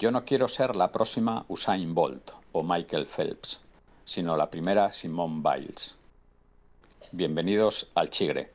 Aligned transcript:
Yo 0.00 0.10
no 0.10 0.24
quiero 0.24 0.48
ser 0.48 0.76
la 0.76 0.90
próxima 0.90 1.44
Usain 1.48 1.94
Bolt 1.94 2.30
o 2.52 2.62
Michael 2.62 3.06
Phelps, 3.06 3.60
sino 4.02 4.34
la 4.34 4.48
primera 4.48 4.90
Simone 4.92 5.42
Biles. 5.44 5.94
Bienvenidos 7.12 7.86
al 7.94 8.08
Chigre. 8.08 8.50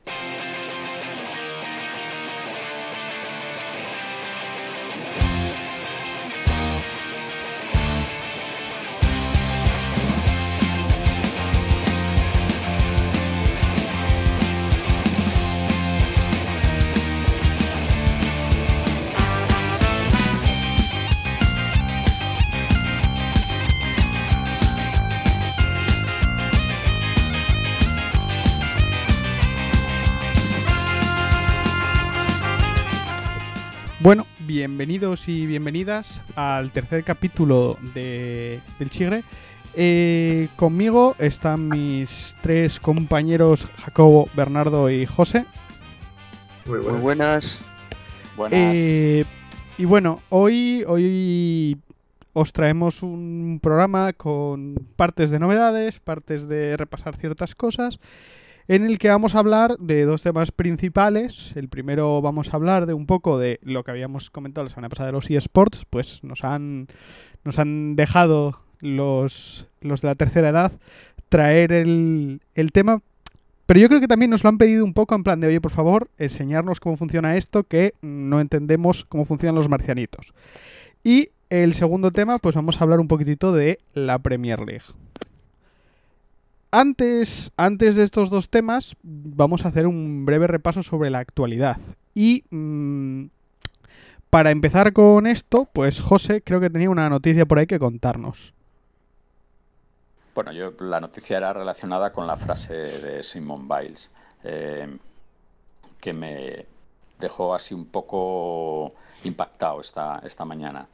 Bienvenidos 34.56 35.28
y 35.28 35.44
bienvenidas 35.44 36.22
al 36.34 36.72
tercer 36.72 37.04
capítulo 37.04 37.76
de, 37.92 38.58
del 38.78 38.88
Chigre. 38.88 39.22
Eh, 39.74 40.48
conmigo 40.56 41.14
están 41.18 41.68
mis 41.68 42.34
tres 42.40 42.80
compañeros 42.80 43.68
Jacobo, 43.84 44.30
Bernardo 44.34 44.88
y 44.88 45.04
José. 45.04 45.44
Muy 46.64 46.78
buenas. 46.78 47.60
Buenas. 48.34 48.78
Eh, 48.78 49.26
y 49.76 49.84
bueno, 49.84 50.22
hoy, 50.30 50.84
hoy 50.88 51.76
os 52.32 52.54
traemos 52.54 53.02
un 53.02 53.60
programa 53.62 54.14
con 54.14 54.74
partes 54.96 55.28
de 55.28 55.38
novedades, 55.38 56.00
partes 56.00 56.48
de 56.48 56.78
repasar 56.78 57.14
ciertas 57.14 57.54
cosas, 57.54 58.00
en 58.68 58.84
el 58.84 58.98
que 58.98 59.08
vamos 59.08 59.34
a 59.34 59.38
hablar 59.38 59.76
de 59.78 60.04
dos 60.04 60.22
temas 60.22 60.50
principales. 60.50 61.52
El 61.56 61.68
primero 61.68 62.20
vamos 62.20 62.52
a 62.52 62.56
hablar 62.56 62.86
de 62.86 62.94
un 62.94 63.06
poco 63.06 63.38
de 63.38 63.58
lo 63.62 63.84
que 63.84 63.90
habíamos 63.90 64.30
comentado 64.30 64.64
la 64.64 64.70
semana 64.70 64.88
pasada 64.88 65.08
de 65.08 65.12
los 65.12 65.30
eSports, 65.30 65.84
pues 65.88 66.22
nos 66.24 66.44
han, 66.44 66.88
nos 67.44 67.58
han 67.58 67.96
dejado 67.96 68.60
los, 68.80 69.66
los 69.80 70.00
de 70.00 70.08
la 70.08 70.14
tercera 70.14 70.48
edad 70.48 70.72
traer 71.28 71.72
el, 71.72 72.40
el 72.54 72.72
tema. 72.72 73.02
Pero 73.66 73.80
yo 73.80 73.88
creo 73.88 74.00
que 74.00 74.08
también 74.08 74.30
nos 74.30 74.44
lo 74.44 74.48
han 74.48 74.58
pedido 74.58 74.84
un 74.84 74.94
poco 74.94 75.14
en 75.16 75.24
plan 75.24 75.40
de, 75.40 75.48
oye, 75.48 75.60
por 75.60 75.72
favor, 75.72 76.08
enseñarnos 76.18 76.78
cómo 76.78 76.96
funciona 76.96 77.36
esto, 77.36 77.64
que 77.64 77.94
no 78.00 78.40
entendemos 78.40 79.04
cómo 79.04 79.24
funcionan 79.24 79.56
los 79.56 79.68
marcianitos. 79.68 80.32
Y 81.02 81.30
el 81.50 81.74
segundo 81.74 82.12
tema, 82.12 82.38
pues 82.38 82.54
vamos 82.54 82.80
a 82.80 82.84
hablar 82.84 83.00
un 83.00 83.08
poquitito 83.08 83.52
de 83.52 83.80
la 83.92 84.20
Premier 84.20 84.60
League. 84.60 84.84
Antes, 86.78 87.52
antes 87.56 87.96
de 87.96 88.02
estos 88.02 88.28
dos 88.28 88.50
temas, 88.50 88.96
vamos 89.02 89.64
a 89.64 89.68
hacer 89.68 89.86
un 89.86 90.26
breve 90.26 90.46
repaso 90.46 90.82
sobre 90.82 91.08
la 91.08 91.20
actualidad. 91.20 91.78
Y 92.14 92.44
mm, 92.50 93.28
para 94.28 94.50
empezar 94.50 94.92
con 94.92 95.26
esto, 95.26 95.66
pues 95.72 96.02
José 96.02 96.42
creo 96.42 96.60
que 96.60 96.68
tenía 96.68 96.90
una 96.90 97.08
noticia 97.08 97.46
por 97.46 97.58
ahí 97.58 97.66
que 97.66 97.78
contarnos. 97.78 98.52
Bueno, 100.34 100.52
yo 100.52 100.74
la 100.80 101.00
noticia 101.00 101.38
era 101.38 101.54
relacionada 101.54 102.12
con 102.12 102.26
la 102.26 102.36
frase 102.36 102.74
de 102.74 103.22
Simone 103.22 103.64
Biles, 103.66 104.12
eh, 104.44 104.98
que 105.98 106.12
me 106.12 106.66
dejó 107.18 107.54
así 107.54 107.72
un 107.72 107.86
poco 107.86 108.92
impactado 109.24 109.80
esta, 109.80 110.20
esta 110.26 110.44
mañana. 110.44 110.86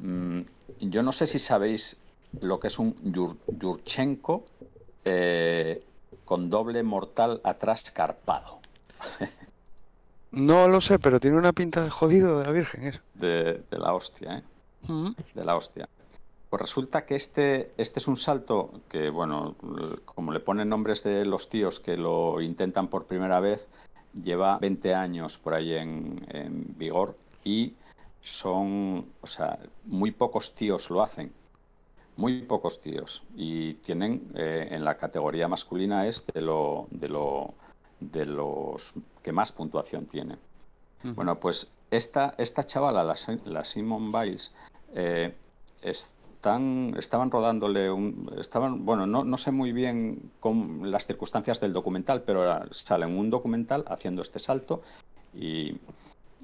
Mm, 0.00 0.40
yo 0.80 1.04
no 1.04 1.12
sé 1.12 1.28
si 1.28 1.38
sabéis 1.38 1.98
lo 2.40 2.58
que 2.58 2.66
es 2.66 2.80
un 2.80 2.96
Yur- 2.96 3.36
Yurchenko 3.46 4.44
eh, 5.04 5.82
con 6.24 6.50
doble 6.50 6.82
mortal 6.82 7.40
atrás 7.44 7.90
carpado. 7.90 8.60
No 10.32 10.68
lo 10.68 10.80
sé, 10.80 10.98
pero 10.98 11.18
tiene 11.18 11.36
una 11.36 11.52
pinta 11.52 11.82
de 11.82 11.90
jodido 11.90 12.38
de 12.38 12.44
la 12.44 12.52
Virgen 12.52 12.84
eso. 12.84 13.00
De, 13.14 13.62
de 13.70 13.78
la 13.78 13.94
hostia, 13.94 14.38
¿eh? 14.38 14.42
De 15.34 15.44
la 15.44 15.56
hostia. 15.56 15.88
Pues 16.48 16.62
resulta 16.62 17.04
que 17.04 17.14
este, 17.14 17.72
este 17.76 18.00
es 18.00 18.08
un 18.08 18.16
salto 18.16 18.70
que, 18.88 19.10
bueno, 19.10 19.56
como 20.04 20.32
le 20.32 20.40
ponen 20.40 20.68
nombres 20.68 21.02
de 21.02 21.24
los 21.24 21.48
tíos 21.48 21.80
que 21.80 21.96
lo 21.96 22.40
intentan 22.40 22.88
por 22.88 23.06
primera 23.06 23.40
vez, 23.40 23.68
lleva 24.22 24.58
20 24.58 24.94
años 24.94 25.38
por 25.38 25.54
ahí 25.54 25.74
en, 25.74 26.26
en 26.30 26.74
vigor 26.76 27.16
y 27.44 27.74
son, 28.22 29.06
o 29.20 29.26
sea, 29.26 29.58
muy 29.84 30.10
pocos 30.10 30.54
tíos 30.54 30.90
lo 30.90 31.02
hacen. 31.02 31.32
Muy 32.20 32.42
pocos 32.42 32.82
tíos. 32.82 33.22
Y 33.34 33.74
tienen, 33.74 34.30
eh, 34.34 34.68
en 34.70 34.84
la 34.84 34.98
categoría 34.98 35.48
masculina 35.48 36.06
es 36.06 36.26
de, 36.34 36.42
lo, 36.42 36.86
de, 36.90 37.08
lo, 37.08 37.54
de 37.98 38.26
los 38.26 38.92
que 39.22 39.32
más 39.32 39.52
puntuación 39.52 40.04
tienen. 40.04 40.38
Bueno, 41.02 41.40
pues 41.40 41.72
esta, 41.90 42.34
esta 42.36 42.64
chavala, 42.64 43.02
la, 43.04 43.14
la 43.46 43.64
Simone 43.64 44.10
Biles, 44.12 44.54
eh, 44.94 45.34
están, 45.80 46.94
estaban 46.98 47.30
rodándole 47.30 47.90
un. 47.90 48.30
Estaban, 48.38 48.84
bueno, 48.84 49.06
no, 49.06 49.24
no 49.24 49.38
sé 49.38 49.50
muy 49.50 49.72
bien 49.72 50.30
con 50.40 50.90
las 50.90 51.06
circunstancias 51.06 51.58
del 51.58 51.72
documental, 51.72 52.22
pero 52.22 52.42
era- 52.42 52.66
sale 52.70 53.06
en 53.06 53.16
un 53.16 53.30
documental 53.30 53.86
haciendo 53.88 54.20
este 54.20 54.38
salto 54.38 54.82
y, 55.32 55.74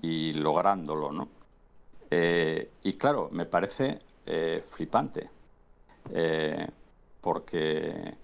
y 0.00 0.32
lográndolo, 0.32 1.12
¿no? 1.12 1.28
Eh, 2.10 2.70
y 2.82 2.94
claro, 2.94 3.28
me 3.30 3.44
parece 3.44 3.98
eh, 4.24 4.64
flipante, 4.70 5.28
eh, 6.14 6.66
porque, 7.20 8.14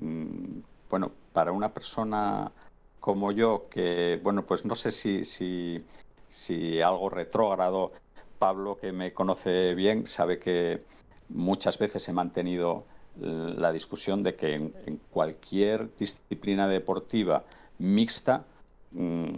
mm, 0.00 0.58
bueno, 0.90 1.10
para 1.32 1.52
una 1.52 1.72
persona 1.72 2.52
como 3.00 3.32
yo, 3.32 3.66
que, 3.68 4.18
bueno, 4.22 4.46
pues 4.46 4.64
no 4.64 4.74
sé 4.74 4.90
si, 4.90 5.24
si, 5.24 6.80
algo 6.80 7.10
retrógrado, 7.10 7.92
Pablo, 8.38 8.78
que 8.80 8.92
me 8.92 9.12
conoce 9.12 9.74
bien, 9.74 10.06
sabe 10.06 10.38
que 10.38 10.82
muchas 11.28 11.78
veces 11.78 12.08
he 12.08 12.12
mantenido 12.12 12.84
la 13.16 13.72
discusión 13.72 14.22
de 14.22 14.34
que 14.34 14.54
en, 14.54 15.00
cualquier 15.10 15.94
disciplina 15.96 16.66
deportiva 16.66 17.44
mixta, 17.78 18.44
mm, 18.92 19.28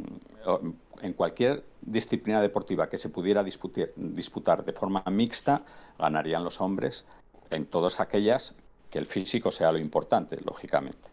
en 1.03 1.13
cualquier 1.13 1.65
disciplina 1.83 2.41
deportiva 2.41 2.89
que 2.89 2.99
se 2.99 3.09
pudiera 3.09 3.43
disputar 3.43 4.65
de 4.65 4.73
forma 4.73 5.03
mixta, 5.11 5.63
ganarían 5.99 6.45
los 6.45 6.61
hombres 6.61 7.05
en 7.51 7.67
todas 7.67 8.01
aquellas 8.01 8.55
que 8.91 8.99
el 8.99 9.07
físico 9.07 9.51
sea 9.51 9.73
lo 9.73 9.79
importante, 9.79 10.39
lógicamente. 10.45 11.09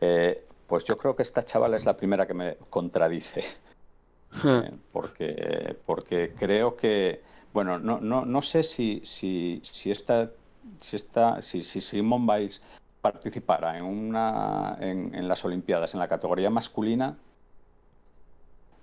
Eh, 0.00 0.46
pues 0.66 0.84
yo 0.84 0.96
creo 0.96 1.14
que 1.14 1.22
esta 1.22 1.42
chavala 1.42 1.76
es 1.76 1.84
la 1.84 1.96
primera 1.96 2.26
que 2.26 2.34
me 2.34 2.56
contradice, 2.70 3.44
eh, 4.44 4.70
porque, 4.90 5.76
porque 5.86 6.34
creo 6.34 6.76
que, 6.76 7.22
bueno, 7.52 7.78
no, 7.78 8.00
no, 8.00 8.24
no 8.24 8.42
sé 8.42 8.62
si, 8.62 9.00
si, 9.04 9.60
si 9.62 9.90
esta, 9.90 10.30
si 10.80 10.96
esta, 10.96 11.42
si, 11.42 11.62
si 11.62 11.80
Simone 11.80 12.26
Biles 12.38 12.62
participara 13.00 13.76
en 13.76 13.84
una 13.84 14.76
en, 14.80 15.14
en 15.14 15.26
las 15.28 15.44
Olimpiadas 15.44 15.92
en 15.94 16.00
la 16.00 16.08
categoría 16.08 16.50
masculina, 16.50 17.16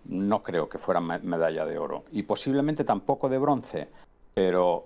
no 0.06 0.44
creo 0.44 0.70
que 0.70 0.78
fuera 0.78 1.00
me- 1.00 1.20
medalla 1.20 1.66
de 1.66 1.78
oro. 1.78 2.04
Y 2.12 2.24
posiblemente 2.24 2.84
tampoco 2.84 3.30
de 3.30 3.38
bronce, 3.38 3.88
pero 4.34 4.86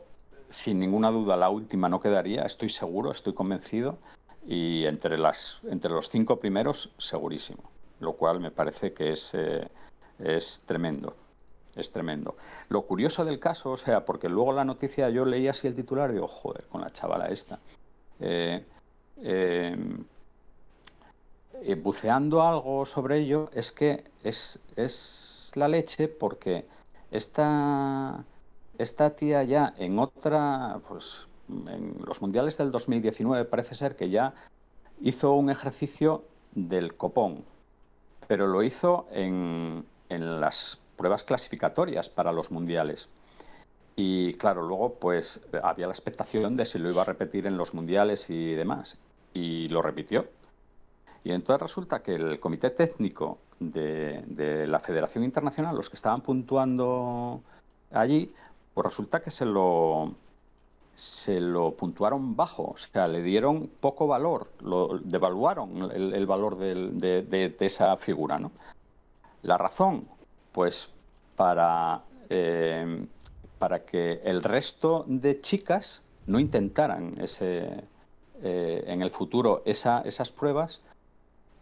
sin 0.53 0.79
ninguna 0.79 1.09
duda 1.09 1.35
la 1.35 1.49
última 1.49 1.89
no 1.89 1.99
quedaría, 1.99 2.43
estoy 2.43 2.69
seguro, 2.69 3.11
estoy 3.11 3.33
convencido, 3.33 3.97
y 4.45 4.85
entre, 4.85 5.17
las, 5.17 5.61
entre 5.67 5.89
los 5.89 6.09
cinco 6.09 6.39
primeros, 6.39 6.91
segurísimo, 6.99 7.63
lo 7.99 8.13
cual 8.13 8.39
me 8.39 8.51
parece 8.51 8.93
que 8.93 9.13
es, 9.13 9.33
eh, 9.33 9.67
es 10.19 10.61
tremendo. 10.65 11.15
Es 11.75 11.91
tremendo. 11.91 12.35
Lo 12.69 12.83
curioso 12.83 13.25
del 13.25 13.39
caso, 13.39 13.71
o 13.71 13.77
sea, 13.77 14.05
porque 14.05 14.29
luego 14.29 14.53
la 14.53 14.63
noticia 14.63 15.09
yo 15.09 15.25
leí 15.25 15.47
así 15.47 15.65
el 15.65 15.73
titular 15.73 16.11
y 16.11 16.13
digo, 16.13 16.27
joder, 16.27 16.65
con 16.67 16.81
la 16.81 16.91
chavala 16.91 17.29
esta. 17.29 17.57
Eh, 18.19 18.63
eh, 19.23 19.75
buceando 21.81 22.43
algo 22.43 22.85
sobre 22.85 23.17
ello, 23.21 23.49
es 23.53 23.71
que 23.71 24.03
es, 24.23 24.59
es 24.75 25.51
la 25.55 25.67
leche 25.67 26.07
porque 26.07 26.67
esta, 27.09 28.23
esta 28.83 29.15
tía 29.15 29.43
ya 29.43 29.73
en 29.77 29.99
otra, 29.99 30.79
pues 30.87 31.27
en 31.49 31.95
los 32.05 32.21
mundiales 32.21 32.57
del 32.57 32.71
2019 32.71 33.45
parece 33.45 33.75
ser 33.75 33.95
que 33.95 34.09
ya 34.09 34.33
hizo 35.01 35.33
un 35.33 35.49
ejercicio 35.49 36.23
del 36.53 36.95
copón, 36.95 37.43
pero 38.27 38.47
lo 38.47 38.63
hizo 38.63 39.07
en, 39.11 39.85
en 40.09 40.41
las 40.41 40.79
pruebas 40.95 41.23
clasificatorias 41.23 42.09
para 42.09 42.31
los 42.31 42.51
mundiales. 42.51 43.09
Y 43.95 44.33
claro, 44.35 44.63
luego 44.63 44.95
pues 44.95 45.41
había 45.61 45.87
la 45.87 45.93
expectación 45.93 46.55
de 46.55 46.65
si 46.65 46.79
lo 46.79 46.89
iba 46.89 47.03
a 47.03 47.05
repetir 47.05 47.45
en 47.45 47.57
los 47.57 47.73
mundiales 47.73 48.29
y 48.29 48.53
demás. 48.53 48.97
Y 49.33 49.67
lo 49.69 49.81
repitió. 49.81 50.27
Y 51.23 51.31
entonces 51.31 51.61
resulta 51.61 52.01
que 52.01 52.15
el 52.15 52.39
comité 52.39 52.69
técnico 52.69 53.37
de, 53.59 54.23
de 54.27 54.67
la 54.67 54.79
Federación 54.79 55.23
Internacional, 55.23 55.75
los 55.75 55.89
que 55.89 55.95
estaban 55.95 56.21
puntuando 56.21 57.41
allí, 57.91 58.33
Pues 58.73 58.85
resulta 58.85 59.21
que 59.21 59.29
se 59.29 59.45
lo, 59.45 60.15
se 60.95 61.39
lo 61.39 61.75
puntuaron 61.75 62.35
bajo, 62.35 62.71
o 62.73 62.77
sea, 62.77 63.07
le 63.07 63.21
dieron 63.21 63.69
poco 63.79 64.07
valor, 64.07 64.51
lo 64.61 64.99
devaluaron 64.99 65.91
el, 65.91 66.25
valor 66.25 66.57
de, 66.57 67.55
esa 67.59 67.97
figura. 67.97 68.39
¿no? 68.39 68.51
La 69.41 69.57
razón, 69.57 70.07
pues 70.51 70.89
para, 71.35 72.03
eh, 72.29 73.05
para 73.59 73.85
que 73.85 74.21
el 74.23 74.43
resto 74.43 75.05
de 75.07 75.41
chicas 75.41 76.03
no 76.27 76.39
intentaran 76.39 77.15
ese, 77.19 77.83
eh, 78.41 78.83
en 78.87 79.01
el 79.01 79.09
futuro 79.09 79.61
esas 79.65 80.31
pruebas 80.31 80.81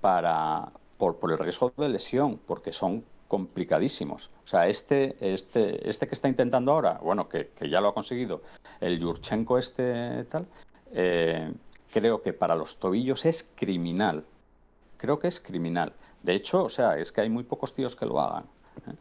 para, 0.01 0.71
por, 0.97 1.17
por 1.17 1.31
el 1.31 1.37
riesgo 1.37 1.71
de 1.77 1.89
lesión, 1.89 2.39
porque 2.45 2.73
son 2.73 3.03
complicadísimos. 3.31 4.29
O 4.43 4.47
sea, 4.47 4.67
este, 4.67 5.15
este, 5.21 5.89
este 5.89 6.05
que 6.05 6.15
está 6.15 6.27
intentando 6.27 6.73
ahora, 6.73 6.99
bueno, 7.01 7.29
que, 7.29 7.49
ya 7.61 7.79
lo 7.79 7.87
ha 7.87 7.93
conseguido, 7.93 8.41
el 8.81 8.99
Yurchenko 8.99 9.57
este 9.57 10.25
tal, 10.25 10.45
eh, 10.91 11.49
creo 11.93 12.21
que 12.21 12.33
para 12.33 12.57
los 12.57 12.75
tobillos 12.75 13.23
es 13.23 13.49
criminal. 13.55 14.25
Creo 14.97 15.17
que 15.17 15.29
es 15.29 15.39
criminal. 15.39 15.93
De 16.23 16.33
hecho, 16.33 16.65
o 16.65 16.69
sea, 16.69 16.97
es 16.97 17.13
que 17.13 17.21
hay 17.21 17.29
muy 17.29 17.45
pocos 17.45 17.73
tíos 17.73 17.95
que 17.95 18.05
lo 18.05 18.19
hagan. 18.19 18.43
¿eh? 18.85 18.95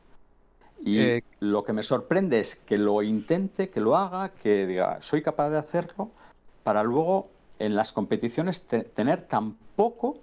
Y 0.84 1.00
eh, 1.00 1.24
lo 1.40 1.64
que 1.64 1.72
me 1.72 1.82
sorprende 1.82 2.38
es 2.38 2.54
que 2.54 2.78
lo 2.78 3.02
intente, 3.02 3.68
que 3.68 3.80
lo 3.80 3.96
haga, 3.96 4.28
que 4.28 4.64
diga, 4.64 5.02
soy 5.02 5.22
capaz 5.22 5.50
de 5.50 5.58
hacerlo, 5.58 6.08
para 6.62 6.84
luego 6.84 7.28
en 7.58 7.74
las 7.74 7.90
competiciones 7.90 8.62
tener 8.62 9.22
tan 9.22 9.56
poco 9.74 10.18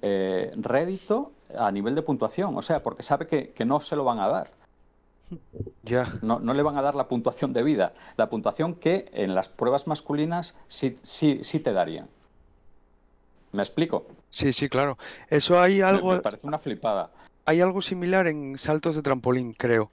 rédito 0.00 1.32
a 1.58 1.70
nivel 1.70 1.94
de 1.94 2.02
puntuación, 2.02 2.56
o 2.56 2.62
sea, 2.62 2.82
porque 2.82 3.02
sabe 3.02 3.26
que, 3.26 3.64
no 3.64 3.80
se 3.80 3.96
lo 3.96 4.04
van 4.04 4.20
a 4.20 4.28
dar. 4.28 4.50
Ya. 5.84 6.12
No, 6.22 6.38
no, 6.38 6.54
le 6.54 6.62
van 6.62 6.76
a 6.76 6.82
dar 6.82 6.94
la 6.94 7.08
puntuación 7.08 7.52
de 7.52 7.64
vida, 7.64 7.92
la 8.16 8.30
puntuación 8.30 8.74
que 8.76 9.10
en 9.12 9.34
las 9.34 9.48
pruebas 9.48 9.88
masculinas 9.88 10.54
sí, 10.68 10.96
sí, 11.02 11.40
sí 11.42 11.58
te 11.58 11.72
darían. 11.72 12.08
¿Me 13.50 13.62
explico? 13.62 14.06
Sí, 14.30 14.52
sí, 14.52 14.68
claro. 14.68 14.96
Eso 15.28 15.60
hay 15.60 15.80
algo. 15.80 16.14
Me, 16.14 16.20
parece 16.20 16.46
una 16.46 16.58
flipada. 16.58 17.10
Hay 17.46 17.60
algo 17.60 17.82
similar 17.82 18.28
en 18.28 18.56
saltos 18.58 18.94
de 18.94 19.02
trampolín, 19.02 19.54
creo. 19.54 19.90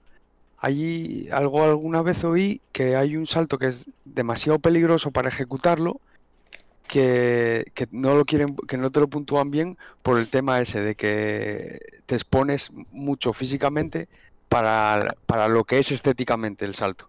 Hay 0.60 1.28
algo 1.32 1.64
alguna 1.64 2.04
vez 2.04 2.24
oí 2.24 2.62
que 2.72 2.96
hay 2.96 3.16
un 3.16 3.26
salto 3.26 3.58
que 3.58 3.68
es 3.68 3.86
demasiado 4.06 4.60
peligroso 4.60 5.10
para 5.10 5.30
ejecutarlo 5.30 6.00
que, 6.90 7.66
no 7.92 8.16
lo 8.16 8.26
quieren, 8.26 8.56
que 8.68 8.78
no 8.78 8.92
te 8.92 9.00
lo 9.00 9.08
puntúan 9.08 9.52
bien 9.52 9.78
por 10.02 10.18
el 10.18 10.28
tema 10.28 10.60
ese 10.60 10.82
de 10.82 10.96
que 10.96 11.80
te 12.06 12.16
expones 12.16 12.72
mucho 12.92 13.32
físicamente 13.32 14.10
para, 14.50 15.16
para 15.26 15.48
lo 15.48 15.64
que 15.64 15.78
es 15.78 15.92
estéticamente 15.92 16.66
el 16.66 16.74
salto. 16.76 17.08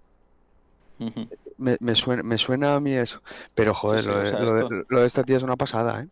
me, 1.57 1.79
me, 1.81 1.95
suena, 1.95 2.23
me 2.23 2.37
suena 2.37 2.77
a 2.77 2.81
mí 2.81 2.93
eso. 2.93 3.23
Pero 3.55 3.75
joder, 3.75 4.05
lo, 4.07 5.01
de, 5.01 5.07
esta 5.07 5.25
tía 5.25 5.39
es 5.39 5.43
una 5.43 5.57
pasada, 5.57 6.03
¿eh? 6.03 6.09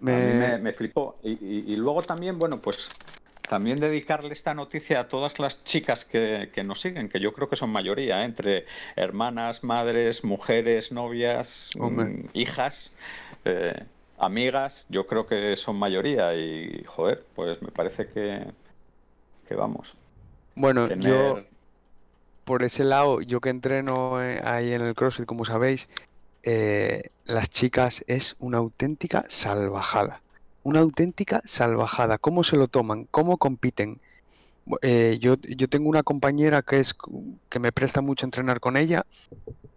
Me... 0.00 0.14
A 0.14 0.56
mí 0.56 0.62
me, 0.62 0.72
flipó. 0.74 1.16
y, 1.22 1.76
luego 1.76 2.02
también, 2.02 2.38
bueno, 2.38 2.60
pues 2.60 2.90
también 3.50 3.80
dedicarle 3.80 4.32
esta 4.32 4.54
noticia 4.54 5.00
a 5.00 5.08
todas 5.08 5.40
las 5.40 5.64
chicas 5.64 6.04
que, 6.04 6.48
nos 6.64 6.80
siguen, 6.80 7.08
que 7.08 7.18
yo 7.18 7.32
creo 7.32 7.48
que 7.48 7.56
son 7.56 7.70
mayoría, 7.70 8.22
¿eh? 8.22 8.24
entre 8.24 8.64
hermanas, 8.94 9.64
madres, 9.64 10.22
mujeres, 10.22 10.92
novias, 10.92 11.70
mm, 11.74 12.26
hijas, 12.32 12.92
eh, 13.44 13.74
amigas, 14.18 14.86
yo 14.88 15.08
creo 15.08 15.26
que 15.26 15.56
son 15.56 15.76
mayoría 15.80 16.32
y, 16.36 16.84
joder, 16.86 17.24
pues 17.34 17.60
me 17.60 17.72
parece 17.72 18.06
que, 18.06 18.46
que 19.48 19.56
vamos. 19.56 19.96
Bueno, 20.54 20.86
yo 20.94 21.42
por 22.44 22.62
ese 22.62 22.84
lado, 22.84 23.20
yo 23.20 23.40
que 23.40 23.50
entreno 23.50 24.22
eh, 24.22 24.40
ahí 24.44 24.72
en 24.72 24.82
el 24.82 24.94
CrossFit, 24.94 25.26
como 25.26 25.44
sabéis, 25.44 25.88
las 27.24 27.50
chicas 27.50 28.04
es 28.06 28.36
una 28.38 28.58
auténtica 28.58 29.24
salvajada 29.26 30.20
una 30.62 30.80
auténtica 30.80 31.42
salvajada. 31.44 32.18
¿Cómo 32.18 32.44
se 32.44 32.56
lo 32.56 32.68
toman? 32.68 33.06
¿Cómo 33.10 33.38
compiten? 33.38 34.00
Eh, 34.82 35.18
yo, 35.20 35.36
yo, 35.36 35.68
tengo 35.68 35.88
una 35.88 36.02
compañera 36.02 36.62
que 36.62 36.80
es 36.80 36.94
que 37.48 37.58
me 37.58 37.72
presta 37.72 38.00
mucho 38.00 38.26
entrenar 38.26 38.60
con 38.60 38.76
ella, 38.76 39.04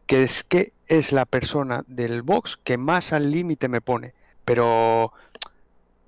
que 0.06 0.24
es 0.24 0.44
que 0.44 0.74
es 0.88 1.12
la 1.12 1.26
persona 1.26 1.84
del 1.88 2.22
box 2.22 2.60
que 2.64 2.78
más 2.78 3.14
al 3.14 3.32
límite 3.32 3.70
me 3.70 3.82
pone, 3.82 4.14
pero 4.46 5.14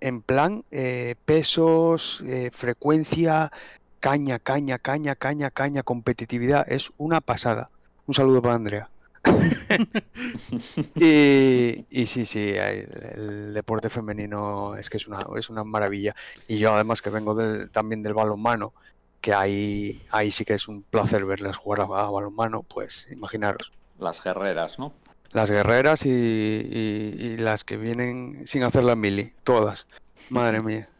en 0.01 0.21
plan 0.21 0.63
eh, 0.71 1.15
pesos, 1.25 2.21
eh, 2.27 2.51
frecuencia, 2.53 3.51
caña, 3.99 4.39
caña, 4.39 4.77
caña, 4.77 5.15
caña, 5.15 5.49
caña, 5.49 5.83
competitividad, 5.83 6.71
es 6.71 6.91
una 6.97 7.21
pasada. 7.21 7.69
Un 8.05 8.13
saludo 8.13 8.41
para 8.41 8.55
Andrea. 8.55 8.89
y, 10.95 12.05
sí, 12.05 12.25
sí, 12.25 12.49
el, 12.49 13.53
deporte 13.53 13.89
femenino 13.89 14.75
es 14.75 14.89
que 14.89 14.97
es 14.97 15.07
una, 15.07 15.25
es 15.37 15.49
una 15.49 15.63
maravilla. 15.63 16.15
Y 16.47 16.57
yo 16.57 16.73
además 16.73 17.01
que 17.01 17.09
vengo 17.09 17.35
también 17.69 18.03
del 18.03 18.13
balonmano, 18.13 18.73
que 19.21 19.33
ahí, 19.33 20.01
ahí 20.11 20.31
sí 20.31 20.45
que 20.45 20.53
es 20.53 20.67
un 20.67 20.83
placer 20.83 21.25
verlas 21.25 21.57
jugar 21.57 21.81
a, 21.81 21.85
balonmano, 21.85 22.63
pues 22.63 23.07
imaginaros. 23.11 23.71
Las 23.99 24.23
guerreras, 24.23 24.77
¿no? 24.77 24.93
Las 25.31 25.49
guerreras 25.49 26.05
y, 26.05 27.35
las 27.37 27.63
que 27.63 27.77
vienen 27.77 28.43
sin 28.45 28.63
hacer 28.63 28.83
la 28.83 28.95
mili, 28.95 29.33
todas. 29.43 29.87
Madre 30.29 30.61
mía. 30.61 30.89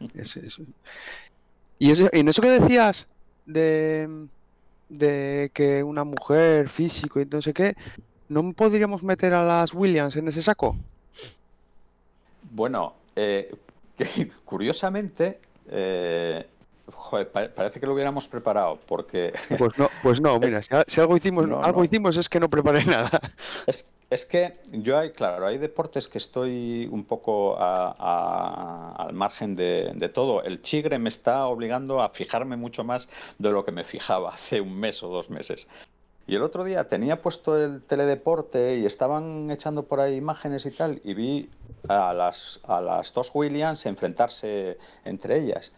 Y, 1.78 1.90
eso, 1.90 2.08
y 2.10 2.20
en 2.20 2.28
eso 2.28 2.40
que 2.40 2.58
decías 2.58 3.06
de, 3.44 4.28
de 4.88 5.50
que 5.52 5.82
una 5.82 6.04
mujer 6.04 6.70
físico 6.70 7.20
y 7.20 7.26
no 7.26 7.42
sé 7.42 7.52
qué, 7.52 7.76
¿no 8.28 8.52
podríamos 8.52 9.02
meter 9.02 9.34
a 9.34 9.44
las 9.44 9.74
Williams 9.74 10.16
en 10.16 10.28
ese 10.28 10.42
saco? 10.42 10.76
Bueno, 12.50 12.94
eh, 13.14 13.54
curiosamente, 14.44 15.40
eh, 15.68 16.46
parece 17.54 17.80
que 17.80 17.86
lo 17.86 17.94
hubiéramos 17.94 18.28
preparado, 18.28 18.78
porque... 18.86 19.32
Pues 19.58 19.78
no, 19.78 19.88
pues 20.02 20.20
no 20.20 20.38
mira, 20.38 20.62
si, 20.62 21.00
algo, 21.00 21.16
hicimos, 21.16 21.50
algo 21.64 21.84
hicimos 21.84 22.16
es 22.16 22.28
que 22.28 22.40
no 22.40 22.48
preparé 22.48 22.84
nada. 22.84 23.20
Es, 24.08 24.24
que 24.24 24.60
yo 24.70 24.96
hay, 24.96 25.10
claro, 25.10 25.48
hay 25.48 25.58
deportes 25.58 26.06
que 26.06 26.18
estoy 26.18 26.88
un 26.92 27.04
poco 27.04 27.56
al 27.58 29.12
margen 29.14 29.56
de, 29.56 29.90
de, 29.96 30.08
todo. 30.08 30.44
El 30.44 30.62
chigre 30.62 31.00
me 31.00 31.08
está 31.08 31.46
obligando 31.46 32.00
a 32.00 32.08
fijarme 32.08 32.56
mucho 32.56 32.84
más 32.84 33.08
de 33.38 33.50
lo 33.50 33.64
que 33.64 33.72
me 33.72 33.82
fijaba 33.82 34.30
hace 34.30 34.60
un 34.60 34.78
mes 34.78 35.02
o 35.02 35.08
dos 35.08 35.28
meses. 35.28 35.66
Y 36.28 36.34
el 36.34 36.42
otro 36.42 36.64
día 36.64 36.88
tenía 36.88 37.22
puesto 37.22 37.62
el 37.62 37.82
teledeporte 37.82 38.76
y 38.76 38.86
estaban 38.86 39.48
echando 39.50 39.84
por 39.84 40.00
ahí 40.00 40.16
imágenes 40.16 40.66
y 40.66 40.72
tal, 40.72 41.00
y 41.04 41.14
vi 41.14 41.50
a 41.88 42.12
las, 42.12 42.60
a 42.64 42.80
las 42.80 43.14
dos 43.14 43.30
Williams 43.32 43.86
enfrentarse 43.86 44.76
entre 45.04 45.38
ellas. 45.38 45.70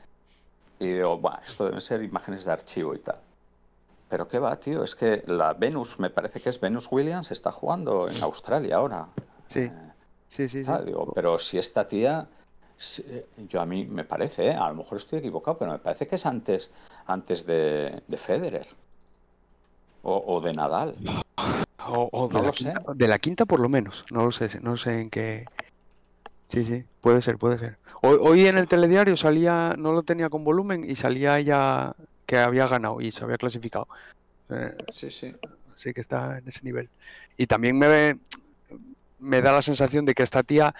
Y 0.78 0.88
digo, 0.92 1.18
bueno, 1.18 1.38
esto 1.46 1.66
deben 1.66 1.82
ser 1.82 2.02
imágenes 2.02 2.44
de 2.44 2.52
archivo 2.52 2.94
y 2.94 3.00
tal. 3.00 3.20
Pero 4.08 4.26
qué 4.26 4.38
va, 4.38 4.58
tío, 4.58 4.84
es 4.84 4.94
que 4.94 5.22
la 5.26 5.52
Venus, 5.52 5.98
me 5.98 6.08
parece 6.08 6.40
que 6.40 6.48
es 6.48 6.58
Venus 6.58 6.88
Williams, 6.90 7.30
está 7.30 7.52
jugando 7.52 8.08
en 8.08 8.22
Australia 8.22 8.76
ahora. 8.76 9.08
Sí, 9.48 9.60
eh, 9.60 9.72
sí, 10.28 10.48
sí. 10.48 10.64
sí. 10.64 10.72
Digo, 10.86 11.12
pero 11.14 11.38
si 11.38 11.58
esta 11.58 11.86
tía, 11.86 12.26
yo 13.50 13.60
a 13.60 13.66
mí 13.66 13.84
me 13.84 14.04
parece, 14.04 14.46
¿eh? 14.46 14.54
a 14.54 14.68
lo 14.68 14.76
mejor 14.76 14.96
estoy 14.96 15.18
equivocado, 15.18 15.58
pero 15.58 15.72
me 15.72 15.78
parece 15.78 16.06
que 16.06 16.14
es 16.14 16.24
antes, 16.24 16.70
antes 17.06 17.44
de, 17.44 18.02
de 18.06 18.16
Federer. 18.16 18.66
O, 20.08 20.40
de 20.40 20.52
Nadal. 20.52 20.94
O, 21.90 22.28
de, 22.28 22.42
la 22.42 22.50
quinta, 22.50 22.82
de, 22.94 23.08
la 23.08 23.18
quinta, 23.18 23.46
por 23.46 23.60
lo 23.60 23.70
menos. 23.70 24.04
No 24.10 24.26
lo 24.26 24.30
sé, 24.30 24.60
no 24.60 24.76
sé 24.76 25.00
en 25.00 25.08
qué. 25.08 25.46
Sí, 26.48 26.62
sí, 26.62 26.84
puede 27.00 27.22
ser, 27.22 27.38
puede 27.38 27.56
ser. 27.56 27.78
Hoy, 28.02 28.46
en 28.46 28.58
el 28.58 28.68
telediario 28.68 29.16
salía, 29.16 29.74
no 29.78 29.92
lo 29.92 30.02
tenía 30.02 30.28
con 30.28 30.44
volumen 30.44 30.84
y 30.86 30.96
salía 30.96 31.38
ella 31.38 31.94
que 32.26 32.36
había 32.36 32.66
ganado 32.66 33.00
y 33.00 33.10
se 33.10 33.24
había 33.24 33.38
clasificado. 33.38 33.88
Eh, 34.50 34.76
sí, 34.92 35.10
sí. 35.10 35.34
Sí 35.76 35.94
que 35.94 36.02
está 36.02 36.36
en 36.36 36.48
ese 36.48 36.60
nivel. 36.62 36.90
Y 37.38 37.46
también 37.46 37.78
me, 37.78 38.20
me 39.18 39.40
da 39.40 39.52
la 39.52 39.62
sensación 39.62 40.04
de 40.04 40.12
que 40.12 40.24
esta 40.24 40.42
tía, 40.42 40.74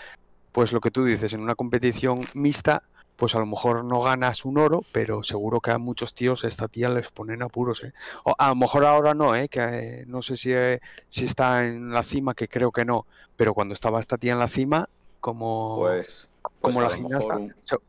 pues 0.52 0.73
lo 0.73 0.80
que 0.80 0.90
tú 0.90 1.06
dices, 1.06 1.32
en 1.32 1.40
una 1.40 1.54
competición 1.54 2.26
mixta, 2.35 2.82
pues 3.18 3.34
a 3.34 3.40
lo 3.40 3.46
mejor 3.46 3.84
no 3.84 4.00
ganas 4.00 4.44
un 4.44 4.58
oro, 4.58 4.84
pero 4.92 5.25
seguro 5.25 5.60
que 5.60 5.72
a 5.72 5.78
muchos 5.78 6.14
tíos 6.14 6.44
esta 6.44 6.68
tía 6.68 6.88
les 6.88 7.10
ponen 7.10 7.42
apuros, 7.42 7.82
¿eh? 7.82 7.92
O 8.22 8.32
a 8.38 8.50
lo 8.50 8.54
mejor 8.54 8.84
ahora 8.84 9.12
no, 9.12 9.34
¿eh? 9.34 9.48
Que 9.48 9.60
eh, 9.60 10.04
no 10.06 10.22
sé 10.22 10.37
si, 10.37 10.52
eh, 10.52 10.78
si 11.08 11.25
está 11.25 11.66
en 11.66 11.90
la 11.90 12.04
cima, 12.04 12.34
que 12.34 12.46
creo 12.46 12.70
que 12.70 12.84
no, 12.84 13.06
pero 13.34 13.54
cuando 13.54 13.75
estaba 13.75 13.98
esta 13.98 14.18
tía 14.18 14.34
en 14.34 14.38
la 14.38 14.46
cima, 14.46 14.88
como, 15.18 15.78
pues, 15.80 16.28
pues 16.60 16.76
como 16.76 16.88
la 16.88 16.94
gimnasta, 16.94 17.40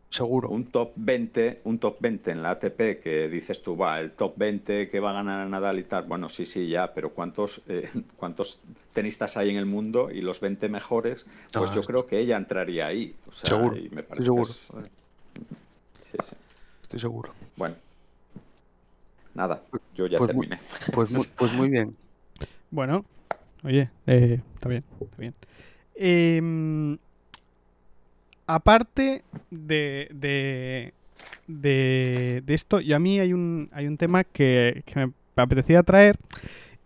seguro. 0.09 0.50
Un 0.50 0.65
top 0.65 0.93
20, 0.95 1.62
un 1.63 1.77
top 1.77 1.98
20 2.00 2.31
en 2.31 2.41
la 2.41 2.50
ATP 2.50 3.00
que 3.00 3.29
dices 3.29 3.62
tú, 3.62 3.77
va, 3.77 4.00
el 4.00 4.13
top 4.13 4.33
20 4.36 4.89
que 4.89 5.00
va 5.00 5.12
a 5.12 5.13
ganar 5.13 5.41
a 5.41 5.48
Nadal 5.48 5.77
y 5.77 5.83
tal, 5.83 6.05
bueno, 6.05 6.27
sí, 6.29 6.48
sí, 6.48 6.67
ya, 6.67 6.91
pero 6.95 7.12
¿cuántos, 7.13 7.62
cuántos 8.17 8.62
tenistas 8.93 9.38
hay 9.38 9.51
en 9.51 9.57
el 9.57 9.67
mundo 9.67 10.09
y 10.09 10.21
los 10.21 10.39
20 10.39 10.69
mejores? 10.69 11.27
Pues 11.53 11.71
yo 11.71 11.83
creo 11.83 12.07
que 12.07 12.17
ella 12.17 12.36
entraría 12.36 12.88
ahí. 12.88 13.15
seguro, 13.31 13.75
me 13.91 14.01
parece 14.01 14.24
seguro. 14.24 14.51
Estoy 16.81 16.99
seguro. 16.99 17.33
Bueno. 17.55 17.75
nada, 19.33 19.61
yo 19.95 20.07
ya 20.07 20.17
Pues 20.17 20.29
terminé. 20.31 20.59
Pues 20.93 21.11
muy, 21.11 21.25
pues 21.37 21.53
muy 21.53 21.69
bien. 21.69 21.95
Bueno, 22.71 23.05
oye, 23.63 23.89
eh, 24.07 24.41
está 24.55 24.69
bien, 24.69 24.83
está 25.01 25.17
bien. 25.17 25.33
Em, 25.95 26.97
aparte 28.47 29.23
de, 29.51 30.07
de, 30.13 30.93
de, 31.47 32.43
de 32.45 32.53
esto, 32.53 32.81
y 32.81 32.93
a 32.93 32.99
mí 32.99 33.19
hay 33.19 33.33
un, 33.33 33.69
hay 33.71 33.87
un 33.87 33.97
tema 33.97 34.23
que, 34.23 34.83
que 34.85 35.05
me 35.05 35.13
apetecía 35.35 35.83
traer. 35.83 36.17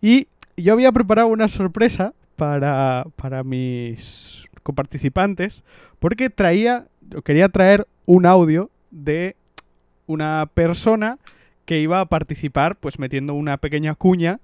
Y 0.00 0.28
yo 0.56 0.72
había 0.74 0.92
preparado 0.92 1.28
una 1.28 1.48
sorpresa 1.48 2.12
para, 2.36 3.06
para 3.16 3.42
mis 3.44 4.46
coparticipantes, 4.62 5.64
porque 5.98 6.30
traía, 6.30 6.86
o 7.16 7.22
quería 7.22 7.48
traer 7.48 7.86
un 8.06 8.26
audio 8.26 8.70
de 8.94 9.36
una 10.06 10.48
persona 10.52 11.18
que 11.64 11.80
iba 11.80 12.00
a 12.00 12.06
participar, 12.06 12.76
pues 12.76 12.98
metiendo 12.98 13.34
una 13.34 13.56
pequeña 13.56 13.94
cuña 13.94 14.40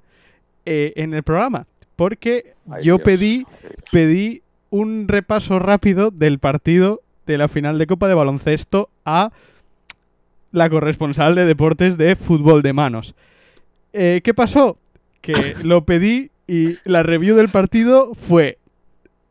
eh, 0.67 0.93
en 0.97 1.15
el 1.15 1.23
programa. 1.23 1.67
Porque 1.97 2.55
Ay, 2.71 2.85
yo 2.85 2.97
Dios, 2.97 3.01
pedí, 3.03 3.47
pedí 3.93 4.43
un 4.71 5.07
repaso 5.09 5.59
rápido 5.59 6.11
del 6.11 6.39
partido 6.39 7.03
de 7.27 7.39
la 7.39 7.49
final 7.49 7.79
de 7.79 7.87
Copa 7.87 8.09
de 8.09 8.15
Baloncesto 8.15 8.89
a 9.05 9.33
la 10.53 10.69
corresponsal 10.69 11.35
de 11.35 11.45
deportes 11.45 11.97
de 11.97 12.17
fútbol 12.17 12.63
de 12.63 12.73
manos. 12.73 13.15
Eh, 13.93 14.21
¿Qué 14.25 14.35
pasó? 14.35 14.79
Que 15.21 15.55
lo 15.63 15.85
pedí 15.85 16.31
y 16.47 16.79
la 16.85 17.03
review 17.03 17.37
del 17.37 17.49
partido 17.49 18.15
fue, 18.15 18.59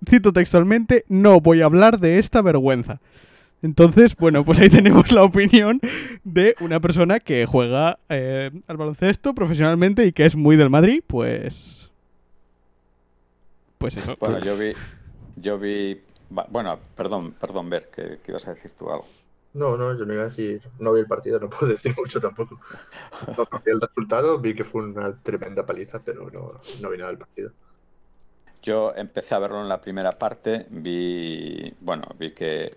cito 0.09 0.31
textualmente, 0.31 1.03
no 1.09 1.41
voy 1.41 1.61
a 1.61 1.65
hablar 1.65 1.99
de 1.99 2.19
esta 2.19 2.41
vergüenza. 2.41 3.01
Entonces, 3.61 4.15
bueno, 4.15 4.45
pues 4.45 4.59
ahí 4.59 4.69
tenemos 4.69 5.11
la 5.11 5.23
opinión 5.23 5.79
de 6.23 6.55
una 6.59 6.79
persona 6.79 7.19
que 7.19 7.45
juega 7.45 7.99
eh, 8.09 8.51
al 8.67 8.77
baloncesto 8.77 9.33
profesionalmente 9.33 10.05
y 10.05 10.11
que 10.11 10.25
es 10.25 10.35
muy 10.35 10.55
del 10.55 10.69
Madrid, 10.69 11.03
pues... 11.05 11.91
Pues 13.77 13.95
eso. 13.95 14.17
Bueno, 14.19 14.39
yo 14.39 14.57
vi, 14.57 14.73
yo 15.37 15.57
vi, 15.57 16.01
bueno, 16.29 16.77
perdón, 16.97 17.33
perdón, 17.39 17.69
Ver, 17.69 17.89
que, 17.89 18.19
que 18.23 18.31
ibas 18.31 18.45
a 18.47 18.51
decir 18.51 18.71
tú 18.77 18.91
algo. 18.91 19.05
No, 19.53 19.77
no, 19.77 19.97
yo 19.97 20.05
no 20.05 20.13
iba 20.13 20.23
a 20.23 20.27
decir, 20.27 20.61
no 20.79 20.93
vi 20.93 20.99
el 20.99 21.07
partido, 21.07 21.39
no 21.39 21.49
puedo 21.49 21.67
decir 21.71 21.95
mucho 21.97 22.19
tampoco. 22.19 22.59
No 23.35 23.47
vi 23.65 23.71
el 23.71 23.81
resultado, 23.81 24.37
vi 24.37 24.53
que 24.53 24.63
fue 24.63 24.83
una 24.83 25.15
tremenda 25.21 25.65
paliza, 25.65 25.99
pero 25.99 26.29
no, 26.29 26.59
no 26.81 26.89
vi 26.89 26.97
nada 26.97 27.09
del 27.09 27.19
partido. 27.19 27.51
Yo 28.61 28.93
empecé 28.95 29.35
a 29.35 29.39
verlo 29.39 29.61
en 29.61 29.69
la 29.69 29.79
primera 29.79 30.19
parte, 30.19 30.67
vi, 30.69 31.73
bueno, 31.79 32.03
vi 32.19 32.31
que 32.31 32.75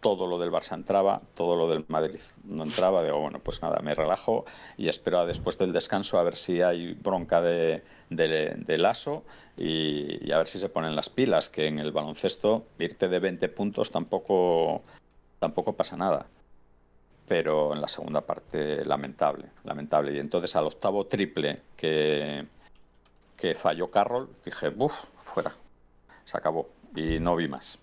todo 0.00 0.26
lo 0.26 0.38
del 0.38 0.50
Barça 0.50 0.74
entraba, 0.74 1.20
todo 1.34 1.56
lo 1.56 1.68
del 1.68 1.84
Madrid 1.88 2.20
no 2.44 2.64
entraba, 2.64 3.04
digo, 3.04 3.20
bueno, 3.20 3.38
pues 3.38 3.62
nada, 3.62 3.80
me 3.80 3.94
relajo 3.94 4.44
y 4.76 4.88
espero 4.88 5.26
después 5.26 5.58
del 5.58 5.72
descanso 5.72 6.18
a 6.18 6.22
ver 6.22 6.36
si 6.36 6.62
hay 6.62 6.94
bronca 6.94 7.40
de, 7.42 7.82
de, 8.08 8.78
Lasso 8.78 9.24
y, 9.56 10.30
a 10.32 10.38
ver 10.38 10.48
si 10.48 10.58
se 10.58 10.68
ponen 10.68 10.96
las 10.96 11.08
pilas, 11.08 11.48
que 11.48 11.66
en 11.66 11.78
el 11.78 11.92
baloncesto 11.92 12.64
irte 12.78 13.08
de 13.08 13.18
20 13.18 13.48
puntos 13.50 13.90
tampoco, 13.90 14.82
tampoco 15.38 15.74
pasa 15.74 15.96
nada. 15.96 16.26
Pero 17.28 17.74
en 17.74 17.80
la 17.80 17.86
segunda 17.86 18.22
parte, 18.22 18.84
lamentable, 18.84 19.46
lamentable. 19.62 20.14
Y 20.14 20.18
entonces 20.18 20.56
al 20.56 20.66
octavo 20.66 21.06
triple 21.06 21.60
que, 21.76 22.44
que 23.36 23.54
falló 23.54 23.90
Carroll, 23.90 24.28
dije, 24.44 24.70
buf, 24.70 24.94
fuera, 25.22 25.54
se 26.24 26.36
acabó 26.36 26.68
y 26.96 27.20
no 27.20 27.36
vi 27.36 27.46
más. 27.46 27.78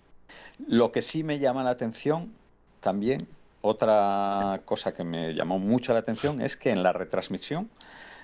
Lo 0.66 0.92
que 0.92 1.02
sí 1.02 1.22
me 1.24 1.38
llama 1.38 1.62
la 1.64 1.70
atención 1.70 2.32
también, 2.80 3.26
otra 3.60 4.60
cosa 4.64 4.92
que 4.94 5.04
me 5.04 5.34
llamó 5.34 5.58
mucho 5.58 5.92
la 5.92 6.00
atención 6.00 6.40
es 6.40 6.56
que 6.56 6.70
en 6.70 6.82
la 6.82 6.92
retransmisión 6.92 7.68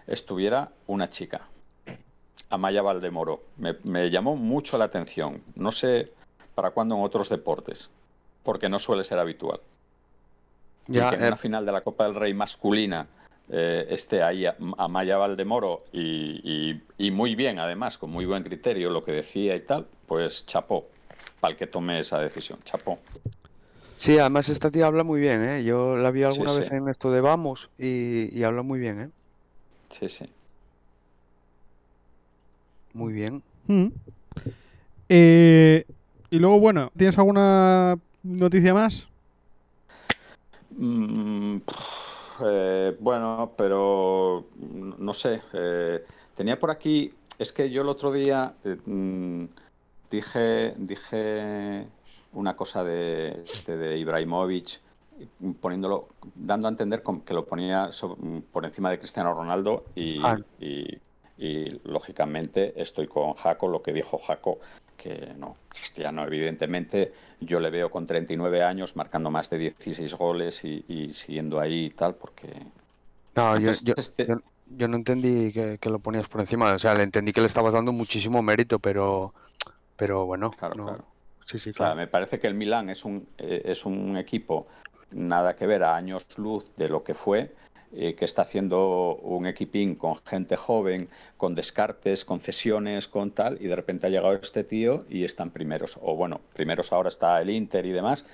estuviera 0.07 0.71
una 0.87 1.09
chica, 1.09 1.49
Amaya 2.51 2.83
Valdemoro. 2.83 3.43
Me, 3.57 3.77
me 3.85 4.11
llamó 4.11 4.37
mucho 4.37 4.79
la 4.79 4.85
atención. 4.85 5.43
No 5.55 5.73
sé 5.73 6.13
para 6.55 6.71
cuándo 6.71 6.95
en 6.97 7.03
otros 7.03 7.29
deportes, 7.29 7.91
porque 8.43 8.69
no 8.69 8.79
suele 8.79 9.05
ser 9.05 9.19
habitual. 9.19 9.61
Ya, 10.87 11.07
y 11.07 11.09
que 11.09 11.15
en 11.17 11.25
eh, 11.25 11.27
una 11.29 11.37
final 11.37 11.65
de 11.67 11.73
la 11.73 11.81
Copa 11.81 12.05
del 12.05 12.15
Rey 12.15 12.35
masculina 12.35 13.07
eh, 13.51 13.87
esté 13.91 14.23
ahí 14.23 14.45
Amaya 14.79 15.17
Valdemoro 15.17 15.83
y, 15.93 16.41
y- 16.45 16.83
y 16.99 17.11
muy 17.11 17.35
bien, 17.35 17.59
además, 17.59 17.99
con 17.99 18.11
muy 18.11 18.25
buen 18.27 18.43
criterio 18.43 18.91
lo 18.91 19.03
que 19.03 19.13
decía 19.13 19.57
y 19.57 19.61
tal, 19.61 19.87
pues 20.07 20.47
chapó, 20.47 20.85
para 21.45 21.53
el 21.53 21.59
que 21.59 21.67
tome 21.67 22.01
esa 22.01 22.19
decisión, 22.21 22.59
chapó. 22.65 22.99
sí, 23.97 24.19
además 24.19 24.49
esta 24.49 24.71
tía 24.71 24.87
habla 24.87 25.05
muy 25.05 25.21
bien, 25.21 25.43
¿eh? 25.45 25.65
Yo 25.65 25.97
la 25.97 26.11
vi 26.11 26.23
alguna 26.23 26.53
Sí, 26.53 26.53
vez 26.53 26.65
sí. 26.69 26.71
en 26.71 26.89
esto 26.89 27.11
de 27.11 27.21
Vamos 27.21 27.71
y, 27.79 28.37
y 28.39 28.43
habla 28.45 28.63
muy 28.63 28.79
bien, 28.79 29.01
¿eh? 29.01 29.11
Sí, 29.91 30.09
sí. 30.09 30.27
Muy 32.95 33.13
bien. 33.13 33.43
Mm. 33.67 33.89
Eh, 35.09 35.85
y 36.31 36.39
luego, 36.39 36.59
bueno, 36.61 36.91
¿tienes 36.97 37.19
alguna 37.19 37.97
noticia 38.23 38.75
más? 38.75 39.09
Mm, 40.71 41.59
eh, 42.45 42.97
bueno, 43.01 43.55
pero 43.57 44.51
no 44.57 45.15
sé. 45.15 45.43
eh, 45.53 46.05
tenía 46.35 46.59
por 46.59 46.71
aquí, 46.71 47.15
es 47.39 47.53
que 47.53 47.71
yo 47.71 47.83
el 47.83 47.89
otro 47.89 48.13
día 48.13 48.55
eh, 48.65 48.77
mm, 48.85 49.45
dije, 50.15 50.75
dije 50.77 51.87
una 52.33 52.57
cosa 52.57 52.83
de, 52.85 53.43
este, 53.45 53.77
de 53.77 53.99
Ibrahimovic, 53.99 54.81
poniéndolo, 55.61 56.09
dando 56.35 56.67
a 56.67 56.71
entender 56.71 57.03
que 57.25 57.35
lo 57.35 57.45
ponía 57.45 57.91
por 58.53 58.65
encima 58.65 58.91
de 58.91 58.99
Cristiano 58.99 59.33
Ronaldo 59.33 59.85
y, 59.95 60.21
Ah. 60.23 60.39
y- 60.61 60.99
y, 61.39 61.81
lógicamente 61.85 62.81
estoy 62.81 63.07
con 63.09 63.35
Jaco, 63.35 63.69
lo 63.69 63.83
que 63.83 63.93
dijo 63.93 64.19
Jaco, 64.19 64.59
que 64.97 65.35
no, 65.37 65.57
Cristiano 65.69 66.25
evidentemente 66.25 67.13
yo 67.41 67.59
le 67.61 67.71
veo 67.71 67.91
con 67.91 68.07
39 68.07 68.63
años 68.63 68.95
marcando 68.97 69.31
más 69.31 69.51
de 69.51 69.59
16 69.59 70.15
goles 70.15 70.65
y, 70.65 70.85
y 70.89 71.13
siguiendo 71.15 71.61
ahí 71.61 71.87
y 71.87 71.91
tal, 71.91 72.15
porque... 72.15 72.49
No, 73.35 73.59
yo, 73.59 73.73
yo, 73.83 73.95
este- 73.97 74.27
yo- 74.27 74.41
yo 74.69 74.89
no 74.89 74.97
entendí 74.97 75.53
que, 75.53 75.79
que 75.79 75.91
lo 75.91 75.99
ponías 75.99 76.29
por 76.29 76.41
encima. 76.41 76.73
O 76.73 76.79
sea, 76.79 76.95
le 76.95 77.03
entendí 77.03 77.33
que 77.33 77.41
le 77.41 77.47
estabas 77.49 77.75
dando 77.75 77.93
muchísimo 77.93 78.41
mérito, 78.43 78.79
pero, 78.79 79.35
pero 79.97 80.27
bueno, 80.27 80.51
Claro, 80.51 80.75
no. 80.75 80.85
claro. 80.87 81.05
Sí, 81.47 81.59
sí, 81.59 81.71
O 81.71 81.73
sea, 81.75 81.87
claro. 81.87 81.97
me 81.97 82.07
parece 82.07 82.39
que 82.39 82.47
el 82.47 82.55
Milan 82.55 82.89
es 82.91 83.05
un, 83.05 83.29
eh, 83.39 83.63
es 83.67 83.85
un 83.85 84.17
equipo 84.17 84.67
nada 85.11 85.55
que 85.55 85.67
ver 85.67 85.83
a 85.85 85.95
años 85.95 86.27
luz 86.39 86.73
de 86.77 86.89
lo 86.89 87.05
que 87.05 87.15
fue, 87.15 87.55
eh, 87.93 88.15
que 88.15 88.25
está 88.25 88.43
haciendo 88.43 89.17
un 89.17 89.47
equipín 89.47 89.95
con 89.95 90.17
gente 90.25 90.57
joven, 90.57 91.09
con 91.37 91.55
descartes, 91.55 92.25
con 92.25 92.41
cesiones, 92.41 93.09
con 93.09 93.31
tal, 93.31 93.59
y 93.61 93.67
de 93.67 93.77
repente 93.77 94.07
ha 94.07 94.11
llegado 94.11 94.33
este 94.35 94.65
tío 94.65 95.05
y 95.09 95.25
están 95.25 95.51
primeros. 95.51 95.99
O 96.03 96.17
bueno, 96.17 96.41
primeros 96.55 96.93
ahora 96.93 97.09
está 97.09 97.41
el 97.41 97.51
Inter 97.51 97.87
y 97.87 97.93
demás, 97.93 98.25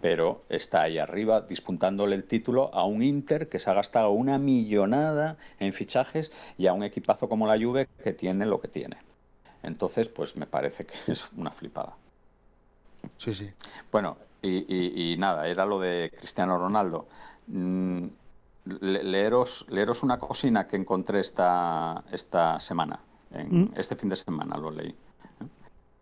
pero 0.00 0.44
está 0.48 0.82
ahí 0.82 0.98
arriba 0.98 1.40
dispuntándole 1.40 2.14
el 2.14 2.24
título 2.24 2.72
a 2.72 2.84
un 2.84 3.02
Inter 3.02 3.48
que 3.48 3.58
se 3.58 3.70
ha 3.70 3.74
gastado 3.74 4.10
una 4.10 4.38
millonada 4.38 5.36
en 5.58 5.72
fichajes 5.72 6.30
y 6.56 6.66
a 6.68 6.72
un 6.74 6.84
equipazo 6.84 7.28
como 7.28 7.46
la 7.48 7.58
Juve 7.58 7.88
que 8.04 8.12
tiene 8.12 8.46
lo 8.46 8.60
que 8.60 8.68
tiene. 8.68 8.98
Entonces, 9.62 10.08
pues 10.08 10.36
me 10.36 10.46
parece 10.46 10.86
que 10.86 10.94
es 11.12 11.28
una 11.36 11.50
flipada. 11.50 11.94
Sí, 13.16 13.34
sí. 13.34 13.50
Bueno, 13.90 14.16
y, 14.42 14.64
y- 14.72 15.12
y 15.12 15.16
nada, 15.16 15.48
era 15.48 15.66
lo 15.66 15.80
de 15.80 16.10
Cristiano 16.16 16.58
Ronaldo. 16.58 17.08
Mm, 17.48 18.06
le- 18.80 19.02
leeros, 19.02 19.66
leeros 19.68 20.02
una 20.02 20.18
cocina 20.18 20.66
que 20.66 20.76
encontré 20.76 21.20
esta, 21.20 22.04
esta 22.12 22.60
semana, 22.60 23.00
en, 23.32 23.62
Mm. 23.62 23.72
este 23.76 23.96
fin 23.96 24.08
de 24.10 24.16
semana 24.16 24.56
lo 24.56 24.70
leí. 24.70 24.90
¿eh? 24.90 24.94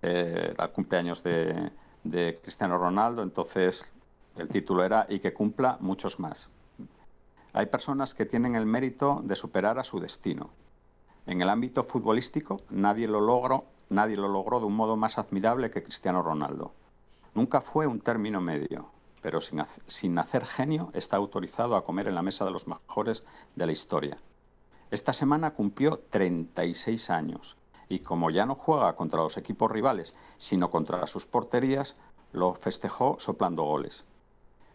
Eh, 0.03 0.55
el 0.59 0.71
cumpleaños 0.71 1.23
de, 1.23 1.71
de 2.05 2.39
Cristiano 2.43 2.77
Ronaldo, 2.79 3.23
entonces 3.23 3.91
el 4.37 4.49
título 4.49 4.85
era 4.85 5.07
Y 5.09 5.21
que 5.21 5.33
cumpla 5.33 5.79
muchos 5.81 6.19
más. 6.21 6.51
Hay 7.53 7.67
personas 7.67 8.15
que 8.15 8.27
tienen 8.27 8.55
el 8.55 8.67
mérito 8.67 9.21
de 9.25 9.35
superar 9.35 9.79
a 9.79 9.85
su 9.85 9.99
destino. 9.99 10.51
En 11.27 11.43
el 11.43 11.49
ámbito 11.49 11.83
futbolístico, 11.83 12.61
nadie 12.71 13.09
lo 13.09 13.21
logró, 13.21 13.65
nadie 13.89 14.17
lo 14.17 14.29
logró 14.29 14.61
de 14.61 14.67
un 14.67 14.77
modo 14.77 14.97
más 14.97 15.19
admirable 15.19 15.71
que 15.71 15.83
Cristiano 15.83 16.23
Ronaldo. 16.23 16.73
Nunca 17.35 17.61
fue 17.61 17.89
un 17.89 18.01
término 18.01 18.41
medio, 18.41 18.91
pero 19.23 19.41
sin, 19.41 19.63
sin 19.89 20.15
nacer 20.15 20.47
genio 20.47 20.91
está 20.95 21.17
autorizado 21.17 21.75
a 21.75 21.85
comer 21.85 22.07
en 22.07 22.15
la 22.15 22.23
mesa 22.23 22.45
de 22.45 22.53
los 22.53 22.69
mejores 22.69 23.25
de 23.57 23.67
la 23.67 23.73
historia. 23.73 24.19
Esta 24.93 25.13
semana 25.13 25.55
cumplió 25.55 25.99
36 26.11 27.11
años 27.11 27.57
y 27.89 27.99
como 28.01 28.31
ya 28.31 28.47
no 28.47 28.55
juega 28.55 28.95
contra 28.95 29.23
los 29.23 29.37
equipos 29.37 29.69
rivales, 29.69 30.15
sino 30.37 30.71
contra 30.71 31.07
sus 31.09 31.27
porterías, 31.27 31.97
lo 32.33 32.55
festejó 32.55 33.17
soplando 33.19 33.65
goles. 33.65 34.07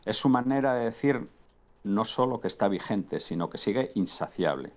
Es 0.04 0.18
su 0.18 0.28
manera 0.28 0.74
de 0.74 0.86
decir 0.86 1.24
no 1.84 2.04
solo 2.04 2.42
que 2.42 2.48
está 2.48 2.68
vigente, 2.68 3.22
sino 3.22 3.50
que 3.50 3.58
sigue 3.58 3.92
insaciable. 3.96 4.74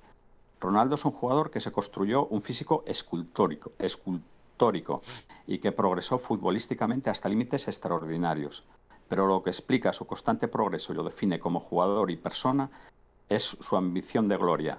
Ronaldo 0.65 0.95
es 0.95 1.05
un 1.05 1.13
jugador 1.13 1.51
que 1.51 1.61
se 1.61 1.73
construyó 1.73 2.25
un 2.25 2.41
físico 2.41 2.85
escultórico, 2.87 3.73
escultórico 3.79 5.03
y 5.47 5.59
que 5.59 5.73
progresó 5.73 6.19
futbolísticamente 6.19 7.11
hasta 7.11 7.29
límites 7.29 7.69
extraordinarios. 7.69 8.67
Pero 9.07 9.27
lo 9.27 9.43
que 9.43 9.51
explica 9.51 9.93
su 9.93 10.07
constante 10.07 10.49
progreso 10.49 10.93
y 10.93 10.97
lo 10.97 11.05
define 11.05 11.39
como 11.39 11.61
jugador 11.61 12.11
y 12.11 12.17
persona 12.17 12.71
es 13.29 13.43
su 13.43 13.77
ambición 13.77 14.27
de 14.27 14.39
gloria, 14.39 14.79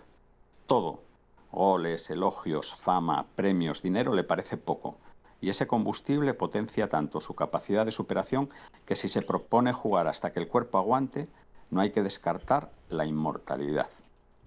todo, 0.65 1.03
goles, 1.51 2.09
elogios, 2.09 2.75
fama, 2.75 3.27
premios, 3.35 3.83
dinero, 3.83 4.15
le 4.15 4.23
parece 4.23 4.57
poco. 4.57 4.97
Y 5.39 5.49
ese 5.49 5.67
combustible 5.67 6.33
potencia 6.33 6.89
tanto 6.89 7.21
su 7.21 7.35
capacidad 7.35 7.85
de 7.85 7.91
superación 7.91 8.49
que 8.87 8.95
si 8.95 9.07
se 9.07 9.21
propone 9.21 9.71
jugar 9.71 10.07
hasta 10.07 10.33
que 10.33 10.39
el 10.39 10.47
cuerpo 10.47 10.79
aguante, 10.79 11.27
no 11.69 11.79
hay 11.81 11.91
que 11.91 12.01
descartar 12.01 12.71
la 12.89 13.05
inmortalidad. 13.05 13.89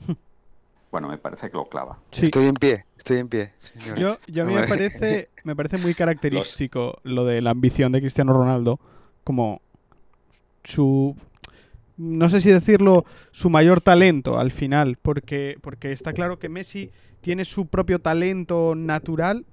Bueno, 0.91 1.09
me 1.09 1.19
parece 1.19 1.51
que 1.51 1.57
lo 1.57 1.69
clava. 1.69 1.99
Estoy 2.11 2.47
en 2.47 2.55
pie, 2.55 2.85
estoy 2.97 3.19
en 3.19 3.29
pie. 3.29 3.53
Yo, 3.97 4.13
a 4.13 4.45
mí 4.45 4.55
me 4.55 4.67
parece, 4.67 5.29
me 5.45 5.55
parece 5.55 5.79
muy 5.79 5.95
característico 5.97 6.99
lo 7.03 7.25
de 7.25 7.43
la 7.43 7.51
ambición 7.51 7.93
de 7.93 8.01
Cristiano 8.01 8.33
Ronaldo 8.33 8.81
como 9.25 9.61
su 10.65 11.15
no 11.99 12.29
sé 12.29 12.41
si 12.41 12.51
decirlo 12.51 13.05
su 13.33 13.51
mayor 13.51 13.81
talento 13.81 14.39
al 14.39 14.53
final, 14.53 14.97
porque, 15.03 15.59
porque 15.61 15.93
está 15.93 16.13
claro 16.13 16.39
que 16.39 16.49
Messi 16.49 16.91
tiene 17.21 17.45
su 17.45 17.67
propio 17.67 17.99
talento 17.99 18.75
natural, 18.77 19.45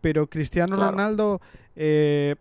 pero 0.00 0.28
Cristiano 0.28 0.76
Ronaldo, 0.76 1.40
eh, 1.74 2.36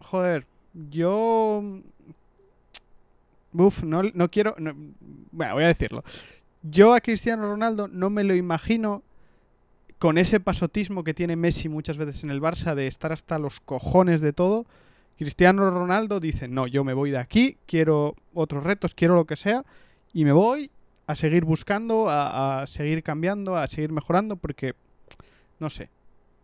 joder, 0.00 0.44
yo, 0.74 1.62
uf, 3.52 3.84
no, 3.84 4.02
no 4.02 4.28
quiero, 4.28 4.56
bueno, 5.30 5.54
voy 5.54 5.64
a 5.64 5.68
decirlo. 5.68 6.02
Yo 6.62 6.94
a 6.94 7.00
Cristiano 7.00 7.48
Ronaldo 7.48 7.88
no 7.88 8.10
me 8.10 8.24
lo 8.24 8.34
imagino 8.34 9.02
con 9.98 10.18
ese 10.18 10.40
pasotismo 10.40 11.04
que 11.04 11.14
tiene 11.14 11.36
Messi 11.36 11.68
muchas 11.68 11.96
veces 11.96 12.22
en 12.24 12.30
el 12.30 12.40
Barça 12.40 12.74
de 12.74 12.86
estar 12.86 13.12
hasta 13.12 13.38
los 13.38 13.60
cojones 13.60 14.20
de 14.20 14.32
todo. 14.32 14.66
Cristiano 15.16 15.70
Ronaldo 15.70 16.20
dice, 16.20 16.48
no, 16.48 16.66
yo 16.66 16.84
me 16.84 16.92
voy 16.92 17.10
de 17.10 17.18
aquí, 17.18 17.56
quiero 17.66 18.14
otros 18.34 18.64
retos, 18.64 18.94
quiero 18.94 19.14
lo 19.14 19.24
que 19.24 19.36
sea, 19.36 19.64
y 20.12 20.24
me 20.24 20.32
voy 20.32 20.70
a 21.06 21.16
seguir 21.16 21.44
buscando, 21.44 22.06
a, 22.10 22.64
seguir 22.66 23.02
cambiando, 23.02 23.56
a 23.56 23.66
seguir 23.68 23.92
mejorando, 23.92 24.36
porque, 24.36 24.74
no 25.58 25.70
sé. 25.70 25.88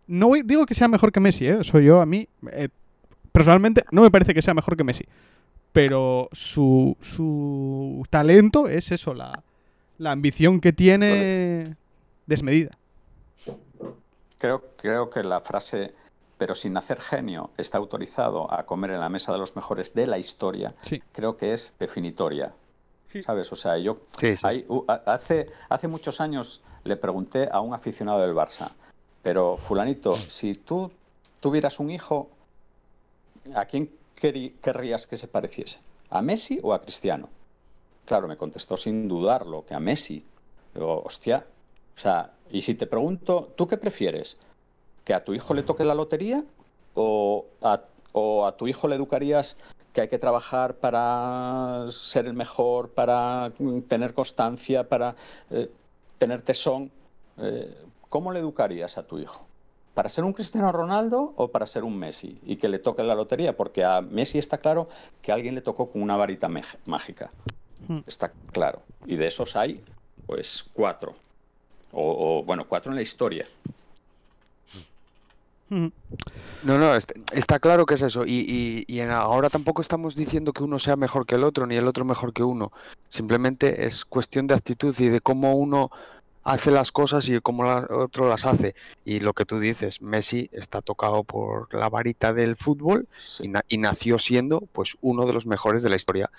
No 0.06 0.30
digo 0.44 0.64
que 0.64 0.74
sea 0.74 0.88
mejor 0.88 1.12
que 1.12 1.20
Messi, 1.20 1.46
¿eh? 1.46 1.62
Soy 1.62 1.84
yo, 1.84 2.00
a 2.00 2.06
mí, 2.06 2.28
eh, 2.50 2.68
personalmente, 3.30 3.84
no 3.90 4.02
me 4.02 4.10
parece 4.10 4.32
que 4.32 4.42
sea 4.42 4.54
mejor 4.54 4.76
que 4.76 4.84
Messi. 4.84 5.04
Pero 5.72 6.28
su, 6.32 6.96
su 7.00 8.02
talento 8.10 8.68
es 8.68 8.90
eso, 8.92 9.14
la, 9.14 9.42
la 9.98 10.12
ambición 10.12 10.60
que 10.60 10.72
tiene 10.72 11.76
desmedida. 12.26 12.76
Creo, 14.38 14.64
creo 14.76 15.10
que 15.10 15.22
la 15.22 15.40
frase 15.40 15.94
pero 16.42 16.56
sin 16.56 16.76
hacer 16.76 17.00
genio 17.00 17.50
está 17.56 17.78
autorizado 17.78 18.52
a 18.52 18.66
comer 18.66 18.90
en 18.90 18.98
la 18.98 19.08
mesa 19.08 19.30
de 19.30 19.38
los 19.38 19.54
mejores 19.54 19.94
de 19.94 20.08
la 20.08 20.18
historia, 20.18 20.74
creo 21.12 21.36
que 21.36 21.54
es 21.54 21.76
definitoria. 21.78 22.52
¿Sabes? 23.24 23.52
O 23.52 23.54
sea, 23.54 23.78
yo 23.78 24.00
hace, 25.06 25.46
hace 25.68 25.86
muchos 25.86 26.20
años 26.20 26.62
le 26.82 26.96
pregunté 26.96 27.48
a 27.52 27.60
un 27.60 27.74
aficionado 27.74 28.18
del 28.22 28.34
Barça, 28.34 28.72
pero 29.22 29.56
fulanito, 29.56 30.16
si 30.16 30.56
tú 30.56 30.90
tuvieras 31.38 31.78
un 31.78 31.92
hijo, 31.92 32.28
¿a 33.54 33.64
quién 33.66 33.88
querrías 34.16 35.06
que 35.06 35.16
se 35.16 35.28
pareciese? 35.28 35.78
¿A 36.10 36.22
Messi 36.22 36.58
o 36.64 36.74
a 36.74 36.82
Cristiano? 36.82 37.28
Claro, 38.04 38.28
me 38.28 38.36
contestó 38.36 38.76
sin 38.76 39.08
dudarlo, 39.08 39.64
que 39.64 39.74
a 39.74 39.80
Messi. 39.80 40.24
Digo, 40.74 41.02
hostia. 41.04 41.46
O 41.96 42.00
sea, 42.00 42.32
y 42.50 42.62
si 42.62 42.74
te 42.74 42.86
pregunto, 42.86 43.52
¿tú 43.56 43.66
qué 43.66 43.76
prefieres? 43.76 44.38
¿Que 45.04 45.14
a 45.14 45.24
tu 45.24 45.34
hijo 45.34 45.54
le 45.54 45.62
toque 45.62 45.84
la 45.84 45.94
lotería? 45.94 46.44
¿O 46.94 47.46
a, 47.62 47.80
tu 48.56 48.68
hijo 48.68 48.88
le 48.88 48.96
educarías 48.96 49.56
que 49.92 50.02
hay 50.02 50.08
que 50.08 50.18
trabajar 50.18 50.74
para 50.76 51.86
ser 51.90 52.26
el 52.26 52.34
mejor, 52.34 52.90
para 52.90 53.52
tener 53.88 54.14
constancia, 54.14 54.88
para 54.88 55.14
eh, 55.50 55.70
tener 56.18 56.42
tesón? 56.42 56.90
Eh, 57.38 57.74
¿Cómo 58.08 58.32
le 58.32 58.40
educarías 58.40 58.98
a 58.98 59.04
tu 59.04 59.18
hijo? 59.18 59.46
¿Para 59.94 60.08
ser 60.08 60.24
un 60.24 60.32
Cristiano 60.32 60.72
Ronaldo 60.72 61.34
o 61.36 61.48
para 61.48 61.66
ser 61.66 61.84
un 61.84 61.98
Messi? 61.98 62.38
Y 62.44 62.56
que 62.56 62.68
le 62.68 62.78
toque 62.78 63.02
la 63.02 63.14
lotería, 63.14 63.56
porque 63.56 63.84
a 63.84 64.00
Messi 64.00 64.38
está 64.38 64.58
claro 64.58 64.86
que 65.20 65.32
alguien 65.32 65.54
le 65.54 65.60
tocó 65.60 65.90
con 65.90 66.02
una 66.02 66.16
varita 66.16 66.48
mágica. 66.86 67.30
Hmm. 67.88 68.00
Está 68.06 68.32
claro. 68.52 68.82
Y 69.06 69.16
de 69.16 69.26
esos 69.26 69.56
hay, 69.56 69.82
pues, 70.26 70.64
cuatro. 70.72 71.14
O, 71.92 72.42
bueno, 72.44 72.66
cuatro 72.66 72.90
en 72.90 72.96
la 72.96 73.02
historia. 73.02 73.46
Hmm. 75.68 75.88
No, 76.62 76.78
no, 76.78 76.94
está, 76.94 77.58
claro 77.58 77.86
que 77.86 77.94
es 77.94 78.02
eso. 78.02 78.24
Y, 78.26 78.84
y, 78.86 79.00
ahora 79.00 79.50
tampoco 79.50 79.82
estamos 79.82 80.14
diciendo 80.14 80.52
que 80.52 80.62
uno 80.62 80.78
sea 80.78 80.96
mejor 80.96 81.26
que 81.26 81.34
el 81.34 81.44
otro, 81.44 81.66
ni 81.66 81.76
el 81.76 81.88
otro 81.88 82.04
mejor 82.04 82.32
que 82.32 82.42
uno. 82.42 82.72
Simplemente 83.08 83.84
es 83.84 84.04
cuestión 84.04 84.46
de 84.46 84.54
actitud 84.54 84.94
y 84.98 85.08
de 85.08 85.20
cómo 85.20 85.54
uno 85.54 85.90
hace 86.44 86.70
las 86.70 86.92
cosas 86.92 87.28
y 87.28 87.40
cómo 87.40 87.64
el 87.64 87.86
otro 87.90 88.28
las 88.28 88.44
hace. 88.44 88.74
Y 89.04 89.20
lo 89.20 89.32
que 89.32 89.44
tú 89.44 89.58
dices, 89.58 90.00
Messi 90.02 90.48
está 90.52 90.82
tocado 90.82 91.24
por 91.24 91.72
la 91.74 91.88
varita 91.88 92.32
del 92.32 92.56
fútbol 92.56 93.06
y, 93.40 93.50
y, 93.68 93.78
nació 93.78 94.18
siendo 94.18 94.60
pues 94.72 94.96
uno 95.00 95.26
de 95.26 95.32
los 95.32 95.46
mejores 95.46 95.82
de 95.82 95.90
la 95.90 95.96
historia. 95.96 96.30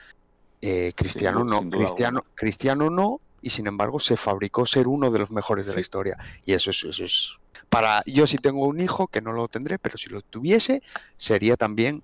Eh, 0.65 0.93
Cristiano 0.95 1.43
no, 1.43 1.69
Cristiano, 1.69 2.23
Cristiano 2.35 2.89
no, 2.89 3.19
y 3.41 3.49
sin 3.49 3.67
embargo 3.67 3.99
se 3.99 4.15
fabricó 4.15 4.65
ser 4.65 4.87
uno 4.87 5.11
de 5.11 5.19
los 5.19 5.29
mejores 5.29 5.65
de 5.65 5.73
la 5.73 5.81
historia. 5.81 6.17
Y 6.45 6.53
eso 6.53 6.71
es, 6.71 6.85
eso 6.85 7.03
es 7.03 7.37
para 7.67 8.01
yo 8.05 8.25
si 8.25 8.37
tengo 8.37 8.65
un 8.65 8.79
hijo, 8.79 9.07
que 9.07 9.19
no 9.19 9.33
lo 9.33 9.49
tendré, 9.49 9.77
pero 9.77 9.97
si 9.97 10.09
lo 10.09 10.21
tuviese, 10.21 10.81
sería 11.17 11.57
también 11.57 12.01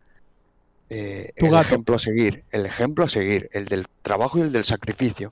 eh, 0.89 1.31
el 1.37 1.53
ejemplo 1.53 1.95
a 1.95 1.99
seguir, 1.99 2.43
el 2.51 2.65
ejemplo 2.65 3.05
a 3.05 3.07
seguir, 3.07 3.49
el 3.53 3.63
del 3.63 3.85
trabajo 4.01 4.39
y 4.39 4.41
el 4.41 4.51
del 4.51 4.65
sacrificio. 4.65 5.31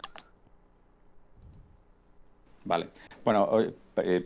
Vale. 2.64 2.88
Bueno, 3.26 3.50
eh, 3.98 4.26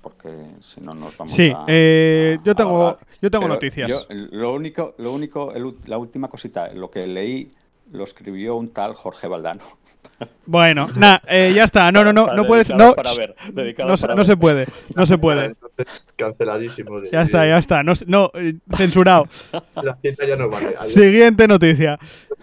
porque 0.00 0.28
si 0.60 0.80
no 0.80 0.94
nos 0.94 1.16
vamos 1.16 1.34
sí, 1.34 1.52
eh, 1.66 2.38
yo 2.44 2.54
tengo, 2.54 2.96
yo 3.20 3.28
tengo 3.28 3.48
noticias. 3.48 4.06
lo 4.10 4.52
único, 4.52 4.94
lo 4.98 5.12
único, 5.12 5.52
la 5.86 5.98
última 5.98 6.28
cosita, 6.28 6.72
lo 6.74 6.92
que 6.92 7.08
leí 7.08 7.50
lo 7.90 8.04
escribió 8.04 8.56
un 8.56 8.72
tal 8.72 8.94
Jorge 8.94 9.28
Valdano. 9.28 9.62
Bueno, 10.46 10.86
nada, 10.96 11.22
eh, 11.28 11.52
ya 11.54 11.64
está. 11.64 11.92
No, 11.92 12.02
no, 12.02 12.12
no, 12.12 12.32
no 12.32 12.46
puedes. 12.46 12.70
No, 12.70 12.94
no, 12.96 14.24
se 14.24 14.36
puede, 14.36 14.66
no 14.96 15.06
se 15.06 15.18
puede. 15.18 15.54
Canceladísimo. 16.16 16.98
Ya 17.12 17.22
está, 17.22 17.46
ya 17.46 17.58
está. 17.58 17.82
No, 17.82 17.92
no 18.06 18.30
eh, 18.34 18.54
censurado. 18.74 19.28
La 19.76 19.98
ya 20.02 20.36
no 20.36 20.48
vale. 20.48 20.76
Siguiente 20.84 21.46
noticia. 21.46 21.98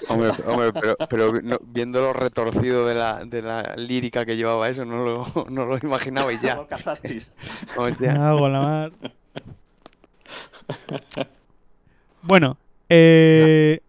Hombre, 0.07 0.29
hombre 0.47 0.71
pero, 0.79 0.95
pero 1.09 1.59
viendo 1.63 1.99
lo 2.01 2.13
retorcido 2.13 2.87
de 2.87 2.95
la, 2.95 3.25
de 3.25 3.41
la 3.41 3.75
lírica 3.75 4.25
que 4.25 4.37
llevaba 4.37 4.69
eso, 4.69 4.85
no 4.85 5.03
lo, 5.03 5.47
no 5.49 5.65
lo 5.65 5.77
imaginabais 5.77 6.41
ya. 6.41 6.55
lo 6.55 6.67
cazasteis. 6.67 7.35
Hago 7.75 8.47
la 8.47 8.61
mar. 8.61 8.91
Bueno, 12.21 12.57
eh, 12.89 13.79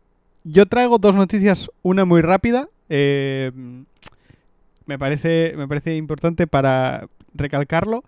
yo 0.48 0.66
traigo 0.66 0.98
dos 0.98 1.16
noticias, 1.16 1.70
una 1.82 2.04
muy 2.04 2.22
rápida. 2.22 2.68
Eh, 2.88 3.50
me, 4.86 4.98
parece, 4.98 5.54
me 5.56 5.66
parece 5.66 5.96
importante 5.96 6.46
para 6.46 7.08
recalcarlo 7.34 8.04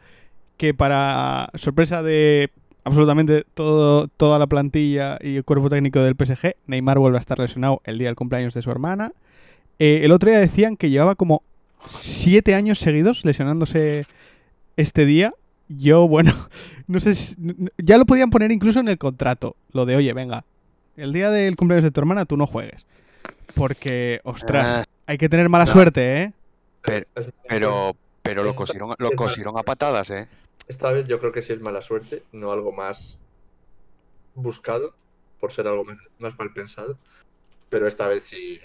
que 0.57 0.73
para 0.73 1.51
sorpresa 1.55 2.03
de 2.03 2.51
absolutamente 2.85 3.45
todo, 3.55 4.09
toda 4.09 4.39
la 4.39 4.47
plantilla 4.47 5.19
y 5.21 5.37
el 5.37 5.45
cuerpo 5.45 5.69
técnico 5.69 6.01
del 6.01 6.15
PSG, 6.15 6.55
Neymar 6.67 6.99
vuelve 6.99 7.19
a 7.19 7.21
estar 7.21 7.39
lesionado 7.39 7.83
el 7.85 7.99
día 7.99 8.09
del 8.09 8.17
cumpleaños 8.17 8.55
de 8.55 8.63
su 8.63 8.71
hermana. 8.71 9.13
Eh, 9.79 10.01
el 10.05 10.13
otro 10.13 10.31
día 10.31 10.39
decían 10.39 10.77
que 10.77 10.91
llevaba 10.91 11.17
como 11.17 11.43
siete 11.81 12.55
años 12.55 12.79
seguidos 12.79 13.25
lesionándose 13.25 14.07
este 14.77 15.07
día. 15.07 15.35
Yo, 15.69 16.07
bueno, 16.07 16.33
no 16.87 17.01
sé 17.01 17.15
si, 17.15 17.37
ya 17.79 17.99
lo 17.99 18.07
podían 18.07 18.31
poner 18.31 18.53
incluso 18.53 18.79
en 18.79 18.89
el 18.89 18.99
contrato, 18.99 19.57
lo 19.73 19.87
de, 19.87 19.97
oye, 19.97 20.13
venga, 20.13 20.45
el 20.99 21.13
día 21.13 21.31
del 21.31 21.57
cumpleaños 21.57 21.85
de 21.85 21.91
tu 21.91 22.01
hermana 22.01 22.25
tú 22.25 22.37
no 22.37 22.47
juegues. 22.47 22.85
Porque, 23.55 24.21
ostras, 24.25 24.67
ah. 24.67 24.85
hay 25.07 25.19
que 25.19 25.29
tener 25.29 25.49
mala 25.49 25.67
suerte, 25.67 26.23
¿eh? 26.23 26.33
Pero, 27.49 27.97
pero, 28.23 28.45
lo, 28.45 28.55
cosieron, 28.55 28.95
lo 28.99 29.13
cosieron 29.13 29.59
a 29.59 29.63
patadas, 29.63 30.11
¿eh? 30.11 30.29
Esta 30.67 30.91
vez 30.91 31.07
yo 31.07 31.19
creo 31.19 31.33
que 31.33 31.43
sí 31.43 31.53
es 31.53 31.61
mala 31.61 31.83
suerte, 31.83 32.23
no 32.33 32.53
algo 32.53 32.73
más 32.73 33.19
buscado, 34.35 34.93
por 35.41 35.53
ser 35.53 35.67
algo 35.67 35.85
más 35.85 36.39
mal 36.39 36.53
pensado. 36.53 36.99
Pero 37.71 37.87
esta 37.87 38.09
vez 38.09 38.25
sí, 38.25 38.59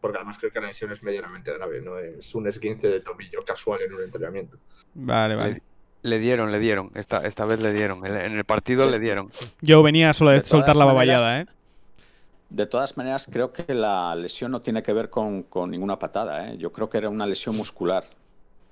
porque 0.00 0.18
además 0.18 0.38
creo 0.38 0.52
que 0.52 0.60
la 0.60 0.68
lesión 0.68 0.90
es 0.92 1.02
medianamente 1.02 1.52
grave, 1.52 1.80
no 1.80 1.98
es 1.98 2.34
un 2.34 2.48
esguince 2.48 2.88
de 2.88 3.00
tobillo 3.00 3.40
casual 3.46 3.80
en 3.82 3.94
un 3.94 4.02
entrenamiento. 4.02 4.58
Vale, 4.94 5.36
vale. 5.36 5.62
Le 6.02 6.18
dieron, 6.18 6.50
le 6.50 6.58
dieron. 6.58 6.90
Esta, 6.94 7.26
esta 7.26 7.44
vez 7.44 7.60
le 7.60 7.72
dieron. 7.72 8.04
En 8.06 8.36
el 8.36 8.44
partido 8.44 8.90
le 8.90 8.98
dieron. 8.98 9.30
Yo 9.60 9.82
venía 9.82 10.14
solo 10.14 10.30
de, 10.30 10.40
soltar 10.40 10.74
la 10.74 10.84
baballada, 10.84 11.40
¿eh? 11.40 11.46
De 12.50 12.66
todas 12.66 12.96
maneras, 12.96 13.28
creo 13.30 13.52
que 13.52 13.72
la 13.72 14.14
lesión 14.14 14.50
no 14.50 14.60
tiene 14.60 14.82
que 14.82 14.92
ver 14.92 15.08
con, 15.08 15.46
ninguna 15.68 15.98
patada. 15.98 16.50
¿eh? 16.50 16.58
Yo 16.58 16.72
creo 16.72 16.90
que 16.90 16.98
era 16.98 17.08
una 17.08 17.26
lesión 17.26 17.56
muscular, 17.56 18.04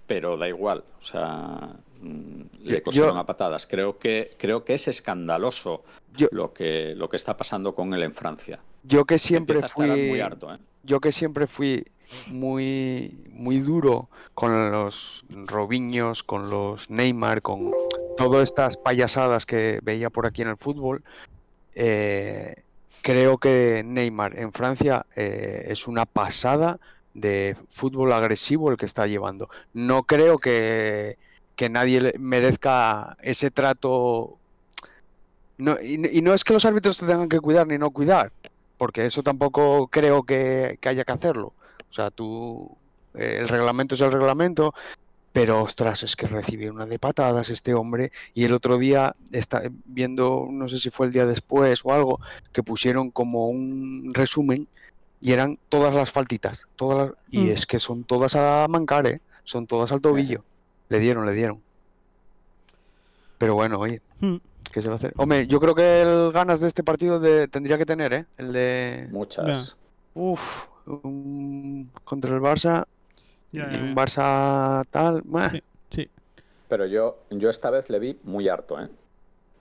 pero 0.07 0.37
da 0.37 0.49
igual. 0.49 0.85
O 0.99 1.03
sea, 1.03 1.77
mm, 2.01 2.43
le 2.65 2.83
cosieron 2.83 3.17
a 3.17 3.25
patadas. 3.25 3.67
Creo 3.67 3.99
que, 3.99 4.33
creo 4.37 4.65
que 4.65 4.75
es 4.75 4.89
escandaloso 4.89 5.85
lo, 6.33 6.53
que, 6.53 6.95
lo 6.97 7.09
que 7.09 7.17
está 7.17 7.37
pasando 7.37 7.75
con 7.75 7.95
él 7.95 8.03
en 8.03 8.15
Francia. 8.15 8.61
Yo 8.83 9.05
que 9.05 9.19
siempre 9.19 9.67
fui... 9.69 10.09
muy 10.09 10.21
harto, 10.21 10.53
¿eh? 10.53 10.59
yo 10.89 11.01
que 11.01 11.13
siempre 11.13 11.47
fui 11.47 11.85
muy, 12.29 13.25
muy 13.33 13.59
duro 13.59 14.09
con 14.35 14.73
los 14.73 15.25
Robiños, 15.29 16.23
con 16.23 16.51
los 16.51 16.89
Neymar, 16.89 17.43
con 17.43 17.73
todas 18.17 18.45
estas 18.45 18.77
payasadas 18.77 19.47
que 19.47 19.81
veía 19.83 20.11
por 20.11 20.27
aquí 20.27 20.43
en 20.43 20.49
el 20.49 20.57
fútbol, 20.57 21.03
eh, 21.75 22.63
creo 23.03 23.39
que 23.39 23.83
Neymar 23.85 24.39
en 24.39 24.53
Francia 24.53 25.07
eh, 25.17 25.67
es 25.69 25.87
una 25.89 26.07
pasada 26.07 26.79
de 27.15 27.57
fútbol 27.69 28.13
agresivo 28.13 28.71
el 28.71 28.77
que 28.77 28.87
está 28.87 29.07
llevando. 29.07 29.49
No 29.73 30.05
creo 30.05 30.39
que, 30.39 31.19
que 31.57 31.69
nadie 31.69 32.15
merezca 32.19 33.17
ese 33.21 33.51
trato. 33.51 34.39
No, 35.57 35.77
y, 35.81 36.21
no 36.23 36.35
es 36.35 36.45
que 36.45 36.53
los 36.53 36.65
árbitros 36.65 36.99
te 36.99 37.07
tengan 37.07 37.29
que 37.29 37.41
cuidar 37.41 37.67
ni 37.67 37.79
no 37.79 37.91
cuidar, 37.91 38.31
porque 38.77 39.07
eso 39.07 39.23
tampoco 39.23 39.89
creo 39.89 40.23
que, 40.23 40.79
haya 40.83 41.05
que 41.05 41.13
hacerlo. 41.13 41.53
O 41.91 41.93
sea, 41.93 42.11
tú, 42.11 42.77
eh, 43.15 43.39
el 43.41 43.49
reglamento 43.49 43.97
es 43.97 44.01
el 44.01 44.13
reglamento, 44.13 44.75
pero 45.33 45.63
ostras, 45.63 46.03
es 46.03 46.17
que 46.17 46.27
recibió 46.27 46.73
una 46.73 46.87
de 46.87 46.99
patadas 46.99 47.51
este 47.51 47.75
hombre. 47.75 48.13
Y 48.35 48.45
el 48.45 48.53
otro 48.53 48.79
día, 48.79 49.15
está 49.33 49.63
viendo, 49.85 50.49
no 50.51 50.69
sé 50.69 50.79
si 50.79 50.91
fue 50.91 51.07
el 51.07 51.13
día 51.13 51.27
después 51.27 51.81
o 51.85 51.93
algo, 51.93 52.21
que 52.53 52.63
pusieron 52.63 53.11
como 53.11 53.49
un 53.49 54.13
resumen 54.15 54.67
y 55.21 55.33
eran 55.33 55.59
todas 55.69 55.95
las 55.95 56.11
faltitas. 56.11 56.67
Todas 56.77 57.13
y 57.31 57.41
mm. 57.41 57.51
es 57.51 57.67
que 57.67 57.79
son 57.79 58.05
todas 58.05 58.37
a 58.37 58.67
mancar, 58.69 59.07
¿eh? 59.07 59.21
Son 59.45 59.67
todas 59.67 59.93
al 59.93 60.01
tobillo. 60.01 60.45
Le 60.89 61.01
dieron, 61.01 61.27
le 61.27 61.33
dieron. 61.33 61.61
Pero 63.39 63.55
bueno, 63.55 63.79
oye, 63.79 64.03
mm. 64.21 64.37
¿qué 64.73 64.83
se 64.83 64.89
va 64.89 64.95
a 64.95 64.97
hacer? 64.97 65.13
Hombre, 65.17 65.47
yo 65.47 65.61
creo 65.61 65.75
que 65.75 66.03
el 66.03 66.33
ganas 66.33 66.61
de 66.61 66.69
este 66.69 66.83
partido 66.83 67.21
de, 67.21 67.49
tendría 67.49 67.79
que 67.79 67.87
tener, 67.87 68.13
¿eh? 68.13 68.27
El 68.37 68.53
de. 68.53 69.09
Muchas. 69.11 69.77
Uf, 70.15 70.67
contra 72.05 72.35
el 72.35 72.41
Barça. 72.41 72.87
Y 73.53 73.61
un 73.61 73.95
Barça 73.95 74.85
tal. 74.91 75.23
Sí, 75.91 76.11
Pero 76.69 76.87
yo, 76.87 77.15
yo 77.31 77.49
esta 77.51 77.71
vez 77.71 77.89
le 77.91 77.99
vi 77.99 78.17
muy 78.25 78.49
harto, 78.49 78.81
¿eh? 78.81 78.89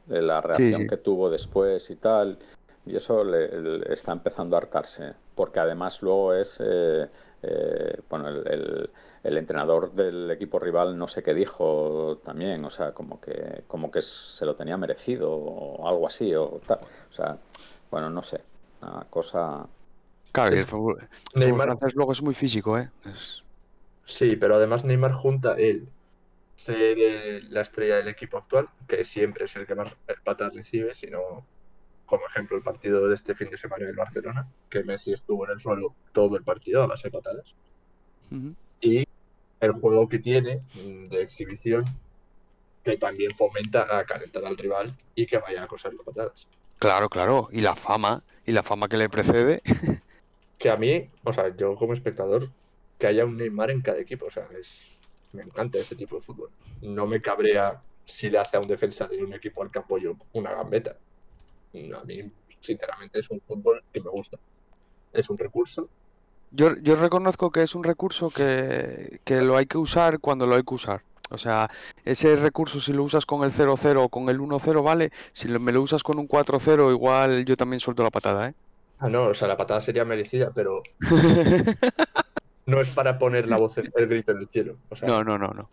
De 0.08 0.22
la 0.22 0.42
reacción 0.42 0.88
que 0.88 0.98
tuvo 0.98 1.30
después 1.30 1.90
y 1.90 1.96
tal. 1.96 2.38
Y 2.86 2.96
eso 2.96 3.24
le, 3.24 3.94
está 3.94 4.14
empezando 4.14 4.56
a 4.56 4.60
hartarse, 4.60 5.14
porque 5.36 5.60
además 5.60 6.02
luego 6.02 6.34
es, 6.34 6.62
eh, 6.64 7.06
eh, 7.44 8.00
bueno, 8.10 8.30
el, 8.30 8.90
el, 9.24 9.38
entrenador 9.38 9.92
del 9.92 10.32
equipo 10.32 10.58
rival 10.58 10.98
no 10.98 11.10
sé 11.10 11.22
qué 11.22 11.34
dijo 11.34 12.22
también, 12.24 12.64
o 12.64 12.70
sea, 12.70 12.94
como 12.94 13.20
que, 13.20 13.64
como 13.68 13.92
que 13.92 14.02
se 14.02 14.46
lo 14.46 14.56
tenía 14.56 14.78
merecido 14.78 15.34
o 15.34 15.86
algo 15.86 16.08
así, 16.08 16.34
o 16.34 16.62
tal. 16.66 16.80
O 16.80 17.14
sea, 17.14 17.38
bueno, 17.92 18.10
no 18.10 18.22
sé, 18.22 18.40
una 18.82 19.06
cosa... 19.10 19.68
Claro, 20.32 20.56
el 20.56 20.66
fútbol, 20.66 21.10
Neymar... 21.36 21.78
luego 21.94 22.14
es 22.14 22.22
muy 22.22 22.36
físico, 22.36 22.78
¿eh? 22.78 22.90
Sí, 24.08 24.38
pero 24.38 24.56
además 24.56 24.84
Neymar 24.84 25.12
junta 25.12 25.54
el 25.58 25.88
ser 26.56 26.98
la 27.50 27.62
estrella 27.62 27.98
del 27.98 28.08
equipo 28.08 28.38
actual, 28.38 28.68
que 28.88 29.06
siempre 29.06 29.46
es 29.46 29.56
el 29.56 29.68
que 29.68 29.76
más 29.76 29.94
patas 30.24 30.54
recibe, 30.56 30.96
sino 30.96 31.46
como 32.06 32.26
ejemplo 32.26 32.58
el 32.58 32.64
partido 32.64 33.08
de 33.08 33.14
este 33.14 33.36
fin 33.36 33.50
de 33.50 33.58
semana 33.58 33.86
del 33.86 33.96
Barcelona, 33.96 34.48
que 34.70 34.84
Messi 34.84 35.14
estuvo 35.14 35.46
en 35.46 35.52
el 35.52 35.60
suelo 35.60 35.94
todo 36.14 36.38
el 36.38 36.44
partido 36.44 36.82
a 36.82 36.88
base 36.88 37.10
de 37.10 37.12
patadas. 37.12 37.54
Y 38.82 39.06
el 39.60 39.72
juego 39.74 40.08
que 40.08 40.20
tiene 40.20 40.62
mm, 40.74 41.10
de 41.10 41.22
exhibición, 41.22 41.84
que 42.84 42.96
también 42.96 43.36
fomenta 43.36 43.98
a 43.98 44.06
calentar 44.06 44.46
al 44.46 44.58
rival 44.58 44.96
y 45.16 45.26
que 45.26 45.38
vaya 45.38 45.64
a 45.64 45.68
coser 45.68 45.94
las 45.94 46.06
patadas. 46.06 46.48
Claro, 46.80 47.10
claro. 47.10 47.50
Y 47.52 47.60
la 47.60 47.76
fama, 47.76 48.24
y 48.46 48.54
la 48.54 48.64
fama 48.64 48.88
que 48.88 48.98
le 48.98 49.10
precede. 49.10 49.62
que 50.58 50.70
a 50.70 50.78
mí, 50.78 51.10
o 51.24 51.34
sea, 51.34 51.56
yo 51.56 51.76
como 51.76 51.94
espectador, 51.94 52.50
que 52.98 53.08
haya 53.08 53.26
un 53.26 53.38
Neymar 53.38 53.72
en 53.72 53.82
cada 53.82 54.00
equipo, 54.00 54.26
o 54.28 54.32
sea, 54.32 54.48
es, 54.60 54.98
me 55.34 55.44
encanta 55.44 55.78
este 55.78 55.96
tipo 55.96 56.16
de 56.16 56.22
fútbol. 56.22 56.50
No 56.82 57.06
me 57.08 57.22
cabrea 57.22 57.82
si 58.06 58.30
le 58.30 58.40
hace 58.40 58.58
a 58.58 58.60
un 58.60 58.68
defensa 58.68 59.08
de 59.08 59.24
un 59.24 59.34
equipo 59.34 59.62
al 59.62 59.72
que 59.72 59.80
apoyo 59.80 60.16
una 60.34 60.52
gambeta 60.54 60.98
a 61.74 62.04
mí, 62.04 62.32
sinceramente, 62.62 63.20
es 63.20 63.30
un 63.30 63.42
fútbol 63.42 63.84
que 63.94 64.02
me 64.02 64.10
gusta. 64.10 64.38
Es 65.14 65.30
un 65.30 65.38
recurso. 65.38 65.90
Yo, 66.52 66.70
reconozco 66.96 67.52
que 67.52 67.62
es 67.62 67.76
un 67.76 67.84
recurso 67.84 68.30
que, 68.30 69.20
lo 69.28 69.58
hay 69.58 69.66
que 69.66 69.78
usar 69.78 70.20
cuando 70.20 70.46
lo 70.46 70.56
hay 70.56 70.64
que 70.64 70.74
usar. 70.74 71.02
O 71.30 71.38
sea, 71.38 71.70
ese 72.06 72.38
recurso 72.38 72.80
si 72.80 72.94
lo 72.94 73.04
usas 73.04 73.26
con 73.26 73.44
el 73.44 73.52
0-0 73.52 74.02
o 74.02 74.10
con 74.10 74.30
el 74.30 74.40
1-0, 74.40 74.82
vale. 74.82 75.12
Si 75.34 75.50
me 75.50 75.74
lo 75.74 75.82
usas 75.82 76.04
con 76.04 76.20
un 76.20 76.28
4-0, 76.28 76.90
igual 76.92 77.44
yo 77.44 77.58
también 77.58 77.82
suelto 77.82 78.02
la 78.02 78.12
patada, 78.12 78.50
¿eh? 78.50 78.54
Ah, 79.00 79.10
no, 79.10 79.26
o 79.26 79.34
sea, 79.34 79.48
la 79.48 79.58
patada 79.58 79.82
sería 79.82 80.06
merecida, 80.06 80.52
pero 80.56 80.82
no 82.68 82.82
es 82.82 82.90
para 82.90 83.18
poner 83.18 83.48
la 83.48 83.58
voz, 83.58 83.78
el 83.78 83.92
grito 84.08 84.34
en 84.34 84.38
el 84.40 84.48
cielo. 84.50 84.78
no, 85.02 85.24
no, 85.24 85.38
no, 85.38 85.48
no. 85.48 85.70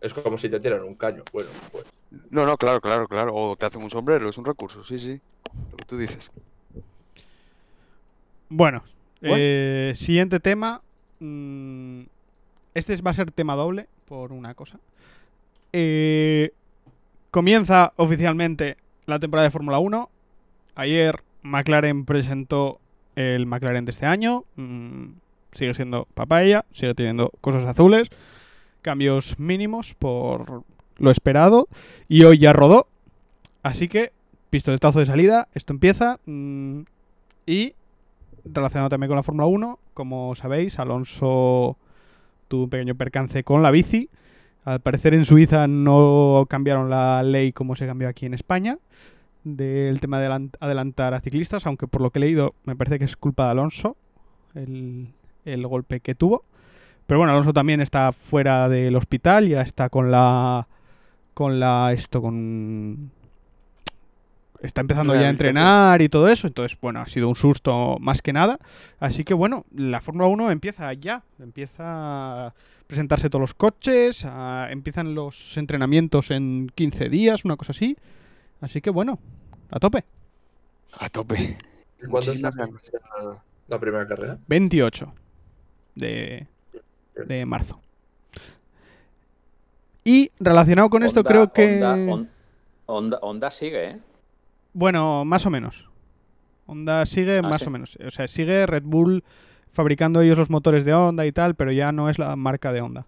Es 0.00 0.12
como 0.12 0.36
si 0.36 0.48
te 0.48 0.58
tiran 0.58 0.82
un 0.82 0.96
caño. 0.96 1.22
Bueno, 1.32 1.48
pues. 1.70 1.86
No, 2.30 2.44
no, 2.44 2.56
claro, 2.56 2.80
claro, 2.80 3.06
claro. 3.06 3.32
O 3.34 3.56
te 3.56 3.66
hacen 3.66 3.82
un 3.82 3.90
sombrero, 3.90 4.28
es 4.28 4.36
un 4.36 4.44
recurso, 4.44 4.82
sí, 4.82 4.98
sí. 4.98 5.20
Lo 5.70 5.76
que 5.76 5.84
tú 5.84 5.96
dices. 5.96 6.30
Bueno, 8.48 8.82
eh, 9.22 9.92
siguiente 9.94 10.40
tema. 10.40 10.82
Mm, 11.20 12.02
este 12.74 13.00
va 13.00 13.12
a 13.12 13.14
ser 13.14 13.30
tema 13.30 13.54
doble, 13.54 13.86
por 14.06 14.32
una 14.32 14.54
cosa. 14.54 14.80
Eh, 15.72 16.52
comienza 17.30 17.92
oficialmente 17.96 18.76
la 19.06 19.20
temporada 19.20 19.46
de 19.46 19.52
Fórmula 19.52 19.78
1. 19.78 20.10
Ayer 20.74 21.22
McLaren 21.42 22.04
presentó 22.04 22.80
el 23.14 23.46
McLaren 23.46 23.84
de 23.84 23.92
este 23.92 24.06
año. 24.06 24.44
Sigue 25.52 25.74
siendo 25.74 26.06
papaya, 26.14 26.64
sigue 26.72 26.94
teniendo 26.94 27.30
cosas 27.40 27.64
azules 27.64 28.10
cambios 28.82 29.38
mínimos 29.38 29.94
por 29.94 30.64
lo 30.98 31.10
esperado 31.10 31.68
y 32.08 32.24
hoy 32.24 32.38
ya 32.38 32.52
rodó. 32.52 32.88
Así 33.62 33.88
que, 33.88 34.12
pistoletazo 34.50 34.98
de 34.98 35.06
salida, 35.06 35.48
esto 35.54 35.72
empieza. 35.72 36.18
Mm, 36.26 36.82
y 37.46 37.74
relacionado 38.44 38.90
también 38.90 39.08
con 39.08 39.16
la 39.16 39.22
Fórmula 39.22 39.46
1, 39.46 39.78
como 39.94 40.34
sabéis, 40.34 40.78
Alonso 40.78 41.78
tuvo 42.48 42.64
un 42.64 42.70
pequeño 42.70 42.96
percance 42.96 43.44
con 43.44 43.62
la 43.62 43.70
bici. 43.70 44.10
Al 44.64 44.80
parecer 44.80 45.14
en 45.14 45.24
Suiza 45.24 45.66
no 45.66 46.46
cambiaron 46.48 46.90
la 46.90 47.22
ley 47.22 47.52
como 47.52 47.74
se 47.74 47.86
cambió 47.86 48.08
aquí 48.08 48.26
en 48.26 48.34
España 48.34 48.78
del 49.42 50.00
tema 50.00 50.20
de 50.20 50.50
adelantar 50.60 51.14
a 51.14 51.20
ciclistas, 51.20 51.66
aunque 51.66 51.88
por 51.88 52.00
lo 52.00 52.10
que 52.10 52.20
he 52.20 52.22
leído 52.22 52.54
me 52.64 52.76
parece 52.76 53.00
que 53.00 53.04
es 53.04 53.16
culpa 53.16 53.46
de 53.46 53.50
Alonso 53.50 53.96
el, 54.54 55.08
el 55.44 55.66
golpe 55.66 56.00
que 56.00 56.14
tuvo. 56.14 56.44
Pero 57.06 57.18
bueno, 57.18 57.32
Alonso 57.32 57.52
también 57.52 57.80
está 57.80 58.12
fuera 58.12 58.68
del 58.68 58.96
hospital, 58.96 59.48
ya 59.48 59.62
está 59.62 59.88
con 59.88 60.10
la. 60.10 60.66
con 61.34 61.60
la. 61.60 61.92
esto, 61.92 62.22
con. 62.22 63.10
Está 64.60 64.80
empezando 64.80 65.14
ya 65.14 65.26
a 65.26 65.30
entrenar 65.30 66.02
y 66.02 66.08
todo 66.08 66.28
eso, 66.28 66.46
entonces, 66.46 66.78
bueno, 66.80 67.00
ha 67.00 67.06
sido 67.08 67.28
un 67.28 67.34
susto 67.34 67.96
más 68.00 68.22
que 68.22 68.32
nada. 68.32 68.58
Así 69.00 69.24
que, 69.24 69.34
bueno, 69.34 69.66
la 69.74 70.00
Fórmula 70.00 70.28
1 70.28 70.52
empieza 70.52 70.92
ya, 70.92 71.24
empieza 71.40 72.46
a 72.46 72.54
presentarse 72.86 73.28
todos 73.28 73.40
los 73.40 73.54
coches, 73.54 74.24
empiezan 74.70 75.16
los 75.16 75.56
entrenamientos 75.56 76.30
en 76.30 76.70
15 76.76 77.08
días, 77.08 77.44
una 77.44 77.56
cosa 77.56 77.72
así. 77.72 77.96
Así 78.60 78.80
que, 78.80 78.90
bueno, 78.90 79.18
a 79.68 79.80
tope. 79.80 80.04
A 81.00 81.08
tope. 81.08 81.58
¿Cuándo 82.08 82.30
es 82.30 82.40
la, 82.40 82.52
la 83.66 83.78
primera 83.80 84.06
carrera? 84.06 84.38
28 84.46 85.12
de, 85.94 86.46
de 87.26 87.46
marzo. 87.46 87.80
Y 90.04 90.30
relacionado 90.40 90.90
con 90.90 91.02
esto, 91.02 91.22
creo 91.22 91.52
que. 91.52 91.80
Honda, 92.86 93.50
sigue, 93.50 93.90
¿eh? 93.90 93.98
Bueno, 94.72 95.24
más 95.24 95.46
o 95.46 95.50
menos. 95.50 95.88
Honda 96.66 97.06
sigue 97.06 97.38
ah, 97.38 97.42
más 97.42 97.66
o 97.66 97.70
menos. 97.70 97.98
O 98.04 98.10
sea, 98.10 98.26
sigue 98.28 98.66
Red 98.66 98.84
Bull 98.84 99.24
fabricando 99.68 100.20
ellos 100.20 100.38
los 100.38 100.50
motores 100.50 100.84
de 100.84 100.94
Honda 100.94 101.26
y 101.26 101.32
tal, 101.32 101.54
pero 101.54 101.72
ya 101.72 101.92
no 101.92 102.08
es 102.08 102.18
la 102.18 102.34
marca 102.36 102.72
de 102.72 102.80
Honda. 102.80 103.06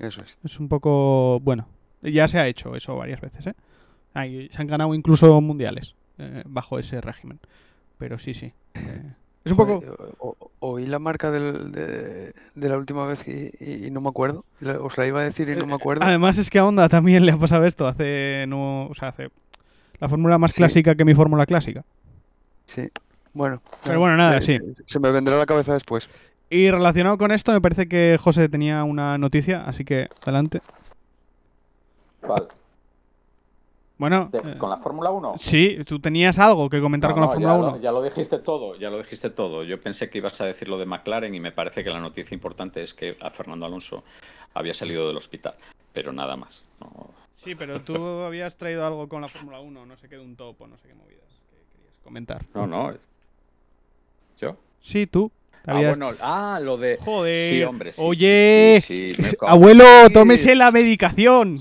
Eso 0.00 0.22
es. 0.22 0.36
Es 0.44 0.60
un 0.60 0.68
poco. 0.68 1.40
Bueno, 1.40 1.68
ya 2.02 2.28
se 2.28 2.38
ha 2.38 2.46
hecho 2.46 2.74
eso 2.76 2.96
varias 2.96 3.20
veces, 3.20 3.46
¿eh? 3.46 3.54
se 4.50 4.60
han 4.60 4.66
ganado 4.66 4.94
incluso 4.94 5.40
mundiales 5.40 5.94
eh, 6.18 6.42
bajo 6.46 6.78
ese 6.78 7.00
régimen. 7.00 7.40
Pero 7.98 8.18
sí, 8.18 8.34
sí. 8.34 8.52
Eh, 8.74 9.12
es 9.44 9.52
un 9.52 9.56
poco. 9.56 9.82
oí 10.60 10.86
la 10.86 10.98
marca 10.98 11.30
de, 11.30 12.34
la 12.54 12.76
última 12.76 13.06
vez 13.06 13.26
y, 13.26 13.90
no 13.90 14.00
me 14.00 14.08
acuerdo. 14.08 14.44
Os 14.82 14.98
la 14.98 15.06
iba 15.06 15.20
a 15.20 15.24
decir 15.24 15.48
y 15.48 15.56
no 15.56 15.66
me 15.66 15.74
acuerdo. 15.74 16.04
Además, 16.04 16.38
es 16.38 16.50
que 16.50 16.58
a 16.58 16.66
Honda 16.66 16.88
también 16.88 17.24
le 17.24 17.32
ha 17.32 17.36
pasado 17.38 17.64
esto. 17.64 17.86
Hace. 17.86 18.44
No, 18.48 18.86
o 18.86 18.94
sea, 18.94 19.08
hace. 19.08 19.30
La 19.98 20.08
fórmula 20.08 20.38
más 20.38 20.52
clásica 20.52 20.94
que 20.94 21.04
mi 21.04 21.14
fórmula 21.14 21.46
clásica. 21.46 21.84
Sí. 22.66 22.88
Bueno. 23.32 23.62
Pero 23.84 24.00
bueno, 24.00 24.16
nada, 24.16 24.40
sí. 24.40 24.58
Se 24.86 24.98
me 24.98 25.10
vendrá 25.10 25.36
a 25.36 25.38
la 25.38 25.46
cabeza 25.46 25.74
después. 25.74 26.08
Y 26.50 26.70
relacionado 26.70 27.16
con 27.16 27.30
esto, 27.30 27.52
me 27.52 27.60
parece 27.60 27.88
que 27.88 28.18
José 28.20 28.48
tenía 28.48 28.82
una 28.84 29.18
noticia, 29.18 29.62
así 29.64 29.84
que 29.84 30.08
adelante. 30.22 30.60
¿Cuál? 32.20 32.48
Bueno, 34.00 34.30
De- 34.32 34.38
eh, 34.38 34.56
¿Con 34.56 34.70
la 34.70 34.78
Fórmula 34.78 35.10
1? 35.10 35.34
sí, 35.36 35.76
tú 35.86 36.00
tenías 36.00 36.38
algo 36.38 36.70
que 36.70 36.80
comentar 36.80 37.10
No, 37.10 37.14
con 37.16 37.20
la 37.20 37.26
no, 37.26 37.32
Fórmula 37.34 37.52
ya 37.52 37.58
1. 37.58 37.70
Lo, 37.72 37.76
ya 37.82 37.92
lo 37.92 38.02
dijiste 38.02 38.38
todo, 38.38 38.74
ya 38.76 38.88
lo 38.88 38.96
dijiste 38.96 39.28
todo. 39.28 39.62
Yo 39.62 39.78
pensé 39.78 40.08
que 40.08 40.16
ibas 40.16 40.40
a 40.40 40.46
decir 40.46 40.68
lo 40.68 40.78
de 40.78 40.86
McLaren 40.86 41.34
y 41.34 41.38
me 41.38 41.52
parece 41.52 41.84
que 41.84 41.90
la 41.90 42.00
noticia 42.00 42.34
importante 42.34 42.82
es 42.82 42.94
que 42.94 43.14
a 43.20 43.28
Fernando 43.28 43.66
Alonso 43.66 44.02
había 44.54 44.72
salido 44.72 45.06
del 45.06 45.18
hospital, 45.18 45.52
pero 45.92 46.14
nada 46.14 46.34
más. 46.34 46.64
No, 46.80 47.10
Sí, 47.36 47.54
pero 47.54 47.82
tú 47.82 47.94
habías 48.24 48.56
traído 48.56 48.86
algo 48.86 49.06
con 49.06 49.20
la 49.20 49.28
Fórmula 49.28 49.60
1, 49.60 49.84
no 49.84 49.96
sé 49.98 50.08
qué 50.08 50.16
de 50.16 50.22
un 50.22 50.34
topo, 50.34 50.66
no 50.66 50.78
sé 50.78 50.88
qué 50.88 50.94
movidas 50.94 51.28
que 51.50 51.56
querías 51.76 51.94
comentar. 52.02 52.42
no. 52.54 52.66
no. 52.66 52.94
¿Yo? 54.40 54.56
Sí, 54.80 55.06
tú. 55.06 55.30
Ah, 55.66 55.74
bueno, 55.74 56.08
ah, 56.22 56.58
lo 56.62 56.78
de... 56.78 56.96
Joder. 56.96 57.36
Sí, 57.36 57.62
hombre, 57.62 57.92
sí, 57.92 58.00
Oye, 58.02 58.78
sí, 58.82 59.12
abuelo, 59.46 59.84
10. 59.84 60.12
tómese 60.14 60.54
la 60.54 60.70
medicación. 60.70 61.58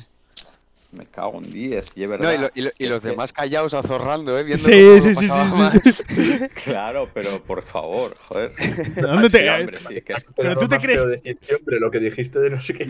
Me 0.91 1.05
cago 1.05 1.37
en 1.37 1.51
10, 1.51 1.91
y 1.95 2.03
es 2.03 2.09
No, 2.09 2.17
verdad. 2.17 2.33
y, 2.33 2.37
lo- 2.39 2.49
y 2.55 2.61
lo- 2.63 2.71
y 2.79 2.83
Es 2.85 2.89
los 2.89 3.01
que- 3.03 3.09
demás 3.09 3.31
callados 3.31 3.75
azorrando, 3.75 4.39
¿eh? 4.39 4.43
Viendo 4.43 4.65
Sí, 4.65 4.99
sí, 5.01 5.13
sí, 5.15 5.27
pasaba 5.27 5.51
sí, 5.51 5.57
mal. 5.57 6.49
Claro, 6.63 7.09
pero 7.13 7.43
por 7.43 7.61
favor, 7.61 8.15
joder. 8.27 8.55
¿De 8.55 9.01
dónde 9.03 9.29
te- 9.29 9.43
Sí, 9.43 9.47
hombre, 9.49 9.77
sí, 9.79 10.01
que 10.01 10.13
es- 10.13 10.25
Pero 10.35 10.57
tú 10.57 10.67
te 10.67 10.79
crees- 10.79 11.05
"Sí, 11.23 11.37
hombre, 11.55 11.79
lo 11.79 11.91
que 11.91 11.99
dijiste 11.99 12.39
de 12.39 12.49
no 12.49 12.59
sé 12.59 12.73
qué. 12.73 12.87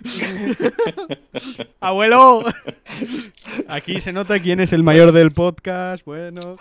Abuelo. 1.80 2.44
Aquí 3.68 4.00
se 4.00 4.12
nota 4.12 4.38
quién 4.40 4.60
es 4.60 4.72
el 4.72 4.82
mayor 4.82 5.12
del 5.12 5.30
podcast. 5.32 6.04
Bueno. 6.04 6.56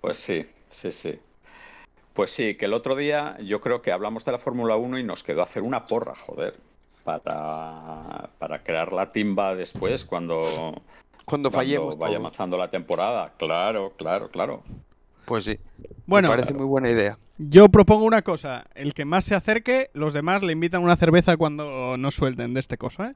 Pues 0.00 0.18
sí, 0.18 0.46
sí, 0.70 0.92
sí. 0.92 1.18
Pues 2.12 2.30
sí, 2.30 2.54
que 2.56 2.64
el 2.66 2.72
otro 2.72 2.96
día 2.96 3.36
yo 3.42 3.60
creo 3.60 3.82
que 3.82 3.92
hablamos 3.92 4.24
de 4.24 4.32
la 4.32 4.38
Fórmula 4.38 4.76
1 4.76 4.98
y 4.98 5.02
nos 5.04 5.22
quedó 5.22 5.42
hacer 5.42 5.62
una 5.62 5.84
porra, 5.86 6.14
joder, 6.14 6.54
para, 7.06 8.28
para 8.38 8.62
crear 8.62 8.92
la 8.92 9.10
timba 9.12 9.54
después 9.54 10.04
cuando, 10.04 10.40
Cuando 10.40 10.82
cuando 11.24 11.50
fallemos 11.50 11.96
vaya 11.96 12.16
todo. 12.16 12.26
avanzando 12.26 12.58
la 12.58 12.68
temporada. 12.68 13.32
Claro, 13.38 13.92
claro, 13.96 14.28
claro. 14.28 14.62
Pues 15.24 15.44
sí. 15.44 15.58
Bueno, 16.06 16.28
Me 16.28 16.36
parece 16.36 16.52
muy 16.54 16.66
buena 16.66 16.90
idea. 16.90 17.16
yo 17.38 17.68
propongo 17.68 18.04
una 18.04 18.22
cosa. 18.22 18.66
El 18.74 18.92
que 18.92 19.04
más 19.04 19.24
se 19.24 19.34
acerque, 19.34 19.88
los 19.94 20.12
demás 20.12 20.42
le 20.42 20.52
invitan 20.52 20.82
una 20.82 20.96
cerveza 20.96 21.36
cuando 21.36 21.96
nos 21.96 22.14
suelten 22.14 22.52
de 22.54 22.60
este 22.60 22.76
cosa, 22.76 23.08
¿eh? 23.10 23.14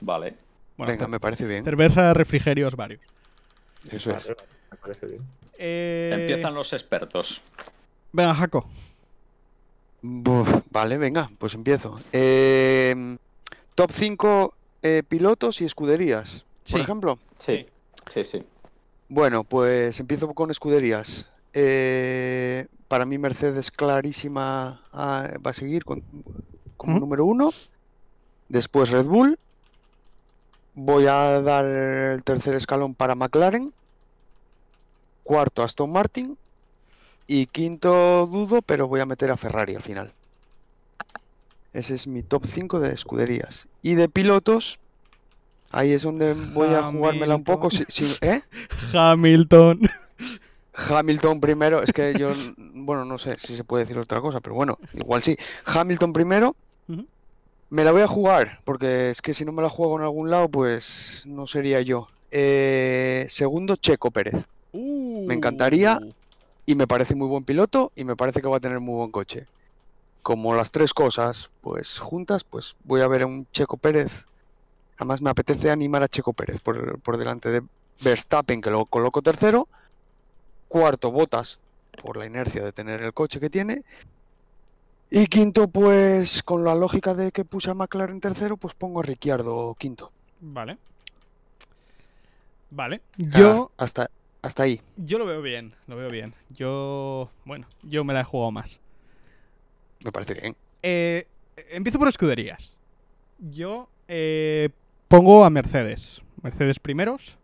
Vale. 0.00 0.34
Bueno, 0.76 0.92
Venga, 0.92 1.06
me 1.08 1.20
parece 1.20 1.46
bien. 1.46 1.64
cerveza, 1.64 2.12
refrigerios 2.14 2.74
varios. 2.76 3.00
Eso 3.90 4.10
es. 4.16 4.28
Me 4.28 4.76
parece 4.76 5.06
bien. 5.06 5.22
Eh, 5.58 6.10
Empiezan 6.20 6.54
los 6.54 6.72
expertos. 6.72 7.42
Venga, 8.12 8.34
Jaco. 8.34 8.68
Buf, 10.02 10.48
vale, 10.70 10.96
venga, 10.98 11.30
pues 11.38 11.54
empiezo. 11.54 11.96
Eh, 12.12 13.16
top 13.74 13.90
5 13.92 14.54
pilotos 15.08 15.60
y 15.60 15.64
escuderías, 15.66 16.44
por 16.70 16.80
ejemplo. 16.80 17.18
Sí, 17.38 17.66
sí, 18.08 18.24
sí. 18.24 18.42
Bueno, 19.08 19.44
pues 19.44 20.00
empiezo 20.00 20.32
con 20.32 20.50
escuderías. 20.50 21.28
Eh, 21.52 22.66
para 22.88 23.04
mí 23.04 23.18
Mercedes 23.18 23.70
clarísima 23.70 24.80
ah, 24.92 25.28
va 25.44 25.50
a 25.50 25.54
seguir 25.54 25.84
con- 25.84 26.02
como 26.76 26.98
número 26.98 27.24
uno. 27.26 27.50
Después 28.48 28.90
Red 28.90 29.06
Bull. 29.06 29.38
Voy 30.74 31.06
a 31.06 31.42
dar 31.42 31.64
el 31.66 32.22
tercer 32.22 32.54
escalón 32.54 32.94
para 32.94 33.14
McLaren. 33.14 33.72
Cuarto 35.24 35.62
Aston 35.62 35.92
Martin. 35.92 36.38
Y 37.32 37.46
quinto 37.46 38.26
dudo, 38.26 38.60
pero 38.60 38.88
voy 38.88 38.98
a 38.98 39.06
meter 39.06 39.30
a 39.30 39.36
Ferrari 39.36 39.76
al 39.76 39.82
final. 39.82 40.12
Ese 41.72 41.94
es 41.94 42.08
mi 42.08 42.24
top 42.24 42.44
5 42.44 42.80
de 42.80 42.92
escuderías. 42.92 43.68
Y 43.82 43.94
de 43.94 44.08
pilotos, 44.08 44.80
ahí 45.70 45.92
es 45.92 46.02
donde 46.02 46.34
voy 46.54 46.74
a 46.74 46.82
jugármela 46.82 47.36
un 47.36 47.44
poco. 47.44 47.70
si- 47.70 47.84
si- 47.88 48.16
¿eh? 48.20 48.42
Hamilton. 48.92 49.78
Hamilton 50.74 51.40
primero, 51.40 51.84
es 51.84 51.92
que 51.92 52.14
yo, 52.18 52.32
bueno, 52.56 53.04
no 53.04 53.16
sé 53.16 53.36
si 53.38 53.54
se 53.54 53.62
puede 53.62 53.84
decir 53.84 53.96
otra 53.96 54.20
cosa, 54.20 54.40
pero 54.40 54.56
bueno, 54.56 54.76
igual 54.94 55.22
sí. 55.22 55.36
Hamilton 55.66 56.12
primero, 56.12 56.56
me 57.68 57.84
la 57.84 57.92
voy 57.92 58.02
a 58.02 58.08
jugar, 58.08 58.58
porque 58.64 59.10
es 59.10 59.22
que 59.22 59.34
si 59.34 59.44
no 59.44 59.52
me 59.52 59.62
la 59.62 59.68
juego 59.68 59.96
en 59.96 60.02
algún 60.02 60.30
lado, 60.30 60.48
pues 60.48 61.22
no 61.26 61.46
sería 61.46 61.80
yo. 61.80 62.08
Eh, 62.32 63.26
segundo, 63.28 63.76
Checo 63.76 64.10
Pérez. 64.10 64.46
Me 64.72 65.34
encantaría. 65.34 66.00
Y 66.66 66.74
me 66.74 66.86
parece 66.86 67.14
muy 67.14 67.28
buen 67.28 67.44
piloto 67.44 67.92
y 67.96 68.04
me 68.04 68.16
parece 68.16 68.40
que 68.40 68.48
va 68.48 68.58
a 68.58 68.60
tener 68.60 68.80
muy 68.80 68.94
buen 68.94 69.10
coche. 69.10 69.46
Como 70.22 70.54
las 70.54 70.70
tres 70.70 70.92
cosas, 70.92 71.50
pues 71.60 71.98
juntas, 71.98 72.44
pues 72.44 72.76
voy 72.84 73.00
a 73.00 73.08
ver 73.08 73.22
a 73.22 73.26
un 73.26 73.46
Checo 73.52 73.76
Pérez. 73.76 74.24
Además 74.98 75.22
me 75.22 75.30
apetece 75.30 75.70
animar 75.70 76.02
a 76.02 76.08
Checo 76.08 76.32
Pérez 76.32 76.60
por, 76.60 77.00
por 77.00 77.16
delante 77.16 77.48
de 77.50 77.62
Verstappen, 78.02 78.60
que 78.60 78.70
lo 78.70 78.84
coloco 78.86 79.22
tercero. 79.22 79.66
Cuarto, 80.68 81.10
Botas, 81.10 81.58
por 82.02 82.16
la 82.16 82.26
inercia 82.26 82.62
de 82.62 82.72
tener 82.72 83.02
el 83.02 83.12
coche 83.12 83.40
que 83.40 83.50
tiene. 83.50 83.82
Y 85.10 85.26
quinto, 85.26 85.66
pues 85.66 86.42
con 86.44 86.64
la 86.64 86.74
lógica 86.74 87.14
de 87.14 87.32
que 87.32 87.44
puse 87.44 87.70
a 87.70 87.74
McLaren 87.74 88.20
tercero, 88.20 88.56
pues 88.56 88.74
pongo 88.74 89.00
a 89.00 89.02
Ricciardo 89.02 89.74
quinto. 89.74 90.12
Vale. 90.40 90.78
Vale. 92.70 93.00
Yo, 93.16 93.72
Hasta, 93.76 94.08
hasta 94.42 94.62
ahí. 94.64 94.80
yo 94.96 95.18
lo 95.18 95.26
veo 95.26 95.42
bien, 95.42 95.74
lo 95.86 95.96
veo 95.96 96.10
bien. 96.10 96.34
Yo, 96.50 97.30
bueno, 97.44 97.66
yo 97.82 98.04
me 98.04 98.14
la 98.14 98.20
he 98.20 98.24
jugado 98.24 98.50
más. 98.52 98.80
Me 100.04 100.12
parece 100.12 100.34
bien. 100.34 100.56
Eh, 100.82 101.26
empiezo 101.70 101.98
por 101.98 102.08
escuderías. 102.08 102.76
Yo 103.38 103.88
eh, 104.08 104.70
pongo 105.08 105.44
a 105.44 105.50
Mercedes. 105.50 106.22
Mercedes 106.42 106.78
primeros. 106.80 107.36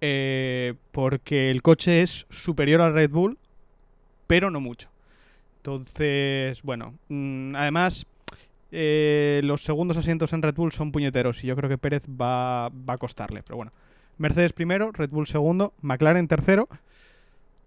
eh, 0.00 0.74
porque 0.92 1.50
el 1.50 1.62
coche 1.62 2.02
es 2.02 2.26
superior 2.30 2.80
al 2.80 2.94
Red 2.94 3.10
Bull, 3.10 3.38
pero 4.26 4.50
no 4.50 4.60
mucho. 4.60 4.90
Entonces, 5.58 6.62
bueno, 6.62 6.94
mm, 7.08 7.54
además, 7.56 8.06
eh, 8.72 9.40
los 9.44 9.62
segundos 9.64 9.96
asientos 9.98 10.32
en 10.32 10.42
Red 10.42 10.54
Bull 10.54 10.72
son 10.72 10.92
puñeteros 10.92 11.44
y 11.44 11.48
yo 11.48 11.56
creo 11.56 11.68
que 11.70 11.78
Pérez 11.78 12.02
va, 12.08 12.70
va 12.70 12.94
a 12.94 12.98
costarle. 12.98 13.42
Pero 13.42 13.56
bueno, 13.56 13.72
Mercedes 14.20 14.52
primero, 14.52 14.92
Red 14.92 15.10
Bull 15.10 15.26
segundo, 15.26 15.72
McLaren 15.80 16.28
tercero. 16.28 16.68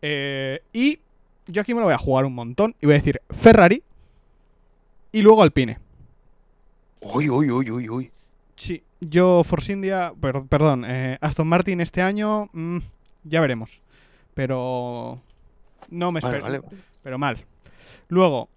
eh, 0.01 0.61
y 0.71 0.99
yo 1.47 1.61
aquí 1.61 1.73
me 1.73 1.79
lo 1.81 1.87
voy 1.87 1.93
a 1.95 1.97
jugar 1.97 2.25
un 2.25 2.33
montón 2.35 2.75
y 2.81 2.85
voy 2.85 2.95
a 2.95 2.97
decir 2.99 3.21
Ferrari 3.29 3.83
y 5.11 5.21
luego 5.21 5.41
Alpine. 5.43 5.77
Uy, 7.01 7.29
uy, 7.29 7.49
uy, 7.51 7.69
uy, 7.71 7.89
uy. 7.89 8.11
Sí, 8.55 8.81
yo 9.01 9.43
Force 9.43 9.73
India, 9.73 10.13
per- 10.21 10.43
perdón, 10.45 10.85
eh, 10.87 11.17
Aston 11.21 11.47
Martin 11.47 11.81
este 11.81 12.01
año, 12.01 12.49
mm, 12.53 12.77
ya 13.25 13.41
veremos. 13.41 13.81
Pero 14.33 15.21
no 15.89 16.11
me 16.11 16.19
Vale, 16.21 16.37
espero. 16.37 16.61
vale. 16.63 16.77
Pero 17.01 17.17
mal. 17.17 17.37
Luego, 18.09 18.47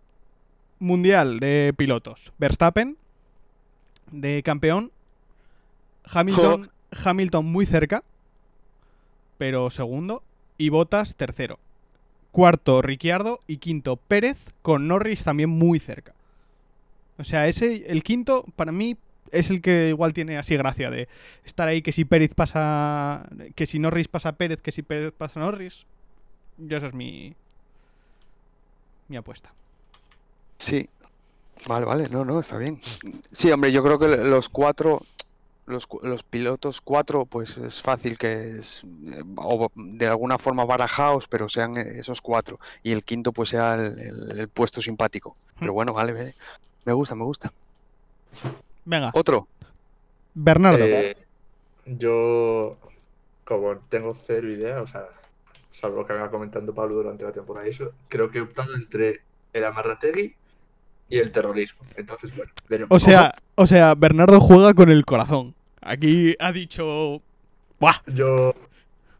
Mundial 0.79 1.41
de 1.41 1.73
pilotos. 1.77 2.33
Verstappen, 2.39 2.97
de 4.13 4.43
campeón. 4.45 4.93
Hamilton, 6.05 6.71
Hamilton 6.91 7.45
muy 7.45 7.67
cerca, 7.67 8.03
pero 9.39 9.71
segundo. 9.71 10.23
Y 10.59 10.71
Bottas 10.71 11.17
tercero. 11.17 11.59
Cuarto, 12.33 12.83
Ricciardo. 12.83 13.41
Y 13.47 13.59
quinto, 13.59 13.97
Pérez, 13.97 14.39
con 14.63 14.89
Norris 14.89 15.25
también 15.25 15.51
muy 15.51 15.79
cerca. 15.79 16.15
O 17.19 17.25
sea, 17.25 17.49
ese, 17.49 17.91
el 17.91 18.03
quinto, 18.03 18.45
para 18.57 18.73
mí, 18.73 18.97
es 19.31 19.51
el 19.51 19.61
que 19.61 19.89
igual 19.89 20.13
tiene 20.13 20.39
así 20.39 20.57
gracia 20.57 20.91
de 20.91 21.09
estar 21.45 21.69
ahí, 21.69 21.83
que 21.83 21.93
si 21.93 22.05
Pérez 22.05 22.35
pasa. 22.35 23.27
Que 23.55 23.67
si 23.67 23.79
Norris 23.79 24.09
pasa 24.09 24.33
Pérez, 24.33 24.63
que 24.63 24.73
si 24.73 24.83
Pérez 24.83 25.13
pasa 25.17 25.41
Norris. 25.41 25.87
Yo 26.59 26.77
esa 26.77 26.89
es 26.89 26.95
mi. 26.95 27.35
Mi 29.09 29.17
apuesta. 29.17 29.53
Sí. 30.59 30.89
Vale, 31.67 31.87
vale, 31.87 32.09
no, 32.09 32.25
no, 32.25 32.41
está 32.41 32.59
bien. 32.59 32.81
Sí, 33.33 33.51
hombre, 33.51 33.73
yo 33.73 33.83
creo 33.83 33.99
que 33.99 34.09
los 34.09 34.49
cuatro, 34.49 35.03
los, 35.67 35.87
cu- 35.87 36.01
los 36.03 36.23
pilotos 36.23 36.81
cuatro, 36.81 37.25
pues 37.27 37.57
es 37.59 37.83
fácil 37.83 38.17
que 38.19 38.51
es, 38.59 38.85
eh, 39.07 39.23
o 39.37 39.71
de 39.75 40.07
alguna 40.07 40.39
forma 40.39 40.65
barajaos, 40.65 41.27
pero 41.29 41.49
sean 41.49 41.77
eh, 41.77 41.99
esos 41.99 42.21
cuatro. 42.23 42.59
Y 42.83 42.93
el 42.93 43.03
quinto, 43.05 43.33
pues 43.33 43.49
sea 43.51 43.75
el, 43.75 43.99
el- 43.99 44.39
el 44.41 44.49
puesto 44.49 44.81
simpático. 44.81 45.37
Pero 45.59 45.73
bueno, 45.73 45.93
vale, 45.93 46.13
vale. 46.13 46.35
Me 46.85 46.93
gusta, 46.93 47.15
me 47.15 47.25
gusta. 47.25 47.53
Venga, 48.85 49.11
Otro. 49.15 49.49
Bernardo. 50.35 50.85
Eh, 50.85 51.17
yo, 51.87 52.77
como 53.45 53.77
tengo 53.89 54.15
cero 54.15 54.49
idea, 54.53 54.83
o 54.83 54.87
sea, 54.87 55.07
salvo 55.73 55.99
lo 56.03 56.07
que 56.07 56.13
venga 56.13 56.31
comentando 56.31 56.75
Pablo 56.75 56.97
durante 56.97 57.25
la 57.25 57.33
temporada 57.33 57.67
y 57.67 57.71
eso, 57.71 57.93
creo 58.09 58.31
que 58.31 58.39
he 58.39 58.43
optado 58.43 58.75
entre 58.75 59.23
el 59.53 59.65
Amarrategui 59.65 60.35
y 61.09 61.19
el 61.19 61.33
terrorismo. 61.33 61.81
Entonces, 61.97 62.37
bueno, 62.37 62.53
veremos. 62.69 62.95
O 62.95 62.99
sea, 63.05 63.35
o 63.57 63.67
sea, 63.67 63.95
Bernardo 63.95 64.41
juega 64.41 64.75
con 64.75 64.91
el 64.91 65.05
corazón. 65.05 65.55
Aquí 65.87 66.35
ha 66.41 66.51
dicho. 66.51 67.23
¡Buah! 67.79 68.03
Yo, 68.07 68.55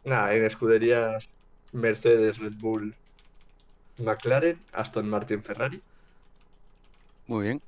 nada, 0.05 0.35
en 0.35 0.45
escuderías 0.45 1.29
Mercedes, 1.73 2.39
Red 2.39 2.55
Bull, 2.59 2.93
McLaren, 3.99 4.59
Aston 4.73 5.09
Martin, 5.09 5.45
Ferrari. 5.45 5.81
Muy 7.29 7.45
bien. 7.45 7.63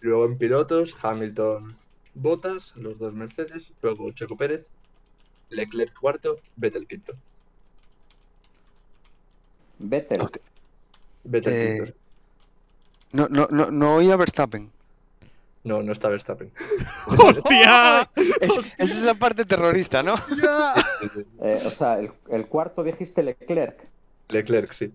Luego 0.00 0.24
en 0.24 0.36
pilotos, 0.36 0.96
Hamilton, 1.00 1.76
Bottas, 2.14 2.74
los 2.76 2.98
dos 2.98 3.14
Mercedes. 3.14 3.72
Luego 3.82 4.10
Checo 4.10 4.36
Pérez. 4.36 4.66
Leclerc 5.50 5.92
cuarto, 5.94 6.40
Vettel 6.56 6.88
quinto. 6.88 7.12
Vettel. 9.78 10.26
Vettel 11.22 11.52
Eh, 11.52 11.76
quinto. 11.76 11.98
No, 13.12 13.28
no, 13.28 13.46
no, 13.50 13.70
no 13.70 13.94
oía 13.96 14.16
Verstappen. 14.16 14.72
No, 15.62 15.82
no 15.82 15.92
está 15.92 16.08
Verstappen. 16.08 16.50
¡Hostia! 17.06 18.08
Es, 18.40 18.58
es 18.78 18.96
esa 18.98 19.14
parte 19.14 19.44
terrorista, 19.44 20.02
¿no? 20.02 20.14
Eh, 21.42 21.58
o 21.64 21.70
sea, 21.70 21.98
el, 21.98 22.10
el 22.30 22.46
cuarto 22.46 22.82
dijiste 22.82 23.22
Leclerc. 23.22 23.78
Leclerc, 24.28 24.72
sí. 24.72 24.92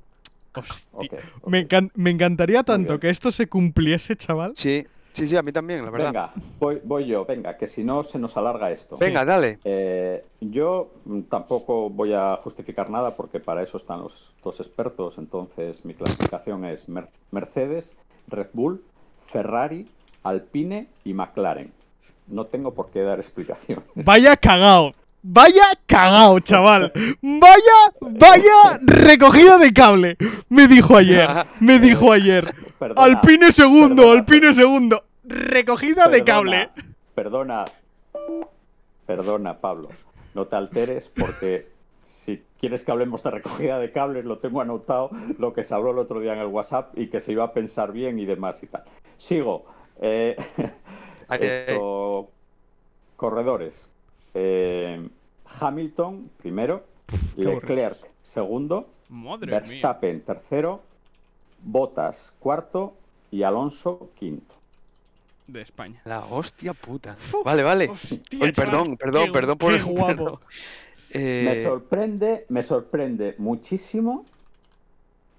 Hostia. 0.56 1.20
Me, 1.46 1.68
encan- 1.68 1.92
me 1.96 2.10
encantaría 2.12 2.64
tanto 2.64 3.00
que 3.00 3.10
esto 3.10 3.32
se 3.32 3.48
cumpliese, 3.48 4.16
chaval. 4.16 4.54
Sí, 4.56 4.86
sí, 5.14 5.28
sí, 5.28 5.36
a 5.36 5.42
mí 5.42 5.52
también, 5.52 5.84
la 5.84 5.92
verdad. 5.92 6.08
Venga, 6.08 6.34
voy, 6.60 6.80
voy 6.84 7.08
yo, 7.08 7.26
venga, 7.26 7.58
que 7.58 7.68
si 7.68 7.84
no 7.84 8.04
se 8.04 8.20
nos 8.20 8.38
alarga 8.38 8.72
esto. 8.72 8.96
Venga, 8.98 9.26
dale. 9.26 9.60
Eh, 9.66 10.24
yo 10.40 10.92
mm, 11.06 11.22
tampoco 11.24 11.90
voy 11.90 12.14
a 12.14 12.38
justificar 12.38 12.90
nada 12.90 13.16
porque 13.16 13.40
para 13.40 13.62
eso 13.64 13.78
están 13.78 14.00
los 14.02 14.36
dos 14.44 14.60
expertos. 14.60 15.18
Entonces, 15.18 15.84
mi 15.86 15.94
clasificación 15.96 16.64
es 16.66 16.88
Mer- 16.88 17.10
Mercedes, 17.32 17.96
Red 18.28 18.48
Bull, 18.54 18.82
Ferrari, 19.20 19.90
Alpine 20.26 20.88
y 21.04 21.14
McLaren. 21.14 21.72
No 22.28 22.46
tengo 22.46 22.74
por 22.74 22.90
qué 22.90 23.02
dar 23.02 23.20
explicación. 23.20 23.84
Vaya 23.96 24.36
cagao. 24.36 24.94
Vaya 25.28 25.64
cagao, 25.88 26.40
chaval. 26.40 26.92
Vaya, 27.20 27.78
vaya 28.00 28.80
recogida 28.84 29.58
de 29.58 29.74
cable. 29.74 30.18
Me 30.50 30.68
dijo 30.68 30.96
ayer. 30.96 31.28
Me 31.60 31.80
dijo 31.80 32.12
ayer. 32.12 32.54
Perdona, 32.80 33.02
Alpine 33.02 33.52
segundo, 33.52 34.04
perdona, 34.04 34.20
Alpine 34.20 34.54
segundo. 34.54 35.04
Recogida 35.24 36.08
de 36.10 36.24
cable. 36.24 36.70
Perdona, 37.16 37.66
perdona, 39.08 39.58
Pablo. 39.58 39.90
No 40.36 40.46
te 40.46 40.58
alteres 40.58 41.10
porque 41.10 41.70
si 42.04 42.44
quieres 42.60 42.84
que 42.84 42.92
hablemos 42.92 43.24
de 43.24 43.32
recogida 43.32 43.80
de 43.80 43.92
cables, 43.92 44.26
lo 44.26 44.38
tengo 44.38 44.62
anotado, 44.62 45.10
lo 45.40 45.54
que 45.54 45.64
se 45.64 45.74
habló 45.74 45.90
el 45.90 45.98
otro 45.98 46.20
día 46.20 46.34
en 46.34 46.40
el 46.40 46.48
WhatsApp 46.48 46.96
y 46.96 47.08
que 47.08 47.20
se 47.20 47.32
iba 47.32 47.46
a 47.46 47.54
pensar 47.54 47.92
bien 47.92 48.20
y 48.20 48.26
demás 48.26 48.62
y 48.62 48.68
tal. 48.68 48.84
Sigo. 49.18 49.66
Eh, 50.02 50.36
Ay, 51.28 51.40
ay, 51.42 51.48
esto, 51.48 52.30
corredores. 53.16 53.88
Eh, 54.34 55.08
Hamilton 55.60 56.30
primero, 56.38 56.84
Leclerc 57.38 57.98
segundo, 58.22 58.88
Madre 59.10 59.48
mía. 59.52 59.60
Verstappen 59.62 60.22
tercero, 60.22 60.82
Bottas 61.64 62.34
cuarto 62.40 62.94
y 63.32 63.44
Alonso 63.44 64.10
quinto. 64.20 64.54
De 65.48 65.62
España. 65.62 66.02
La 66.06 66.26
hostia 66.26 66.74
puta. 66.74 67.16
Vale, 67.44 67.64
vale. 67.64 67.88
Hostia, 67.88 68.40
Oye, 68.42 68.52
chaval, 68.52 68.72
perdón, 68.72 68.98
perdón, 68.98 69.26
qué- 69.28 69.32
perdón 69.32 69.58
por 69.58 69.72
qué 69.72 69.78
el 69.78 69.86
guapo. 69.86 70.42
Eh, 71.12 71.44
Me 71.46 71.56
sorprende, 71.58 72.46
me 72.50 72.62
sorprende 72.64 73.36
muchísimo 73.38 74.26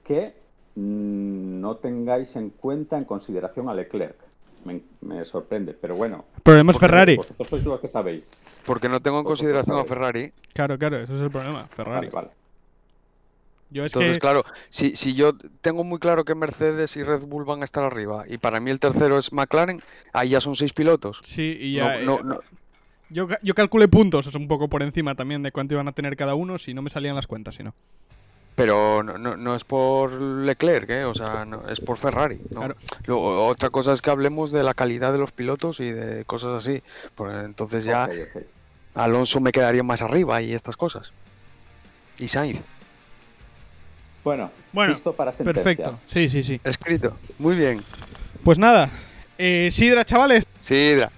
que 0.04 0.34
mm, 0.76 1.60
no 1.60 1.76
tengáis 1.76 2.34
en 2.36 2.50
cuenta, 2.50 2.96
en 2.98 3.04
consideración 3.04 3.68
a 3.68 3.74
Leclerc. 3.74 4.16
Me, 4.66 4.82
me 5.00 5.24
sorprende, 5.24 5.72
pero 5.72 5.94
bueno. 5.94 6.24
Problema 6.42 6.72
es 6.72 6.78
Ferrari. 6.78 7.16
Vosotros 7.16 7.48
sois 7.48 7.64
los 7.64 7.80
que 7.80 7.86
sabéis. 7.86 8.30
porque 8.64 8.88
no 8.88 9.00
tengo 9.00 9.18
en 9.18 9.24
Vosotros 9.24 9.38
consideración 9.40 9.78
a. 9.78 9.84
Ferrari. 9.84 10.32
Claro, 10.52 10.76
claro, 10.78 11.00
ese 11.00 11.14
es 11.14 11.20
el 11.20 11.30
problema. 11.30 11.64
Ferrari. 11.66 12.08
Vale, 12.08 12.28
vale. 12.28 12.30
Yo 13.70 13.84
es 13.84 13.92
Entonces, 13.92 14.16
que. 14.16 14.20
claro, 14.20 14.44
si, 14.68 14.94
si 14.94 15.14
yo 15.14 15.32
tengo 15.60 15.82
muy 15.84 15.98
claro 15.98 16.24
que 16.24 16.34
Mercedes 16.34 16.96
y 16.96 17.02
Red 17.02 17.24
Bull 17.26 17.44
van 17.44 17.62
a 17.62 17.64
estar 17.64 17.82
arriba 17.82 18.24
y 18.28 18.38
para 18.38 18.60
mí 18.60 18.70
el 18.70 18.78
tercero 18.78 19.18
es 19.18 19.32
McLaren, 19.32 19.80
ahí 20.12 20.30
ya 20.30 20.40
son 20.40 20.54
seis 20.54 20.72
pilotos. 20.72 21.20
Sí, 21.24 21.56
y 21.60 21.78
No, 21.78 21.84
ya. 21.86 22.00
no, 22.04 22.14
eh, 22.16 22.20
no. 22.24 22.38
Yo, 23.08 23.28
yo 23.42 23.54
calculé 23.54 23.86
puntos, 23.88 24.26
es 24.26 24.34
un 24.34 24.48
poco 24.48 24.68
por 24.68 24.82
encima 24.82 25.14
también 25.14 25.42
de 25.42 25.52
cuánto 25.52 25.74
iban 25.74 25.86
a 25.88 25.92
tener 25.92 26.16
cada 26.16 26.34
uno, 26.34 26.58
si 26.58 26.74
no 26.74 26.82
me 26.82 26.90
salían 26.90 27.14
las 27.14 27.26
cuentas, 27.28 27.54
si 27.56 27.62
no. 27.62 27.72
Pero 28.56 29.02
no, 29.02 29.18
no, 29.18 29.36
no 29.36 29.54
es 29.54 29.64
por 29.64 30.10
Leclerc, 30.12 30.88
¿eh? 30.88 31.04
o 31.04 31.14
sea, 31.14 31.44
no, 31.44 31.68
es 31.68 31.78
por 31.80 31.98
Ferrari. 31.98 32.40
¿no? 32.50 32.60
Claro. 32.60 32.76
Luego, 33.04 33.46
otra 33.46 33.68
cosa 33.68 33.92
es 33.92 34.00
que 34.00 34.10
hablemos 34.10 34.50
de 34.50 34.62
la 34.62 34.72
calidad 34.72 35.12
de 35.12 35.18
los 35.18 35.30
pilotos 35.30 35.78
y 35.78 35.90
de 35.90 36.24
cosas 36.24 36.64
así. 36.64 36.82
Pues 37.14 37.44
entonces 37.44 37.84
ya. 37.84 38.08
Alonso 38.94 39.40
me 39.40 39.52
quedaría 39.52 39.82
más 39.82 40.00
arriba 40.00 40.40
y 40.40 40.54
estas 40.54 40.76
cosas. 40.76 41.12
Y 42.18 42.28
Sainz, 42.28 42.62
Bueno, 44.24 44.50
Bueno, 44.72 44.88
listo 44.90 45.12
para 45.12 45.32
sentencia. 45.32 45.62
Perfecto. 45.62 45.98
Sí, 46.06 46.30
sí, 46.30 46.42
sí. 46.42 46.58
escrito. 46.64 47.14
Muy 47.38 47.56
bien. 47.56 47.84
Pues 48.42 48.58
nada. 48.58 48.88
Eh, 49.36 49.68
Sidra, 49.70 50.02
chavales. 50.06 50.44
Sidra. 50.60 51.12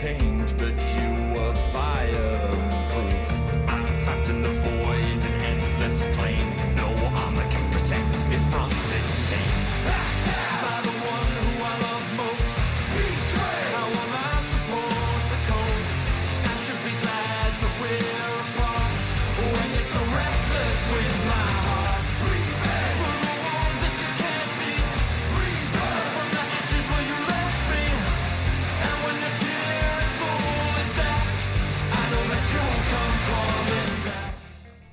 Contained, 0.00 0.54
but 0.56 0.72
you 0.96 1.09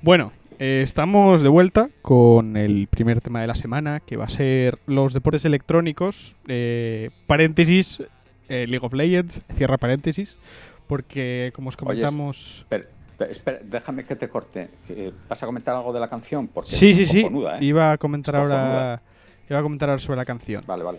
Bueno, 0.08 0.32
eh, 0.58 0.80
estamos 0.82 1.42
de 1.42 1.50
vuelta 1.50 1.90
con 2.00 2.56
el 2.56 2.86
primer 2.88 3.20
tema 3.20 3.42
de 3.42 3.46
la 3.46 3.54
semana, 3.54 4.00
que 4.00 4.16
va 4.16 4.24
a 4.24 4.30
ser 4.30 4.78
los 4.86 5.12
deportes 5.12 5.44
electrónicos. 5.44 6.34
eh, 6.48 7.10
paréntesis, 7.26 8.02
eh, 8.48 8.66
League 8.66 8.86
of 8.86 8.94
Legends, 8.94 9.42
cierra 9.54 9.76
paréntesis, 9.76 10.38
porque 10.86 11.52
como 11.54 11.68
os 11.68 11.74
Oye, 11.74 11.80
comentamos... 12.00 12.60
Espera, 12.70 12.86
espera, 13.30 13.58
déjame 13.62 14.04
que 14.04 14.16
te 14.16 14.30
corte. 14.30 14.70
que- 14.86 15.12
¿Vas 15.28 15.42
a 15.42 15.46
comentar 15.46 15.76
algo 15.76 15.92
de 15.92 16.00
la 16.00 16.08
canción? 16.08 16.48
Porque 16.48 16.70
Sí, 16.70 16.94
sí, 16.94 17.02
es 17.02 17.10
sí. 17.10 17.22
cojonuda, 17.24 17.58
¿eh? 17.58 17.64
Iba 17.66 17.92
a 17.92 17.98
comentar 17.98 18.34
ahora... 18.34 19.02
Iba 19.50 19.58
a 19.58 19.62
comentar 19.62 19.90
ahora 19.90 20.00
sobre 20.00 20.16
la 20.16 20.24
canción. 20.24 20.64
Vale, 20.66 20.84
vale. 20.84 20.98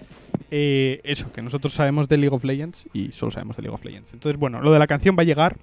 Eh, 0.52 1.02
eso, 1.04 1.32
que 1.34 1.41
nosotros 1.41 1.74
sabemos 1.74 2.08
de 2.08 2.17
League 2.17 2.36
of 2.36 2.43
Legends 2.43 2.88
y 2.93 3.12
solo 3.12 3.32
sabemos 3.32 3.56
de 3.58 3.63
League 3.63 3.74
of 3.74 3.84
Legends. 3.84 4.13
Entonces, 4.13 4.39
bueno, 4.39 4.62
lo 4.62 4.72
de 4.72 4.78
la 4.78 4.86
canción 4.86 5.15
va 5.17 5.24
a 5.24 5.26
llegar. 5.26 5.58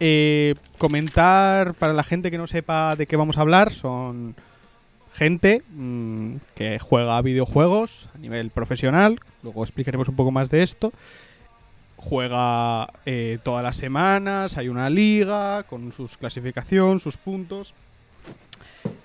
Eh, 0.00 0.54
comentar 0.78 1.74
para 1.74 1.92
la 1.92 2.04
gente 2.04 2.30
que 2.30 2.38
no 2.38 2.46
sepa 2.46 2.94
de 2.94 3.06
qué 3.06 3.16
vamos 3.16 3.36
a 3.36 3.40
hablar 3.40 3.72
son 3.72 4.36
gente 5.12 5.64
mm, 5.72 6.36
que 6.54 6.78
juega 6.78 7.20
videojuegos 7.20 8.08
a 8.14 8.18
nivel 8.18 8.50
profesional. 8.50 9.18
Luego 9.42 9.64
explicaremos 9.64 10.08
un 10.08 10.14
poco 10.14 10.30
más 10.30 10.50
de 10.50 10.62
esto. 10.62 10.92
Juega 11.96 12.92
eh, 13.06 13.38
todas 13.42 13.64
las 13.64 13.76
semanas, 13.76 14.56
hay 14.56 14.68
una 14.68 14.88
liga 14.88 15.64
con 15.64 15.92
sus 15.92 16.16
clasificación, 16.16 17.00
sus 17.00 17.16
puntos. 17.16 17.74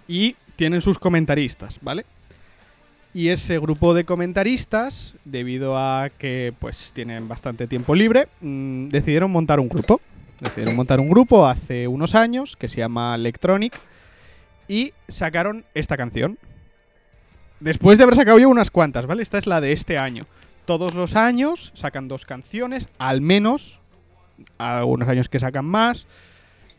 Y 0.08 0.36
tienen 0.56 0.82
sus 0.82 1.00
comentaristas, 1.00 1.80
¿vale? 1.82 2.06
Y 3.16 3.30
ese 3.30 3.58
grupo 3.58 3.96
de 3.96 4.04
comentaristas, 4.04 5.16
debido 5.26 5.78
a 5.78 6.12
que 6.16 6.54
pues 6.60 6.92
tienen 6.94 7.28
bastante 7.28 7.66
tiempo 7.66 7.96
libre, 7.96 8.28
mm, 8.42 8.90
decidieron 8.90 9.32
montar 9.32 9.60
un 9.60 9.70
grupo. 9.70 10.00
Decidieron 10.40 10.76
montar 10.76 11.00
un 11.00 11.10
grupo 11.10 11.48
hace 11.48 11.88
unos 11.88 12.16
años 12.16 12.56
que 12.58 12.68
se 12.68 12.78
llama 12.78 13.16
Electronic 13.16 13.78
y 14.68 14.94
sacaron 15.08 15.66
esta 15.74 15.98
canción. 15.98 16.38
Después 17.60 17.98
de 17.98 18.04
haber 18.04 18.16
sacado 18.16 18.40
ya 18.40 18.48
unas 18.48 18.72
cuantas, 18.72 19.06
¿vale? 19.06 19.24
Esta 19.24 19.38
es 19.38 19.48
la 19.48 19.62
de 19.62 19.72
este 19.72 19.98
año. 19.98 20.26
Todos 20.66 20.96
los 20.96 21.16
años 21.16 21.72
sacan 21.76 22.08
dos 22.08 22.26
canciones, 22.26 22.88
al 22.98 23.22
menos. 23.22 23.80
Algunos 24.58 25.08
años 25.08 25.30
que 25.30 25.40
sacan 25.40 25.66
más. 25.66 26.08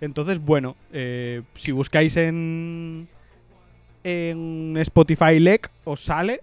Entonces, 0.00 0.38
bueno, 0.40 0.76
eh, 0.92 1.42
si 1.54 1.72
buscáis 1.72 2.16
en, 2.16 3.08
en 4.02 4.76
Spotify 4.78 5.38
LEC 5.38 5.70
os 5.84 6.04
sale. 6.04 6.42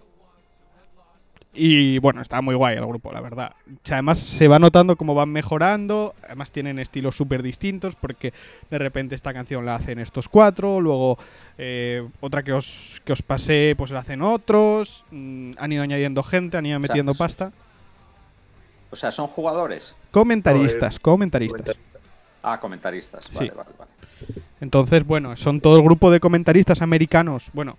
Y 1.54 1.98
bueno, 1.98 2.22
está 2.22 2.40
muy 2.40 2.54
guay 2.54 2.76
el 2.78 2.86
grupo, 2.86 3.12
la 3.12 3.20
verdad. 3.20 3.52
O 3.70 3.78
sea, 3.86 3.96
además 3.98 4.18
se 4.18 4.48
va 4.48 4.58
notando 4.58 4.96
cómo 4.96 5.14
van 5.14 5.28
mejorando. 5.28 6.14
Además 6.24 6.50
tienen 6.50 6.78
estilos 6.78 7.14
súper 7.14 7.42
distintos 7.42 7.94
porque 7.94 8.32
de 8.70 8.78
repente 8.78 9.14
esta 9.14 9.34
canción 9.34 9.66
la 9.66 9.74
hacen 9.74 9.98
estos 9.98 10.28
cuatro. 10.30 10.80
Luego 10.80 11.18
eh, 11.58 12.08
otra 12.20 12.42
que 12.42 12.54
os, 12.54 13.02
que 13.04 13.12
os 13.12 13.20
pasé 13.20 13.74
pues 13.76 13.90
la 13.90 14.00
hacen 14.00 14.22
otros. 14.22 15.04
mm, 15.10 15.52
han 15.58 15.72
ido 15.72 15.82
añadiendo 15.82 16.22
gente, 16.22 16.56
han 16.56 16.64
ido 16.64 16.78
O 16.78 16.80
sea, 16.80 16.88
metiendo 16.88 17.14
pasta. 17.14 17.52
O 18.90 18.96
sea, 18.96 19.10
son 19.10 19.26
jugadores. 19.26 19.94
Comentaristas, 20.10 20.98
comentaristas. 20.98 21.76
Ah, 22.42 22.58
comentaristas. 22.60 23.26
Sí. 23.26 23.34
Vale, 23.36 23.50
vale, 23.52 23.70
vale. 23.78 23.90
Entonces, 24.60 25.04
bueno, 25.06 25.36
son 25.36 25.60
todo 25.60 25.76
el 25.76 25.82
grupo 25.82 26.10
de 26.10 26.18
comentaristas 26.20 26.80
americanos. 26.82 27.50
Bueno, 27.52 27.76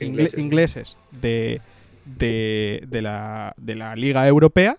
ingle- 0.00 0.06
Ingleses. 0.06 0.38
ingleses 0.38 0.96
de, 1.12 1.60
de, 2.16 2.84
de 2.88 3.02
la, 3.02 3.54
de 3.56 3.74
la 3.74 3.96
Liga 3.96 4.26
Europea, 4.26 4.78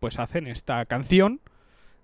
pues 0.00 0.18
hacen 0.18 0.46
esta 0.46 0.84
canción 0.86 1.40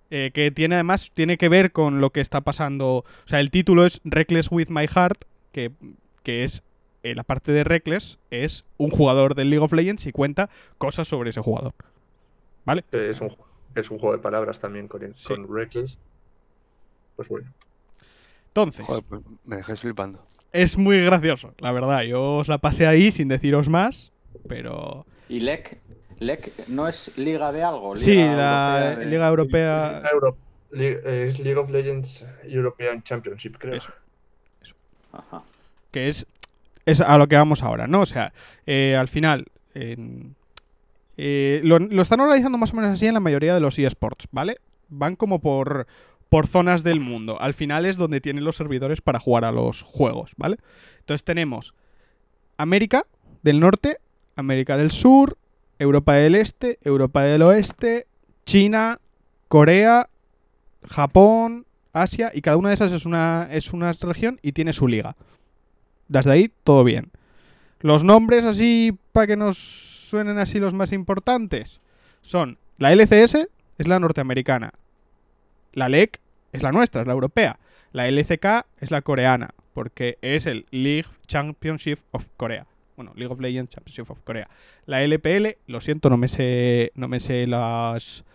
eh, 0.09 0.31
que 0.33 0.51
tiene 0.51 0.75
además 0.75 1.11
tiene 1.13 1.37
que 1.37 1.49
ver 1.49 1.71
con 1.71 1.99
lo 1.99 2.11
que 2.11 2.21
está 2.21 2.41
pasando. 2.41 2.97
O 2.97 3.05
sea, 3.25 3.39
el 3.39 3.51
título 3.51 3.85
es 3.85 3.99
Reckless 4.05 4.51
with 4.51 4.67
My 4.69 4.87
Heart, 4.87 5.23
que, 5.51 5.71
que 6.23 6.43
es 6.43 6.63
eh, 7.03 7.13
la 7.15 7.23
parte 7.23 7.51
de 7.51 7.63
Reckless 7.63 8.19
es 8.31 8.63
un 8.77 8.89
jugador 8.89 9.35
del 9.35 9.49
League 9.49 9.63
of 9.63 9.73
Legends 9.73 10.05
y 10.05 10.11
cuenta 10.11 10.49
cosas 10.77 11.07
sobre 11.07 11.31
ese 11.31 11.41
jugador. 11.41 11.73
¿Vale? 12.65 12.83
Que 12.91 13.09
Es 13.09 13.19
un, 13.21 13.31
es 13.75 13.89
un 13.91 13.99
juego 13.99 14.15
de 14.15 14.21
palabras 14.21 14.59
también 14.59 14.87
con, 14.87 15.01
Sí. 15.15 15.27
con 15.27 15.53
Reckless. 15.53 15.97
Pues 17.15 17.27
bueno. 17.29 17.51
Entonces, 18.49 18.85
Joder, 18.85 19.03
pues 19.07 19.21
me 19.45 19.57
dejáis 19.57 19.79
flipando. 19.81 20.23
es 20.51 20.77
muy 20.77 20.99
gracioso, 21.03 21.53
la 21.59 21.71
verdad. 21.71 22.01
Yo 22.03 22.37
os 22.37 22.47
la 22.47 22.57
pasé 22.57 22.87
ahí 22.87 23.11
sin 23.11 23.27
deciros 23.27 23.69
más, 23.69 24.11
pero 24.47 25.05
¿Y 25.29 25.39
LEC? 25.41 25.79
¿LEC 26.19 26.67
no 26.69 26.87
es 26.87 27.15
liga 27.17 27.51
de 27.51 27.63
algo? 27.63 27.95
sí, 27.95 28.15
la 28.15 28.93
Europea 28.93 28.95
de- 28.99 29.05
Liga 29.05 29.27
Europea 29.29 30.03
es 30.73 31.39
League 31.39 31.57
of 31.59 31.69
Legends 31.69 32.25
European 32.43 33.03
Championship, 33.03 33.57
creo. 33.57 33.75
Eso. 33.75 33.93
Ajá. 35.13 35.43
que 35.91 36.07
es, 36.09 36.27
es 36.85 37.01
a 37.01 37.17
lo 37.17 37.27
que 37.27 37.35
vamos 37.35 37.63
ahora, 37.63 37.87
¿no? 37.87 38.01
O 38.01 38.05
sea, 38.05 38.33
eh, 38.65 38.95
al 38.95 39.07
final, 39.07 39.45
en- 39.73 40.35
eh, 41.17 41.61
lo, 41.63 41.79
lo 41.79 42.01
están 42.01 42.19
organizando 42.19 42.57
más 42.57 42.73
o 42.73 42.75
menos 42.75 42.91
así 42.93 43.07
en 43.07 43.13
la 43.15 43.19
mayoría 43.19 43.53
de 43.53 43.59
los 43.59 43.79
eSports, 43.79 44.27
¿vale? 44.31 44.57
Van 44.89 45.15
como 45.15 45.39
por, 45.39 45.87
por 46.29 46.45
zonas 46.47 46.83
del 46.83 46.99
mundo. 46.99 47.39
Al 47.41 47.53
final 47.53 47.85
es 47.85 47.97
donde 47.97 48.21
tienen 48.21 48.43
los 48.43 48.55
servidores 48.57 49.01
para 49.01 49.19
jugar 49.19 49.45
a 49.45 49.51
los 49.51 49.81
juegos, 49.83 50.33
¿vale? 50.37 50.57
Entonces 50.99 51.23
tenemos 51.23 51.73
América 52.57 53.05
del 53.41 53.59
Norte, 53.59 53.97
América 54.37 54.77
del 54.77 54.91
Sur, 54.91 55.37
Europa 55.79 56.13
del 56.13 56.35
Este, 56.35 56.79
Europa 56.83 57.23
del 57.23 57.41
Oeste, 57.41 58.07
China, 58.45 58.99
Corea, 59.49 60.09
Japón, 60.87 61.65
Asia, 61.91 62.31
y 62.33 62.41
cada 62.41 62.57
una 62.57 62.69
de 62.69 62.75
esas 62.75 62.93
es 62.93 63.05
una, 63.05 63.49
es 63.51 63.73
una 63.73 63.91
región 63.91 64.39
y 64.41 64.53
tiene 64.53 64.71
su 64.71 64.87
liga. 64.87 65.17
Desde 66.07 66.31
ahí, 66.31 66.51
todo 66.63 66.83
bien. 66.83 67.11
Los 67.79 68.03
nombres 68.03 68.45
así, 68.45 68.97
para 69.11 69.27
que 69.27 69.35
nos 69.35 69.57
suenen 69.57 70.39
así 70.39 70.59
los 70.59 70.73
más 70.73 70.93
importantes, 70.93 71.81
son 72.21 72.57
la 72.77 72.93
LCS, 72.93 73.47
es 73.77 73.87
la 73.87 73.99
norteamericana. 73.99 74.73
La 75.73 75.89
LEC 75.89 76.19
es 76.53 76.63
la 76.63 76.71
nuestra, 76.71 77.01
es 77.01 77.07
la 77.07 77.13
europea. 77.13 77.59
La 77.91 78.07
LCK 78.07 78.65
es 78.79 78.91
la 78.91 79.01
coreana, 79.01 79.49
porque 79.73 80.17
es 80.21 80.45
el 80.45 80.65
League 80.71 81.07
Championship 81.27 81.99
of 82.11 82.27
Korea. 82.37 82.65
Bueno, 82.97 83.13
League 83.15 83.31
of 83.31 83.39
Legends 83.39 83.69
Championship 83.69 84.09
of 84.09 84.19
Korea. 84.23 84.49
La 84.87 85.03
LPL, 85.03 85.57
lo 85.67 85.79
siento, 85.81 86.09
no 86.09 86.17
me 86.17 86.27
sé, 86.27 86.91
no 86.95 87.07
me 87.07 87.19
sé 87.19 87.45
las, 87.45 88.25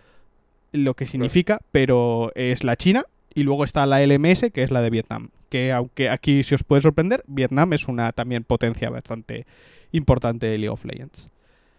lo 0.71 0.93
que 0.95 1.05
significa, 1.05 1.59
pero 1.71 2.31
es 2.33 2.63
la 2.63 2.77
China. 2.77 3.05
Y 3.35 3.43
luego 3.43 3.65
está 3.65 3.85
la 3.85 4.05
LMS, 4.05 4.51
que 4.53 4.63
es 4.63 4.71
la 4.71 4.81
de 4.81 4.89
Vietnam. 4.89 5.31
Que 5.49 5.73
aunque 5.73 6.09
aquí 6.09 6.43
si 6.43 6.55
os 6.55 6.63
puede 6.63 6.81
sorprender, 6.81 7.25
Vietnam 7.27 7.73
es 7.73 7.89
una 7.89 8.13
también 8.13 8.45
potencia 8.45 8.89
bastante 8.89 9.45
importante 9.91 10.45
de 10.45 10.57
League 10.57 10.69
of 10.69 10.85
Legends. 10.85 11.27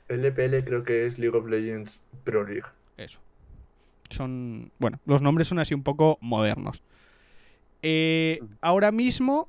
LPL 0.08 0.62
creo 0.64 0.84
que 0.84 1.06
es 1.06 1.18
League 1.18 1.36
of 1.36 1.48
Legends 1.48 2.02
Pro 2.22 2.44
League. 2.44 2.66
Eso. 2.98 3.18
Son. 4.10 4.70
Bueno, 4.78 5.00
los 5.06 5.22
nombres 5.22 5.48
son 5.48 5.58
así 5.58 5.72
un 5.72 5.82
poco 5.82 6.18
modernos. 6.20 6.82
Eh, 7.80 8.40
ahora 8.60 8.92
mismo, 8.92 9.48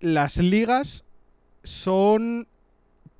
las 0.00 0.36
ligas 0.36 1.05
son 1.66 2.46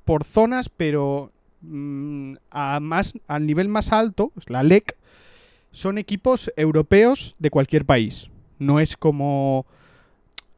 por 0.04 0.24
zonas, 0.24 0.68
pero 0.68 1.32
mm, 1.62 2.34
a 2.50 2.80
más, 2.80 3.14
al 3.26 3.46
nivel 3.46 3.68
más 3.68 3.92
alto, 3.92 4.32
la 4.46 4.62
LEC, 4.62 4.96
son 5.72 5.98
equipos 5.98 6.50
europeos 6.56 7.36
de 7.38 7.50
cualquier 7.50 7.84
país. 7.84 8.30
No 8.58 8.80
es 8.80 8.96
como. 8.96 9.66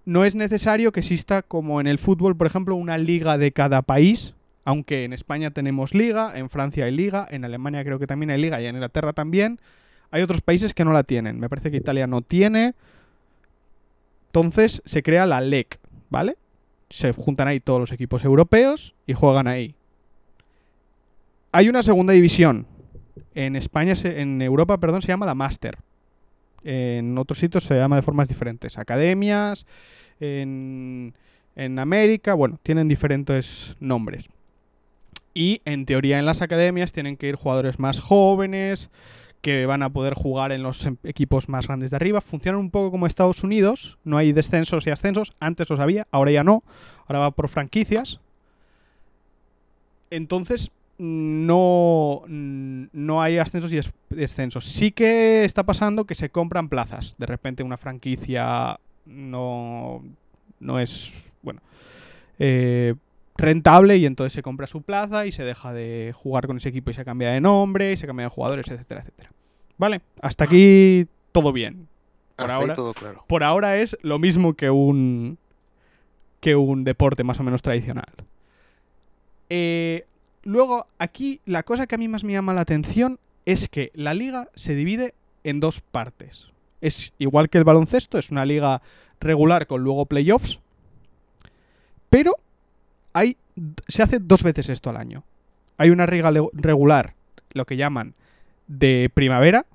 No 0.04 0.24
es 0.24 0.34
necesario 0.34 0.92
que 0.92 1.00
exista 1.00 1.42
como 1.42 1.80
en 1.80 1.86
el 1.86 1.98
fútbol, 1.98 2.36
por 2.36 2.46
ejemplo, 2.46 2.76
una 2.76 2.96
liga 2.98 3.36
de 3.36 3.52
cada 3.52 3.82
país. 3.82 4.34
Aunque 4.64 5.04
en 5.04 5.12
España 5.12 5.50
tenemos 5.50 5.94
liga, 5.94 6.38
en 6.38 6.50
Francia 6.50 6.84
hay 6.84 6.92
liga, 6.92 7.26
en 7.30 7.44
Alemania 7.44 7.84
creo 7.84 7.98
que 7.98 8.06
también 8.06 8.30
hay 8.30 8.40
liga 8.40 8.60
y 8.60 8.66
en 8.66 8.76
Inglaterra 8.76 9.12
también. 9.12 9.60
Hay 10.10 10.22
otros 10.22 10.40
países 10.40 10.72
que 10.72 10.84
no 10.84 10.92
la 10.92 11.02
tienen. 11.02 11.38
Me 11.38 11.48
parece 11.48 11.70
que 11.70 11.78
Italia 11.78 12.06
no 12.06 12.22
tiene. 12.22 12.74
Entonces 14.26 14.82
se 14.84 15.02
crea 15.02 15.26
la 15.26 15.40
LEC, 15.40 15.78
¿vale? 16.10 16.36
Se 16.90 17.12
juntan 17.12 17.48
ahí 17.48 17.60
todos 17.60 17.80
los 17.80 17.92
equipos 17.92 18.24
europeos 18.24 18.94
y 19.06 19.14
juegan 19.14 19.46
ahí. 19.46 19.74
Hay 21.52 21.68
una 21.68 21.82
segunda 21.82 22.12
división. 22.12 22.66
En 23.34 23.56
España, 23.56 23.94
en 24.04 24.42
Europa, 24.42 24.78
perdón, 24.78 25.02
se 25.02 25.08
llama 25.08 25.26
la 25.26 25.34
Master. 25.34 25.78
En 26.64 27.16
otros 27.18 27.38
sitios 27.38 27.64
se 27.64 27.74
llama 27.74 27.96
de 27.96 28.02
formas 28.02 28.28
diferentes. 28.28 28.78
Academias, 28.78 29.66
en, 30.20 31.14
en 31.56 31.78
América, 31.78 32.34
bueno, 32.34 32.58
tienen 32.62 32.88
diferentes 32.88 33.76
nombres. 33.80 34.28
Y 35.34 35.60
en 35.64 35.86
teoría 35.86 36.18
en 36.18 36.26
las 36.26 36.42
academias 36.42 36.92
tienen 36.92 37.16
que 37.16 37.28
ir 37.28 37.36
jugadores 37.36 37.78
más 37.78 38.00
jóvenes, 38.00 38.90
que 39.40 39.66
van 39.66 39.82
a 39.82 39.90
poder 39.90 40.14
jugar 40.14 40.52
en 40.52 40.62
los 40.62 40.84
em- 40.86 40.96
equipos 41.04 41.48
más 41.48 41.66
grandes 41.66 41.90
de 41.90 41.96
arriba. 41.96 42.20
Funcionan 42.20 42.60
un 42.60 42.70
poco 42.70 42.90
como 42.90 43.06
Estados 43.06 43.44
Unidos, 43.44 43.98
no 44.04 44.16
hay 44.18 44.32
descensos 44.32 44.86
y 44.86 44.90
ascensos, 44.90 45.32
antes 45.40 45.68
los 45.70 45.80
había, 45.80 46.06
ahora 46.10 46.30
ya 46.32 46.44
no, 46.44 46.62
ahora 47.06 47.20
va 47.20 47.30
por 47.30 47.48
franquicias. 47.48 48.20
Entonces, 50.10 50.70
no, 50.98 52.22
no 52.26 53.22
hay 53.22 53.38
ascensos 53.38 53.72
y 53.72 53.76
des- 53.76 53.92
descensos. 54.10 54.64
Sí 54.64 54.90
que 54.90 55.44
está 55.44 55.62
pasando 55.64 56.04
que 56.06 56.14
se 56.14 56.30
compran 56.30 56.68
plazas. 56.68 57.14
De 57.18 57.26
repente 57.26 57.62
una 57.62 57.76
franquicia 57.76 58.80
no, 59.06 60.02
no 60.60 60.80
es, 60.80 61.30
bueno, 61.42 61.60
eh, 62.38 62.94
rentable 63.38 63.96
y 63.96 64.04
entonces 64.04 64.32
se 64.34 64.42
compra 64.42 64.66
su 64.66 64.82
plaza 64.82 65.24
y 65.24 65.32
se 65.32 65.44
deja 65.44 65.72
de 65.72 66.12
jugar 66.14 66.46
con 66.46 66.56
ese 66.58 66.68
equipo 66.68 66.90
y 66.90 66.94
se 66.94 67.04
cambia 67.04 67.30
de 67.30 67.40
nombre 67.40 67.92
y 67.92 67.96
se 67.96 68.06
cambia 68.06 68.24
de 68.26 68.30
jugadores, 68.30 68.68
etcétera, 68.68 69.00
etcétera. 69.00 69.30
Vale, 69.78 70.00
hasta 70.20 70.44
aquí 70.44 71.06
todo 71.32 71.52
bien. 71.52 71.88
Por 72.36 72.44
Hasta 72.46 72.56
ahora- 72.56 72.72
ahí 72.72 72.76
todo 72.76 72.94
claro. 72.94 73.24
Por 73.28 73.44
ahora 73.44 73.76
es 73.78 73.96
lo 74.02 74.18
mismo 74.18 74.54
que 74.54 74.70
un 74.70 75.38
que 76.40 76.54
un 76.56 76.84
deporte 76.84 77.24
más 77.24 77.40
o 77.40 77.42
menos 77.42 77.62
tradicional. 77.62 78.12
Eh, 79.50 80.04
luego, 80.44 80.86
aquí 80.98 81.40
la 81.46 81.62
cosa 81.64 81.86
que 81.86 81.94
a 81.94 81.98
mí 81.98 82.06
más 82.06 82.22
me 82.24 82.32
llama 82.32 82.54
la 82.54 82.60
atención 82.60 83.18
es 83.44 83.68
que 83.68 83.90
la 83.94 84.14
liga 84.14 84.48
se 84.54 84.74
divide 84.74 85.14
en 85.42 85.58
dos 85.58 85.80
partes. 85.80 86.50
Es 86.80 87.12
igual 87.18 87.48
que 87.50 87.58
el 87.58 87.64
baloncesto, 87.64 88.18
es 88.18 88.30
una 88.30 88.44
liga 88.44 88.82
regular 89.20 89.66
con 89.66 89.82
luego 89.82 90.06
playoffs, 90.06 90.60
pero 92.10 92.34
hay, 93.18 93.36
se 93.88 94.02
hace 94.02 94.18
dos 94.18 94.42
veces 94.42 94.68
esto 94.68 94.90
al 94.90 94.96
año. 94.96 95.24
Hay 95.76 95.90
una 95.90 96.06
liga 96.06 96.30
le- 96.30 96.48
regular, 96.52 97.14
lo 97.52 97.64
que 97.64 97.76
llaman 97.76 98.14
de 98.66 99.10
primavera, 99.12 99.66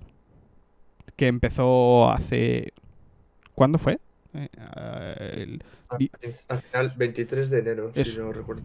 que 1.15 1.27
empezó 1.27 2.09
hace... 2.09 2.73
¿Cuándo 3.55 3.77
fue? 3.77 3.99
Eh, 4.33 4.47
el- 5.35 5.63
Di- 5.99 6.09
Al 6.47 6.61
final, 6.61 6.93
23 6.97 7.49
de 7.51 7.59
enero, 7.59 7.91
si 7.93 8.17
no 8.17 8.33
recuerdo. 8.33 8.63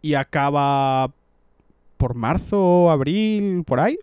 y 0.00 0.14
acaba 0.14 1.12
por 1.96 2.14
marzo, 2.14 2.90
abril, 2.90 3.62
por 3.64 3.78
ahí. 3.78 3.96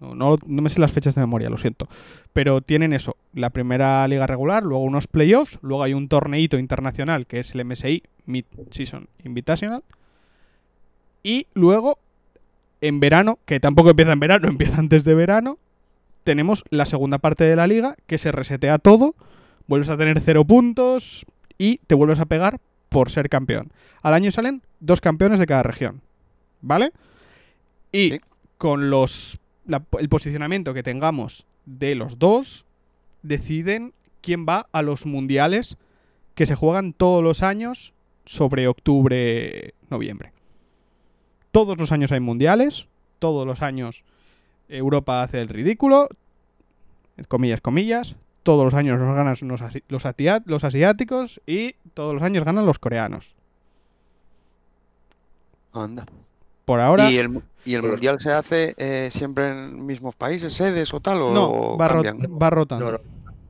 No, 0.00 0.14
no, 0.14 0.36
no 0.46 0.62
me 0.62 0.70
sé 0.70 0.80
las 0.80 0.92
fechas 0.92 1.14
de 1.14 1.20
memoria, 1.20 1.50
lo 1.50 1.58
siento. 1.58 1.86
Pero 2.32 2.60
tienen 2.62 2.92
eso, 2.92 3.16
la 3.34 3.50
primera 3.50 4.06
liga 4.08 4.26
regular, 4.26 4.62
luego 4.62 4.82
unos 4.84 5.06
playoffs, 5.06 5.58
luego 5.62 5.82
hay 5.82 5.94
un 5.94 6.08
torneito 6.08 6.58
internacional 6.58 7.26
que 7.26 7.40
es 7.40 7.54
el 7.54 7.64
MSI 7.64 8.02
Mid 8.26 8.44
Season 8.70 9.08
Invitational. 9.24 9.82
Y 11.22 11.46
luego, 11.54 11.98
en 12.80 12.98
verano, 13.00 13.38
que 13.44 13.60
tampoco 13.60 13.90
empieza 13.90 14.12
en 14.12 14.20
verano, 14.20 14.48
empieza 14.50 14.78
antes 14.78 15.04
de 15.04 15.14
verano, 15.14 15.58
tenemos 16.24 16.64
la 16.70 16.86
segunda 16.86 17.18
parte 17.18 17.44
de 17.44 17.56
la 17.56 17.66
liga 17.66 17.96
que 18.06 18.18
se 18.18 18.32
resetea 18.32 18.78
todo, 18.78 19.14
vuelves 19.66 19.88
a 19.90 19.96
tener 19.96 20.20
cero 20.20 20.44
puntos 20.44 21.26
y 21.58 21.78
te 21.86 21.94
vuelves 21.94 22.20
a 22.20 22.26
pegar 22.26 22.58
por 22.88 23.10
ser 23.10 23.28
campeón. 23.28 23.70
Al 24.02 24.14
año 24.14 24.30
salen 24.30 24.62
dos 24.80 25.00
campeones 25.00 25.38
de 25.38 25.46
cada 25.46 25.62
región. 25.62 26.00
¿vale? 26.62 26.92
Y 27.92 28.10
Sí. 28.10 28.20
con 28.58 28.90
los 28.90 29.38
la- 29.70 29.84
el 29.98 30.08
posicionamiento 30.08 30.74
que 30.74 30.82
tengamos 30.82 31.46
de 31.66 31.94
los 31.94 32.18
dos, 32.18 32.64
deciden 33.22 33.92
quién 34.20 34.46
va 34.46 34.66
a 34.72 34.82
los 34.82 35.06
mundiales 35.06 35.76
que 36.34 36.46
se 36.46 36.54
juegan 36.54 36.92
todos 36.92 37.22
los 37.22 37.42
años 37.42 37.92
sobre 38.24 38.68
octubre, 38.68 39.74
noviembre. 39.88 40.32
Todos 41.52 41.78
los 41.78 41.90
años 41.92 42.12
hay 42.12 42.20
mundiales, 42.20 42.86
todos 43.18 43.46
los 43.46 43.62
años 43.62 44.04
Europa 44.68 45.22
hace 45.22 45.40
el 45.40 45.48
ridículo, 45.48 46.08
comillas, 47.28 47.60
comillas, 47.60 48.16
todos 48.42 48.64
los 48.64 48.74
años 48.74 48.98
los 49.00 49.14
ganan 49.14 49.34
los, 49.42 49.60
asi- 49.62 49.82
los, 49.88 50.06
atia- 50.06 50.42
los 50.46 50.64
asiáticos 50.64 51.40
y 51.46 51.74
todos 51.94 52.14
los 52.14 52.22
años 52.22 52.44
ganan 52.44 52.66
los 52.66 52.78
coreanos. 52.78 53.34
Anda. 55.72 56.06
Por 56.64 56.80
ahora, 56.80 57.10
¿Y 57.10 57.16
el, 57.18 57.28
mu- 57.28 57.42
y 57.64 57.74
el 57.74 57.80
Pero- 57.82 57.92
mundial 57.92 58.20
se 58.20 58.32
hace 58.32 58.74
eh, 58.78 59.08
siempre 59.12 59.50
en 59.50 59.84
mismos 59.86 60.14
países, 60.14 60.52
sedes 60.52 60.92
o 60.94 61.00
tal? 61.00 61.20
¿O 61.22 61.32
no, 61.32 61.76
va, 61.76 61.88
ro- 61.88 62.02
cambian? 62.02 62.38
va 62.40 62.50
rotando. 62.50 62.86
No, 62.86 62.92
no. 62.92 62.98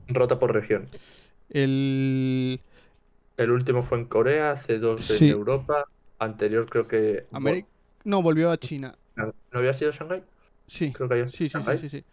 Rota 0.09 0.39
por 0.39 0.53
región. 0.53 0.89
El 1.51 2.61
El 3.37 3.51
último 3.51 3.83
fue 3.83 3.99
en 3.99 4.05
Corea, 4.07 4.53
hace 4.53 4.79
dos 4.79 5.05
Sí. 5.05 5.27
en 5.27 5.31
Europa. 5.33 5.85
Anterior 6.19 6.69
creo 6.69 6.87
que. 6.87 7.27
Ameri- 7.33 7.65
no 8.05 8.23
volvió 8.23 8.51
a 8.51 8.59
China. 8.59 8.95
¿No 9.17 9.33
había 9.53 9.73
sido 9.75 9.91
Shanghai? 9.93 10.23
Sí, 10.67 10.93
Creo 10.93 11.09
que 11.09 11.15
había 11.15 11.29
sí, 11.29 11.37
sí, 11.37 11.49
sí, 11.49 11.53
Shanghái. 11.59 11.79
sí, 11.79 11.89
sí. 11.89 12.05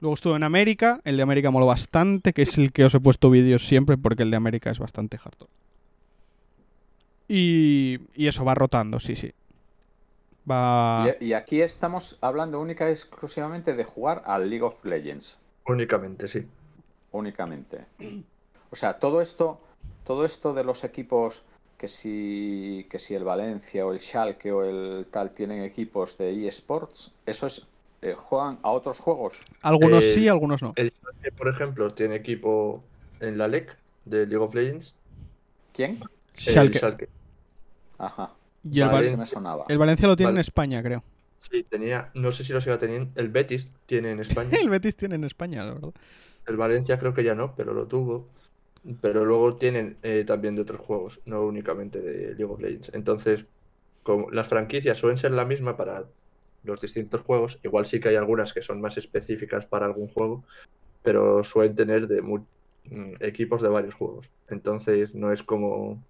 Luego 0.00 0.14
estuvo 0.14 0.34
en 0.36 0.42
América, 0.42 1.00
el 1.04 1.16
de 1.16 1.22
América 1.22 1.50
moló 1.50 1.66
bastante, 1.66 2.32
que 2.32 2.42
es 2.42 2.56
el 2.58 2.72
que 2.72 2.84
os 2.84 2.94
he 2.94 3.00
puesto 3.00 3.28
vídeos 3.30 3.66
siempre 3.66 3.96
porque 3.98 4.22
el 4.22 4.30
de 4.30 4.36
América 4.36 4.70
es 4.70 4.78
bastante 4.78 5.18
harto. 5.22 5.48
Y, 7.28 7.98
y 8.14 8.26
eso 8.26 8.44
va 8.44 8.54
rotando, 8.54 8.98
sí, 8.98 9.14
sí. 9.14 9.32
Va... 10.48 11.14
Y, 11.20 11.26
y 11.26 11.32
aquí 11.32 11.60
estamos 11.60 12.16
hablando 12.20 12.60
única 12.60 12.88
y 12.88 12.92
exclusivamente 12.92 13.74
de 13.74 13.84
jugar 13.84 14.22
al 14.26 14.48
League 14.48 14.64
of 14.64 14.84
Legends. 14.84 15.36
Únicamente, 15.66 16.28
sí. 16.28 16.46
únicamente. 17.12 17.84
O 18.70 18.76
sea, 18.76 18.94
todo 18.98 19.20
esto, 19.20 19.60
todo 20.04 20.24
esto 20.24 20.54
de 20.54 20.64
los 20.64 20.84
equipos 20.84 21.42
que 21.78 21.88
si, 21.88 22.86
que 22.90 22.98
si 22.98 23.14
el 23.14 23.24
Valencia 23.24 23.86
o 23.86 23.92
el 23.92 24.00
Schalke 24.00 24.52
o 24.52 24.64
el 24.64 25.06
tal 25.10 25.30
tienen 25.30 25.64
equipos 25.64 26.18
de 26.18 26.46
eSports, 26.46 27.10
eso 27.26 27.46
es 27.46 27.66
eh, 28.02 28.14
juegan 28.14 28.58
a 28.62 28.70
otros 28.70 28.98
juegos. 28.98 29.42
Algunos 29.62 30.04
eh, 30.04 30.14
sí, 30.14 30.28
algunos 30.28 30.62
no. 30.62 30.72
El 30.76 30.92
Schalke, 30.92 31.32
por 31.32 31.48
ejemplo, 31.48 31.90
tiene 31.92 32.16
equipo 32.16 32.82
en 33.20 33.38
la 33.38 33.48
LEC 33.48 33.76
de 34.04 34.26
League 34.26 34.44
of 34.44 34.54
Legends. 34.54 34.94
¿Quién? 35.72 35.98
El 36.46 36.52
Schalke. 36.52 36.78
Schalke. 36.78 37.08
Ajá. 37.98 38.32
Y 38.62 38.80
el, 38.80 38.88
Vale. 38.88 39.16
Val- 39.16 39.64
el 39.68 39.78
Valencia 39.78 40.06
lo 40.08 40.16
tiene 40.16 40.32
en. 40.32 40.38
España, 40.38 40.82
creo. 40.82 41.02
Sí, 41.38 41.62
tenía, 41.62 42.10
no 42.14 42.32
sé 42.32 42.44
si 42.44 42.52
lo 42.52 42.60
siga 42.60 42.78
teniendo. 42.78 43.10
El 43.18 43.30
Betis 43.30 43.72
tiene 43.86 44.12
en 44.12 44.20
España. 44.20 44.50
El 44.60 44.68
Betis 44.68 44.96
tiene 44.96 45.14
en 45.14 45.24
España, 45.24 45.64
la 45.64 45.74
verdad. 45.74 45.92
El 46.46 46.56
Valencia 46.56 46.98
creo 46.98 47.14
que 47.14 47.24
ya 47.24 47.34
no, 47.34 47.54
pero 47.56 47.72
lo 47.72 47.86
tuvo. 47.86 48.28
Pero 49.02 49.24
luego 49.24 49.56
tienen 49.56 49.98
eh, 50.02 50.24
también 50.26 50.56
de 50.56 50.62
otros 50.62 50.80
juegos, 50.80 51.20
no 51.26 51.44
únicamente 51.44 52.00
de 52.00 52.28
League 52.34 52.44
of 52.44 52.60
Legends. 52.60 52.90
Entonces, 52.94 53.44
como 54.02 54.30
las 54.30 54.48
franquicias 54.48 54.98
suelen 54.98 55.18
ser 55.18 55.32
la 55.32 55.44
misma 55.44 55.76
para 55.76 56.04
los 56.64 56.80
distintos 56.80 57.20
juegos, 57.22 57.58
igual 57.62 57.84
sí 57.86 58.00
que 58.00 58.08
hay 58.08 58.16
algunas 58.16 58.52
que 58.54 58.62
son 58.62 58.80
más 58.80 58.96
específicas 58.96 59.66
para 59.66 59.86
algún 59.86 60.08
juego, 60.08 60.44
pero 61.02 61.44
suelen 61.44 61.74
tener 61.74 62.08
de 62.08 62.22
mm, 62.22 63.14
equipos 63.20 63.60
de 63.60 63.68
varios 63.68 63.94
juegos. 63.94 64.26
Entonces, 64.48 65.14
no 65.14 65.30
es 65.32 65.42
como 65.42 66.02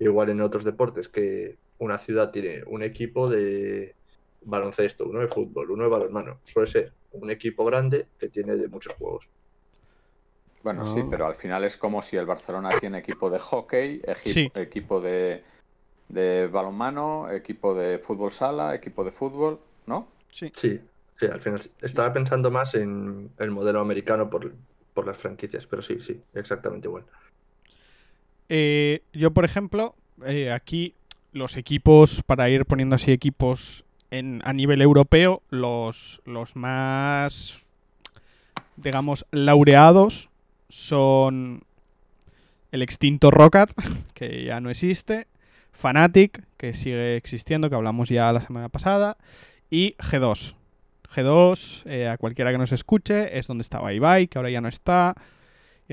igual 0.00 0.30
en 0.30 0.40
otros 0.40 0.64
deportes 0.64 1.08
que 1.08 1.58
una 1.78 1.98
ciudad 1.98 2.30
tiene 2.30 2.64
un 2.66 2.82
equipo 2.82 3.28
de 3.28 3.94
baloncesto, 4.40 5.06
uno 5.06 5.20
de 5.20 5.28
fútbol, 5.28 5.70
uno 5.70 5.84
de 5.84 5.90
balonmano. 5.90 6.40
Suele 6.44 6.68
ser 6.68 6.94
un 7.12 7.30
equipo 7.30 7.64
grande 7.64 8.08
que 8.18 8.28
tiene 8.28 8.56
de 8.56 8.68
muchos 8.68 8.94
juegos. 8.94 9.28
Bueno, 10.62 10.84
sí, 10.84 11.00
Ah. 11.02 11.06
pero 11.10 11.26
al 11.26 11.34
final 11.36 11.64
es 11.64 11.76
como 11.76 12.02
si 12.02 12.16
el 12.16 12.26
Barcelona 12.26 12.70
tiene 12.72 12.98
equipo 12.98 13.30
de 13.30 13.38
hockey, 13.38 14.02
Sí. 14.24 14.50
equipo 14.54 15.00
de, 15.00 15.44
de 16.08 16.46
balonmano, 16.48 17.30
equipo 17.30 17.74
de 17.74 17.98
fútbol 17.98 18.30
sala, 18.30 18.74
equipo 18.74 19.04
de 19.04 19.12
fútbol, 19.12 19.60
¿no? 19.86 20.08
Sí. 20.32 20.50
Sí, 20.54 20.80
sí, 21.18 21.26
al 21.26 21.40
final 21.40 21.62
sí. 21.62 21.70
Estaba 21.80 22.12
pensando 22.12 22.50
más 22.50 22.74
en 22.74 23.32
el 23.38 23.50
modelo 23.50 23.80
americano 23.80 24.28
por, 24.28 24.52
por 24.92 25.06
las 25.06 25.16
franquicias, 25.18 25.66
pero 25.66 25.82
sí, 25.82 26.00
sí, 26.00 26.22
exactamente 26.34 26.88
igual. 26.88 27.06
Eh, 28.52 29.02
yo, 29.12 29.30
por 29.30 29.44
ejemplo, 29.44 29.94
eh, 30.26 30.50
aquí 30.50 30.94
los 31.32 31.56
equipos, 31.56 32.22
para 32.26 32.50
ir 32.50 32.66
poniendo 32.66 32.96
así 32.96 33.12
equipos 33.12 33.84
en, 34.10 34.42
a 34.44 34.52
nivel 34.52 34.82
europeo, 34.82 35.40
los, 35.50 36.20
los 36.24 36.56
más, 36.56 37.70
digamos, 38.76 39.24
laureados 39.30 40.30
son 40.68 41.62
el 42.72 42.82
extinto 42.82 43.30
Rocket, 43.30 43.72
que 44.14 44.44
ya 44.44 44.60
no 44.60 44.68
existe, 44.68 45.28
Fnatic, 45.70 46.44
que 46.56 46.74
sigue 46.74 47.16
existiendo, 47.16 47.70
que 47.70 47.76
hablamos 47.76 48.08
ya 48.08 48.32
la 48.32 48.40
semana 48.40 48.68
pasada, 48.68 49.16
y 49.70 49.94
G2. 49.98 50.56
G2, 51.14 51.86
eh, 51.86 52.08
a 52.08 52.18
cualquiera 52.18 52.50
que 52.50 52.58
nos 52.58 52.72
escuche, 52.72 53.38
es 53.38 53.46
donde 53.46 53.62
estaba 53.62 53.92
Ibai, 53.92 54.26
que 54.26 54.38
ahora 54.38 54.50
ya 54.50 54.60
no 54.60 54.68
está. 54.68 55.14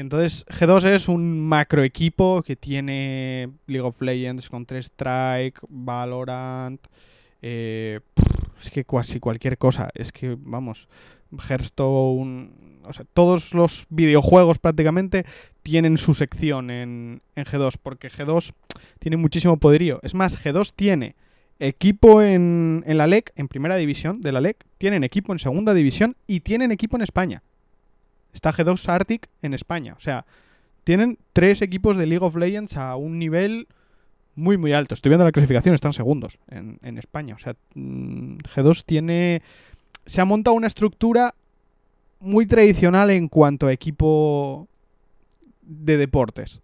Entonces 0.02 0.46
G2 0.46 0.86
es 0.86 1.08
un 1.08 1.40
macro 1.40 1.84
equipo 1.84 2.44
que 2.44 2.56
tiene 2.56 3.50
League 3.66 3.86
of 3.86 4.00
Legends, 4.00 4.48
Counter-Strike, 4.48 5.60
Valorant, 5.70 6.80
eh, 7.42 8.00
es 8.62 8.70
que 8.70 8.86
casi 8.86 9.20
cualquier 9.20 9.58
cosa. 9.58 9.90
Es 9.96 10.12
que, 10.12 10.38
vamos, 10.40 10.88
Hearthstone, 11.32 12.52
o 12.84 12.94
sea, 12.94 13.06
todos 13.12 13.56
los 13.56 13.88
videojuegos 13.90 14.60
prácticamente 14.60 15.26
tienen 15.64 15.98
su 15.98 16.14
sección 16.14 16.70
en, 16.70 17.24
en 17.36 17.46
G2, 17.46 17.78
porque 17.82 18.12
G2 18.12 18.54
tiene 19.00 19.18
muchísimo 19.18 19.58
poderío. 19.58 20.00
Es 20.04 20.14
más, 20.14 20.38
G2 20.38 20.74
tiene 20.76 21.16
equipo 21.58 22.22
en, 22.22 22.84
en 22.86 23.00
la 23.00 23.08
LEC, 23.08 23.32
en 23.36 23.48
primera 23.48 23.78
división 23.78 24.22
de 24.22 24.32
la 24.32 24.42
LEC, 24.42 24.64
tienen 24.78 25.04
equipo 25.04 25.34
en 25.34 25.40
segunda 25.40 25.74
división 25.74 26.16
y 26.28 26.42
tienen 26.42 26.72
equipo 26.72 26.98
en 26.98 27.02
España. 27.02 27.42
Está 28.38 28.54
G2 28.54 28.88
Arctic 28.88 29.30
en 29.42 29.56
España. 29.56 29.96
O 29.98 30.00
sea, 30.00 30.24
tienen 30.84 31.18
tres 31.34 31.64
equipos 31.64 31.98
de 31.98 32.06
League 32.06 32.24
of 32.24 32.36
Legends 32.36 32.78
a 32.78 32.96
un 32.96 33.18
nivel 33.18 33.68
muy, 34.36 34.58
muy 34.58 34.74
alto. 34.74 34.94
Estoy 34.94 35.10
viendo 35.10 35.26
la 35.26 35.32
clasificación, 35.32 35.74
están 35.74 35.92
segundos 35.92 36.38
en, 36.48 36.78
en 36.84 37.00
España. 37.00 37.34
O 37.34 37.40
sea, 37.40 37.56
mm, 37.74 38.38
G2 38.38 38.84
tiene... 38.86 39.42
Se 40.06 40.22
ha 40.22 40.26
montado 40.26 40.56
una 40.56 40.68
estructura 40.68 41.34
muy 42.20 42.46
tradicional 42.46 43.10
en 43.10 43.28
cuanto 43.28 43.66
a 43.66 43.74
equipo 43.74 44.68
de 45.64 45.98
deportes. 45.98 46.62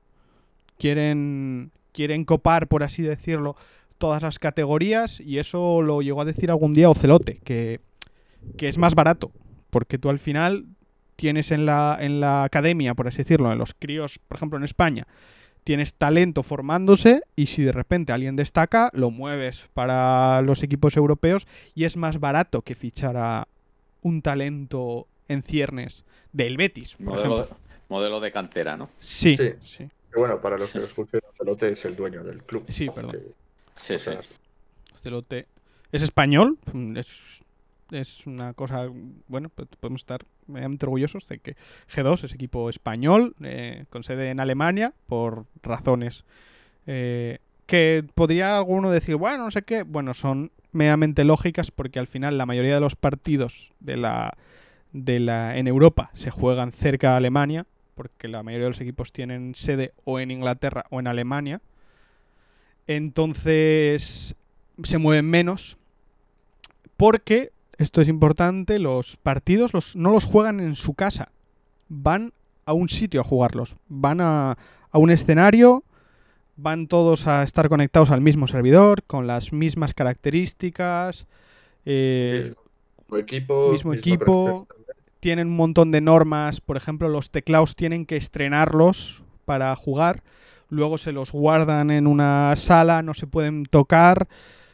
Quieren, 0.77 1.71
quieren 1.91 2.23
copar, 2.23 2.67
por 2.67 2.83
así 2.83 3.01
decirlo, 3.01 3.55
todas 3.97 4.21
las 4.21 4.37
categorías 4.37 5.19
y 5.19 5.39
eso 5.39 5.81
lo 5.81 6.03
llegó 6.03 6.21
a 6.21 6.25
decir 6.25 6.51
algún 6.51 6.75
día 6.75 6.91
Ocelote, 6.91 7.39
que, 7.43 7.79
que 8.57 8.67
es 8.67 8.77
más 8.77 8.93
barato, 8.93 9.31
porque 9.71 9.97
tú 9.97 10.09
al 10.09 10.19
final 10.19 10.65
tienes 11.23 11.51
en 11.51 11.65
la, 11.65 11.97
en 12.01 12.19
la 12.19 12.43
academia, 12.43 12.95
por 12.95 13.07
así 13.07 13.19
decirlo, 13.19 13.49
en 13.53 13.57
los 13.57 13.73
críos, 13.73 14.19
por 14.27 14.35
ejemplo 14.35 14.57
en 14.57 14.65
España, 14.65 15.07
tienes 15.63 15.93
talento 15.93 16.43
formándose 16.43 17.21
y 17.37 17.45
si 17.45 17.63
de 17.63 17.71
repente 17.71 18.11
alguien 18.11 18.35
destaca, 18.35 18.89
lo 18.91 19.09
mueves 19.09 19.69
para 19.73 20.41
los 20.41 20.63
equipos 20.63 20.97
europeos 20.97 21.47
y 21.75 21.85
es 21.85 21.95
más 21.95 22.19
barato 22.19 22.61
que 22.61 22.75
fichar 22.75 23.15
a 23.15 23.47
un 24.01 24.21
talento 24.21 25.07
en 25.29 25.43
ciernes 25.43 26.03
del 26.33 26.57
Betis, 26.57 26.95
por 26.97 27.05
Modelo 27.05 27.37
de, 27.37 27.43
ejemplo. 27.43 27.57
modelo 27.87 28.19
de 28.19 28.31
cantera, 28.33 28.75
¿no? 28.75 28.89
Sí, 28.99 29.37
Sí. 29.63 29.87
bueno, 30.17 30.41
para 30.41 30.57
los 30.57 30.73
que 30.73 30.79
lo 30.83 30.85
escuchen, 30.87 31.21
Celote 31.37 31.69
es 31.71 31.85
el 31.85 31.95
dueño 31.95 32.21
del 32.25 32.43
club. 32.43 32.65
Sí, 32.67 32.89
perdón. 32.93 33.17
Sí, 33.75 33.97
sí. 33.97 34.11
Celote 34.93 35.47
es 35.93 36.01
español, 36.01 36.57
mm, 36.73 36.97
es, 36.97 37.07
es 37.91 38.27
una 38.27 38.53
cosa, 38.53 38.89
bueno, 39.29 39.47
pues 39.47 39.69
podemos 39.79 40.01
estar 40.01 40.25
medianamente 40.47 40.85
orgullosos 40.85 41.27
de 41.27 41.39
que 41.39 41.55
G2 41.93 42.23
es 42.23 42.33
equipo 42.33 42.69
español, 42.69 43.35
eh, 43.41 43.85
con 43.89 44.03
sede 44.03 44.29
en 44.29 44.39
Alemania, 44.39 44.93
por 45.07 45.45
razones 45.61 46.23
eh, 46.87 47.39
que 47.65 48.05
podría 48.13 48.57
alguno 48.57 48.91
decir, 48.91 49.15
bueno, 49.15 49.45
no 49.45 49.51
sé 49.51 49.61
qué, 49.61 49.83
bueno, 49.83 50.13
son 50.13 50.51
medianamente 50.71 51.23
lógicas 51.23 51.71
porque 51.71 51.99
al 51.99 52.07
final 52.07 52.37
la 52.37 52.45
mayoría 52.45 52.75
de 52.75 52.81
los 52.81 52.95
partidos 52.95 53.73
de 53.79 53.97
la, 53.97 54.37
de 54.91 55.19
la 55.19 55.57
en 55.57 55.67
Europa 55.67 56.09
se 56.13 56.31
juegan 56.31 56.71
cerca 56.71 57.11
de 57.11 57.17
Alemania, 57.17 57.65
porque 57.95 58.27
la 58.27 58.43
mayoría 58.43 58.65
de 58.65 58.71
los 58.71 58.81
equipos 58.81 59.11
tienen 59.11 59.55
sede 59.55 59.93
o 60.03 60.19
en 60.19 60.31
Inglaterra 60.31 60.85
o 60.89 60.99
en 60.99 61.07
Alemania. 61.07 61.61
Entonces 62.87 64.35
se 64.83 64.97
mueven 64.97 65.29
menos 65.29 65.77
porque, 66.97 67.51
esto 67.77 68.01
es 68.01 68.07
importante, 68.07 68.79
los 68.79 69.17
partidos 69.17 69.73
los, 69.73 69.95
no 69.95 70.11
los 70.11 70.25
juegan 70.25 70.59
en 70.59 70.75
su 70.75 70.93
casa, 70.93 71.29
van 71.89 72.33
a 72.65 72.73
un 72.73 72.89
sitio 72.89 73.21
a 73.21 73.23
jugarlos, 73.23 73.75
van 73.89 74.21
a, 74.21 74.57
a 74.91 74.97
un 74.97 75.11
escenario 75.11 75.83
van 76.55 76.87
todos 76.87 77.27
a 77.27 77.43
estar 77.43 77.69
conectados 77.69 78.11
al 78.11 78.21
mismo 78.21 78.47
servidor, 78.47 79.03
con 79.03 79.27
las 79.27 79.53
mismas 79.53 79.93
características. 79.93 81.27
eh, 81.85 82.53
Mismo 82.99 83.17
equipo. 83.17 83.71
mismo 83.71 83.93
equipo. 83.93 84.67
tienen 85.19 85.47
un 85.47 85.55
montón 85.55 85.91
de 85.91 86.01
normas, 86.01 86.61
por 86.61 86.77
ejemplo, 86.77 87.09
los 87.09 87.29
teclados 87.29 87.75
tienen 87.75 88.05
que 88.05 88.17
estrenarlos 88.17 89.23
para 89.45 89.75
jugar, 89.75 90.21
luego 90.69 90.97
se 90.97 91.11
los 91.11 91.31
guardan 91.31 91.91
en 91.91 92.07
una 92.07 92.53
sala, 92.55 93.01
no 93.01 93.13
se 93.13 93.27
pueden 93.27 93.65
tocar. 93.65 94.27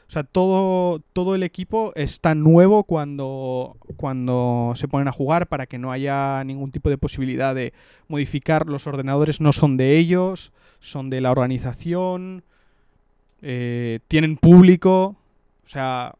O 0.09 0.11
sea, 0.11 0.23
todo, 0.23 1.03
todo 1.13 1.35
el 1.35 1.43
equipo 1.43 1.93
está 1.95 2.33
nuevo 2.33 2.83
cuando, 2.83 3.77
cuando 3.95 4.73
se 4.75 4.87
ponen 4.87 5.07
a 5.07 5.11
jugar 5.11 5.45
para 5.45 5.67
que 5.67 5.77
no 5.77 5.91
haya 5.91 6.43
ningún 6.45 6.71
tipo 6.71 6.89
de 6.89 6.97
posibilidad 6.97 7.53
de 7.53 7.73
modificar. 8.07 8.65
Los 8.65 8.87
ordenadores 8.87 9.39
no 9.39 9.53
son 9.53 9.77
de 9.77 9.99
ellos, 9.99 10.51
son 10.79 11.11
de 11.11 11.21
la 11.21 11.29
organización, 11.29 12.43
eh, 13.43 13.99
tienen 14.07 14.35
público. 14.35 15.15
O 15.63 15.67
sea, 15.67 16.15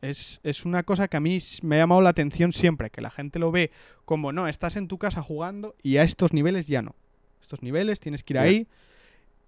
es, 0.00 0.40
es 0.42 0.64
una 0.64 0.82
cosa 0.82 1.08
que 1.08 1.18
a 1.18 1.20
mí 1.20 1.40
me 1.60 1.76
ha 1.76 1.80
llamado 1.80 2.00
la 2.00 2.08
atención 2.08 2.54
siempre, 2.54 2.88
que 2.88 3.02
la 3.02 3.10
gente 3.10 3.38
lo 3.38 3.52
ve 3.52 3.70
como, 4.06 4.32
no, 4.32 4.48
estás 4.48 4.76
en 4.76 4.88
tu 4.88 4.96
casa 4.96 5.22
jugando 5.22 5.74
y 5.82 5.98
a 5.98 6.04
estos 6.04 6.32
niveles 6.32 6.66
ya 6.66 6.80
no. 6.80 6.94
Estos 7.42 7.62
niveles 7.62 8.00
tienes 8.00 8.24
que 8.24 8.32
ir 8.32 8.38
ahí. 8.38 8.66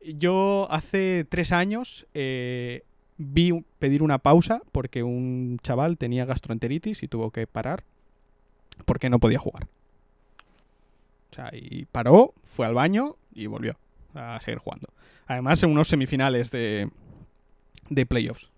Yo 0.05 0.67
hace 0.71 1.25
tres 1.29 1.53
años 1.53 2.07
eh, 2.15 2.83
vi 3.19 3.65
pedir 3.79 4.03
una 4.03 4.19
pausa 4.19 4.63
porque 4.73 5.03
un 5.03 5.59
chaval 5.63 5.97
tenía 5.99 6.25
gastroenteritis 6.25 7.03
y 7.03 7.09
tuvo 7.09 7.31
que 7.31 7.47
parar 7.47 7.85
porque 8.85 9.11
no 9.11 9.19
podía 9.21 9.39
jugar. 9.39 9.69
O 11.31 11.35
sea, 11.35 11.51
y 11.53 11.87
paró, 11.87 12.35
fue 12.43 12.67
al 12.67 12.75
baño 12.75 13.17
y 13.35 13.47
volvió 13.47 13.77
a 14.15 14.41
seguir 14.41 14.59
jugando. 14.59 14.89
Además, 15.27 15.63
en 15.63 15.71
unos 15.71 15.89
semifinales 15.89 16.51
de, 16.51 16.91
de 17.89 18.07
playoffs. 18.07 18.51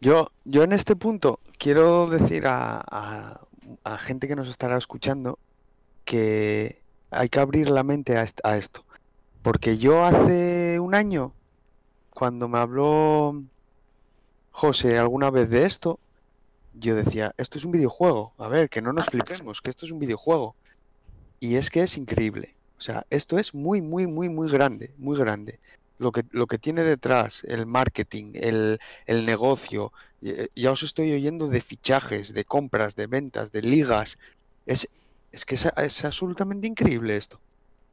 Yo, 0.00 0.28
yo 0.44 0.64
en 0.64 0.72
este 0.72 0.96
punto 0.96 1.40
quiero 1.58 2.08
decir 2.10 2.46
a, 2.46 2.82
a- 3.84 3.98
gente 3.98 4.28
que 4.28 4.36
nos 4.36 4.48
estará 4.48 4.76
escuchando 4.76 5.38
que 6.04 6.82
hay 7.10 7.28
que 7.30 7.40
abrir 7.40 7.70
la 7.70 7.82
mente 7.82 8.18
a 8.18 8.56
esto. 8.58 8.83
Porque 9.44 9.76
yo 9.76 10.02
hace 10.02 10.80
un 10.80 10.94
año, 10.94 11.34
cuando 12.08 12.48
me 12.48 12.58
habló 12.58 13.42
José 14.52 14.96
alguna 14.96 15.30
vez 15.30 15.50
de 15.50 15.66
esto, 15.66 16.00
yo 16.80 16.94
decía, 16.94 17.34
esto 17.36 17.58
es 17.58 17.66
un 17.66 17.72
videojuego. 17.72 18.32
A 18.38 18.48
ver, 18.48 18.70
que 18.70 18.80
no 18.80 18.94
nos 18.94 19.06
flipemos, 19.10 19.60
que 19.60 19.68
esto 19.68 19.84
es 19.84 19.92
un 19.92 19.98
videojuego. 19.98 20.56
Y 21.40 21.56
es 21.56 21.68
que 21.70 21.82
es 21.82 21.98
increíble. 21.98 22.54
O 22.78 22.80
sea, 22.80 23.04
esto 23.10 23.38
es 23.38 23.54
muy, 23.54 23.82
muy, 23.82 24.06
muy, 24.06 24.30
muy 24.30 24.50
grande, 24.50 24.94
muy 24.96 25.18
grande. 25.18 25.60
Lo 25.98 26.10
que, 26.10 26.22
lo 26.30 26.46
que 26.46 26.56
tiene 26.56 26.82
detrás, 26.82 27.44
el 27.44 27.66
marketing, 27.66 28.32
el, 28.36 28.78
el 29.04 29.26
negocio. 29.26 29.92
eh, 30.22 30.48
Ya 30.56 30.72
os 30.72 30.82
estoy 30.82 31.12
oyendo 31.12 31.48
de 31.48 31.60
fichajes, 31.60 32.32
de 32.32 32.46
compras, 32.46 32.96
de 32.96 33.08
ventas, 33.08 33.52
de 33.52 33.60
ligas. 33.60 34.16
Es, 34.64 34.88
es 35.32 35.44
que 35.44 35.56
es, 35.56 35.66
es 35.76 36.02
absolutamente 36.06 36.66
increíble 36.66 37.14
esto. 37.14 37.38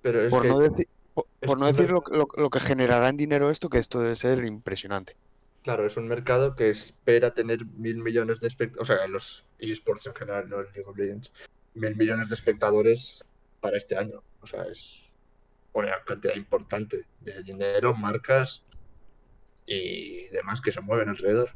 Pero 0.01 0.23
es 0.23 0.31
Por 0.31 0.43
que 0.43 0.47
no 0.47 0.59
decir, 0.59 0.87
por, 1.13 1.57
no 1.57 1.65
decir 1.67 1.89
lo, 1.91 2.03
lo- 2.11 2.27
lo 2.35 2.49
que 2.49 2.59
generará 2.59 3.09
en 3.09 3.17
dinero 3.17 3.49
esto, 3.49 3.69
que 3.69 3.77
esto 3.79 3.99
debe 3.99 4.15
ser 4.15 4.43
impresionante. 4.45 5.15
Claro, 5.63 5.85
es 5.85 5.95
un 5.97 6.07
mercado 6.07 6.55
que 6.55 6.69
espera 6.71 7.33
tener 7.33 7.65
mil 7.65 7.97
millones 7.97 8.39
de 8.39 8.47
espectadores, 8.47 8.89
o 8.89 8.93
sea, 8.95 9.07
los 9.07 9.45
esports 9.59 10.07
en 10.07 10.15
general, 10.15 10.49
no 10.49 10.61
League 10.63 10.83
of 10.85 10.97
Legends, 10.97 11.31
mil 11.75 11.95
millones 11.95 12.29
de 12.29 12.35
espectadores 12.35 13.23
para 13.59 13.77
este 13.77 13.95
año. 13.95 14.23
O 14.39 14.47
sea, 14.47 14.63
es 14.63 15.11
una 15.73 15.93
cantidad 16.03 16.35
importante 16.35 17.05
de 17.19 17.43
dinero, 17.43 17.93
marcas 17.93 18.65
y 19.65 20.27
demás 20.29 20.61
que 20.61 20.71
se 20.71 20.81
mueven 20.81 21.09
alrededor. 21.09 21.49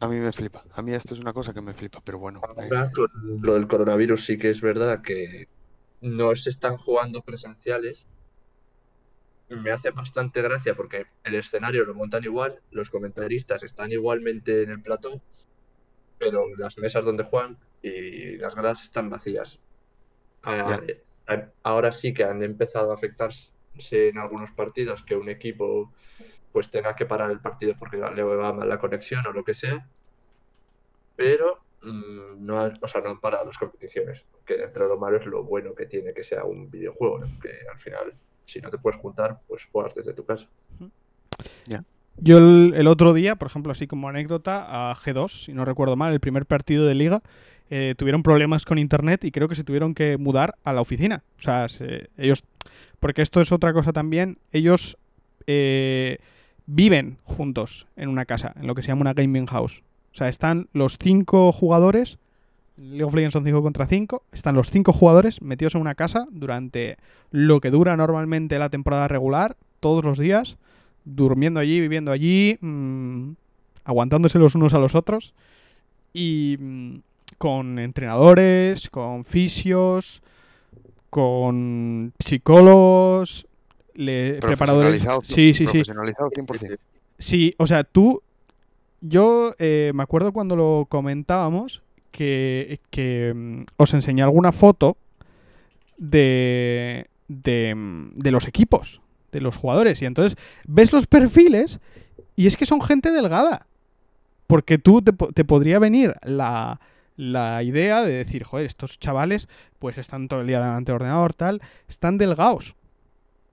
A 0.00 0.08
mí 0.08 0.16
me 0.16 0.32
flipa. 0.32 0.64
A 0.72 0.82
mí 0.82 0.94
esto 0.94 1.14
es 1.14 1.20
una 1.20 1.32
cosa 1.32 1.52
que 1.52 1.60
me 1.60 1.74
flipa, 1.74 2.00
pero 2.04 2.18
bueno. 2.18 2.40
eh, 2.56 2.68
Ahora, 2.70 2.90
con 2.92 3.08
lo 3.42 3.54
del 3.54 3.66
coronavirus 3.68 4.24
sí 4.24 4.38
que 4.38 4.50
es 4.50 4.60
verdad 4.60 5.02
que 5.02 5.48
no 6.00 6.34
se 6.36 6.50
están 6.50 6.76
jugando 6.76 7.22
presenciales. 7.22 8.06
Me 9.50 9.72
hace 9.72 9.90
bastante 9.90 10.42
gracia 10.42 10.74
porque 10.74 11.06
el 11.24 11.34
escenario 11.34 11.84
lo 11.84 11.94
montan 11.94 12.22
igual, 12.22 12.60
los 12.70 12.88
comentaristas 12.88 13.62
están 13.64 13.90
igualmente 13.90 14.62
en 14.62 14.70
el 14.70 14.80
plató, 14.80 15.20
pero 16.18 16.44
las 16.56 16.78
mesas 16.78 17.04
donde 17.04 17.24
juegan 17.24 17.58
y 17.82 18.36
las 18.36 18.54
gradas 18.54 18.82
están 18.82 19.10
vacías. 19.10 19.58
Ah, 20.44 20.80
eh, 20.86 21.02
Ahora 21.62 21.92
sí 21.92 22.14
que 22.14 22.24
han 22.24 22.42
empezado 22.42 22.90
a 22.90 22.94
afectarse 22.94 23.50
en 23.90 24.18
algunos 24.18 24.50
partidos 24.52 25.02
que 25.02 25.16
un 25.16 25.28
equipo 25.28 25.92
pues 26.52 26.70
tenga 26.70 26.96
que 26.96 27.06
parar 27.06 27.30
el 27.30 27.40
partido 27.40 27.74
porque 27.78 27.96
le 27.96 28.22
va 28.22 28.52
mal 28.52 28.68
la 28.68 28.78
conexión 28.78 29.26
o 29.26 29.32
lo 29.32 29.44
que 29.44 29.54
sea 29.54 29.86
pero 31.20 31.60
mm, 31.82 32.46
no 32.46 32.58
han, 32.62 32.78
o 32.80 32.88
sea, 32.88 33.02
no 33.02 33.10
han 33.10 33.20
parado 33.20 33.44
las 33.44 33.58
competiciones. 33.58 34.24
Que 34.46 34.56
dentro 34.56 34.84
de 34.84 34.88
lo 34.88 34.98
malo 34.98 35.18
es 35.18 35.26
lo 35.26 35.44
bueno 35.44 35.74
que 35.74 35.84
tiene 35.84 36.14
que 36.14 36.24
sea 36.24 36.44
un 36.44 36.70
videojuego, 36.70 37.18
¿no? 37.18 37.26
que 37.42 37.50
al 37.70 37.78
final, 37.78 38.14
si 38.50 38.60
no 38.60 38.70
te 38.70 38.78
puedes 38.78 39.00
juntar, 39.00 39.40
pues 39.48 39.66
juegas 39.70 39.94
desde 39.94 40.12
tu 40.12 40.24
casa. 40.24 40.46
Yo 42.22 42.36
el, 42.38 42.74
el 42.76 42.86
otro 42.86 43.14
día, 43.14 43.36
por 43.36 43.48
ejemplo, 43.48 43.72
así 43.72 43.86
como 43.86 44.08
anécdota, 44.08 44.90
a 44.90 44.94
G2, 44.94 45.28
si 45.46 45.52
no 45.54 45.64
recuerdo 45.64 45.96
mal, 45.96 46.12
el 46.12 46.20
primer 46.20 46.44
partido 46.44 46.84
de 46.84 46.94
liga, 46.94 47.22
eh, 47.70 47.94
tuvieron 47.96 48.22
problemas 48.22 48.64
con 48.66 48.78
internet 48.78 49.24
y 49.24 49.30
creo 49.30 49.48
que 49.48 49.54
se 49.54 49.64
tuvieron 49.64 49.94
que 49.94 50.18
mudar 50.18 50.56
a 50.64 50.72
la 50.74 50.82
oficina. 50.82 51.22
O 51.38 51.42
sea, 51.42 51.68
se- 51.68 52.10
ellos, 52.18 52.44
porque 52.98 53.22
esto 53.22 53.40
es 53.40 53.52
otra 53.52 53.72
cosa 53.72 53.92
también, 53.92 54.38
ellos 54.52 54.98
eh, 55.46 56.18
viven 56.66 57.16
juntos 57.24 57.86
en 57.96 58.08
una 58.10 58.26
casa, 58.26 58.52
en 58.60 58.66
lo 58.66 58.74
que 58.74 58.82
se 58.82 58.88
llama 58.88 59.00
una 59.02 59.14
gaming 59.14 59.46
house. 59.46 59.82
O 60.12 60.14
sea, 60.14 60.28
están 60.28 60.68
los 60.74 60.98
cinco 61.00 61.52
jugadores, 61.52 62.18
League 62.80 63.04
of 63.04 63.14
Legends 63.14 63.32
son 63.34 63.44
5 63.44 63.62
contra 63.62 63.86
5, 63.86 64.22
están 64.32 64.54
los 64.54 64.70
cinco 64.70 64.92
jugadores 64.92 65.42
metidos 65.42 65.74
en 65.74 65.82
una 65.82 65.94
casa 65.94 66.26
durante 66.30 66.96
lo 67.30 67.60
que 67.60 67.70
dura 67.70 67.96
normalmente 67.96 68.58
la 68.58 68.70
temporada 68.70 69.06
regular, 69.08 69.56
todos 69.80 70.02
los 70.04 70.18
días 70.18 70.56
durmiendo 71.04 71.60
allí, 71.60 71.80
viviendo 71.80 72.10
allí, 72.12 72.58
mm, 72.60 73.32
aguantándose 73.84 74.38
los 74.38 74.54
unos 74.54 74.74
a 74.74 74.78
los 74.78 74.94
otros 74.94 75.34
y 76.12 76.56
mm, 76.58 76.94
con 77.38 77.78
entrenadores, 77.78 78.88
con 78.90 79.24
fisios, 79.24 80.22
con 81.10 82.12
psicólogos, 82.24 83.46
le- 83.94 84.34
preparadores. 84.40 85.02
Sí, 85.24 85.52
sí, 85.54 85.54
sí. 85.54 85.64
profesionalizado 85.64 86.30
100%. 86.30 86.78
Sí, 87.18 87.52
o 87.58 87.66
sea, 87.66 87.84
tú, 87.84 88.22
yo 89.00 89.54
eh, 89.58 89.92
me 89.94 90.02
acuerdo 90.02 90.32
cuando 90.32 90.56
lo 90.56 90.86
comentábamos 90.88 91.82
que, 92.10 93.32
mm, 93.34 93.62
os 93.76 93.94
enseñé 93.94 94.22
alguna 94.22 94.52
foto 94.52 94.96
de, 95.96 97.08
de, 97.28 97.74
mm, 97.74 98.18
de 98.18 98.30
los 98.30 98.46
equipos, 98.46 99.00
de 99.32 99.40
los 99.40 99.56
jugadores. 99.56 100.02
Y 100.02 100.06
entonces 100.06 100.36
ves 100.66 100.92
los 100.92 101.06
perfiles 101.06 101.80
y 102.36 102.46
es 102.46 102.56
que 102.56 102.66
son 102.66 102.80
gente 102.80 103.10
delgada. 103.10 103.66
Porque 104.46 104.78
tú 104.78 105.00
te, 105.02 105.12
te 105.12 105.44
podría 105.44 105.78
venir 105.78 106.14
la, 106.24 106.80
la 107.20 107.62
idea 107.62 108.02
de 108.02 108.12
decir, 108.12 108.44
joder, 108.44 108.66
estos 108.66 108.98
chavales 108.98 109.48
pues 109.78 109.98
están 109.98 110.26
todo 110.26 110.40
el 110.40 110.46
día 110.46 110.60
delante 110.60 110.90
del 110.90 110.96
ordenador, 110.96 111.34
tal, 111.34 111.60
están 111.86 112.18
delgados. 112.18 112.74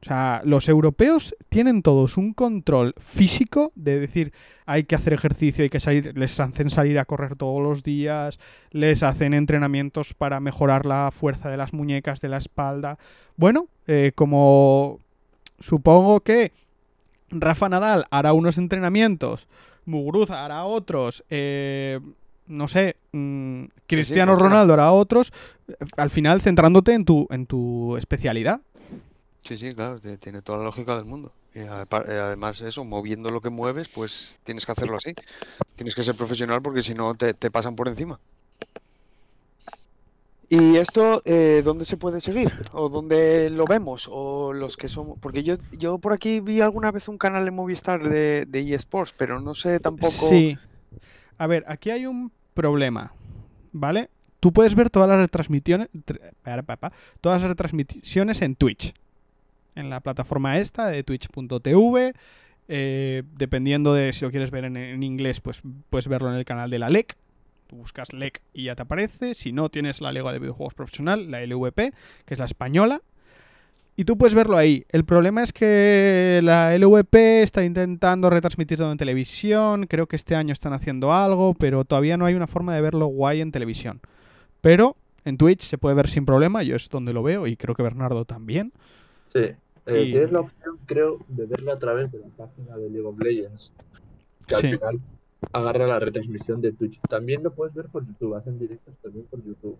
O 0.01 0.05
sea, 0.05 0.41
los 0.45 0.69
europeos 0.69 1.35
tienen 1.49 1.81
todos 1.81 2.17
un 2.17 2.33
control 2.33 2.93
físico 2.99 3.71
de 3.75 3.99
decir, 3.99 4.31
hay 4.67 4.83
que 4.83 4.95
hacer 4.95 5.13
ejercicio, 5.13 5.63
hay 5.63 5.69
que 5.69 5.79
salir, 5.79 6.15
les 6.15 6.39
hacen 6.39 6.69
salir 6.69 6.99
a 6.99 7.05
correr 7.05 7.35
todos 7.35 7.61
los 7.63 7.81
días, 7.81 8.39
les 8.71 9.01
hacen 9.01 9.33
entrenamientos 9.33 10.13
para 10.13 10.39
mejorar 10.39 10.85
la 10.85 11.09
fuerza 11.11 11.49
de 11.49 11.57
las 11.57 11.73
muñecas, 11.73 12.21
de 12.21 12.29
la 12.29 12.37
espalda. 12.37 12.99
Bueno, 13.37 13.67
eh, 13.87 14.11
como 14.13 14.99
supongo 15.59 16.21
que 16.21 16.51
Rafa 17.31 17.67
Nadal 17.67 18.05
hará 18.11 18.33
unos 18.33 18.59
entrenamientos, 18.59 19.47
Muguruza 19.85 20.45
hará 20.45 20.65
otros, 20.65 21.23
eh, 21.29 21.99
no 22.45 22.67
sé, 22.67 22.97
mm, 23.13 23.63
Cristiano. 23.87 24.35
Ronaldo 24.35 24.73
hará 24.73 24.91
otros, 24.91 25.31
eh, 25.67 25.73
al 25.95 26.09
final 26.09 26.41
centrándote 26.41 26.93
en 26.93 27.05
tu, 27.05 27.27
en 27.31 27.45
tu 27.45 27.95
especialidad. 27.97 28.61
Sí, 29.41 29.57
sí, 29.57 29.73
claro, 29.73 29.99
tiene 29.99 30.41
toda 30.41 30.59
la 30.59 30.65
lógica 30.65 30.95
del 30.95 31.05
mundo. 31.05 31.31
Y 31.53 31.59
eh, 31.59 31.69
además 31.69 32.61
eso, 32.61 32.83
moviendo 32.83 33.31
lo 33.31 33.41
que 33.41 33.49
mueves, 33.49 33.87
pues 33.89 34.37
tienes 34.43 34.65
que 34.65 34.73
hacerlo 34.73 34.97
así. 34.97 35.13
Tienes 35.75 35.95
que 35.95 36.03
ser 36.03 36.15
profesional 36.15 36.61
porque 36.61 36.83
si 36.83 36.93
no 36.93 37.15
te, 37.15 37.33
te 37.33 37.49
pasan 37.49 37.75
por 37.75 37.87
encima. 37.87 38.19
¿Y 40.49 40.77
esto 40.77 41.21
eh, 41.25 41.61
dónde 41.63 41.83
se 41.83 41.97
puede 41.97 42.21
seguir? 42.21 42.53
¿O 42.71 42.87
dónde 42.89 43.49
lo 43.49 43.65
vemos? 43.65 44.07
¿O 44.09 44.53
los 44.53 44.77
que 44.77 44.87
somos...? 44.87 45.17
Porque 45.19 45.43
yo, 45.43 45.55
yo 45.77 45.97
por 45.97 46.13
aquí 46.13 46.39
vi 46.39 46.61
alguna 46.61 46.91
vez 46.91 47.07
un 47.07 47.17
canal 47.17 47.43
de 47.43 47.51
Movistar 47.51 48.07
de, 48.07 48.45
de 48.45 48.73
eSports, 48.73 49.13
pero 49.17 49.41
no 49.41 49.53
sé 49.53 49.79
tampoco... 49.79 50.29
Sí. 50.29 50.57
A 51.37 51.47
ver, 51.47 51.65
aquí 51.67 51.89
hay 51.89 52.05
un 52.05 52.31
problema, 52.53 53.13
¿vale? 53.73 54.09
Tú 54.39 54.53
puedes 54.53 54.73
ver 54.73 54.89
todas 54.89 55.09
las 55.09 55.19
retransmisiones, 55.19 55.89
todas 57.21 57.41
las 57.41 57.49
retransmisiones 57.49 58.41
en 58.41 58.55
Twitch. 58.55 58.93
En 59.77 59.89
la 59.89 60.01
plataforma 60.01 60.57
esta 60.57 60.87
de 60.87 61.03
twitch.tv. 61.03 62.13
Eh, 62.69 63.23
dependiendo 63.37 63.93
de 63.93 64.11
si 64.11 64.25
lo 64.25 64.31
quieres 64.31 64.51
ver 64.51 64.65
en, 64.65 65.03
inglés, 65.03 65.39
pues 65.39 65.61
puedes 65.89 66.07
verlo 66.07 66.29
en 66.29 66.35
el 66.35 66.45
canal 66.45 66.69
de 66.69 66.79
la 66.79 66.89
LEC. 66.89 67.15
Tú 67.67 67.77
buscas 67.77 68.13
LEC 68.13 68.41
y 68.53 68.65
ya 68.65 68.75
te 68.75 68.81
aparece. 68.81 69.33
Si 69.33 69.51
no, 69.51 69.69
tienes 69.69 70.01
la 70.01 70.11
Liga 70.11 70.31
de 70.31 70.39
Videojuegos 70.39 70.73
Profesional, 70.73 71.31
la 71.31 71.45
LVP, 71.45 71.93
que 72.25 72.33
es 72.33 72.39
la 72.39 72.45
española. 72.45 73.01
Y 73.95 74.05
tú 74.05 74.17
puedes 74.17 74.35
verlo 74.35 74.57
ahí. 74.57 74.85
El 74.89 75.05
problema 75.05 75.41
es 75.41 75.51
que 75.51 76.39
la 76.43 76.77
LVP 76.77 77.41
está 77.41 77.65
intentando 77.65 78.29
retransmitirlo 78.29 78.91
en 78.91 78.97
televisión. 78.97 79.87
Creo 79.87 80.07
que 80.07 80.15
este 80.15 80.35
año 80.35 80.53
están 80.53 80.73
haciendo 80.73 81.11
algo, 81.11 81.55
pero 81.55 81.83
todavía 81.83 82.15
no 82.15 82.25
hay 82.25 82.35
una 82.35 82.45
forma 82.45 82.75
de 82.75 82.81
verlo 82.81 83.07
guay 83.07 83.41
en 83.41 83.51
televisión. 83.51 84.01
Pero 84.61 84.97
en 85.25 85.37
Twitch 85.37 85.63
se 85.63 85.79
puede 85.79 85.95
ver 85.95 86.09
sin 86.09 86.25
problema. 86.25 86.61
Yo 86.61 86.75
es 86.75 86.89
donde 86.89 87.11
lo 87.11 87.23
veo 87.23 87.47
y 87.47 87.57
creo 87.57 87.73
que 87.73 87.81
Bernardo 87.81 88.23
también. 88.23 88.71
Sí. 89.33 89.55
Eh, 89.87 90.03
Y- 90.03 90.11
Tienes 90.11 90.31
la 90.31 90.41
opción, 90.41 90.77
creo, 90.85 91.17
de 91.27 91.45
verlo 91.45 91.71
a 91.71 91.79
través 91.79 92.11
de 92.11 92.19
la 92.19 92.27
página 92.27 92.77
de 92.77 92.89
League 92.89 93.07
of 93.07 93.17
Legends. 93.19 93.73
Que 94.47 94.55
al 94.55 94.61
final 94.61 94.99
agarra 95.51 95.87
la 95.87 95.99
retransmisión 95.99 96.61
de 96.61 96.71
Twitch. 96.73 96.99
También 97.09 97.43
lo 97.43 97.53
puedes 97.53 97.73
ver 97.73 97.87
por 97.87 98.05
YouTube, 98.05 98.35
hacen 98.35 98.59
directos 98.59 98.93
también 99.01 99.25
por 99.25 99.43
YouTube. 99.43 99.77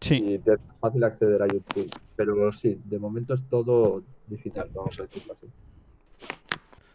Sí. 0.00 0.16
Y 0.16 0.38
te 0.38 0.54
es 0.54 0.60
fácil 0.80 1.04
acceder 1.04 1.42
a 1.42 1.46
YouTube. 1.48 1.90
Pero 2.16 2.52
sí, 2.52 2.78
de 2.84 2.98
momento 2.98 3.34
es 3.34 3.40
todo 3.48 4.02
digital, 4.28 4.68
vamos 4.74 4.98
a 4.98 5.02
decirlo 5.02 5.34
así. 5.34 5.46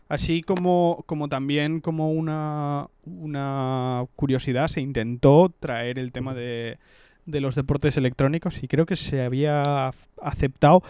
Así 0.10 0.42
como, 0.42 1.04
como 1.06 1.28
también 1.28 1.82
como 1.82 2.12
una, 2.12 2.88
una 3.06 4.06
curiosidad, 4.16 4.70
se 4.70 4.80
intentó 4.80 5.52
traer 5.60 6.00
el 6.00 6.14
tema 6.14 6.34
de, 6.34 6.80
de 7.26 7.42
los 7.42 7.56
deportes 7.56 7.98
electrónicos 7.98 8.64
y 8.64 8.70
creo 8.70 8.86
que 8.86 8.96
se 8.96 9.22
había 9.22 9.92
aceptado 10.22 10.82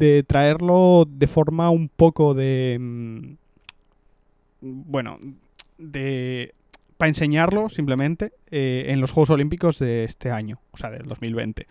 de 0.00 0.24
traerlo 0.24 1.06
de 1.08 1.26
forma 1.28 1.70
un 1.70 1.88
poco 1.88 2.34
de... 2.34 2.78
mm, 2.80 3.34
Bueno, 4.60 5.18
de... 5.78 6.54
Para 6.96 7.08
enseñarlo 7.08 7.70
simplemente 7.70 8.32
eh, 8.50 8.86
en 8.88 9.00
los 9.00 9.10
Juegos 9.12 9.30
Olímpicos 9.30 9.78
de 9.78 10.04
este 10.04 10.30
año, 10.30 10.60
o 10.72 10.76
sea, 10.76 10.90
del 10.90 11.06
2020. 11.08 11.66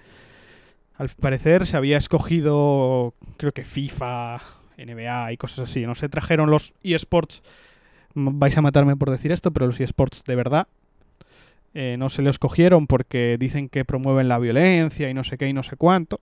Al 0.96 1.10
parecer 1.10 1.66
se 1.68 1.78
había 1.78 1.98
escogido, 1.98 3.14
creo 3.38 3.52
que 3.54 3.64
FIFA, 3.64 4.42
NBA 4.78 5.34
y 5.34 5.38
cosas 5.38 5.70
así. 5.70 5.86
No 5.86 5.96
se 5.96 6.10
trajeron 6.10 6.50
los 6.52 6.74
eSports. 6.84 7.44
Vais 8.16 8.58
a 8.58 8.62
matarme 8.62 8.98
por 8.98 9.12
decir 9.12 9.32
esto, 9.32 9.52
pero 9.52 9.68
los 9.68 9.80
eSports 9.80 10.24
de 10.26 10.36
verdad. 10.36 10.68
eh, 11.74 11.98
no 12.00 12.10
se 12.10 12.22
los 12.24 12.40
cogieron 12.40 12.88
porque 12.88 13.38
dicen 13.40 13.70
que 13.70 13.86
promueven 13.86 14.28
la 14.30 14.40
violencia 14.40 15.10
y 15.10 15.14
no 15.14 15.24
sé 15.24 15.38
qué 15.38 15.48
y 15.48 15.54
no 15.54 15.64
sé 15.64 15.76
cuánto. 15.78 16.22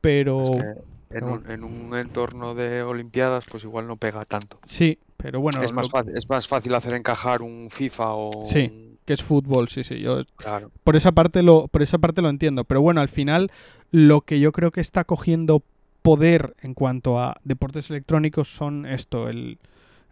Pero 0.00 0.76
en, 1.18 1.24
un, 1.24 1.50
en 1.50 1.64
un 1.64 1.96
entorno 1.96 2.54
de 2.54 2.82
Olimpiadas, 2.82 3.44
pues 3.50 3.64
igual 3.64 3.86
no 3.86 3.96
pega 3.96 4.24
tanto. 4.24 4.58
sí, 4.64 4.98
pero 5.16 5.40
bueno, 5.40 5.62
es, 5.62 5.72
más 5.72 5.86
lo- 5.86 5.90
fácil, 5.90 6.16
es 6.16 6.28
más 6.28 6.46
fácil 6.46 6.74
hacer 6.74 6.94
encajar 6.94 7.42
un 7.42 7.68
FIFA 7.70 8.12
o 8.14 8.30
Sí. 8.46 8.70
un- 8.72 8.98
que 9.06 9.12
es 9.14 9.22
fútbol, 9.22 9.68
sí, 9.68 9.84
sí. 9.84 10.00
Yo 10.00 10.24
Claro. 10.36 10.70
por 10.84 10.96
esa 10.96 11.12
parte 11.12 11.42
lo 11.42 11.68
por 11.68 11.80
esa 11.82 11.98
parte 11.98 12.22
lo 12.22 12.28
entiendo 12.28 12.64
pero 12.64 12.80
bueno 12.82 13.00
al 13.00 13.08
final 13.08 13.50
lo 13.92 14.22
que 14.22 14.40
yo 14.40 14.50
creo 14.52 14.72
que 14.72 14.80
está 14.80 15.04
cogiendo 15.04 15.62
poder 16.02 16.54
en 16.60 16.74
cuanto 16.74 17.20
a 17.20 17.36
deportes 17.44 17.88
electrónicos 17.88 18.48
son 18.54 18.84
esto 18.84 19.28
el, 19.28 19.58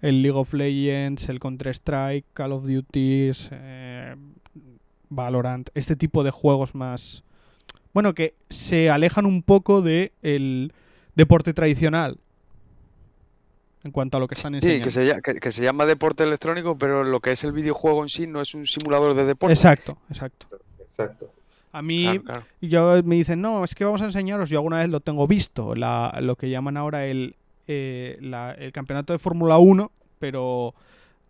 el 0.00 0.22
League 0.22 0.38
of 0.38 0.54
Legends 0.54 1.28
el 1.28 1.40
Counter 1.40 1.68
Strike 1.74 2.24
Call 2.34 2.52
of 2.52 2.66
Duty 2.66 3.30
eh, 3.50 4.14
Valorant 5.10 5.68
este 5.74 5.96
tipo 5.96 6.22
de 6.24 6.30
juegos 6.30 6.74
más 6.76 7.24
bueno 7.92 8.14
que 8.14 8.34
se 8.48 8.90
alejan 8.90 9.26
un 9.26 9.42
poco 9.42 9.82
de 9.82 10.12
el 10.22 10.72
deporte 11.14 11.52
tradicional 11.54 12.18
en 13.84 13.90
cuanto 13.90 14.16
a 14.16 14.20
lo 14.20 14.28
que 14.28 14.34
están 14.34 14.52
Sí, 14.52 14.56
enseñando 14.68 14.84
que 14.84 14.90
se, 14.90 15.22
que- 15.22 15.40
que 15.40 15.52
se 15.52 15.62
llama 15.62 15.84
deporte 15.84 16.24
electrónico, 16.24 16.76
pero 16.78 17.04
lo 17.04 17.20
que 17.20 17.32
es 17.32 17.44
el 17.44 17.52
videojuego 17.52 18.02
en 18.02 18.08
sí 18.08 18.26
no 18.26 18.40
es 18.40 18.54
un 18.54 18.66
simulador 18.66 19.14
de 19.14 19.24
deporte. 19.24 19.52
exacto 19.52 19.98
exacto 20.08 20.48
Exacto. 20.96 21.32
a 21.72 21.82
mí 21.82 22.04
Claro, 22.04 22.22
claro. 22.22 22.44
Y 22.60 22.68
yo 22.68 23.02
me 23.04 23.16
dicen, 23.16 23.40
no, 23.42 23.64
es 23.64 23.74
que 23.74 23.84
vamos 23.84 24.00
a 24.00 24.04
enseñaros, 24.06 24.48
yo 24.48 24.58
alguna 24.58 24.78
vez 24.78 24.88
lo 24.88 25.00
tengo 25.00 25.26
visto, 25.26 25.74
la, 25.74 26.16
lo 26.22 26.36
que 26.36 26.48
llaman 26.48 26.76
ahora 26.76 27.04
el, 27.06 27.36
eh, 27.66 28.16
la- 28.20 28.52
el 28.52 28.72
campeonato 28.72 29.12
de 29.12 29.18
Fórmula 29.18 29.58
1, 29.58 29.90
pero 30.18 30.74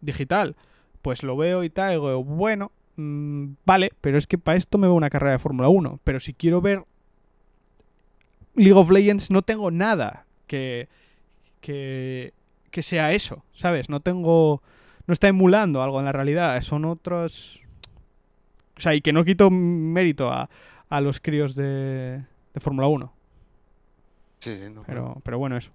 digital. 0.01 0.55
Pues 1.03 1.22
lo 1.22 1.37
veo 1.37 1.64
y 1.64 1.70
tal, 1.70 1.93
y 1.93 1.95
digo, 1.95 2.22
bueno, 2.24 2.70
mm, 2.97 3.47
vale, 3.64 3.91
pero 4.01 4.16
es 4.18 4.26
que 4.26 4.39
para 4.39 4.57
esto 4.59 4.78
me 4.78 4.87
veo 4.87 4.95
una 4.95 5.11
carrera 5.11 5.32
de 5.32 5.39
Fórmula 5.39 5.68
1. 5.68 5.99
Pero 6.05 6.20
si 6.20 6.35
quiero 6.35 6.61
ver 6.61 6.85
League 8.55 8.73
of 8.79 8.91
Legends, 8.91 9.31
no 9.31 9.43
tengo 9.43 9.71
nada 9.71 10.27
que, 10.47 10.89
que, 11.61 12.33
que 12.71 12.83
sea 12.83 13.13
eso, 13.13 13.45
¿sabes? 13.53 13.89
No 13.89 14.01
tengo... 14.01 14.63
No 15.07 15.13
está 15.13 15.29
emulando 15.29 15.83
algo 15.83 15.99
en 15.99 16.07
la 16.07 16.13
realidad, 16.13 16.61
son 16.63 16.85
otros... 16.87 17.61
O 18.77 18.81
sea, 18.81 18.95
y 18.95 19.01
que 19.03 19.13
no 19.13 19.25
quito 19.25 19.51
mérito 19.51 20.31
a, 20.33 20.49
a 20.89 21.01
los 21.01 21.21
críos 21.21 21.55
de, 21.55 22.23
de 22.55 22.61
Fórmula 22.61 22.89
1. 22.89 23.13
Sí, 24.41 24.57
sí, 24.59 24.65
no. 24.73 24.83
Pero, 24.87 25.21
pero 25.25 25.39
bueno, 25.39 25.57
eso. 25.57 25.71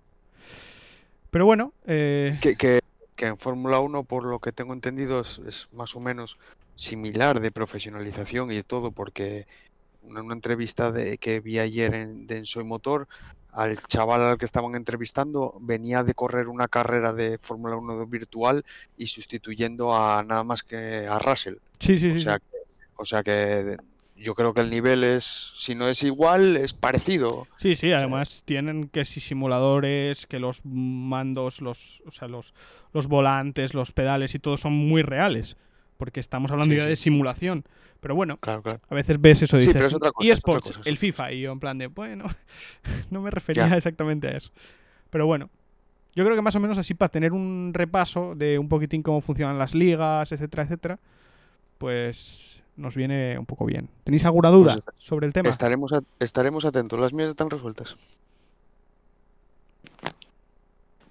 Pero 1.32 1.46
bueno, 1.46 1.74
eh, 1.86 2.38
Que, 2.42 2.56
que- 2.56 2.80
que 3.16 3.28
en 3.28 3.38
Fórmula 3.38 3.80
1, 3.82 4.04
por 4.06 4.24
lo 4.26 4.40
que 4.40 4.52
tengo 4.54 4.74
entendido, 4.74 5.20
es, 5.20 5.40
es 5.46 5.68
más 5.74 5.94
o 5.96 6.00
menos 6.00 6.40
similar 6.76 7.42
de 7.42 7.52
profesionalización 7.52 8.50
y 8.52 8.56
de 8.56 8.64
todo, 8.64 8.92
porque 8.92 9.46
en 10.04 10.18
una 10.18 10.34
entrevista 10.34 10.92
de, 10.92 11.18
que 11.18 11.40
vi 11.40 11.60
ayer 11.60 11.94
en, 11.94 12.28
de 12.28 12.38
En 12.38 12.46
Soy 12.46 12.64
Motor, 12.64 13.08
al 13.52 13.78
chaval 13.88 14.22
al 14.22 14.38
que 14.38 14.46
estaban 14.46 14.76
entrevistando 14.76 15.58
venía 15.60 16.04
de 16.04 16.14
correr 16.14 16.48
una 16.48 16.68
carrera 16.68 17.14
de 17.14 17.38
Fórmula 17.40 17.76
1 17.78 18.06
virtual 18.08 18.64
y 18.98 19.08
sustituyendo 19.08 19.96
a 19.96 20.24
nada 20.24 20.44
más 20.44 20.64
que 20.64 21.06
a 21.08 21.20
Russell. 21.20 21.56
sí, 21.80 21.98
sí, 21.98 22.12
O 22.12 22.18
sí. 22.18 22.24
sea, 22.24 22.40
que, 22.40 22.58
o 22.96 23.06
sea 23.06 23.24
que 23.24 23.78
yo 24.16 24.36
creo 24.36 24.54
que 24.54 24.62
el 24.62 24.70
nivel 24.70 25.04
es, 25.04 25.24
si 25.58 25.76
no 25.76 25.88
es 25.88 26.04
igual, 26.04 26.58
es 26.58 26.74
parecido. 26.74 27.48
Sí, 27.58 27.76
sí, 27.76 27.92
además 27.92 28.44
tienen 28.46 28.90
que 28.90 29.06
si 29.06 29.20
simuladores, 29.20 30.28
que 30.28 30.40
los 30.40 30.62
mandos, 30.66 31.62
los, 31.62 32.04
o 32.06 32.12
sea, 32.12 32.28
los, 32.28 32.54
los 32.94 33.08
volantes, 33.08 33.74
los 33.74 33.92
pedales 33.92 34.36
y 34.36 34.40
todo 34.40 34.58
son 34.58 34.74
muy 34.74 35.02
reales. 35.02 35.56
Porque 36.00 36.22
estamos 36.22 36.50
hablando 36.50 36.72
Sí, 36.74 36.78
ya 36.78 36.86
sí. 36.86 36.90
de 36.92 36.96
simulación. 36.96 37.66
Pero 38.00 38.16
bueno, 38.16 38.38
Claro, 38.38 38.64
claro. 38.64 38.80
a 38.90 38.96
veces 38.96 39.20
ves 39.20 39.42
eso 39.42 39.58
y 39.58 39.60
Sí, 39.60 39.68
dices, 39.68 39.74
pero 39.76 39.88
es 39.88 39.94
otra 39.94 40.12
cosa, 40.14 40.26
y 40.26 40.32
es 40.32 40.38
otra 40.40 40.54
eSports, 40.54 40.68
cosa, 40.70 40.80
es 40.80 40.88
el 40.88 40.98
FIFA, 40.98 41.34
y 41.34 41.42
yo 41.42 41.52
en 41.52 41.60
plan 41.60 41.78
de, 41.78 41.88
bueno, 41.88 42.24
no 43.12 43.22
me 43.22 43.30
refería 43.30 43.68
Ya. 43.68 43.76
exactamente 43.76 44.30
a 44.30 44.32
eso. 44.38 44.50
Pero 45.10 45.26
bueno, 45.26 45.50
yo 46.16 46.24
creo 46.24 46.36
que 46.38 46.42
más 46.42 46.56
o 46.56 46.62
menos 46.62 46.78
así 46.78 46.94
para 46.94 47.10
tener 47.10 47.34
un 47.34 47.72
repaso 47.74 48.34
de 48.36 48.58
un 48.58 48.70
poquitín 48.70 49.04
cómo 49.04 49.20
funcionan 49.20 49.58
las 49.60 49.76
ligas, 49.76 50.32
etcétera, 50.32 50.64
etcétera, 50.64 51.00
pues 51.78 52.62
nos 52.78 52.96
viene 52.96 53.38
un 53.38 53.46
poco 53.46 53.66
bien. 53.66 53.90
¿Tenéis 54.06 54.24
alguna 54.24 54.50
duda 54.50 54.78
Pues 54.82 54.96
sobre 54.98 55.28
el 55.28 55.34
tema? 55.34 55.50
Estaremos, 55.50 55.92
a- 55.92 56.02
estaremos 56.20 56.64
atentos. 56.64 56.98
Las 57.00 57.12
mías 57.14 57.30
están 57.30 57.50
resueltas. 57.50 57.98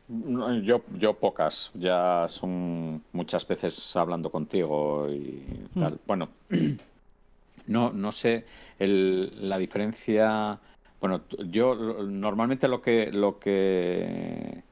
No, 0.08 0.58
Yo, 0.60 0.82
yo 0.98 1.14
pocas, 1.14 1.70
ya 1.74 2.26
son 2.28 3.02
muchas 3.12 3.46
veces 3.46 3.94
hablando 3.96 4.30
contigo 4.30 5.06
y 5.10 5.44
Hmm. 5.74 5.78
tal. 5.78 6.00
Bueno, 6.06 6.28
no, 7.66 7.92
no 7.92 8.12
sé 8.12 8.46
el- 8.78 9.48
la 9.48 9.58
diferencia. 9.58 10.58
Bueno, 11.00 11.22
yo 11.50 11.74
normalmente 12.04 12.68
lo 12.68 12.80
que 12.80 13.12
lo 13.12 13.38
que 13.38 14.62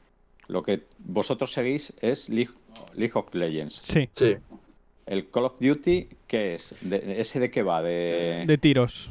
lo 0.49 0.62
que 0.62 0.84
vosotros 0.99 1.53
seguís 1.53 1.93
es 2.01 2.28
League, 2.30 2.55
League 2.95 3.12
of 3.14 3.34
Legends. 3.34 3.74
Sí, 3.82 4.09
Sí, 4.14 4.37
El 5.07 5.28
Call 5.30 5.45
of 5.45 5.61
Duty, 5.61 6.09
¿qué 6.26 6.55
es? 6.55 6.74
De- 6.80 7.20
¿Ese 7.20 7.39
de 7.41 7.51
qué 7.51 7.62
va? 7.62 7.82
De, 7.82 8.45
de 8.47 8.59
tiros. 8.59 9.11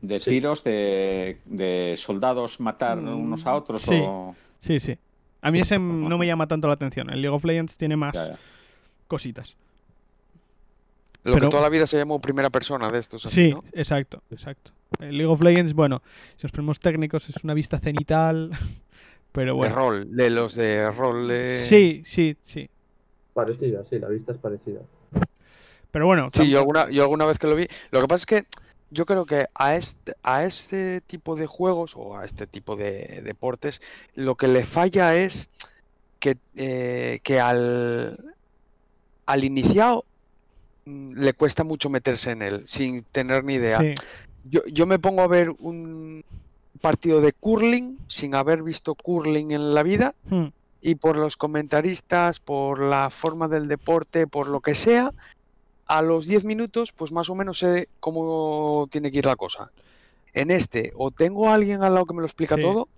de 0.00 0.18
Sí. 0.18 0.30
tiros, 0.30 0.64
de, 0.64 1.38
de 1.44 1.94
soldados 1.96 2.58
matar 2.58 2.98
Mm, 2.98 3.22
unos 3.24 3.46
a 3.46 3.54
otros 3.54 3.82
sí. 3.82 3.94
o 4.00 4.34
Sí, 4.60 4.80
sí. 4.80 4.96
A 5.42 5.50
mí 5.50 5.60
ese 5.60 5.78
no 5.78 6.16
me 6.18 6.26
llama 6.26 6.46
tanto 6.46 6.68
la 6.68 6.74
atención. 6.74 7.10
El 7.10 7.20
League 7.20 7.34
of 7.36 7.44
Legends 7.44 7.76
tiene 7.76 7.96
más 7.96 8.14
Ya, 8.14 8.28
ya. 8.30 8.38
cositas. 9.08 9.56
Lo 11.24 11.34
Pero- 11.34 11.46
que 11.46 11.50
toda 11.50 11.62
la 11.62 11.68
vida 11.68 11.86
se 11.86 11.96
llamó 11.98 12.20
primera 12.20 12.50
persona 12.50 12.90
de 12.90 12.98
estos. 12.98 13.26
así, 13.26 13.34
Sí, 13.34 13.50
¿no? 13.50 13.62
exacto, 13.72 14.22
exacto. 14.30 14.72
El 14.98 15.16
League 15.18 15.26
of 15.32 15.40
Legends, 15.40 15.72
bueno, 15.74 16.02
si 16.36 16.44
nos 16.44 16.52
ponemos 16.52 16.80
técnicos, 16.80 17.28
es 17.28 17.42
una 17.44 17.54
vista 17.54 17.78
cenital, 17.78 18.50
pero 19.32 19.52
De 19.52 19.56
bueno. 19.58 19.74
rol, 19.74 20.16
de 20.16 20.30
los 20.30 20.54
de 20.54 20.90
rol. 20.90 21.28
de- 21.28 21.54
Sí, 21.56 22.02
sí, 22.04 22.36
sí. 22.42 22.68
parecida, 23.34 23.82
sí, 23.88 23.98
la 23.98 24.08
vista 24.08 24.32
es 24.32 24.38
parecida. 24.38 24.80
Pero 25.90 26.06
bueno, 26.06 26.28
Sí, 26.32 26.48
yo 26.48 26.58
alguna, 26.58 26.90
yo 26.90 27.02
alguna 27.02 27.24
vez 27.26 27.38
que 27.38 27.46
lo 27.46 27.54
vi. 27.54 27.66
Lo 27.90 28.00
que 28.00 28.08
pasa 28.08 28.22
es 28.22 28.26
que 28.26 28.46
yo 28.92 29.06
creo 29.06 29.24
que 29.24 29.46
a 29.54 29.74
este, 29.74 30.14
a 30.22 30.44
este 30.44 31.00
tipo 31.00 31.34
de 31.34 31.46
juegos 31.46 31.94
o 31.96 32.16
a 32.18 32.24
este 32.24 32.46
tipo 32.46 32.76
de 32.76 33.22
deportes, 33.24 33.80
lo 34.14 34.34
que 34.36 34.48
le 34.48 34.64
falla 34.64 35.14
es 35.16 35.48
que, 36.18 36.36
eh, 36.56 37.20
que 37.22 37.40
al, 37.40 38.18
al 39.26 39.44
iniciado 39.44 40.04
mm, 40.84 41.14
le 41.14 41.32
cuesta 41.32 41.64
mucho 41.64 41.88
meterse 41.88 42.30
en 42.30 42.42
él 42.42 42.62
sin 42.66 43.02
tener 43.02 43.44
ni 43.44 43.54
idea. 43.54 43.78
sí, 43.80 43.94
Yo, 44.44 44.60
yo 44.66 44.86
me 44.86 44.98
pongo 44.98 45.22
a 45.22 45.26
ver 45.28 45.50
un 45.58 46.22
partido 46.80 47.20
de 47.20 47.32
curling 47.32 47.98
sin 48.08 48.34
haber 48.34 48.62
visto 48.62 48.94
curling 48.94 49.52
en 49.52 49.74
la 49.74 49.82
vida 49.82 50.14
Hmm. 50.28 50.48
y 50.82 50.96
por 50.96 51.16
los 51.16 51.36
comentaristas, 51.36 52.40
por 52.40 52.80
la 52.80 53.08
forma 53.08 53.48
del 53.48 53.68
deporte, 53.68 54.26
por 54.26 54.48
lo 54.48 54.60
que 54.60 54.74
sea, 54.74 55.12
a 55.98 56.02
los 56.02 56.26
10 56.26 56.44
minutos, 56.44 56.92
pues 56.96 57.12
más 57.12 57.28
o 57.30 57.34
menos 57.34 57.58
sé 57.58 57.88
cómo 58.00 58.86
tiene 58.90 59.10
que 59.10 59.18
ir 59.18 59.26
la 59.26 59.36
cosa. 59.36 59.70
En 60.32 60.50
este, 60.50 60.92
o 60.96 61.10
tengo 61.10 61.48
a 61.48 61.54
alguien 61.54 61.82
al 61.82 61.94
lado 61.94 62.06
que 62.06 62.14
me 62.14 62.20
lo 62.20 62.26
explica 62.26 62.54
Sí. 62.56 62.62
todo, 62.62 62.88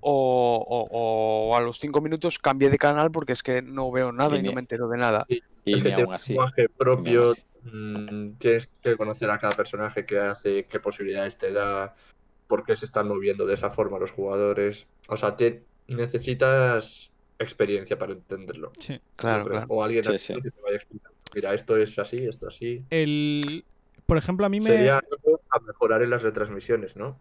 o, 0.00 0.64
o- 0.66 1.48
o 1.50 1.56
a 1.56 1.60
los 1.60 1.78
5 1.78 2.00
minutos 2.00 2.38
cambié 2.38 2.70
de 2.70 2.78
canal 2.78 3.10
porque 3.10 3.32
es 3.32 3.42
que 3.42 3.60
no 3.62 3.90
veo 3.90 4.12
nada 4.12 4.36
Y 4.36 4.40
y 4.40 4.42
no 4.44 4.52
me 4.52 4.60
entero 4.60 4.88
de 4.88 4.96
nada. 4.96 5.26
Y 5.28 5.42
es 5.74 5.82
que 5.82 5.90
tiene 5.90 6.04
un 6.06 6.14
así. 6.14 6.32
lenguaje 6.32 6.68
propio, 6.68 7.34
mm, 7.62 8.38
tienes 8.38 8.70
que 8.80 8.96
conocer 8.96 9.30
a 9.30 9.38
cada 9.38 9.54
personaje 9.54 10.06
que 10.06 10.18
hace, 10.18 10.66
qué 10.66 10.80
posibilidades 10.80 11.36
te 11.36 11.52
da, 11.52 11.94
por 12.46 12.64
qué 12.64 12.76
se 12.76 12.86
están 12.86 13.08
moviendo 13.08 13.44
de 13.44 13.54
esa 13.54 13.70
forma 13.70 13.98
los 13.98 14.10
jugadores. 14.12 14.86
O 15.08 15.16
sea, 15.18 15.36
te, 15.36 15.66
necesitas 15.88 17.12
experiencia 17.38 17.98
para 17.98 18.12
entenderlo. 18.12 18.72
Sí. 18.78 18.98
Claro, 19.16 19.44
creo. 19.44 19.56
claro. 19.58 19.66
O 19.74 19.82
alguien 19.82 20.04
Sí, 20.04 20.10
al 20.12 20.18
sí. 20.18 20.32
lado 20.32 20.42
que 20.44 20.50
te 20.50 20.62
vaya 20.62 20.76
explicando. 20.76 21.17
Mira, 21.34 21.54
esto 21.54 21.76
es 21.76 21.98
así, 21.98 22.16
esto 22.16 22.48
así. 22.48 22.84
El... 22.90 23.64
Por 24.06 24.16
ejemplo, 24.16 24.46
a 24.46 24.48
mí 24.48 24.60
me... 24.60 24.70
Sería 24.70 24.98
algo 24.98 25.40
a 25.50 25.60
mejorar 25.60 26.02
en 26.02 26.10
las 26.10 26.22
retransmisiones, 26.22 26.96
¿no? 26.96 27.18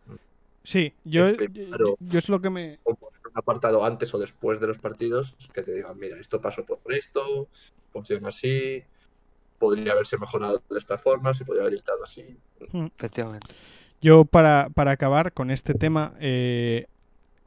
Sí, 0.63 0.93
yo, 1.03 1.27
Es 1.27 1.37
que, 1.37 1.49
yo, 1.51 1.67
claro. 1.67 1.97
yo 1.99 2.19
es 2.19 2.29
lo 2.29 2.41
que 2.41 2.49
me... 2.49 2.79
O 2.83 2.95
poner 2.95 3.19
un 3.25 3.31
apartado 3.35 3.83
antes 3.85 4.13
o 4.13 4.19
después 4.19 4.59
de 4.59 4.67
los 4.67 4.77
partidos 4.77 5.35
que 5.53 5.63
te 5.63 5.73
digan, 5.73 5.97
mira, 5.97 6.17
esto 6.17 6.39
pasó 6.39 6.63
por 6.65 6.93
esto, 6.93 7.47
funciona 7.91 8.29
así, 8.29 8.83
podría 9.59 9.93
haberse 9.93 10.17
mejorado 10.17 10.61
de 10.69 10.77
esta 10.77 10.97
forma, 10.97 11.33
se 11.33 11.45
podría 11.45 11.63
haber 11.63 11.73
evitado 11.73 12.03
así. 12.03 12.37
Efectivamente. 12.97 13.47
Yo 14.01 14.25
para, 14.25 14.69
para 14.73 14.91
acabar 14.91 15.33
con 15.33 15.51
este 15.51 15.73
tema, 15.73 16.13
eh, 16.19 16.87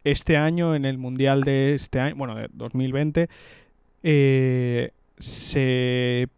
este 0.04 0.36
año 0.36 0.74
en 0.74 0.84
el 0.84 0.98
Mundial 0.98 1.42
de 1.42 1.74
este 1.74 2.00
año, 2.00 2.16
bueno, 2.16 2.34
de 2.34 2.48
2020, 2.52 3.28
eh, 4.02 4.92
se, 5.18 6.28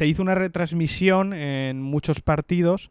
se 0.00 0.06
hizo 0.06 0.22
una 0.22 0.34
retransmisión 0.34 1.34
en 1.34 1.82
muchos 1.82 2.22
partidos, 2.22 2.90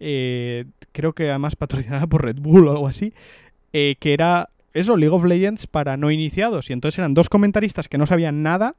eh, 0.00 0.64
creo 0.90 1.12
que 1.12 1.30
además 1.30 1.54
patrocinada 1.54 2.08
por 2.08 2.24
Red 2.24 2.40
Bull 2.40 2.66
o 2.66 2.72
algo 2.72 2.88
así, 2.88 3.14
eh, 3.72 3.94
que 4.00 4.14
era 4.14 4.50
eso, 4.74 4.96
League 4.96 5.14
of 5.14 5.24
Legends 5.24 5.68
para 5.68 5.96
no 5.96 6.10
iniciados. 6.10 6.68
Y 6.68 6.72
entonces 6.72 6.98
eran 6.98 7.14
dos 7.14 7.28
comentaristas 7.28 7.88
que 7.88 7.98
no 7.98 8.06
sabían 8.06 8.42
nada 8.42 8.74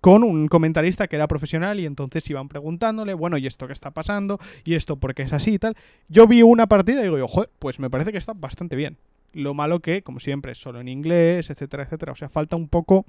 con 0.00 0.22
un 0.22 0.46
comentarista 0.46 1.08
que 1.08 1.16
era 1.16 1.26
profesional 1.26 1.80
y 1.80 1.86
entonces 1.86 2.30
iban 2.30 2.46
preguntándole, 2.46 3.14
bueno, 3.14 3.36
¿y 3.36 3.48
esto 3.48 3.66
qué 3.66 3.72
está 3.72 3.90
pasando? 3.90 4.38
¿Y 4.62 4.76
esto 4.76 4.94
por 4.94 5.16
qué 5.16 5.22
es 5.22 5.32
así 5.32 5.54
y 5.54 5.58
tal? 5.58 5.76
Yo 6.06 6.28
vi 6.28 6.42
una 6.42 6.68
partida 6.68 7.00
y 7.00 7.12
digo, 7.12 7.26
joder, 7.26 7.50
pues 7.58 7.80
me 7.80 7.90
parece 7.90 8.12
que 8.12 8.18
está 8.18 8.32
bastante 8.32 8.76
bien. 8.76 8.96
Lo 9.32 9.54
malo 9.54 9.80
que, 9.80 10.02
como 10.02 10.20
siempre, 10.20 10.52
es 10.52 10.58
solo 10.58 10.80
en 10.80 10.86
inglés, 10.86 11.50
etcétera, 11.50 11.82
etcétera. 11.82 12.12
O 12.12 12.16
sea, 12.16 12.28
falta 12.28 12.54
un 12.54 12.68
poco 12.68 13.06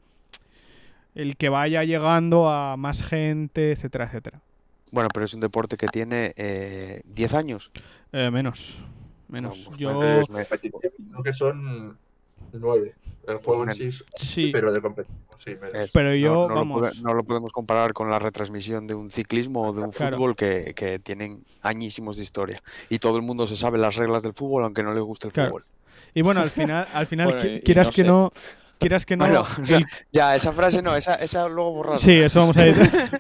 el 1.16 1.38
que 1.38 1.50
vaya 1.50 1.84
llegando 1.84 2.50
a 2.50 2.78
más 2.78 3.04
gente, 3.04 3.72
etcétera, 3.72 4.06
etcétera. 4.06 4.42
Bueno, 4.92 5.10
pero 5.14 5.26
es 5.26 5.34
un 5.34 5.40
deporte 5.40 5.78
que 5.78 5.88
tiene 5.88 6.34
eh, 6.36 7.02
10 7.06 7.34
años. 7.34 7.72
Eh, 8.12 8.30
menos. 8.32 8.84
Menos. 9.30 9.58
No, 9.60 9.66
pues, 9.68 9.78
Yo. 9.78 10.24
me- 10.30 10.46
Creo 10.46 11.24
que 11.24 11.34
son 11.34 11.98
nueve. 12.54 12.96
El 13.28 13.38
juego 13.38 13.64
en 13.66 13.72
sí, 14.18 14.50
pero 14.52 14.74
de 14.74 14.82
competición, 14.82 15.20
sí. 15.38 15.52
Eh, 15.52 15.88
Pero 15.94 16.16
yo, 16.16 16.34
no, 16.34 16.42
no 16.42 16.48
lo 16.50 16.56
vamos. 16.56 16.82
pode- 16.82 17.02
no 17.04 17.14
lo 17.14 17.24
podemos 17.24 17.54
comparar 17.54 17.94
con 17.94 18.10
la 18.10 18.18
retransmisión 18.18 18.88
de 18.88 18.96
un 18.96 19.12
ciclismo 19.12 19.62
o 19.68 19.74
de 19.74 19.82
un 19.82 19.92
Claro. 19.92 20.18
fútbol 20.18 20.36
que, 20.36 20.74
que 20.76 20.98
tienen 20.98 21.46
añísimos 21.62 22.18
de 22.18 22.24
historia. 22.24 22.64
Y 22.90 22.98
todo 22.98 23.18
el 23.18 23.22
mundo 23.22 23.46
se 23.46 23.56
sabe 23.56 23.78
las 23.78 23.96
reglas 23.96 24.24
del 24.24 24.34
fútbol, 24.34 24.64
aunque 24.64 24.82
no 24.82 24.94
le 24.96 25.02
guste 25.02 25.28
el 25.28 25.34
Claro. 25.34 25.52
fútbol. 25.52 25.66
Y 26.16 26.24
bueno, 26.24 26.42
al 26.42 26.50
final, 26.50 26.88
al 26.94 27.06
final 27.06 27.28
Bueno, 27.42 27.60
quieras 27.64 27.88
no 27.88 27.92
que 27.94 28.02
sé. 28.02 28.08
no. 28.08 28.34
Quieras 28.82 29.06
que 29.06 29.16
no. 29.16 29.26
Bueno, 29.26 29.46
o 29.62 29.66
sea, 29.66 29.78
el- 29.78 29.86
Ya, 30.12 30.36
esa 30.36 30.52
frase 30.52 30.82
no, 30.82 30.96
esa, 30.96 31.16
esa 31.16 31.48
luego 31.48 31.72
borrarla. 31.72 32.00
Sí, 32.00 32.12
eso 32.18 32.40
vamos 32.42 32.58
a 32.58 32.68
ir. 32.68 32.76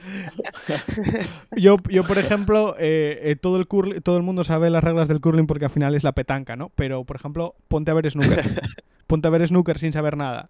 yo, 1.55 1.77
yo, 1.89 2.03
por 2.03 2.17
ejemplo, 2.17 2.75
eh, 2.79 3.19
eh, 3.23 3.35
todo, 3.35 3.57
el 3.57 3.67
curl- 3.67 4.01
todo 4.01 4.17
el 4.17 4.23
mundo 4.23 4.43
sabe 4.43 4.69
las 4.69 4.83
reglas 4.83 5.07
del 5.07 5.21
curling 5.21 5.47
porque 5.47 5.65
al 5.65 5.71
final 5.71 5.95
es 5.95 6.03
la 6.03 6.13
petanca, 6.13 6.55
¿no? 6.55 6.69
Pero, 6.75 7.03
por 7.03 7.15
ejemplo, 7.15 7.55
ponte 7.67 7.91
a 7.91 7.93
ver 7.93 8.09
snooker. 8.09 8.43
ponte 9.07 9.27
a 9.27 9.31
ver 9.31 9.47
snooker 9.47 9.77
sin 9.77 9.93
saber 9.93 10.17
nada. 10.17 10.49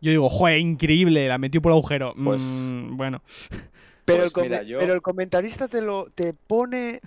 Yo 0.00 0.10
digo, 0.10 0.28
¡joder, 0.28 0.58
increíble! 0.58 1.28
La 1.28 1.38
metió 1.38 1.62
por 1.62 1.72
el 1.72 1.78
agujero. 1.78 2.14
Pues- 2.22 2.42
Mm, 2.42 2.96
bueno, 2.96 3.22
Pero, 4.04 4.24
Pues 4.30 4.36
el 4.36 4.42
mira, 4.50 4.62
yo- 4.62 4.78
pero 4.80 4.92
el 4.94 5.02
comentarista 5.02 5.68
te 5.68 5.80
lo 5.80 6.06
te 6.14 6.34
pone. 6.34 7.00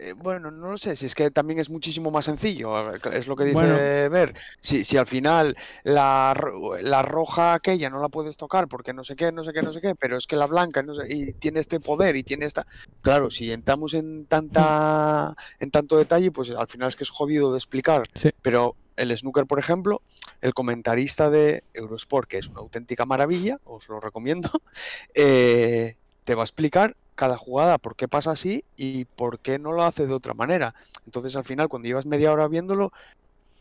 Eh, 0.00 0.14
Bueno, 0.16 0.50
no 0.50 0.70
lo 0.70 0.78
sé, 0.78 0.96
si 0.96 1.06
es 1.06 1.14
que 1.14 1.30
también 1.30 1.58
es 1.58 1.70
muchísimo 1.70 2.10
más 2.10 2.24
sencillo, 2.24 2.72
ver, 2.72 3.00
es 3.12 3.26
lo 3.26 3.36
que 3.36 3.44
dice 3.44 3.54
Bueno. 3.54 4.10
Ver. 4.10 4.34
Si, 4.60 4.84
si 4.84 4.96
al 4.96 5.06
final 5.06 5.56
la, 5.84 6.34
la 6.82 7.02
roja 7.02 7.54
aquella 7.54 7.90
no 7.90 8.00
la 8.00 8.08
puedes 8.08 8.36
tocar 8.36 8.68
porque 8.68 8.92
no 8.92 9.04
sé 9.04 9.16
qué, 9.16 9.30
no 9.32 9.44
sé 9.44 9.52
qué, 9.52 9.62
no 9.62 9.72
sé 9.72 9.80
qué, 9.80 9.94
pero 9.94 10.16
es 10.16 10.26
que 10.26 10.36
la 10.36 10.46
blanca 10.46 10.82
no 10.82 10.94
sé, 10.94 11.02
y 11.08 11.32
tiene 11.34 11.60
este 11.60 11.80
poder 11.80 12.16
y 12.16 12.22
tiene 12.22 12.46
esta. 12.46 12.66
Claro, 13.02 13.30
si 13.30 13.52
entramos 13.52 13.94
en 13.94 14.26
tanta 14.26 15.34
en 15.58 15.70
tanto 15.70 15.96
detalle, 15.96 16.30
pues 16.32 16.50
al 16.50 16.68
final 16.68 16.88
es 16.88 16.96
que 16.96 17.04
es 17.04 17.10
jodido 17.10 17.52
de 17.52 17.58
explicar. 17.58 18.02
Sí. 18.14 18.30
Pero 18.42 18.76
el 18.96 19.16
snooker, 19.16 19.46
por 19.46 19.58
ejemplo, 19.58 20.02
el 20.40 20.54
comentarista 20.54 21.30
de 21.30 21.64
Eurosport, 21.74 22.28
que 22.28 22.38
es 22.38 22.48
una 22.48 22.60
auténtica 22.60 23.06
maravilla, 23.06 23.58
os 23.64 23.88
lo 23.88 24.00
recomiendo, 24.00 24.50
eh, 25.14 25.96
te 26.24 26.34
va 26.34 26.42
a 26.42 26.44
explicar 26.44 26.96
cada 27.20 27.36
jugada 27.36 27.76
por 27.76 27.96
qué 27.96 28.08
pasa 28.08 28.30
así 28.30 28.64
y 28.76 29.04
por 29.04 29.40
qué 29.40 29.58
no 29.58 29.72
lo 29.72 29.82
hace 29.82 30.06
de 30.06 30.14
otra 30.14 30.32
manera. 30.32 30.74
Entonces, 31.04 31.36
al 31.36 31.44
final, 31.44 31.68
cuando 31.68 31.86
llevas 31.86 32.06
media 32.06 32.32
hora 32.32 32.48
viéndolo, 32.48 32.92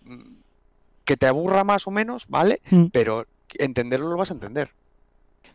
mm, 0.04 0.40
que 1.04 1.18
te 1.18 1.28
aburra 1.28 1.66
más 1.66 1.86
o 1.86 1.92
menos, 1.92 2.26
¿vale? 2.30 2.62
Mm. 2.72 2.86
Pero 2.94 3.26
entenderlo 3.56 4.08
lo 4.08 4.16
vas 4.16 4.32
a 4.32 4.36
entender. 4.36 4.72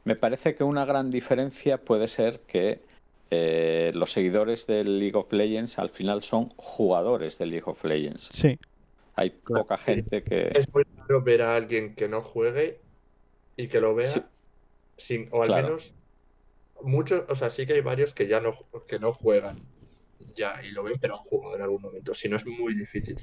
Me 0.04 0.16
parece 0.16 0.54
que 0.54 0.64
una 0.64 0.84
gran 0.84 1.10
diferencia 1.10 1.82
puede 1.82 2.08
ser 2.08 2.40
que 2.46 2.82
eh, 3.30 3.90
los 3.94 4.12
seguidores 4.12 4.66
del 4.66 4.98
League 4.98 5.16
of 5.16 5.32
Legends 5.32 5.78
al 5.78 5.88
final 5.88 6.22
son 6.22 6.50
jugadores 6.58 7.38
del 7.38 7.50
League 7.52 7.64
of 7.66 7.82
Legends. 7.84 8.28
sí. 8.34 8.58
Hay 9.16 9.30
Claro. 9.30 9.62
poca 9.62 9.78
gente 9.78 10.22
que... 10.24 10.50
Es 10.54 10.74
muy 10.74 10.82
raro 10.96 11.22
ver 11.22 11.40
a 11.40 11.54
alguien 11.56 11.94
que 11.94 12.06
no 12.08 12.20
juegue 12.20 12.80
y 13.56 13.68
que 13.68 13.80
lo 13.80 13.94
vea 13.94 14.08
Sí. 14.08 14.20
sin, 14.98 15.28
o 15.32 15.40
al 15.42 15.46
Claro. 15.46 15.66
menos 15.68 15.94
muchos, 16.82 17.24
o 17.28 17.34
sea, 17.34 17.50
sí 17.50 17.66
que 17.66 17.74
hay 17.74 17.80
varios 17.80 18.14
que 18.14 18.26
ya 18.28 18.40
no, 18.40 18.52
que 18.88 18.98
no 18.98 19.12
juegan 19.12 19.56
ya 20.36 20.60
y 20.62 20.70
lo 20.70 20.82
ven, 20.82 20.98
pero 21.00 21.14
han 21.16 21.22
jugado 21.24 21.56
en 21.56 21.62
algún 21.62 21.82
momento. 21.82 22.14
Si 22.14 22.28
no 22.28 22.36
es 22.36 22.46
muy 22.46 22.74
difícil. 22.74 23.16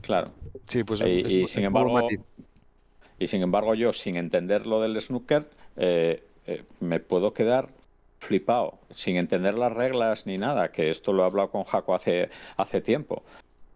Claro. 0.00 0.32
Sí, 0.66 0.84
pues 0.84 1.00
Y, 1.00 1.04
es- 1.20 1.32
y 1.32 1.42
es- 1.42 1.50
sin 1.50 1.64
embargo, 1.64 2.08
y 3.18 3.26
sin 3.26 3.42
embargo 3.42 3.74
yo, 3.74 3.92
sin 3.92 4.16
entender 4.16 4.66
lo 4.66 4.80
del 4.80 5.00
snooker, 5.00 5.48
eh, 5.76 6.22
eh, 6.46 6.64
me 6.80 7.00
puedo 7.00 7.32
quedar 7.34 7.68
flipado, 8.20 8.80
sin 8.90 9.16
entender 9.16 9.54
las 9.54 9.72
reglas 9.72 10.26
ni 10.26 10.38
nada, 10.38 10.72
que 10.72 10.90
esto 10.90 11.12
lo 11.12 11.22
he 11.22 11.26
hablado 11.26 11.50
con 11.50 11.64
Jaco 11.64 11.94
hace, 11.94 12.30
hace 12.56 12.80
tiempo, 12.80 13.24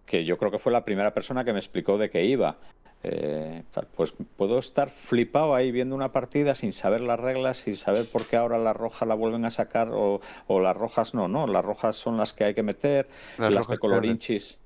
que 0.07 0.25
yo 0.25 0.39
creo 0.39 0.51
que 0.51 0.59
fue 0.59 0.73
la 0.73 0.85
primera 0.85 1.13
persona 1.15 1.45
que 1.45 1.53
me 1.53 1.59
explicó 1.59 1.99
de 1.99 2.11
qué 2.11 2.25
iba. 2.25 2.59
Eh, 3.03 3.63
pues 3.97 4.13
puedo 4.37 4.59
estar 4.59 4.91
flipado 4.91 5.55
ahí 5.55 5.73
viendo 5.73 5.95
una 5.95 6.13
partida 6.13 6.55
sin 6.55 6.73
saber 6.75 7.01
las 7.01 7.19
reglas, 7.19 7.59
sin 7.59 7.77
saber 7.77 8.05
por 8.07 8.27
qué 8.27 8.37
ahora 8.37 8.59
la 8.59 8.75
roja 8.75 9.07
la 9.07 9.15
vuelven 9.15 9.47
a 9.47 9.51
sacar 9.51 9.89
o, 9.91 10.21
o 10.49 10.61
las 10.61 10.77
rojas 10.77 11.15
no, 11.15 11.27
no, 11.27 11.47
las 11.47 11.65
rojas 11.65 11.97
son 11.97 12.19
las 12.19 12.35
que 12.35 12.45
hay 12.45 12.55
que 12.55 12.63
meter, 12.63 13.09
Las 13.39 13.69
de 13.69 13.79
colorinchis, 13.79 14.59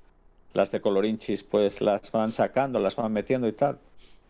las 0.53 0.71
de 0.71 0.81
colorinchis 0.81 1.43
pues 1.43 1.79
las 1.79 2.11
van 2.11 2.33
sacando, 2.33 2.79
las 2.79 2.95
van 2.97 3.13
metiendo 3.13 3.47
y 3.47 3.53
tal. 3.53 3.79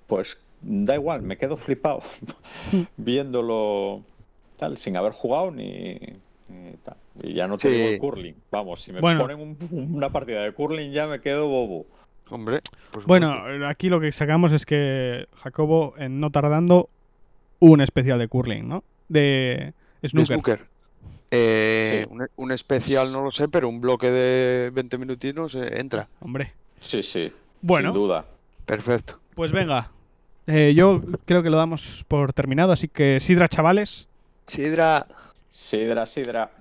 Pues 0.05 0.37
da 0.61 0.93
igual, 0.95 1.23
me 1.23 1.37
quedo 1.37 1.57
flipado 1.57 2.01
viéndolo 2.97 4.03
tal, 4.57 4.77
sin 4.77 4.97
haber 4.97 5.13
jugado 5.13 5.51
ni, 5.51 5.99
tal. 6.83 6.97
Y 7.23 7.33
ya 7.33 7.47
no 7.47 7.57
te 7.57 7.69
Sí. 7.69 7.73
digo 7.75 7.89
el 7.89 7.97
curling. 7.97 8.35
Vamos, 8.51 8.81
si 8.81 8.91
me 8.91 9.01
Bueno. 9.01 9.21
ponen 9.21 9.39
un- 9.39 9.89
una 9.95 10.11
partida 10.11 10.43
de 10.43 10.51
curling 10.53 10.91
ya 10.91 11.07
me 11.07 11.21
quedo 11.21 11.47
bobo. 11.47 11.87
Hombre, 12.29 12.61
por 12.91 13.05
Bueno, 13.05 13.31
aquí 13.67 13.89
lo 13.89 13.99
que 13.99 14.11
sacamos 14.11 14.51
es 14.51 14.65
que 14.65 15.27
Jacobo, 15.43 15.93
en 15.97 16.19
no 16.19 16.31
tardando, 16.31 16.89
un 17.59 17.81
especial 17.81 18.19
de 18.19 18.27
curling, 18.27 18.67
¿no? 18.67 18.83
De 19.09 19.73
De 20.01 20.09
snooker. 20.09 20.27
snooker. 20.27 20.67
Eh, 21.31 22.03
Sí. 22.05 22.09
un, 22.13 22.27
un 22.35 22.51
especial 22.51 23.11
no 23.11 23.21
lo 23.23 23.31
sé, 23.31 23.47
pero 23.47 23.67
un 23.69 23.81
bloque 23.81 24.09
de 24.11 24.69
20 24.71 24.97
minutinos 24.97 25.55
eh, 25.55 25.79
entra. 25.79 26.07
Hombre. 26.19 26.53
Sí, 26.81 27.01
sí. 27.03 27.31
Bueno. 27.61 27.89
Sin 27.91 28.01
duda. 28.01 28.25
Perfecto. 28.65 29.19
Pues 29.35 29.51
venga. 29.51 29.91
Eh, 30.47 30.73
yo 30.75 31.01
creo 31.25 31.41
que 31.43 31.49
lo 31.49 31.57
damos 31.57 32.05
por 32.07 32.31
terminado, 32.33 32.71
así 32.71 32.87
que 32.87 33.19
Sidra, 33.19 33.47
chavales. 33.47 34.07
Sidra. 34.45 35.07
Sidra, 35.47 36.05
sidra. 36.05 36.51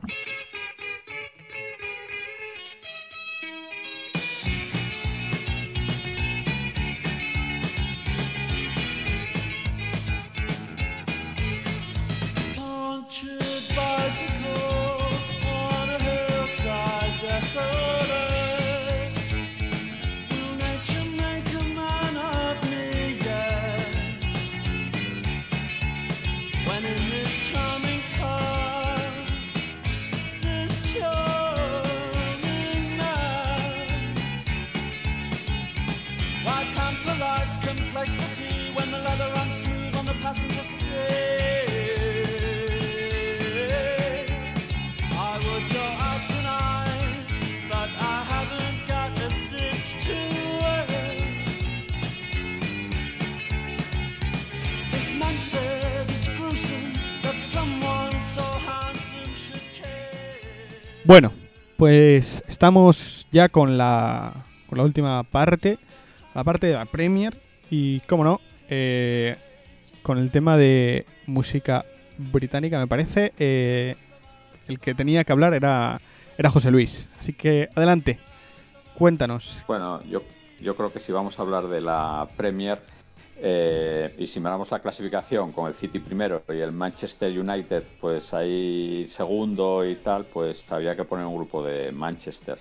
Bueno, 61.07 61.33
pues 61.77 62.43
estamos 62.49 63.29
ya 63.31 63.51
con 63.51 63.77
la, 63.77 64.47
con 64.67 64.79
la 64.79 64.85
última 64.85 65.23
parte, 65.23 65.79
la 66.35 66.43
parte 66.45 66.67
de 66.67 66.73
la 66.73 66.87
Premier 66.87 67.39
y, 67.71 68.01
como 68.01 68.25
no, 68.25 68.41
eh, 68.71 69.37
con 70.03 70.17
el 70.17 70.31
tema 70.31 70.57
de 70.57 71.05
música 71.27 71.85
británica, 72.17 72.79
me 72.79 72.87
parece, 72.87 73.35
eh, 73.39 73.97
el 74.67 74.81
que 74.81 74.95
tenía 74.95 75.25
que 75.25 75.33
hablar 75.33 75.53
era, 75.53 76.01
era 76.39 76.49
José 76.49 76.71
Luis. 76.71 77.07
Así 77.21 77.35
que 77.35 77.69
adelante, 77.75 78.19
cuéntanos. 78.95 79.63
Bueno, 79.67 80.03
yo, 80.05 80.23
yo 80.63 80.75
creo 80.75 80.91
que 80.91 81.01
si 81.01 81.13
vamos 81.13 81.39
a 81.39 81.43
hablar 81.43 81.69
de 81.69 81.83
la 81.83 82.29
Premier 82.35 82.81
eh, 83.47 84.15
y 84.17 84.27
si 84.27 84.41
miramos 84.41 84.71
la 84.71 84.79
clasificación 84.79 85.53
con 85.53 85.67
el 85.69 85.75
City 85.75 85.99
primero 85.99 86.43
y 86.49 86.61
el 86.61 86.73
Manchester 86.73 87.39
United, 87.39 87.85
pues 88.01 88.33
ahí 88.33 89.05
segundo 89.07 89.85
y 89.85 89.97
tal, 89.97 90.25
pues 90.25 90.73
había 90.73 90.97
que 90.97 91.05
poner 91.05 91.27
un 91.27 91.37
grupo 91.37 91.63
de 91.63 91.93
Manchester. 91.93 92.59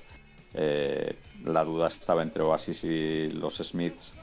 Eh, 0.54 1.16
la 1.46 1.64
duda 1.64 1.88
estaba 1.88 2.22
entre 2.22 2.44
Oasis 2.44 2.84
y 2.84 3.30
los 3.30 3.60
Smiths, 3.60 4.14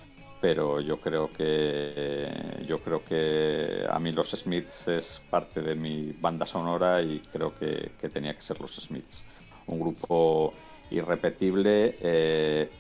pero 0.43 0.83
yo 0.83 1.01
creo 1.01 1.33
que 1.33 2.63
yo 2.69 2.81
creo 2.81 3.03
que 3.07 3.87
a 3.89 3.99
mí 3.99 4.13
los 4.13 4.29
Smiths 4.33 4.87
es 4.89 5.23
parte 5.31 5.63
de 5.63 5.75
mi 5.75 6.13
banda 6.13 6.45
sonora 6.45 7.01
y 7.01 7.21
creo 7.33 7.55
que, 7.55 7.91
tenía 8.13 8.35
que 8.35 8.43
ser 8.43 8.61
los 8.61 8.77
Smiths. 8.77 9.25
Un 9.67 9.81
grupo 9.81 10.53
irrepetible 10.91 11.97
eh, 12.03 12.71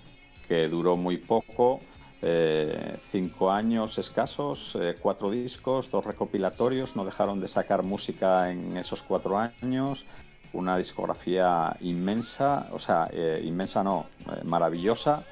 que 0.46 0.68
duró 0.68 0.98
muy 0.98 1.16
poco, 1.16 1.80
eh, 2.22 2.96
cinco 3.00 3.50
años 3.50 3.98
escasos, 3.98 4.76
eh, 4.80 4.96
cuatro 5.00 5.30
discos, 5.30 5.90
dos 5.90 6.04
recopilatorios, 6.04 6.96
no 6.96 7.04
dejaron 7.04 7.40
de 7.40 7.48
sacar 7.48 7.82
música 7.82 8.50
en 8.50 8.76
esos 8.76 9.02
cuatro 9.02 9.38
años, 9.38 10.06
una 10.52 10.76
discografía 10.76 11.76
inmensa, 11.80 12.68
o 12.72 12.78
sea, 12.78 13.08
eh, 13.12 13.40
inmensa 13.44 13.82
no, 13.82 14.06
maravillosa, 14.44 15.24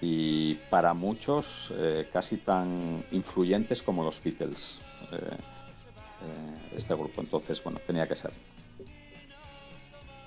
y 0.00 0.54
para 0.70 0.94
muchos 0.94 1.72
casi 2.12 2.38
tan 2.38 3.02
influyentes 3.10 3.82
como 3.82 4.04
los 4.04 4.22
Beatles, 4.22 4.80
este 6.74 6.94
grupo. 6.94 7.20
Entonces, 7.20 7.62
bueno, 7.62 7.80
tenía 7.86 8.06
que 8.06 8.16
ser. 8.16 8.30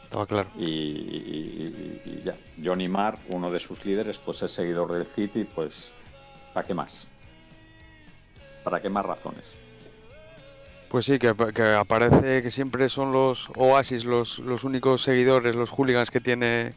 Estaba 0.03 0.25
claro. 0.27 0.49
Y, 0.57 0.65
y- 0.65 2.01
y- 2.05 2.09
y 2.09 2.23
ya. 2.25 2.35
Johnny 2.63 2.87
Marr, 2.87 3.17
uno 3.29 3.51
de 3.51 3.59
sus 3.59 3.85
líderes, 3.85 4.17
pues 4.19 4.41
es 4.41 4.51
seguidor 4.51 4.91
del 4.93 5.05
City, 5.05 5.43
pues 5.45 5.93
¿para 6.53 6.65
qué 6.65 6.73
más? 6.73 7.07
¿Para 8.63 8.81
qué 8.81 8.89
más 8.89 9.05
razones? 9.05 9.55
Pues 10.89 11.05
sí, 11.05 11.19
que, 11.19 11.33
que 11.53 11.63
aparece 11.63 12.41
que 12.41 12.49
siempre 12.49 12.89
son 12.89 13.11
los 13.11 13.49
Oasis 13.55 14.05
los, 14.05 14.39
los 14.39 14.63
únicos 14.63 15.03
seguidores, 15.03 15.55
los 15.55 15.69
hooligans 15.69 16.09
que 16.09 16.19
tiene 16.19 16.73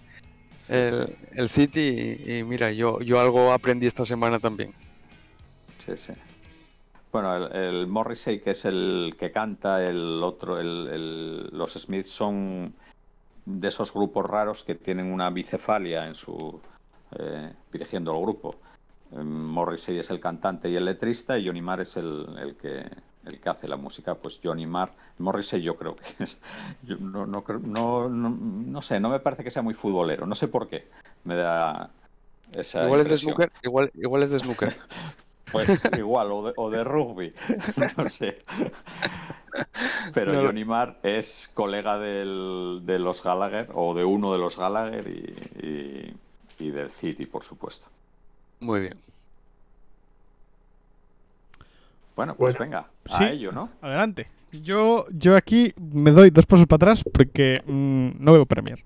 Sí, 0.51 0.75
el, 0.75 1.07
sí, 1.07 1.15
el 1.35 1.49
City. 1.49 2.19
Y, 2.27 2.37
y 2.39 2.45
mira, 2.45 2.71
yo, 2.73 3.01
yo 3.01 3.21
algo 3.21 3.53
aprendí 3.53 3.87
esta 3.87 4.05
semana 4.05 4.39
también. 4.39 4.75
sí, 5.79 5.97
sí. 5.97 6.13
Bueno, 7.11 7.37
el, 7.37 7.57
el 7.57 7.87
Morrissey, 7.87 8.41
que 8.41 8.53
es 8.53 8.65
el 8.65 9.15
que 9.19 9.31
canta, 9.33 9.87
el 9.87 10.23
otro, 10.23 10.59
el- 10.61 10.89
el- 10.89 11.49
los 11.53 11.73
Smiths 11.75 12.11
son 12.11 12.75
de 13.45 13.69
esos 13.69 13.93
grupos 13.93 14.27
raros 14.27 14.65
que 14.65 14.75
tienen 14.75 15.13
una 15.13 15.31
bicefalia 15.31 16.07
en 16.07 16.15
su 16.15 16.61
eh, 17.19 17.53
dirigiendo 17.71 18.15
el 18.15 18.23
grupo. 18.23 18.57
Eh, 19.13 19.23
Morrissey 19.23 19.99
es 19.99 20.11
el 20.11 20.21
cantante 20.21 20.69
y 20.69 20.77
el 20.77 20.85
letrista 20.85 21.39
y 21.39 21.47
Johnny 21.47 21.63
Marr 21.63 21.81
es 21.81 21.97
el, 21.97 22.27
el 22.39 22.57
que 22.57 22.87
el 23.25 23.41
que 23.41 23.49
hace 23.49 23.69
la 23.69 23.77
música. 23.77 24.15
Pues 24.15 24.41
Johnny 24.43 24.67
Marr, 24.67 24.93
Morrissey 25.19 25.63
yo 25.63 25.77
creo 25.77 25.97
que 25.97 26.05
es, 26.25 26.41
yo 26.83 26.97
no, 26.97 27.27
no, 27.27 27.45
no, 27.47 28.09
no, 28.09 28.31
no 28.31 28.83
sé, 28.83 29.01
no 29.01 29.09
me 29.09 29.21
parece 29.21 29.45
que 29.45 29.51
sea 29.51 29.63
muy 29.63 29.75
futbolero, 29.75 30.27
no 30.27 30.35
sé 30.35 30.49
por 30.49 30.69
qué, 30.69 30.89
me 31.25 31.37
da 31.37 31.91
esa 32.53 32.85
Igual 32.85 33.01
es 33.01 33.09
de 33.09 33.17
snooker, 33.17 33.53
igual, 33.63 33.91
igual 33.95 34.23
es 34.23 34.31
de 34.31 34.39
snooker. 34.41 34.77
Pues 35.53 35.69
igual, 35.97 36.33
o 36.33 36.43
de, 36.47 36.53
o 36.57 36.71
de 36.71 36.83
rugby, 36.85 37.33
no 37.99 38.09
sé. 38.09 38.43
Pero 40.15 40.33
No. 40.33 40.43
Johnny 40.47 40.65
Marr 40.65 40.99
es 41.03 41.51
colega 41.55 41.99
del- 41.99 42.81
de 42.85 42.99
los 42.99 43.23
Gallagher, 43.23 43.69
o 43.75 43.95
de 43.95 44.05
uno 44.05 44.33
de 44.33 44.39
los 44.39 44.57
Gallagher 44.57 45.07
y, 45.09 45.67
y- 45.67 46.17
y 46.59 46.71
del 46.71 46.91
City, 46.91 47.27
por 47.27 47.43
supuesto. 47.45 47.87
Muy 48.61 48.81
bien. 48.81 48.95
Bueno, 52.17 52.35
pues 52.37 52.57
Bueno. 52.57 52.71
venga, 52.71 52.89
Sí. 53.07 53.25
a 53.25 53.31
ello, 53.31 53.53
¿no? 53.53 53.71
Adelante. 53.81 54.29
Yo, 54.53 55.07
yo 55.11 55.35
aquí 55.37 55.73
me 55.79 56.11
doy 56.11 56.31
dos 56.31 56.45
pasos 56.45 56.67
para 56.67 56.77
atrás 56.93 57.03
porque 57.13 57.63
mm, 57.67 58.23
no 58.23 58.33
veo 58.33 58.45
Premier. 58.47 58.83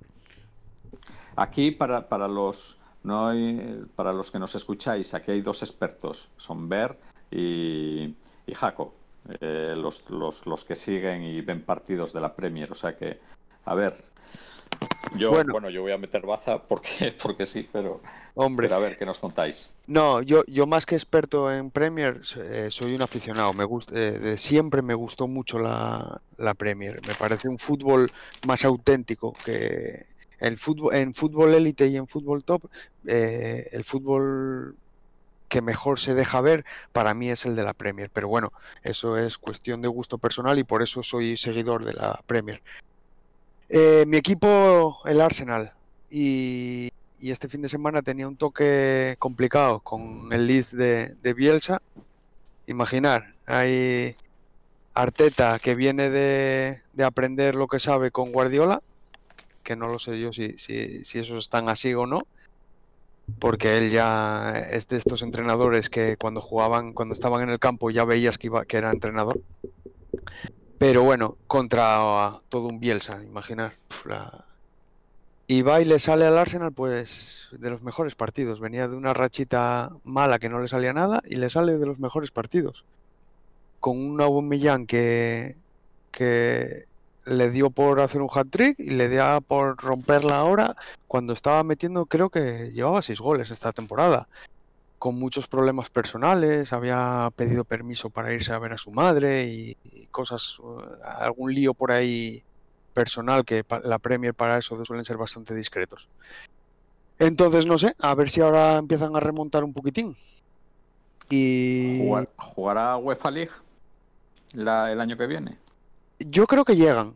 Aquí 1.35 1.71
para, 1.73 2.09
para 2.09 2.29
los 2.29 2.79
no 3.07 3.28
hay- 3.28 3.86
para 3.96 4.12
los 4.12 4.30
que 4.30 4.38
nos 4.38 4.54
escucháis, 4.54 5.14
aquí 5.14 5.32
hay 5.32 5.42
dos 5.42 5.62
expertos, 5.62 6.30
son 6.36 6.68
Ber 6.68 6.98
y, 7.30 8.16
y 8.46 8.54
Jaco, 8.54 8.94
eh, 9.40 9.74
los, 9.76 10.09
los, 10.11 10.46
los 10.46 10.64
que 10.64 10.74
siguen 10.76 11.22
y 11.22 11.40
ven 11.42 11.64
partidos 11.64 12.12
de 12.12 12.20
la 12.20 12.34
Premier. 12.36 12.70
O 12.72 12.74
sea 12.74 12.96
que, 12.96 13.20
a 13.64 13.74
ver, 13.74 13.94
yo 15.18 15.30
Bueno. 15.30 15.50
bueno, 15.50 15.70
yo 15.70 15.82
voy 15.82 15.92
a 15.92 15.98
meter 15.98 16.22
baza 16.26 16.66
porque, 16.66 17.12
porque 17.22 17.46
sí, 17.46 17.68
pero, 17.72 18.00
Hombre, 18.34 18.68
pero 18.68 18.76
a 18.76 18.78
ver 18.78 18.96
qué 18.96 19.07
nos 19.07 19.18
contáis. 19.18 19.74
no, 19.86 20.20
yo, 20.22 20.42
yo 20.48 20.66
más 20.66 20.84
que 20.86 20.96
experto 20.96 21.52
en 21.52 21.70
Premier, 21.70 22.20
eh, 22.38 22.68
soy 22.70 22.94
un 22.94 23.02
aficionado. 23.02 23.52
Me 23.54 23.64
gusta, 23.64 23.94
eh, 23.98 24.18
de 24.18 24.36
siempre 24.36 24.82
me 24.82 24.94
gustó 24.94 25.28
mucho 25.28 25.59
la, 25.59 26.22
la 26.36 26.54
Premier. 26.54 27.02
Me 27.02 27.14
parece 27.16 27.48
un 27.48 27.59
fútbol 27.59 28.11
más 28.42 28.64
auténtico 28.64 29.40
que 29.44 30.07
el 30.47 30.59
fútbol, 30.59 30.94
en 30.94 31.14
fútbol 31.14 31.55
élite 31.55 31.86
y 31.88 31.97
en 31.97 32.07
fútbol 32.07 32.44
top. 32.44 32.64
eh, 33.07 33.68
el 33.72 33.84
fútbol 33.84 34.76
que 35.49 35.62
mejor 35.62 35.99
se 35.99 36.14
deja 36.14 36.40
ver 36.40 36.64
para 36.92 37.14
mí 37.14 37.30
es 37.30 37.47
el 37.47 37.57
de 37.57 37.62
la 37.62 37.72
Premier. 37.72 38.11
Pero 38.12 38.28
bueno, 38.28 38.53
eso 38.82 39.16
es 39.16 39.38
cuestión 39.38 39.82
de 39.82 39.88
gusto 39.88 40.18
personal 40.18 40.59
y 40.59 40.64
por 40.64 40.82
eso 40.82 41.03
soy 41.03 41.36
seguidor 41.36 41.84
de 41.84 41.94
la 41.94 42.20
Premier. 42.26 42.62
Eh, 43.68 44.05
mi 44.07 44.16
equipo, 44.16 44.99
el 45.05 45.20
Arsenal, 45.20 45.72
y, 46.11 46.92
este 47.20 47.49
fin 47.49 47.62
de 47.62 47.68
semana 47.68 48.03
tenía 48.03 48.28
un 48.28 48.36
toque 48.36 49.16
complicado 49.18 49.80
con 49.80 50.32
el 50.32 50.47
Leeds 50.47 50.76
de, 50.76 51.34
Bielsa. 51.34 51.82
Imaginar, 52.68 53.34
hay 53.47 54.14
Arteta 54.94 55.59
que 55.59 55.74
viene 55.74 56.11
de 56.11 57.05
aprender 57.05 57.57
lo 57.57 57.66
que 57.66 57.80
sabe 57.80 58.12
con 58.12 58.30
Guardiola, 58.30 58.80
que 59.67 59.77
no 59.77 59.89
lo 59.89 59.99
sé 59.99 60.19
yo 60.21 60.33
si, 60.33 60.57
si, 60.57 61.05
si 61.05 61.19
esos 61.19 61.39
están 61.39 61.69
así 61.69 61.93
o 61.93 62.07
no, 62.07 62.23
porque 63.41 63.77
él 63.79 63.91
ya 63.91 64.53
es 64.71 64.87
de 64.87 64.97
estos 64.97 65.23
entrenadores 65.23 65.91
que 65.91 66.17
cuando 66.17 66.41
jugaban, 66.41 66.93
cuando 66.93 67.12
estaban 67.12 67.43
en 67.43 67.51
el 67.51 67.59
campo 67.59 67.91
ya 67.91 68.05
veías 68.05 68.39
que, 68.39 68.47
iba, 68.47 68.64
que 68.64 68.77
era 68.77 68.93
entrenador. 68.93 69.41
Pero 70.79 71.03
bueno, 71.03 71.37
contra 71.49 72.41
todo 72.49 72.69
un 72.69 72.79
Bielsa, 72.79 73.23
imaginar. 73.25 73.75
la- 74.05 74.47
Y 75.49 75.62
va 75.62 75.81
y 75.81 75.85
le 75.85 75.99
sale 75.99 76.27
al 76.27 76.39
Arsenal, 76.39 76.73
pues, 76.73 77.49
de 77.53 77.71
los 77.71 77.83
mejores 77.83 78.14
partidos. 78.14 78.61
Venía 78.61 78.89
de 78.89 78.97
una 78.97 79.14
rachita 79.14 79.91
mala 80.05 80.39
que 80.39 80.49
no 80.49 80.61
le 80.61 80.69
salía 80.69 80.93
nada 80.93 81.21
y 81.25 81.37
le 81.37 81.51
sale 81.51 81.79
de 81.79 81.87
los 81.87 81.99
mejores 81.99 82.31
partidos. 82.31 82.85
Con 83.81 83.99
un 83.99 84.21
Aubameyang 84.21 84.87
que, 84.87 85.57
que 86.12 86.85
le 87.27 87.51
dio 87.51 87.70
por 87.70 88.01
hacer 88.01 88.22
un 88.22 88.29
hat-trick 88.33 88.79
y 88.79 88.91
le 88.91 89.09
dio 89.09 89.41
por 89.47 89.77
romperla 89.77 90.39
ahora 90.39 90.77
cuando 91.07 91.33
estaba 91.33 91.62
metiendo, 91.64 92.07
creo 92.07 92.31
que 92.31 92.70
llevaba 92.72 93.03
seis 93.03 93.20
goles 93.20 93.51
esta 93.51 93.72
temporada. 93.72 94.29
Con 94.99 95.18
muchos 95.18 95.47
problemas 95.47 95.91
personales, 95.91 96.72
había 96.72 97.29
pedido 97.37 97.64
permiso 97.64 98.09
para 98.11 98.33
irse 98.33 98.53
a 98.53 98.59
ver 98.59 98.72
a 98.72 98.79
su 98.79 98.91
madre 98.91 99.45
y, 99.45 99.77
cosas, 100.11 100.57
eh, 100.59 100.99
algún 101.05 101.53
lío 101.53 101.74
por 101.74 101.93
ahí 101.93 102.43
personal 102.95 103.45
que 103.45 103.62
la 103.85 103.99
Premier 103.99 104.35
para 104.35 104.57
eso 104.57 104.83
suelen 104.85 105.05
ser 105.05 105.18
bastante 105.18 105.55
discretos. 105.55 106.09
Entonces, 107.18 107.66
no 107.66 107.77
sé, 107.77 107.95
a 107.99 108.14
ver 108.14 108.31
si 108.31 108.41
ahora 108.41 108.77
empiezan 108.79 109.14
a 109.16 109.20
remontar 109.20 109.64
un 109.64 109.74
poquitín. 109.74 110.16
Y 111.29 111.99
Jugar- 111.99 112.31
¿Jugará 112.39 112.97
UEFA 112.97 113.31
League 113.31 113.53
la- 114.53 114.93
el 114.93 115.01
año 115.01 115.16
que 115.16 115.27
viene? 115.27 115.59
Yo 116.19 116.47
creo 116.47 116.64
que 116.64 116.77
llegan. 116.77 117.14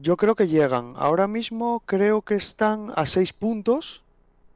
Yo 0.00 0.16
creo 0.16 0.34
que 0.34 0.48
llegan. 0.48 0.94
Ahora 0.96 1.26
mismo 1.26 1.82
creo 1.86 2.22
que 2.22 2.34
están 2.34 2.92
a 2.96 3.06
seis 3.06 3.32
puntos 3.32 4.02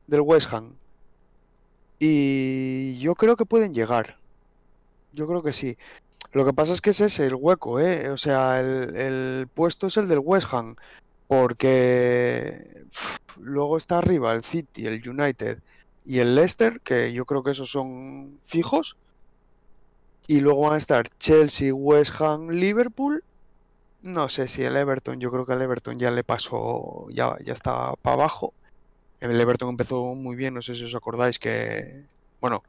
del 0.07 0.21
West 0.21 0.53
Ham. 0.53 0.75
Y 1.99 2.99
yo 2.99 3.15
creo 3.15 3.37
que 3.37 3.47
pueden 3.47 3.75
llegar. 3.75 4.19
Yo 5.13 5.27
creo 5.27 5.43
que 5.43 5.53
sí. 5.53 5.77
Lo 6.33 6.45
que 6.45 6.53
pasa 6.53 6.73
es 6.73 6.81
que 6.81 6.91
ese 6.91 7.07
es 7.07 7.19
el 7.21 7.35
hueco, 7.35 7.81
¿eh? 7.81 8.11
O 8.11 8.17
sea, 8.17 8.61
el, 8.61 9.49
puesto 9.53 9.89
es 9.89 9.97
el 9.97 10.09
del 10.09 10.21
West 10.21 10.53
Ham, 10.53 10.77
porque 11.27 12.85
luego 13.39 13.77
está 13.77 13.99
arriba 13.99 14.33
el 14.33 14.45
City, 14.45 14.87
el 14.87 15.07
United 15.09 15.59
y 16.05 16.19
el 16.19 16.35
Leicester, 16.35 16.81
que 16.81 17.13
yo 17.13 17.25
creo 17.25 17.43
que 17.43 17.51
esos 17.51 17.71
son 17.71 18.39
fijos. 18.47 18.97
Y 20.29 20.41
luego 20.41 20.63
van 20.63 20.75
a 20.75 20.79
estar 20.79 21.09
Chelsea, 21.19 21.75
West 21.75 22.21
Ham, 22.21 22.51
Liverpool. 22.51 23.25
No 24.03 24.29
sé 24.29 24.49
si 24.49 24.63
el 24.63 24.77
Everton, 24.77 25.21
yo 25.21 25.31
creo 25.31 25.45
que 25.45 25.53
el 25.53 25.63
Everton 25.63 25.99
ya 25.99 26.11
le 26.11 26.25
pasó, 26.25 27.07
ya, 27.11 27.37
ya 27.45 27.53
está 27.53 27.95
para 28.03 28.15
abajo. 28.15 28.55
El 29.21 29.39
Everton 29.39 29.69
empezó 29.69 30.15
muy 30.15 30.37
bien, 30.37 30.55
no 30.55 30.63
sé 30.63 30.75
si 30.75 30.85
os 30.85 30.95
acordáis 30.95 31.39
que, 31.39 32.07
bueno, 32.41 32.63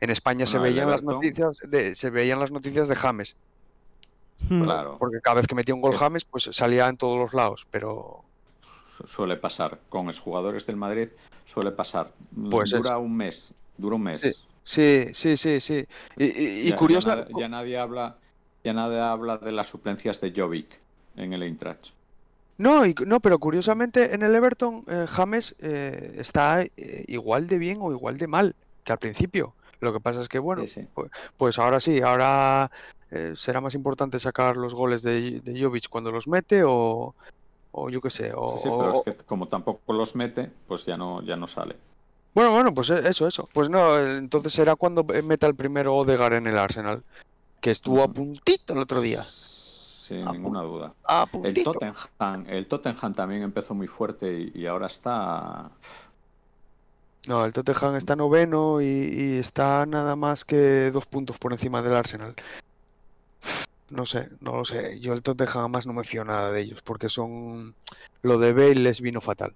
en 0.00 0.10
España 0.10 0.46
se 0.46 0.58
Bueno, 0.58 0.72
veían 0.72 0.90
las 0.90 1.02
noticias 1.02 1.58
de, 1.68 1.94
se 1.94 2.08
veían 2.10 2.40
las 2.40 2.50
noticias 2.50 2.88
de 2.88 2.96
James, 2.96 3.36
Hmm. 4.48 4.62
Claro, 4.64 4.96
porque 4.98 5.20
cada 5.22 5.36
vez 5.36 5.46
que 5.46 5.54
metía 5.54 5.74
un 5.74 5.80
gol 5.80 5.94
Es- 5.94 5.98
James, 6.00 6.24
pues 6.24 6.50
salía 6.52 6.88
en 6.88 6.96
todos 6.96 7.18
los 7.18 7.32
lados, 7.32 7.66
pero 7.70 8.24
su- 8.60 9.06
suele 9.06 9.36
pasar. 9.36 9.80
Con 9.88 10.08
exjugadores 10.08 10.66
del 10.66 10.76
Madrid 10.76 11.08
suele 11.46 11.72
pasar. 11.72 12.12
Pues 12.50 12.70
dura 12.70 12.98
un 12.98 13.16
mes, 13.16 13.54
dura 13.76 13.96
un 13.96 14.02
mes. 14.02 14.20
Sí, 14.20 14.32
sí, 14.64 15.14
sí, 15.14 15.36
sí, 15.36 15.60
sí. 15.60 15.84
Y, 16.16 16.24
y- 16.24 16.28
y 16.28 16.64
Ya- 16.64 16.70
ya 16.70 16.76
curiosa, 16.76 17.26
ya 17.38 17.48
nadie 17.48 17.78
habla, 17.78 18.18
ya 18.64 18.72
nadie 18.72 19.00
habla 19.00 19.38
de 19.38 19.52
las 19.52 19.68
suplencias 19.68 20.20
de 20.20 20.32
Jovic 20.34 20.80
en 21.16 21.32
el 21.32 21.42
Eintracht. 21.42 21.90
No, 22.56 22.86
y- 22.86 22.94
no, 23.06 23.20
pero 23.20 23.38
curiosamente 23.38 24.14
en 24.14 24.22
el 24.22 24.34
Everton 24.34 24.84
eh, 24.86 25.06
James 25.08 25.54
eh, 25.58 26.12
está 26.16 26.62
eh, 26.62 26.70
igual 27.08 27.46
de 27.48 27.58
bien 27.58 27.78
o 27.80 27.90
igual 27.92 28.16
de 28.16 28.28
mal 28.28 28.54
que 28.84 28.92
al 28.92 28.98
principio. 28.98 29.56
Lo 29.80 29.92
que 29.92 30.00
pasa 30.00 30.20
es 30.22 30.28
que, 30.28 30.38
bueno, 30.38 30.64
Sí, 30.66 30.82
sí. 30.82 30.88
pues 31.36 31.58
ahora 31.58 31.80
sí, 31.80 32.00
ahora 32.00 32.70
eh, 33.10 33.32
será 33.34 33.60
más 33.60 33.74
importante 33.74 34.18
sacar 34.18 34.56
los 34.56 34.72
goles 34.74 35.02
de, 35.02 35.40
de 35.40 35.62
Jovic 35.62 35.88
cuando 35.90 36.10
los 36.12 36.26
mete 36.28 36.62
o, 36.64 37.14
o 37.72 37.90
yo 37.90 38.00
qué 38.00 38.10
sé. 38.10 38.32
O, 38.34 38.48
Sí, 38.48 38.58
sí, 38.58 38.68
pero 38.78 38.92
es 38.92 39.00
que 39.02 39.24
como 39.24 39.48
tampoco 39.48 39.92
los 39.92 40.14
mete, 40.14 40.50
pues 40.66 40.86
ya 40.86 40.96
no, 40.96 41.22
ya 41.22 41.36
no 41.36 41.48
sale. 41.48 41.76
Bueno, 42.34 42.52
bueno, 42.52 42.72
pues 42.72 42.90
eso, 42.90 43.26
eso. 43.28 43.48
Pues 43.52 43.68
no, 43.68 44.00
entonces 44.00 44.52
será 44.52 44.74
cuando 44.76 45.04
meta 45.04 45.46
el 45.46 45.54
primero 45.54 45.94
Odegaard 45.96 46.34
en 46.34 46.46
el 46.46 46.58
Arsenal, 46.58 47.02
que 47.64 47.70
estuvo 47.70 48.02
a 48.02 48.08
puntito 48.08 48.74
el 48.74 48.80
otro 48.80 49.00
día. 49.00 49.24
Sin 49.24 50.22
ninguna 50.26 50.60
duda. 50.60 50.92
A 51.08 51.26
El. 51.42 51.64
Tottenham, 51.64 52.44
el 52.46 52.66
Tottenham 52.66 53.14
también 53.14 53.40
empezó 53.40 53.72
muy 53.72 53.86
fuerte 53.86 54.38
y, 54.38 54.52
y 54.54 54.66
ahora 54.66 54.86
está. 54.86 55.70
No, 57.26 57.42
el 57.42 57.54
Tottenham 57.54 57.96
está 57.96 58.16
noveno 58.16 58.82
y, 58.82 58.84
y 58.84 59.38
está 59.38 59.86
nada 59.86 60.14
más 60.14 60.44
que 60.44 60.90
dos 60.90 61.06
puntos 61.06 61.38
por 61.38 61.54
encima 61.54 61.80
del 61.80 61.94
Arsenal. 61.94 62.34
No 63.88 64.04
sé, 64.04 64.28
no 64.40 64.56
lo 64.56 64.66
sé. 64.66 65.00
Yo 65.00 65.14
el 65.14 65.22
Tottenham 65.22 65.70
más 65.70 65.86
no 65.86 65.94
me 65.94 66.04
fío 66.04 66.22
nada 66.22 66.52
de 66.52 66.60
ellos 66.60 66.82
porque 66.82 67.08
son... 67.08 67.74
Lo 68.20 68.36
de 68.36 68.52
Bale 68.52 68.74
les 68.74 69.00
vino 69.00 69.22
fatal. 69.22 69.54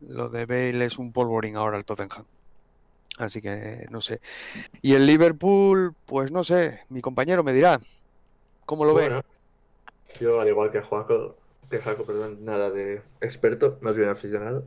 Lo 0.00 0.28
de 0.28 0.44
Bale 0.44 0.84
es 0.84 0.98
un 0.98 1.10
polvorín 1.10 1.56
ahora 1.56 1.78
el 1.78 1.86
Tottenham. 1.86 2.26
Así 3.18 3.42
que 3.42 3.86
no 3.90 4.00
sé. 4.00 4.20
Y 4.82 4.94
el 4.94 5.06
Liverpool, 5.06 5.94
pues 6.06 6.30
no 6.30 6.42
sé. 6.42 6.80
Mi 6.88 7.00
compañero 7.00 7.44
me 7.44 7.52
dirá. 7.52 7.80
¿Cómo 8.64 8.84
lo 8.84 8.94
ve? 8.94 9.22
Yo 10.20 10.40
al 10.40 10.48
igual 10.48 10.70
que 10.70 10.80
Joaco, 10.80 11.36
que 11.68 11.78
Jaco, 11.78 12.04
perdón, 12.04 12.44
nada 12.44 12.70
de 12.70 13.02
experto, 13.20 13.78
más 13.80 13.96
bien 13.96 14.08
aficionado. 14.08 14.64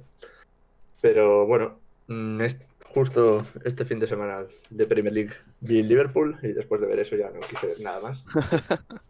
Pero 1.02 1.46
bueno, 1.46 1.80
mm, 2.08 2.41
es 2.41 2.58
justo 2.94 3.46
este 3.66 3.86
fin 3.86 4.00
de 4.00 4.08
semana 4.08 4.46
de 4.70 4.86
Premier 4.86 5.14
League 5.14 5.34
vi 5.60 5.80
el 5.80 5.88
Liverpool 5.88 6.38
y 6.44 6.50
después 6.54 6.80
de 6.80 6.88
ver 6.88 7.00
eso 7.00 7.16
ya 7.16 7.30
no 7.30 7.39
quise 7.41 7.68
ver 7.68 7.82
nada 7.82 8.00
más. 8.02 8.24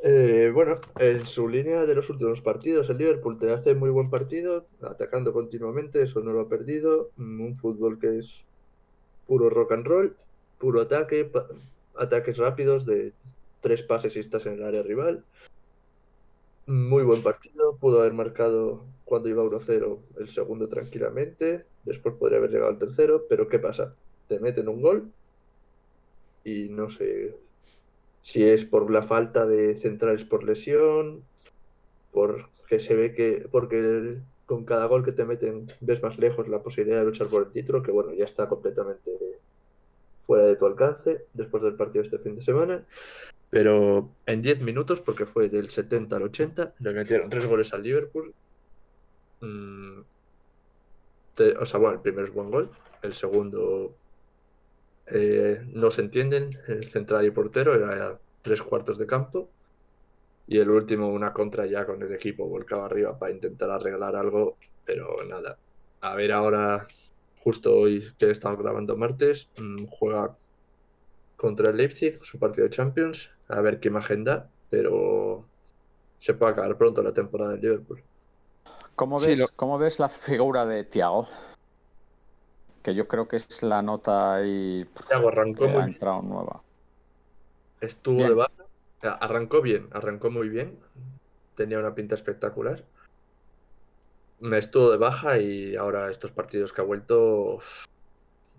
Eh, 0.00 0.52
bueno, 0.54 0.80
en 1.00 1.26
su 1.26 1.48
línea 1.48 1.84
de 1.84 1.94
los 1.94 2.08
últimos 2.08 2.40
partidos, 2.40 2.88
el 2.88 2.98
Liverpool 2.98 3.36
te 3.36 3.52
hace 3.52 3.74
muy 3.74 3.90
buen 3.90 4.10
partido, 4.10 4.68
atacando 4.80 5.32
continuamente, 5.32 6.02
eso 6.02 6.20
no 6.20 6.32
lo 6.32 6.42
ha 6.42 6.48
perdido. 6.48 7.10
Mm, 7.16 7.40
Un 7.40 7.56
fútbol 7.56 7.98
que 7.98 8.18
es 8.18 8.46
puro 9.28 9.50
rock 9.50 9.72
and 9.72 9.86
roll, 9.86 10.16
puro 10.58 10.80
ataque, 10.80 11.30
ataques 11.94 12.38
rápidos 12.38 12.84
de 12.86 13.12
tres 13.60 13.82
pases 13.82 14.16
y 14.16 14.20
estás 14.20 14.46
en 14.46 14.54
el 14.54 14.64
área 14.64 14.82
rival. 14.82 15.24
Muy 16.66 17.04
buen 17.04 17.22
partido, 17.22 17.76
pudo 17.76 18.00
haber 18.00 18.14
marcado 18.14 18.84
cuando 19.04 19.28
iba 19.28 19.44
1-0 19.44 19.98
el 20.18 20.28
segundo 20.28 20.68
tranquilamente, 20.68 21.66
después 21.84 22.14
podría 22.16 22.38
haber 22.38 22.50
llegado 22.50 22.70
al 22.70 22.78
tercero, 22.78 23.24
pero 23.28 23.48
¿qué 23.48 23.58
pasa? 23.58 23.94
Te 24.28 24.40
meten 24.40 24.68
un 24.68 24.82
gol 24.82 25.12
y 26.44 26.68
no 26.70 26.88
sé 26.88 27.34
si 28.22 28.44
es 28.44 28.64
por 28.64 28.90
la 28.90 29.02
falta 29.02 29.46
de 29.46 29.76
centrales 29.76 30.24
por 30.24 30.44
lesión, 30.44 31.22
porque 32.12 32.80
se 32.80 32.94
ve 32.94 33.14
que, 33.14 33.48
porque 33.50 34.18
con 34.48 34.64
cada 34.64 34.86
gol 34.86 35.04
que 35.04 35.12
te 35.12 35.26
meten 35.26 35.66
ves 35.80 36.02
más 36.02 36.18
lejos 36.18 36.48
la 36.48 36.62
posibilidad 36.62 37.00
de 37.00 37.04
luchar 37.04 37.26
por 37.26 37.42
el 37.42 37.52
título, 37.52 37.82
que 37.82 37.90
bueno, 37.90 38.14
ya 38.14 38.24
está 38.24 38.48
completamente 38.48 39.10
fuera 40.20 40.46
de 40.46 40.56
tu 40.56 40.64
alcance 40.64 41.26
después 41.34 41.62
del 41.62 41.74
partido 41.74 42.02
este 42.02 42.18
fin 42.18 42.34
de 42.34 42.42
semana. 42.42 42.82
Pero 43.50 44.10
en 44.24 44.40
10 44.40 44.62
minutos, 44.62 45.02
porque 45.02 45.26
fue 45.26 45.50
del 45.50 45.68
70 45.68 46.16
al 46.16 46.22
80, 46.22 46.74
le 46.78 46.92
metieron 46.94 47.28
tres 47.28 47.44
goles 47.44 47.74
al 47.74 47.82
Liverpool. 47.82 48.34
Mm, 49.42 50.00
o 51.60 51.66
sea, 51.66 51.78
bueno, 51.78 51.96
el 51.96 52.00
primero 52.00 52.26
es 52.26 52.32
buen 52.32 52.50
gol, 52.50 52.70
el 53.02 53.12
segundo 53.12 53.94
eh, 55.08 55.62
no 55.74 55.90
se 55.90 56.00
entienden, 56.00 56.48
el 56.68 56.84
central 56.84 57.26
y 57.26 57.30
portero 57.30 57.74
era 57.74 58.18
tres 58.40 58.62
cuartos 58.62 58.96
de 58.96 59.06
campo. 59.06 59.50
Y 60.48 60.58
el 60.58 60.70
último, 60.70 61.08
una 61.10 61.32
contra 61.32 61.66
ya 61.66 61.86
con 61.86 62.02
el 62.02 62.12
equipo 62.14 62.48
volcado 62.48 62.84
arriba 62.84 63.18
para 63.18 63.32
intentar 63.32 63.70
arreglar 63.70 64.16
algo, 64.16 64.58
pero 64.84 65.16
nada. 65.28 65.60
A 66.00 66.14
ver 66.16 66.32
ahora, 66.32 66.86
justo 67.36 67.76
hoy 67.76 68.02
que 68.18 68.30
estamos 68.30 68.58
grabando 68.58 68.96
martes, 68.96 69.50
mm, 69.60 69.86
juega 69.90 70.38
contra 71.36 71.70
el 71.70 71.76
Leipzig, 71.78 72.18
su 72.24 72.38
partido 72.38 72.64
de 72.64 72.70
Champions, 72.70 73.30
a 73.48 73.60
ver 73.60 73.80
qué 73.80 73.88
imagen 73.88 74.24
da, 74.24 74.50
pero 74.68 75.50
se 76.18 76.34
puede 76.34 76.52
acabar 76.52 76.78
pronto 76.78 77.02
la 77.02 77.14
temporada 77.14 77.52
del 77.52 77.60
Liverpool. 77.62 78.04
¿Cómo 78.96 79.18
Sí, 79.18 79.30
ves, 79.30 79.40
lo- 79.40 79.48
cómo 79.56 79.78
ves 79.78 79.98
la 79.98 80.08
figura 80.08 80.66
de 80.66 80.84
Thiago? 80.84 81.26
Que 82.82 82.94
yo 82.94 83.06
creo 83.06 83.28
que 83.28 83.36
es 83.36 83.62
la 83.62 83.82
nota 83.82 84.34
ahí 84.34 84.84
Thiago 85.08 85.28
arrancó 85.28 85.64
que 85.64 85.70
muy 85.70 85.82
ha 85.82 85.84
bien, 85.84 85.94
entrado 85.94 86.22
nueva. 86.22 86.62
estuvo 87.80 88.16
Bien. 88.18 88.28
de 88.28 88.34
baja, 88.34 88.57
arrancó 89.02 89.60
bien, 89.62 89.88
arrancó 89.92 90.30
muy 90.30 90.48
bien, 90.48 90.80
tenía 91.54 91.78
una 91.80 91.94
pinta 91.94 92.14
espectacular. 92.14 92.86
Me 94.40 94.58
estuvo 94.58 94.90
de 94.90 94.96
baja 94.98 95.38
y 95.38 95.76
ahora 95.76 96.10
estos 96.10 96.32
partidos 96.32 96.72
que 96.72 96.80
ha 96.80 96.84
vuelto, 96.84 97.60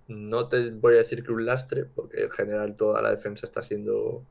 no 0.07 0.49
te 0.49 0.71
voy 0.71 0.95
a 0.95 0.97
decir 0.97 1.23
que 1.23 1.31
un 1.31 1.45
lastre, 1.45 1.85
porque 1.85 2.23
en 2.23 2.31
general 2.31 2.75
toda 2.75 3.01
la 3.01 3.11
defensa 3.11 3.45
está 3.47 3.61
siendo 3.61 4.27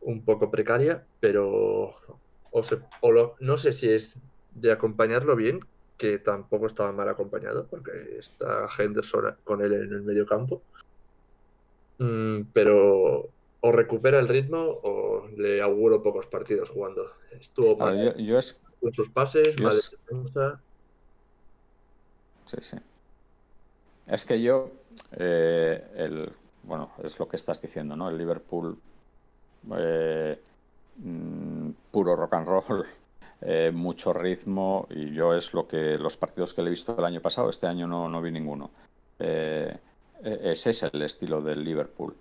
un 0.00 0.24
poco 0.24 0.50
precaria, 0.50 1.08
pero 1.20 1.92
o 2.50 2.62
se- 2.62 2.80
o 3.02 3.12
lo- 3.12 3.36
no 3.40 3.56
sé 3.56 3.72
si 3.72 3.88
es 3.90 4.20
de 4.50 4.72
acompañarlo 4.72 5.36
bien, 5.36 5.60
que 5.96 6.18
tampoco 6.18 6.66
estaba 6.66 6.92
mal 6.92 7.08
acompañado, 7.08 7.68
porque 7.68 7.90
está 8.18 8.68
Henderson 8.78 9.38
con 9.44 9.62
él 9.62 9.72
en 9.74 9.92
el 9.92 10.02
medio 10.02 10.26
campo. 10.26 10.64
Mm, 11.98 12.50
pero 12.52 13.32
o 13.62 13.72
recupera 13.72 14.18
el 14.20 14.28
ritmo 14.28 14.58
o 14.82 15.28
le 15.28 15.62
auguro 15.62 16.02
pocos 16.02 16.26
partidos 16.26 16.68
jugando. 16.70 17.06
Estuvo 17.32 17.76
mal 17.78 17.96
yo, 17.98 18.16
yo 18.16 18.38
es, 18.38 18.60
con 18.80 18.92
sus 18.92 19.10
pases, 19.10 19.56
yo 19.56 19.64
mal 19.64 19.78
es- 19.78 19.90
en 20.10 20.24
defensa. 20.24 20.64
sí, 22.46 22.56
sí. 22.60 22.76
Es 24.06 24.24
que 24.24 24.40
yo, 24.42 24.70
eh, 25.12 25.82
el, 25.96 26.32
bueno, 26.64 26.92
es 27.02 27.18
lo 27.18 27.28
que 27.28 27.36
estás 27.36 27.60
diciendo, 27.62 27.96
¿no? 27.96 28.08
El 28.10 28.18
Liverpool, 28.18 28.78
eh, 29.76 30.40
mm, 30.96 31.70
puro 31.90 32.16
rock 32.16 32.34
and 32.34 32.46
roll, 32.48 32.86
eh, 33.42 33.70
mucho 33.72 34.12
ritmo, 34.12 34.86
y 34.90 35.12
yo 35.14 35.34
es 35.34 35.54
lo 35.54 35.66
que 35.68 35.98
los 35.98 36.16
partidos 36.16 36.54
que 36.54 36.62
le 36.62 36.68
he 36.68 36.70
visto 36.70 36.96
el 36.98 37.04
año 37.04 37.20
pasado, 37.20 37.50
este 37.50 37.66
año 37.66 37.86
no, 37.86 38.08
no 38.08 38.20
vi 38.22 38.30
ninguno. 38.32 38.70
Eh, 39.18 39.76
eh, 40.24 40.40
ese 40.44 40.70
es 40.70 40.82
el 40.82 41.02
estilo 41.02 41.40
del 41.42 41.64
Liverpool. 41.64 42.16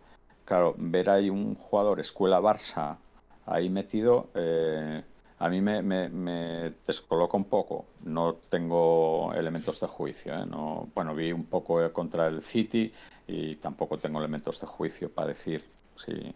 Claro, 0.51 0.75
ver 0.77 1.09
ahí 1.09 1.29
un 1.29 1.55
jugador 1.55 2.01
escuela 2.01 2.41
Barça 2.41 2.97
ahí 3.45 3.69
metido, 3.69 4.31
eh, 4.35 5.01
a 5.39 5.47
mí 5.47 5.61
me, 5.61 5.81
me- 5.81 6.09
me 6.09 6.73
descoloca 6.85 7.37
un 7.37 7.45
poco. 7.45 7.85
No 8.03 8.33
tengo 8.49 9.31
elementos 9.33 9.79
de 9.79 9.87
juicio. 9.87 10.33
¿eh? 10.33 10.45
No, 10.45 10.89
bueno, 10.93 11.15
vi 11.15 11.31
un 11.31 11.45
poco 11.45 11.81
eh, 11.81 11.93
contra 11.93 12.27
el 12.27 12.41
City 12.41 12.91
y 13.27 13.55
tampoco 13.55 13.97
tengo 13.97 14.19
elementos 14.19 14.59
de 14.59 14.67
juicio 14.67 15.09
para 15.09 15.29
decir 15.29 15.63
si, 15.95 16.35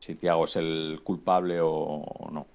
si 0.00 0.16
Thiago 0.16 0.46
es 0.46 0.56
el 0.56 1.00
culpable 1.04 1.60
o, 1.60 1.70
o 1.70 2.30
no. 2.32 2.48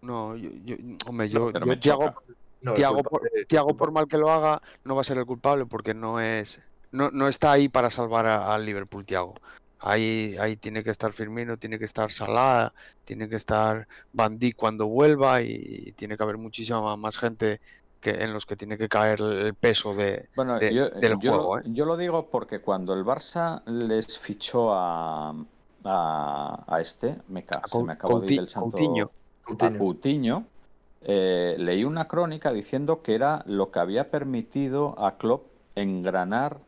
No, 0.00 0.34
yo, 0.34 0.48
yo- 0.64 0.76
hombre, 1.06 1.28
yo, 1.28 1.52
yo. 1.78 2.14
No, 2.62 2.72
Thiago, 2.72 3.02
culpable- 3.02 3.74
por, 3.76 3.92
mal 3.92 4.06
que 4.08 4.16
lo 4.16 4.30
haga, 4.30 4.62
no 4.82 4.94
va 4.94 5.02
a 5.02 5.04
ser 5.04 5.18
el 5.18 5.26
culpable 5.26 5.66
porque 5.66 5.92
no 5.92 6.20
es, 6.20 6.58
no, 6.90 7.10
no 7.10 7.28
está 7.28 7.52
ahí 7.52 7.68
para 7.68 7.90
salvar 7.90 8.26
al 8.26 8.64
Liverpool, 8.64 9.04
Thiago. 9.04 9.34
Ahí, 9.80 10.36
ahí 10.38 10.56
tiene 10.56 10.84
que 10.84 10.90
estar 10.90 11.12
Firmino, 11.12 11.56
tiene 11.58 11.78
que 11.78 11.84
estar 11.86 12.12
Salah, 12.12 12.72
tiene 13.04 13.28
que 13.28 13.36
estar 13.36 13.88
Dijk 14.12 14.56
cuando 14.56 14.86
vuelva 14.88 15.42
y 15.42 15.92
tiene 15.96 16.16
que 16.16 16.22
haber 16.22 16.38
muchísima 16.38 16.96
más 16.96 17.16
gente 17.18 17.60
que, 18.00 18.10
en 18.10 18.32
los 18.32 18.46
que 18.46 18.56
tiene 18.56 18.76
que 18.78 18.88
caer 18.88 19.20
el 19.20 19.54
peso 19.54 19.94
de, 19.94 20.28
Bueno, 20.34 20.58
de- 20.58 20.74
yo, 20.74 20.88
del 21.00 21.14
yo 21.18 21.30
juego. 21.30 21.58
lo, 21.58 21.60
¿eh? 21.60 21.62
yo 21.64 21.84
lo 21.84 21.96
digo 21.96 22.30
porque 22.30 22.60
cuando 22.60 22.94
el 22.94 23.04
Barça 23.04 23.62
les 23.66 24.18
fichó 24.18 24.72
a, 24.72 25.30
a, 25.84 26.64
a 26.66 26.80
este, 26.80 27.18
me, 27.28 27.44
A 27.62 27.68
se 27.68 27.82
me 27.82 27.92
acabó 27.92 28.20
de 28.20 28.28
ir 28.28 28.38
el 28.38 28.48
santo 28.48 28.78
Coutinho. 28.80 29.10
a 29.58 29.70
Coutinho. 29.70 29.76
Coutinho, 29.76 30.46
eh, 31.02 31.56
leí 31.58 31.84
una 31.84 32.06
crónica 32.08 32.52
diciendo 32.52 33.02
que 33.02 33.14
era 33.14 33.42
lo 33.46 33.70
que 33.70 33.80
había 33.80 34.10
permitido 34.10 34.94
a 34.98 35.18
Klopp 35.18 35.46
engranar 35.74 36.60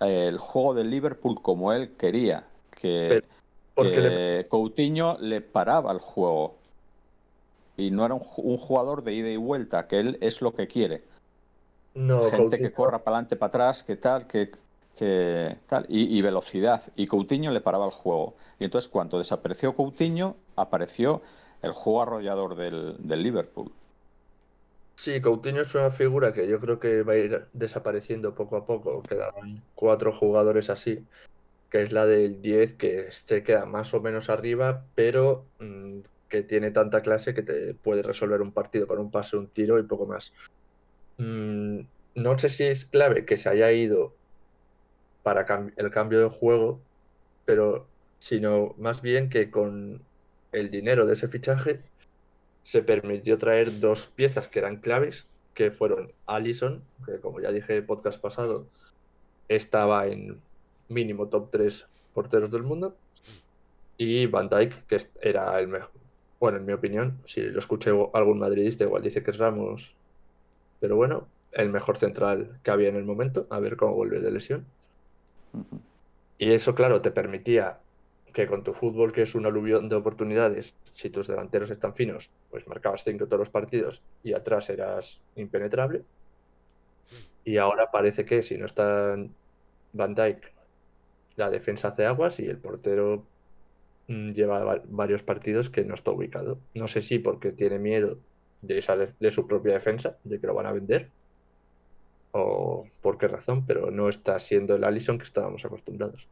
el 0.00 0.38
juego 0.38 0.74
del 0.74 0.90
Liverpool 0.90 1.40
como 1.42 1.72
él 1.72 1.92
quería, 1.96 2.44
que, 2.70 3.06
Pero, 3.08 3.26
Porque 3.74 3.90
que 3.92 4.00
le- 4.00 4.48
Coutinho 4.48 5.16
le 5.20 5.40
paraba 5.40 5.92
el 5.92 5.98
juego 5.98 6.54
y 7.76 7.90
no 7.90 8.04
era 8.04 8.14
un, 8.14 8.20
ju- 8.20 8.42
un 8.44 8.58
jugador 8.58 9.02
de 9.04 9.14
ida 9.14 9.28
y 9.28 9.36
vuelta, 9.36 9.86
que 9.86 9.98
él 10.00 10.18
es 10.20 10.40
lo 10.42 10.54
que 10.54 10.66
quiere 10.68 11.02
no, 11.94 12.22
gente 12.30 12.58
que 12.58 12.72
corra 12.72 12.98
para 13.02 13.16
adelante, 13.16 13.36
para 13.36 13.48
atrás, 13.48 13.82
que 13.82 13.96
tal, 13.96 14.26
que, 14.28 14.52
que 14.96 15.56
tal, 15.66 15.84
y, 15.88 16.16
y 16.16 16.22
velocidad. 16.22 16.82
Y 16.96 17.06
Coutinho 17.08 17.50
le 17.50 17.60
paraba 17.60 17.86
el 17.86 17.90
juego. 17.92 18.34
Y 18.60 18.64
entonces, 18.64 18.88
cuando 18.88 19.18
desapareció 19.18 19.74
Coutinho, 19.74 20.36
apareció 20.54 21.22
el 21.62 21.72
juego 21.72 22.02
arrollador 22.02 22.54
del, 22.54 22.96
del 23.00 23.22
Liverpool. 23.24 23.72
Sí, 24.98 25.20
Coutinho 25.22 25.62
es 25.62 25.72
una 25.76 25.92
figura 25.92 26.32
que 26.32 26.48
yo 26.48 26.58
creo 26.58 26.80
que 26.80 27.04
va 27.04 27.12
a 27.12 27.16
ir 27.16 27.48
desapareciendo 27.52 28.34
poco 28.34 28.56
a 28.56 28.66
poco. 28.66 29.00
Quedan 29.04 29.64
cuatro 29.72 30.12
jugadores 30.12 30.70
así, 30.70 31.06
que 31.70 31.82
es 31.82 31.92
la 31.92 32.04
del 32.04 32.42
10 32.42 32.74
que 32.74 33.12
se 33.12 33.44
queda 33.44 33.64
más 33.64 33.94
o 33.94 34.00
menos 34.00 34.28
arriba, 34.28 34.88
pero 34.96 35.52
mm, 35.60 36.00
que 36.28 36.42
tiene 36.42 36.72
tanta 36.72 37.00
clase 37.00 37.32
que 37.32 37.44
te 37.44 37.74
puede 37.74 38.02
resolver 38.02 38.42
un 38.42 38.52
partido 38.52 38.88
con 38.88 38.98
un 38.98 39.12
pase, 39.12 39.36
un 39.36 39.52
tiro 39.52 39.78
y 39.78 39.84
poco 39.84 40.06
más. 40.06 40.32
Mm, 41.18 41.82
no 42.16 42.38
sé 42.40 42.48
si 42.48 42.64
es 42.64 42.84
clave 42.84 43.24
que 43.24 43.36
se 43.36 43.50
haya 43.50 43.70
ido 43.70 44.16
para 45.22 45.46
el 45.76 45.90
cambio 45.92 46.18
de 46.18 46.28
juego, 46.28 46.84
pero 47.44 47.88
sino 48.18 48.74
más 48.78 49.00
bien 49.00 49.28
que 49.28 49.48
con 49.48 50.08
el 50.50 50.72
dinero 50.72 51.06
de 51.06 51.14
ese 51.14 51.28
fichaje 51.28 51.88
se 52.62 52.82
permitió 52.82 53.38
traer 53.38 53.80
dos 53.80 54.06
piezas 54.06 54.48
que 54.48 54.58
eran 54.58 54.76
claves, 54.76 55.26
que 55.54 55.70
fueron 55.70 56.12
Allison, 56.26 56.82
que 57.06 57.20
como 57.20 57.40
ya 57.40 57.50
dije 57.50 57.72
en 57.72 57.78
el 57.78 57.86
podcast 57.86 58.20
pasado, 58.20 58.66
estaba 59.48 60.06
en 60.06 60.40
mínimo 60.88 61.28
top 61.28 61.50
3 61.50 61.86
porteros 62.14 62.50
del 62.50 62.62
mundo, 62.62 62.96
y 63.96 64.26
Van 64.26 64.48
Dijk, 64.48 64.86
que 64.86 64.98
era 65.20 65.58
el 65.58 65.68
mejor. 65.68 65.90
Bueno, 66.38 66.58
en 66.58 66.66
mi 66.66 66.72
opinión, 66.72 67.18
si 67.24 67.42
lo 67.42 67.58
escuché 67.58 67.90
algún 68.12 68.38
madridista, 68.38 68.84
igual 68.84 69.02
dice 69.02 69.22
que 69.22 69.32
es 69.32 69.38
Ramos, 69.38 69.94
pero 70.78 70.94
bueno, 70.94 71.26
el 71.52 71.70
mejor 71.70 71.96
central 71.96 72.60
que 72.62 72.70
había 72.70 72.88
en 72.88 72.96
el 72.96 73.04
momento, 73.04 73.46
a 73.50 73.58
ver 73.58 73.76
cómo 73.76 73.94
vuelve 73.94 74.20
de 74.20 74.30
lesión. 74.30 74.64
Y 76.38 76.52
eso, 76.52 76.74
claro, 76.76 77.02
te 77.02 77.10
permitía 77.10 77.80
que 78.32 78.46
con 78.46 78.62
tu 78.62 78.72
fútbol, 78.72 79.12
que 79.12 79.22
es 79.22 79.34
un 79.34 79.46
aluvión 79.46 79.88
de 79.88 79.96
oportunidades, 79.96 80.74
si 80.98 81.10
tus 81.10 81.28
delanteros 81.28 81.70
están 81.72 81.94
finos, 81.96 82.32
pues 82.50 82.66
marcabas 82.68 83.04
cinco 83.04 83.26
todos 83.28 83.40
los 83.40 83.50
partidos 83.50 84.04
y 84.22 84.34
atrás 84.34 84.70
eras 84.70 85.22
impenetrable. 85.36 86.06
Y 87.44 87.56
ahora 87.58 87.90
parece 87.90 88.24
que 88.24 88.42
si 88.42 88.58
no 88.58 88.66
está 88.66 89.16
Van 89.92 90.14
Dijk, 90.14 90.54
la 91.36 91.50
defensa 91.50 91.88
hace 91.88 92.06
aguas 92.06 92.40
y 92.40 92.46
el 92.46 92.60
portero 92.60 93.30
mm, 94.08 94.32
lleva 94.32 94.64
va- 94.64 94.82
varios 94.86 95.22
partidos 95.24 95.70
que 95.70 95.84
no 95.84 95.94
está 95.94 96.12
ubicado. 96.12 96.64
No 96.74 96.88
sé 96.88 97.02
si 97.02 97.18
porque 97.20 97.52
tiene 97.52 97.78
miedo 97.78 98.22
de, 98.62 98.78
esa 98.78 98.96
de 98.96 99.30
su 99.32 99.46
propia 99.48 99.74
defensa, 99.74 100.18
de 100.24 100.40
que 100.40 100.46
lo 100.48 100.54
van 100.54 100.66
a 100.66 100.72
vender, 100.72 101.14
o 102.32 102.90
por 103.00 103.18
qué 103.18 103.28
razón, 103.28 103.66
pero 103.66 103.90
no 103.90 104.08
está 104.08 104.38
siendo 104.40 104.74
el 104.76 104.84
Allison 104.84 105.18
que 105.18 105.24
estábamos 105.24 105.64
acostumbrados. 105.64 106.28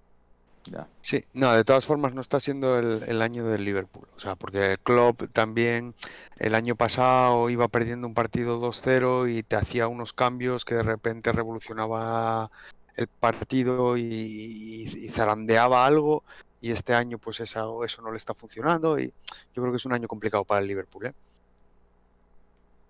Ya. 0.67 0.91
Sí, 1.03 1.25
no, 1.33 1.53
de 1.55 1.63
todas 1.65 1.87
formas 1.87 2.15
no 2.15 2.21
está 2.21 2.41
siendo 2.41 2.79
el, 2.79 3.03
el 3.09 3.23
año 3.23 3.45
del 3.47 3.65
Liverpool. 3.65 4.09
O 4.17 4.19
sea, 4.19 4.35
porque 4.35 4.77
Klopp 4.83 5.23
también 5.33 5.95
el 6.39 6.55
año 6.57 6.75
pasado 6.75 7.49
iba 7.49 7.69
perdiendo 7.69 8.09
un 8.09 8.15
partido 8.15 8.59
2-0 8.59 9.29
y 9.29 9.45
te 9.45 9.55
hacía 9.57 9.87
unos 9.87 10.13
cambios 10.13 10.65
que 10.65 10.75
de 10.75 10.83
repente 10.83 11.31
revolucionaba 11.31 12.49
el 12.97 13.07
partido 13.21 13.97
y, 13.97 14.03
y- 14.03 15.07
y 15.07 15.09
zarandeaba 15.11 15.87
algo. 15.87 16.25
Y 16.61 16.73
este 16.73 16.95
año 16.95 17.19
pues 17.19 17.39
eso, 17.41 17.85
eso 17.85 18.03
no 18.03 18.11
le 18.11 18.17
está 18.17 18.35
funcionando 18.35 18.99
y 18.99 19.07
yo 19.55 19.63
creo 19.63 19.71
que 19.73 19.77
es 19.77 19.87
un 19.87 19.93
año 19.95 20.09
complicado 20.09 20.45
para 20.45 20.61
el 20.61 20.67
Liverpool. 20.67 21.07
¿eh? 21.07 21.13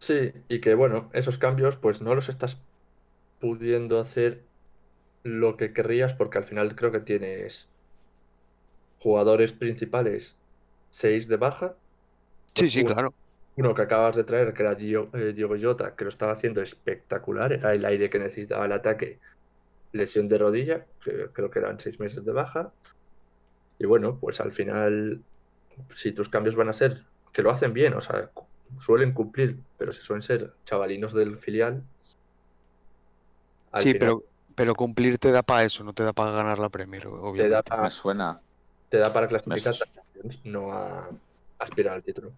Sí, 0.01 0.32
y 0.48 0.61
que 0.61 0.74
bueno, 0.74 1.11
esos 1.15 1.39
cambios 1.39 1.77
pues 1.78 2.01
no 2.01 2.15
los 2.15 2.28
estás 2.28 2.65
pudiendo 3.39 4.01
hacer 4.01 4.51
lo 5.27 5.57
que 5.59 5.73
querrías 5.74 6.15
porque 6.15 6.39
al 6.39 6.44
final 6.44 6.77
creo 6.77 6.93
que 6.93 7.01
tienes 7.01 7.70
jugadores 8.98 9.53
principales, 9.53 10.39
seis 10.90 11.28
de 11.28 11.36
baja, 11.36 11.78
Sí, 12.55 12.70
sí, 12.70 12.85
Uno- 12.85 12.85
claro. 12.85 13.15
uno 13.57 13.74
que 13.74 13.82
acabas 13.82 14.16
de 14.16 14.24
traer 14.24 14.55
que 14.55 14.62
era 14.62 14.73
eh, 14.74 15.32
Diogo 15.35 15.57
Jota, 15.61 15.97
que 15.97 16.05
lo 16.05 16.11
estaba 16.11 16.32
haciendo 16.32 16.62
espectacular, 16.62 17.53
era 17.53 17.74
el 17.74 17.85
aire 17.85 18.11
que 18.11 18.19
necesitaba 18.20 18.66
el 18.66 18.73
ataque, 18.73 19.20
lesión 19.93 20.28
de 20.28 20.39
rodilla, 20.39 20.86
que 21.05 21.32
creo 21.32 21.51
que 21.51 21.59
eran 21.61 21.81
seis 21.81 22.01
meses 22.01 22.24
de 22.24 22.32
baja, 22.32 22.74
y 23.78 23.86
bueno, 23.86 24.19
pues 24.20 24.40
al 24.40 24.53
final, 24.53 25.24
si 25.94 26.12
tus 26.12 26.28
cambios 26.28 26.57
van 26.57 26.69
a 26.69 26.73
ser, 26.73 27.07
que 27.32 27.43
lo 27.43 27.51
hacen 27.51 27.73
bien, 27.74 27.94
o 27.94 28.01
sea, 28.03 28.32
suelen 28.81 29.15
cumplir, 29.15 29.65
pero 29.77 29.93
si 29.93 30.03
suelen 30.03 30.23
ser 30.23 30.55
chavalinos 30.66 31.15
del 31.15 31.39
filial, 31.39 31.86
al 33.73 33.86
Sí, 33.86 33.94
final 33.94 33.94
pero, 33.94 34.24
pero 34.57 34.74
cumplir 34.77 35.19
te 35.19 35.33
da 35.33 35.43
para 35.45 35.65
eso, 35.65 35.85
no 35.85 35.95
te 35.95 36.05
da 36.05 36.15
para 36.15 36.33
ganar 36.33 36.59
la 36.61 36.70
Premier, 36.70 37.09
te 37.35 37.49
da, 37.49 37.62
obviamente. 37.62 37.62
pa- 37.62 37.78
Me 37.83 37.91
suena, 37.91 38.43
te 38.89 38.99
da 38.99 39.12
para 39.12 39.28
clasificar, 39.28 39.74
Me- 39.74 39.81
a 39.81 39.87
Champions, 39.87 40.41
no 40.45 40.73
a 40.73 41.11
aspirar 41.59 41.95
al 41.95 42.03
título. 42.05 42.33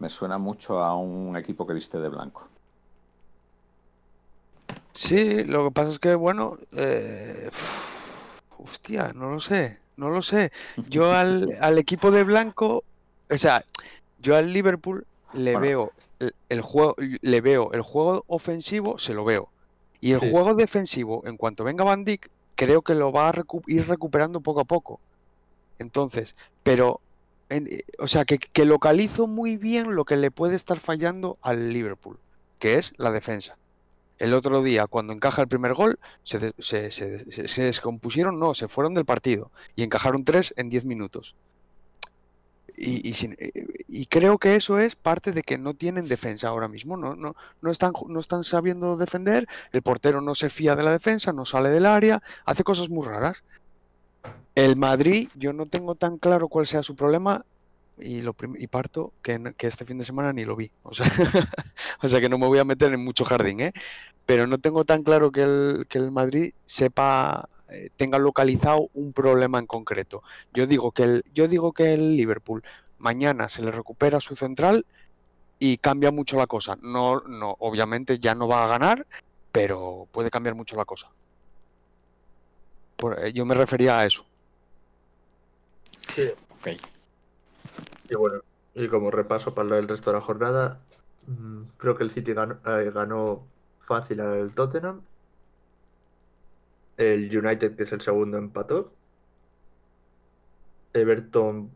me 0.00 0.08
suena 0.08 0.38
mucho 0.38 0.82
a 0.82 0.96
un 0.96 1.36
equipo 1.36 1.64
que 1.64 1.72
viste 1.74 2.00
de 2.00 2.08
blanco. 2.08 2.48
Sí, 5.00 5.44
lo 5.44 5.64
que 5.66 5.70
pasa 5.72 5.92
es 5.92 5.98
que, 5.98 6.14
bueno, 6.14 6.58
eh, 6.72 7.48
hostia, 8.58 9.12
no 9.14 9.30
lo 9.30 9.40
sé, 9.40 9.80
no 9.96 10.10
lo 10.10 10.22
sé. 10.22 10.50
Yo 10.86 11.12
al, 11.12 11.56
al 11.60 11.78
equipo 11.78 12.10
de 12.10 12.24
blanco, 12.24 12.84
o 13.30 13.38
sea, 13.38 13.64
yo 14.18 14.36
al 14.36 14.52
Liverpool 14.52 15.06
le 15.32 15.56
Bueno, 15.56 15.58
veo 15.58 15.92
el, 16.18 16.34
el 16.48 16.60
juego, 16.62 16.96
le 16.98 17.40
veo 17.40 17.72
el 17.72 17.82
juego 17.82 18.24
ofensivo, 18.28 18.98
se 18.98 19.14
lo 19.14 19.24
veo. 19.24 19.52
Y 20.00 20.12
el 20.12 20.20
Sí, 20.20 20.26
juego 20.30 20.54
defensivo, 20.54 21.26
en 21.26 21.36
cuanto 21.36 21.64
venga 21.64 21.84
Van 21.84 22.04
Dijk, 22.04 22.28
creo 22.54 22.82
que 22.82 22.94
lo 22.94 23.12
va 23.12 23.28
a 23.28 23.32
recu- 23.32 23.62
ir 23.66 23.86
recuperando 23.88 24.40
poco 24.42 24.60
a 24.60 24.64
poco. 24.64 25.02
Entonces, 25.78 26.34
pero, 26.62 27.02
en- 27.48 27.66
eh, 27.68 27.84
o 27.98 28.06
sea, 28.08 28.24
que, 28.24 28.38
que 28.38 28.64
localizo 28.64 29.26
muy 29.26 29.56
bien 29.56 29.94
lo 29.94 30.04
que 30.04 30.16
le 30.16 30.30
puede 30.30 30.56
estar 30.56 30.80
fallando 30.80 31.38
al 31.42 31.72
Liverpool, 31.72 32.20
que 32.58 32.76
es 32.76 32.92
la 32.98 33.10
defensa. 33.12 33.58
El 34.18 34.34
otro 34.34 34.62
día, 34.62 34.86
cuando 34.88 35.12
encaja 35.12 35.42
el 35.42 35.48
primer 35.48 35.74
gol, 35.74 35.98
se, 36.24 36.52
se- 36.58 36.90
se- 36.90 37.62
descompusieron, 37.62 38.38
no, 38.40 38.54
se 38.54 38.68
fueron 38.68 38.94
del 38.94 39.04
partido 39.04 39.52
y 39.76 39.82
encajaron 39.84 40.24
tres 40.24 40.52
en 40.56 40.70
10 40.70 40.84
minutos. 40.84 41.36
Y, 42.80 43.08
y 43.08 43.12
sin- 43.14 43.34
eh, 43.38 43.50
y 43.88 44.06
creo 44.06 44.38
que 44.38 44.54
eso 44.56 44.78
es 44.78 44.94
parte 44.96 45.32
de 45.32 45.42
que 45.42 45.58
no 45.58 45.74
tienen 45.74 46.06
defensa 46.08 46.48
ahora 46.48 46.68
mismo, 46.68 46.96
no, 46.96 47.16
no, 47.16 47.34
no, 47.60 47.70
están, 47.70 47.92
no 48.08 48.20
están 48.20 48.44
sabiendo 48.44 48.96
defender, 48.96 49.46
el 49.72 49.82
portero 49.82 50.20
no 50.20 50.34
se 50.36 50.48
fía 50.50 50.76
de 50.76 50.84
la 50.84 50.92
defensa, 50.92 51.32
no 51.32 51.44
sale 51.44 51.70
del 51.70 51.86
área, 51.86 52.20
hace 52.46 52.62
cosas 52.64 52.88
muy 52.90 53.04
raras. 53.06 53.42
El 54.54 54.76
Madrid, 54.76 55.28
yo 55.34 55.52
no 55.52 55.66
tengo 55.66 55.94
tan 55.94 56.18
claro 56.18 56.48
cuál 56.48 56.66
sea 56.66 56.82
su 56.82 56.96
problema 56.96 57.42
y, 57.96 58.22
lo 58.22 58.34
y 58.58 58.66
parto 58.68 59.14
que, 59.22 59.40
que 59.56 59.66
este 59.68 59.84
fin 59.84 59.98
de 59.98 60.04
semana 60.04 60.32
ni 60.32 60.44
lo 60.44 60.56
vi. 60.56 60.72
O 60.82 60.94
sea, 60.94 61.06
o 62.02 62.08
sea 62.08 62.20
que 62.20 62.28
no 62.28 62.38
me 62.38 62.46
voy 62.48 62.58
a 62.58 62.64
meter 62.64 62.92
en 62.92 63.04
mucho 63.04 63.24
jardín, 63.24 63.60
¿eh? 63.60 63.72
Pero 64.26 64.46
no 64.48 64.58
tengo 64.58 64.84
tan 64.84 65.02
claro 65.04 65.32
que 65.32 65.42
el, 65.42 65.86
que 65.88 65.98
el 65.98 66.12
Madrid 66.12 66.52
sepa, 66.66 67.48
eh, 67.68 67.90
tenga 67.96 68.18
localizado 68.18 68.88
un 68.92 69.12
problema 69.12 69.58
en 69.58 69.66
concreto. 69.66 70.22
Yo 70.52 70.66
digo 70.66 70.92
que 70.92 71.02
el, 71.04 71.22
yo 71.32 71.48
digo 71.48 71.72
que 71.72 71.94
el 71.94 72.16
Liverpool 72.16 72.62
mañana 72.98 73.48
se 73.48 73.62
le 73.62 73.70
recupera 73.70 74.20
su 74.20 74.34
central 74.36 74.86
y 75.58 75.78
cambia 75.78 76.10
mucho 76.10 76.36
la 76.36 76.46
cosa. 76.46 76.76
No, 76.80 77.20
no, 77.20 77.54
obviamente 77.58 78.18
ya 78.18 78.34
no 78.34 78.48
va 78.48 78.64
a 78.64 78.68
ganar, 78.68 79.06
pero 79.52 80.08
puede 80.12 80.30
cambiar 80.30 80.54
mucho 80.54 80.76
la 80.76 80.84
cosa. 80.84 81.10
Por- 82.96 83.18
eh, 83.24 83.32
yo 83.32 83.44
me 83.44 83.54
refería 83.54 83.98
a 83.98 84.06
eso. 84.06 84.24
Sí, 86.14 86.30
Ok. 86.60 86.68
Y 88.10 88.16
bueno, 88.16 88.40
y 88.74 88.88
como 88.88 89.10
repaso 89.10 89.54
para 89.54 89.78
el 89.78 89.86
resto 89.86 90.10
de 90.10 90.16
la 90.16 90.22
jornada, 90.22 90.80
mm, 91.26 91.62
creo 91.76 91.96
que 91.96 92.04
el 92.04 92.10
City 92.10 92.32
ganó, 92.32 92.58
eh, 92.64 92.90
ganó 92.90 93.46
fácil 93.78 94.20
al 94.20 94.54
Tottenham. 94.54 95.02
El 96.98 97.34
United, 97.36 97.76
que 97.76 97.84
es 97.84 97.92
el 97.92 98.00
segundo, 98.02 98.36
empató. 98.36 98.92
Everton 100.92 101.70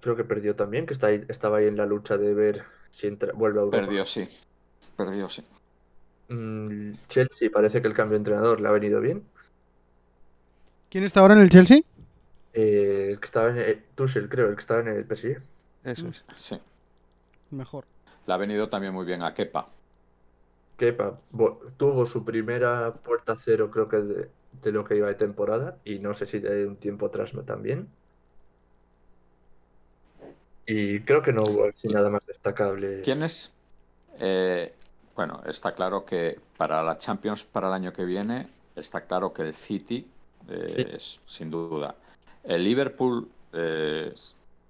creo 0.00 0.14
que 0.16 0.24
perdió 0.24 0.54
también, 0.54 0.86
que 0.86 0.94
está 0.94 1.08
ahí- 1.08 1.24
estaba 1.28 1.58
ahí 1.58 1.66
en 1.66 1.76
la 1.76 1.86
lucha 1.86 2.16
de 2.16 2.34
ver 2.34 2.64
si 2.90 3.06
entra- 3.08 3.32
vuelve 3.32 3.58
a 3.60 3.62
Europa. 3.64 3.84
Perdió, 3.86 4.04
sí. 4.04 4.28
Perdió, 4.96 5.28
sí. 5.28 5.42
Mm, 6.28 6.92
Chelsea 7.08 7.50
parece 7.52 7.80
que 7.80 7.88
el 7.88 7.94
cambio 7.94 8.12
de 8.12 8.18
entrenador 8.18 8.60
le 8.60 8.68
ha 8.68 8.72
venido 8.72 9.00
bien. 9.00 9.24
¿Quién 10.90 11.04
está 11.04 11.20
ahora 11.20 11.34
en 11.34 11.40
el 11.40 11.50
Chelsea? 11.50 11.80
Eh, 12.52 13.08
el 13.12 13.20
que 13.20 13.26
estaba 13.26 13.50
en 13.50 13.58
el, 13.58 13.82
Tuchel, 13.94 14.28
creo, 14.28 14.48
el 14.48 14.54
que 14.54 14.60
estaba 14.60 14.80
en 14.80 14.88
el 14.88 15.06
PSG. 15.06 15.38
Eso 15.84 16.04
Mm. 16.04 16.08
es. 16.08 16.24
Sí. 16.34 16.60
Mejor. 17.50 17.84
Le 18.26 18.34
ha 18.34 18.36
venido 18.36 18.68
también 18.68 18.92
muy 18.92 19.06
bien 19.06 19.22
a 19.22 19.32
Kepa. 19.32 19.68
Kepa 20.76 21.18
tuvo 21.76 22.06
su 22.06 22.24
primera 22.24 22.92
puerta 22.94 23.34
cero, 23.36 23.70
creo 23.70 23.88
que 23.88 23.96
de, 23.96 24.30
de 24.62 24.72
lo 24.72 24.84
que 24.84 24.96
iba 24.96 25.08
de 25.08 25.14
temporada, 25.14 25.78
y 25.84 25.98
no 25.98 26.14
sé 26.14 26.26
si 26.26 26.38
de 26.38 26.66
un 26.66 26.76
tiempo 26.76 27.06
atrás 27.06 27.34
no 27.34 27.42
también. 27.42 27.88
Y 30.66 31.00
creo 31.00 31.22
que 31.22 31.32
no 31.32 31.42
hubo 31.42 31.64
así 31.64 31.88
nada 31.88 32.10
más 32.10 32.24
destacable. 32.26 33.00
¿Quién 33.02 33.22
es? 33.22 33.54
Eh, 34.20 34.74
bueno, 35.16 35.42
está 35.46 35.74
claro 35.74 36.04
que 36.04 36.38
para 36.56 36.82
la 36.82 36.98
Champions 36.98 37.44
para 37.44 37.68
el 37.68 37.74
año 37.74 37.92
que 37.92 38.04
viene, 38.04 38.46
está 38.76 39.00
claro 39.02 39.32
que 39.32 39.42
el 39.42 39.54
City 39.54 40.06
eh, 40.48 40.94
es 40.96 41.20
sin 41.24 41.50
duda. 41.50 41.94
El 42.44 42.64
Liverpool 42.64 43.28
eh, 43.52 44.12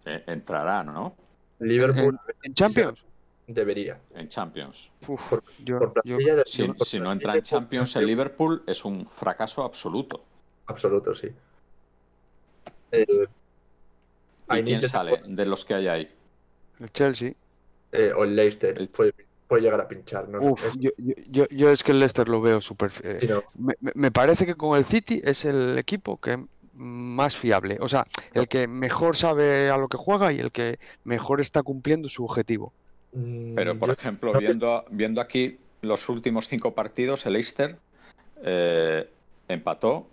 eh, 0.04 0.24
entrará, 0.26 0.82
¿no? 0.82 1.14
Liverpool 1.58 2.18
¿En 2.42 2.54
Champions? 2.54 3.04
Debería. 3.48 4.00
En 4.14 4.28
Champions. 4.28 4.90
Uf, 5.08 5.30
Por, 5.30 5.42
yo, 5.64 5.78
por 5.78 5.88
yo- 5.88 5.94
plantilla 6.16 6.36
de- 6.36 6.42
Si, 6.46 6.62
por 6.64 6.86
si 6.86 7.00
no 7.00 7.10
entra 7.10 7.34
en 7.34 7.42
Champions, 7.42 7.96
el 7.96 8.06
Liverpool 8.06 8.62
es 8.66 8.84
un 8.84 9.06
fracaso 9.08 9.64
absoluto. 9.64 10.24
Absoluto, 10.66 11.14
sí. 11.14 11.28
Eh, 12.92 13.06
¿Y 14.50 14.62
quién 14.62 14.82
sale 14.82 15.20
de 15.26 15.44
los 15.46 15.64
que 15.64 15.74
hay 15.74 15.88
ahí? 15.88 16.14
el 16.80 16.90
Chelsea. 16.92 17.32
eh, 17.90 18.12
o 18.14 18.22
el 18.24 18.36
Leicester 18.36 18.76
El- 18.78 18.88
puede, 18.88 19.12
puede 19.48 19.62
llegar 19.62 19.80
a 19.80 19.88
pinchar, 19.88 20.28
¿no? 20.28 20.40
Uf, 20.52 20.62
Es- 20.64 20.78
yo, 20.78 20.90
yo, 20.98 21.14
yo- 21.28 21.48
yo 21.50 21.70
es 21.70 21.82
que 21.82 21.92
el 21.92 21.98
Leicester 22.00 22.28
lo 22.28 22.40
veo 22.40 22.60
súper... 22.60 22.92
eh, 23.02 23.18
sí, 23.22 23.26
no. 23.26 23.42
me, 23.54 23.74
me- 23.80 23.92
me 23.94 24.10
parece 24.10 24.44
que 24.46 24.54
con 24.54 24.76
el 24.78 24.84
City 24.84 25.20
es 25.24 25.44
el 25.46 25.76
equipo 25.78 26.18
que 26.20 26.38
más 26.74 27.36
fiable, 27.36 27.78
o 27.80 27.88
sea, 27.88 28.06
el 28.34 28.46
que 28.46 28.68
mejor 28.68 29.16
sabe 29.16 29.68
a 29.70 29.76
lo 29.78 29.88
que 29.88 29.96
juega 29.96 30.32
y 30.32 30.38
el 30.38 30.52
que 30.52 30.78
mejor 31.02 31.40
está 31.40 31.62
cumpliendo 31.64 32.08
su 32.08 32.24
objetivo. 32.24 32.72
Mm, 33.12 33.54
Pero, 33.54 33.78
por 33.78 33.88
yo- 33.88 33.92
ejemplo, 33.94 34.32
que- 34.32 34.38
viendo, 34.40 34.84
viendo 34.90 35.20
aquí 35.20 35.58
los 35.82 36.08
últimos 36.08 36.48
cinco 36.48 36.74
partidos, 36.74 37.24
el 37.26 37.34
Leicester 37.34 37.76
eh, 38.44 39.08
empató, 39.48 40.06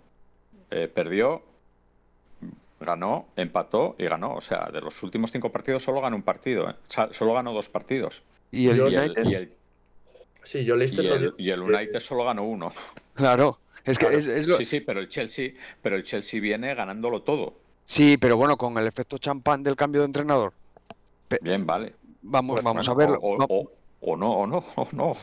eh, 0.70 0.88
perdió, 0.92 1.42
ganó, 2.80 3.26
empató 3.36 3.94
y 3.98 4.04
ganó. 4.04 4.34
O 4.34 4.40
sea, 4.40 4.68
de 4.72 4.80
los 4.80 5.02
últimos 5.02 5.30
cinco 5.30 5.50
partidos 5.50 5.82
solo 5.82 6.00
ganó 6.00 6.16
un 6.16 6.22
partido. 6.22 6.68
¿eh? 6.70 6.74
O 6.88 6.92
sea, 6.92 7.12
solo 7.12 7.34
ganó 7.34 7.52
dos 7.52 7.68
partidos. 7.68 8.22
Y 8.50 8.68
el 8.68 8.76
Y 8.76 8.80
el, 8.80 8.86
United, 8.98 9.24
y 9.26 9.34
el- 9.34 9.52
Sí, 10.42 10.64
yo 10.64 10.76
Leicester 10.76 11.04
y 11.04 11.08
el- 11.08 11.34
y 11.38 11.50
el 11.50 11.60
United 11.60 11.98
solo 12.00 12.24
ganó 12.24 12.44
uno. 12.44 12.72
claro, 13.14 13.58
es 13.84 13.98
que 13.98 14.04
Claro. 14.06 14.18
es, 14.18 14.26
es 14.28 14.46
lo... 14.46 14.56
Sí, 14.56 14.64
sí, 14.64 14.80
pero 14.80 15.00
el 15.00 15.08
Chelsea, 15.08 15.50
pero 15.82 15.96
el 15.96 16.04
Chelsea 16.04 16.40
viene 16.40 16.74
ganándolo 16.74 17.22
todo. 17.22 17.54
Sí, 17.84 18.16
pero 18.16 18.36
bueno, 18.36 18.56
con 18.56 18.76
el 18.78 18.86
efecto 18.86 19.18
champán 19.18 19.62
del 19.62 19.74
cambio 19.76 20.02
de 20.02 20.06
entrenador. 20.06 20.52
Bien, 21.40 21.66
vale. 21.66 21.94
Vamos, 22.28 22.54
Pues, 22.54 22.64
vamos 22.64 22.86
Bueno, 22.88 22.92
a 22.92 23.06
verlo. 23.06 23.18
O, 23.22 23.44
o- 23.48 23.70
o 24.00 24.16
no, 24.16 24.32
o 24.32 24.46
no, 24.46 24.58
o 24.76 24.88
no. 24.92 25.16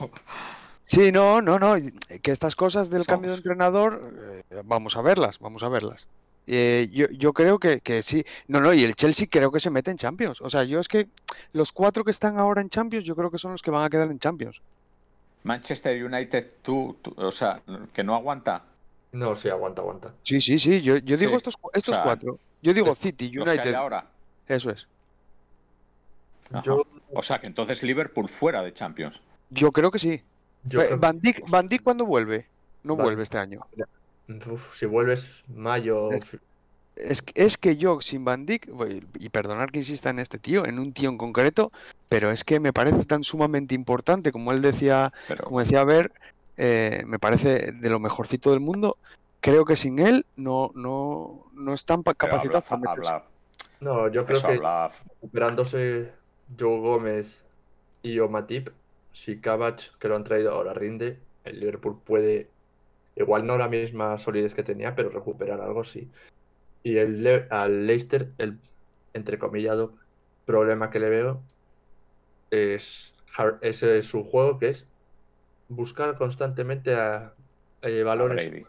Sí, 0.86 1.12
no, 1.12 1.42
no, 1.42 1.60
no. 1.60 1.76
Que 2.22 2.32
estas 2.32 2.56
cosas 2.56 2.90
del 2.90 3.06
cambio 3.06 3.32
de 3.32 3.38
entrenador, 3.38 4.44
eh, 4.50 4.62
vamos 4.66 4.98
a 4.98 5.02
verlas, 5.02 5.40
vamos 5.40 5.64
a 5.64 5.70
verlas. 5.70 6.08
Eh, 6.46 6.90
yo, 6.92 7.08
yo 7.12 7.32
creo 7.32 7.58
que, 7.58 7.80
que 7.80 8.02
sí. 8.04 8.24
No, 8.48 8.60
no, 8.60 8.74
y 8.74 8.84
el 8.84 8.96
Chelsea 8.96 9.28
creo 9.32 9.50
que 9.52 9.62
se 9.62 9.70
mete 9.70 9.92
en 9.92 9.98
Champions. 9.98 10.42
O 10.42 10.50
sea, 10.50 10.64
yo 10.66 10.80
es 10.80 10.88
que 10.90 11.08
los 11.54 11.72
cuatro 11.72 12.04
que 12.04 12.12
están 12.12 12.38
ahora 12.38 12.62
en 12.62 12.68
Champions, 12.70 13.06
yo 13.06 13.16
creo 13.16 13.32
que 13.32 13.38
son 13.38 13.52
los 13.54 13.62
que 13.62 13.72
van 13.72 13.86
a 13.86 13.90
quedar 13.90 14.12
en 14.12 14.20
Champions. 14.20 14.62
Manchester 15.44 16.04
United, 16.04 16.56
tú, 16.62 16.98
tú- 17.02 17.14
o 17.18 17.32
sea, 17.32 17.62
que 17.94 18.04
no 18.04 18.16
aguanta. 18.16 18.64
No, 19.14 19.36
sí, 19.36 19.48
aguanta, 19.50 19.82
aguanta. 19.82 20.14
Sí, 20.24 20.42
sí, 20.42 20.58
sí. 20.60 20.82
Yo, 20.82 20.98
yo 20.98 21.18
digo 21.18 21.32
Sí, 21.32 21.38
estos, 21.38 21.56
estos 21.74 21.92
o 21.94 21.96
sea, 21.96 22.04
cuatro. 22.04 22.40
Yo 22.62 22.74
digo 22.74 22.94
City, 22.96 23.32
Los 23.32 23.46
que 23.46 23.52
hay 23.52 23.58
United. 23.58 23.74
ahora. 23.76 24.08
Eso 24.48 24.70
es. 24.72 24.88
Yo, 26.62 26.84
O 27.16 27.22
sea, 27.24 27.40
que 27.40 27.48
entonces 27.48 27.84
Liverpool 27.84 28.30
fuera 28.30 28.62
de 28.62 28.74
Champions. 28.74 29.22
Yo 29.50 29.72
creo 29.72 29.92
que 29.92 30.00
sí. 30.00 30.12
Eh, 30.14 30.24
creo 30.70 30.98
Van 30.98 31.20
Dijk, 31.20 31.50
Van 31.50 31.68
Dijk, 31.68 31.84
¿cuándo 31.84 32.06
vuelve? 32.06 32.48
No 32.84 32.96
Van- 32.96 33.06
vuelve 33.06 33.24
este 33.24 33.38
año. 33.38 33.60
Uf, 34.50 34.76
si 34.78 34.86
vuelves 34.86 35.26
mayo, 35.48 36.12
Es- 36.12 36.28
Es, 36.96 37.24
que- 37.24 37.34
es 37.44 37.58
que 37.58 37.76
yo 37.76 38.02
sin 38.02 38.24
Van 38.24 38.46
Dijk, 38.46 38.70
y 39.18 39.30
perdonar 39.30 39.72
que 39.72 39.80
insista 39.80 40.12
en 40.12 40.20
este 40.20 40.38
tío, 40.38 40.66
en 40.68 40.78
un 40.78 40.94
tío 40.94 41.10
en 41.10 41.18
concreto, 41.18 41.72
pero 42.08 42.30
es 42.30 42.44
que 42.44 42.60
me 42.60 42.72
parece 42.72 43.04
tan 43.06 43.24
sumamente 43.24 43.74
importante, 43.74 44.32
como 44.32 44.52
él 44.52 44.62
decía, 44.62 45.12
Pero 45.28 45.46
como 45.46 45.60
decía 45.60 45.84
Ver, 45.86 46.12
eh, 46.58 47.02
me 47.08 47.18
parece 47.18 47.72
de 47.72 47.90
lo 47.90 48.00
mejorcito 48.00 48.52
del 48.52 48.60
mundo. 48.60 48.98
Creo 49.42 49.66
que 49.66 49.76
sin 49.76 49.98
él 49.98 50.26
no, 50.36 50.70
no, 50.76 51.46
no 51.54 51.74
están 51.74 52.04
capacitados 52.04 52.64
para 52.64 52.82
meterse. 52.82 53.10
habla- 53.12 53.26
no, 53.80 54.08
yo 54.10 54.24
creo 54.26 54.38
eso 54.38 54.48
que 54.48 54.54
habla- 54.54 54.92
recuperándose 55.16 56.12
Joe 56.48 56.80
Gómez 56.80 57.46
y 58.02 58.20
Omatip, 58.20 58.70
si 59.12 59.42
Cavach, 59.42 59.98
que 60.00 60.08
lo 60.08 60.16
han 60.16 60.24
traído 60.24 60.52
ahora, 60.52 60.74
rinde, 60.74 61.28
el 61.44 61.60
Liverpool 61.60 62.04
puede, 62.04 62.56
igual 63.16 63.46
no 63.48 63.58
la 63.58 63.70
misma 63.70 64.18
solidez 64.18 64.56
que 64.56 64.64
tenía, 64.64 64.96
pero 64.96 65.10
recuperar 65.10 65.62
algo 65.62 65.84
sí. 65.84 66.12
Y 66.84 66.98
el, 66.98 67.24
Le- 67.24 67.48
al 67.52 67.88
Leicester, 67.88 68.36
el 68.40 68.62
entrecomillado 69.14 69.98
problema 70.46 70.90
que 70.92 71.00
le 71.00 71.10
veo 71.10 71.50
es, 72.50 73.16
es 73.62 74.08
su 74.08 74.24
juego, 74.24 74.60
que 74.60 74.70
es 74.70 74.90
buscar 75.68 76.18
constantemente 76.18 76.96
a, 76.96 77.36
eh, 77.82 78.04
balones 78.04 78.46
Brady. 78.46 78.66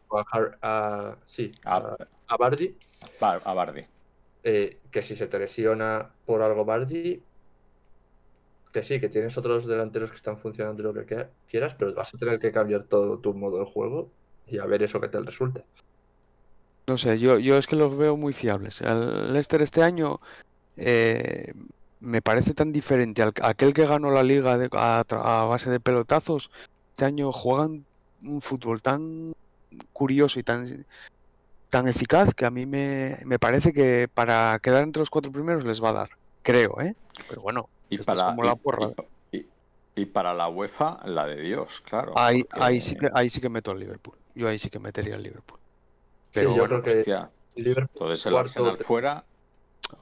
a, 0.63 1.21
sí, 1.27 1.53
a, 1.65 1.79
a, 1.79 1.97
a 2.29 2.37
Bardi, 2.37 2.79
Bar- 3.21 3.43
a 3.45 3.55
Bardi. 3.55 3.87
eh, 4.43 4.83
que 4.93 5.03
si 5.03 5.17
se 5.17 5.29
te 5.29 5.39
lesiona 5.39 6.19
por 6.25 6.43
algo 6.43 6.65
Bardi, 6.65 7.27
que 8.75 8.83
sí, 8.85 9.01
que 9.01 9.09
tienes 9.09 9.39
otros 9.39 9.67
delanteros 9.67 10.11
que 10.11 10.17
están 10.17 10.39
funcionando 10.39 10.83
lo 10.83 10.93
que 10.93 11.07
quie- 11.07 11.31
quieras, 11.47 11.77
pero 11.79 11.95
vas 11.95 12.13
a 12.13 12.19
tener 12.19 12.41
que 12.41 12.53
cambiar 12.53 12.85
todo 12.85 13.21
tu 13.21 13.33
modo 13.33 13.61
de 13.61 13.67
juego 13.67 14.13
y 14.47 14.59
a 14.59 14.67
ver 14.67 14.83
eso 14.83 15.01
que 15.01 15.09
te 15.09 15.21
resulta. 15.21 15.65
No 16.89 16.99
sé, 16.99 17.19
yo, 17.19 17.39
yo 17.39 17.57
es 17.57 17.67
que 17.69 17.77
los 17.77 17.97
veo 17.97 18.17
muy 18.17 18.33
fiables. 18.35 18.81
El 18.83 19.33
Leicester 19.33 19.63
este 19.63 19.83
año 19.83 20.19
eh, 20.77 21.53
me 22.01 22.23
parece 22.23 22.55
tan 22.55 22.73
diferente 22.73 23.23
al 23.23 23.33
a 23.43 23.51
aquel 23.51 23.75
que 23.75 23.87
ganó 23.87 24.11
la 24.11 24.23
liga 24.25 24.59
de- 24.59 24.69
a, 24.73 25.05
a 25.09 25.45
base 25.45 25.71
de 25.71 25.81
pelotazos. 25.81 26.51
Este 26.93 27.07
año 27.07 27.33
juegan 27.33 27.87
un 28.23 28.43
fútbol 28.43 28.83
tan 28.83 29.33
curioso 29.93 30.41
y 30.41 30.43
tan, 30.43 30.87
tan 31.71 31.89
eficaz 31.89 32.35
que 32.35 32.47
a 32.47 32.51
mí 32.51 32.67
me, 32.67 33.19
me 33.25 33.39
parece 33.39 33.73
que 33.73 34.09
para 34.13 34.59
quedar 34.63 34.85
entre 34.85 35.01
los 35.01 35.11
cuatro 35.11 35.33
primeros 35.33 35.65
les 35.65 35.83
va 35.83 35.91
a 35.91 35.95
dar. 35.95 36.11
Creo, 36.43 36.81
¿eh? 36.81 36.95
Pero 37.29 37.43
bueno, 37.43 37.71
Y 37.91 38.01
Esto 38.01 38.13
es 38.13 38.19
para, 38.19 38.31
como 38.31 38.45
la 38.45 38.53
y- 38.53 38.57
porra. 38.57 38.87
y 38.89 38.95
pa- 38.95 39.05
y- 39.33 39.47
y 40.03 40.05
para 40.07 40.35
la 40.35 40.49
UEFA, 40.49 41.01
la 41.05 41.27
de 41.27 41.41
Dios, 41.41 41.81
claro. 41.83 42.13
ahí, 42.17 42.43
porque, 42.45 42.63
ahí, 42.65 42.81
sí 42.81 42.97
que, 42.97 43.09
ahí 43.15 43.31
sí 43.31 43.41
que 43.41 43.49
meto 43.49 43.71
al 43.71 43.79
Liverpool. 43.81 44.17
Yo 44.35 44.49
ahí 44.49 44.59
sí 44.59 44.71
que 44.71 44.79
metería 44.81 45.15
al 45.15 45.23
Liverpool. 45.23 45.59
Pero 46.33 46.51
sí, 46.51 46.57
yo 46.57 46.63
bueno, 46.63 46.83
creo 46.83 46.95
que 46.95 46.99
hostia, 47.01 47.31
Liverpool 47.55 47.91
entonces 48.03 48.27
el 48.27 48.33
cuarto, 48.33 48.49
Arsenal 48.51 48.79
fuera, 48.79 49.25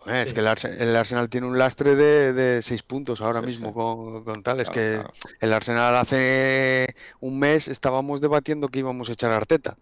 Es 0.06 0.28
Sí. 0.28 0.34
que 0.34 0.40
el, 0.40 0.46
Arse- 0.46 0.74
el 0.80 0.96
Arsenal 0.96 1.28
tiene 1.28 1.46
un 1.48 1.58
lastre 1.58 1.96
de, 1.96 2.32
de 2.32 2.62
seis 2.62 2.82
puntos 2.84 3.20
ahora 3.20 3.40
Sí, 3.40 3.46
mismo 3.46 3.68
sí. 3.68 3.74
Con, 3.74 4.24
con 4.24 4.42
tal. 4.42 4.60
Es 4.60 4.70
que 4.70 4.94
claro. 5.00 5.12
el 5.40 5.52
Arsenal 5.52 5.96
hace 5.96 6.94
un 7.20 7.38
mes 7.38 7.66
estábamos 7.68 8.20
debatiendo 8.20 8.68
que 8.68 8.78
íbamos 8.78 9.10
a 9.10 9.12
echar 9.12 9.32
a 9.32 9.36
Arteta 9.36 9.76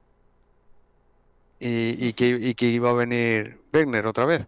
y, 1.61 2.07
y 2.09 2.13
que, 2.15 2.29
y 2.31 2.55
que 2.55 2.67
iba 2.67 2.91
a 2.91 2.95
venir 2.95 3.61
Wegner 3.73 4.07
otra 4.07 4.25
vez, 4.25 4.47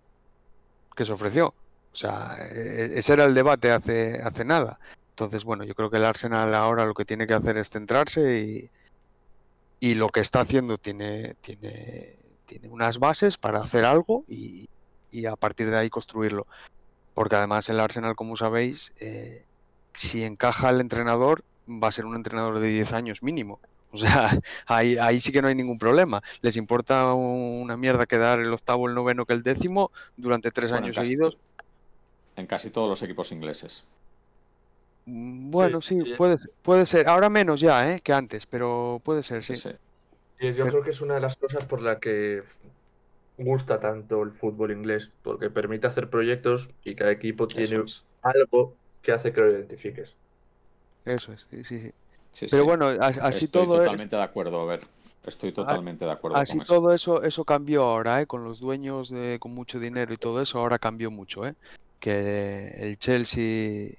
que 0.96 1.04
se 1.04 1.12
ofreció. 1.12 1.54
O 1.92 1.96
sea, 1.96 2.36
e- 2.40 2.98
ese 2.98 3.12
era 3.14 3.24
el 3.24 3.34
debate 3.34 3.70
hace, 3.70 4.20
hace 4.22 4.44
nada. 4.44 4.78
Entonces, 5.10 5.44
bueno, 5.44 5.64
yo 5.64 5.74
creo 5.74 5.90
que 5.90 5.98
el 5.98 6.04
Arsenal 6.04 6.54
ahora 6.54 6.86
lo 6.86 6.94
que 6.94 7.04
tiene 7.04 7.26
que 7.26 7.34
hacer 7.34 7.58
es 7.58 7.68
centrarse 7.70 8.38
y, 8.38 8.70
y 9.80 9.94
lo 9.94 10.08
que 10.08 10.20
está 10.20 10.40
haciendo 10.40 10.78
tiene, 10.78 11.34
tiene, 11.40 12.18
tiene 12.46 12.68
unas 12.68 12.98
bases 12.98 13.36
para 13.38 13.60
hacer 13.60 13.84
algo 13.84 14.24
y, 14.26 14.68
y 15.10 15.26
a 15.26 15.36
partir 15.36 15.70
de 15.70 15.78
ahí 15.78 15.90
construirlo. 15.90 16.46
Porque 17.14 17.36
además 17.36 17.68
el 17.68 17.80
Arsenal, 17.80 18.14
como 18.14 18.36
sabéis, 18.36 18.92
eh, 18.96 19.44
si 19.92 20.24
encaja 20.24 20.70
el 20.70 20.80
entrenador, 20.80 21.42
va 21.68 21.88
a 21.88 21.92
ser 21.92 22.06
un 22.06 22.16
entrenador 22.16 22.58
de 22.60 22.68
10 22.68 22.92
años 22.92 23.22
mínimo. 23.22 23.60
O 23.90 23.98
sea, 23.98 24.30
ahí, 24.66 24.96
ahí 24.96 25.20
sí 25.20 25.32
que 25.32 25.42
no 25.42 25.48
hay 25.48 25.54
ningún 25.54 25.78
problema. 25.78 26.22
Les 26.40 26.56
importa 26.56 27.12
una 27.12 27.76
mierda 27.76 28.06
quedar 28.06 28.40
el 28.40 28.52
octavo, 28.52 28.88
el 28.88 28.94
noveno 28.94 29.26
que 29.26 29.34
el 29.34 29.42
décimo 29.42 29.90
durante 30.16 30.50
tres 30.50 30.70
Bueno, 30.70 30.86
años 30.86 30.96
seguidos. 30.96 31.36
En 32.42 32.48
casi 32.48 32.70
todos 32.70 32.88
los 32.88 33.00
equipos 33.04 33.30
ingleses. 33.30 33.84
Mm, 35.06 35.50
Bueno, 35.52 35.80
sí, 35.80 36.00
sí. 36.02 36.14
puede, 36.16 36.36
puede 36.62 36.86
ser. 36.86 37.08
Ahora 37.08 37.30
menos 37.30 37.60
ya, 37.60 37.94
¿eh? 37.94 38.00
que 38.00 38.12
antes, 38.12 38.46
pero 38.46 39.00
puede 39.04 39.22
ser, 39.22 39.44
sí. 39.44 39.54
Sí, 39.54 39.70
sí. 39.70 39.76
Y 40.40 40.48
yo 40.54 40.64
Pero- 40.64 40.70
creo 40.70 40.82
que 40.82 40.90
es 40.90 41.00
una 41.00 41.14
de 41.14 41.20
las 41.20 41.36
cosas 41.36 41.64
por 41.66 41.80
la 41.80 42.00
que 42.00 42.42
gusta 43.36 43.78
tanto 43.78 44.24
el 44.24 44.32
fútbol 44.32 44.72
inglés, 44.72 45.12
porque 45.22 45.50
permite 45.50 45.86
hacer 45.86 46.10
proyectos 46.10 46.68
y 46.82 46.96
cada 46.96 47.12
equipo 47.12 47.46
tiene 47.46 47.84
es. 47.84 48.04
algo 48.22 48.74
que 49.02 49.12
hace 49.12 49.32
que 49.32 49.40
lo 49.40 49.52
identifiques. 49.52 50.16
Eso 51.04 51.32
es, 51.32 51.46
sí, 51.48 51.62
sí, 51.62 51.78
sí. 51.80 51.90
Sí, 52.32 52.46
Pero 52.50 52.64
sí. 52.64 52.68
bueno, 52.68 52.86
as- 52.88 53.18
así 53.18 53.44
Estoy 53.44 53.62
todo, 53.66 53.76
eh, 53.76 53.78
totalmente 53.84 54.16
de 54.16 54.22
acuerdo, 54.22 54.60
a 54.60 54.64
ver. 54.64 54.80
Estoy 55.24 55.52
totalmente 55.52 56.04
de 56.04 56.10
acuerdo 56.10 56.36
así 56.36 56.54
con 56.58 56.62
eso. 56.62 56.74
todo 56.74 56.92
eso, 56.92 57.22
eso 57.22 57.44
cambió 57.44 57.82
ahora, 57.84 58.20
¿eh? 58.20 58.26
Con 58.26 58.42
los 58.42 58.58
dueños 58.58 59.10
de, 59.10 59.38
con 59.38 59.54
mucho 59.54 59.78
dinero 59.78 60.12
y 60.12 60.16
todo 60.16 60.42
eso, 60.42 60.58
ahora 60.58 60.80
cambió 60.80 61.08
mucho, 61.12 61.46
¿eh? 61.46 61.54
Que 62.02 62.68
el 62.84 62.98
Chelsea 62.98 63.92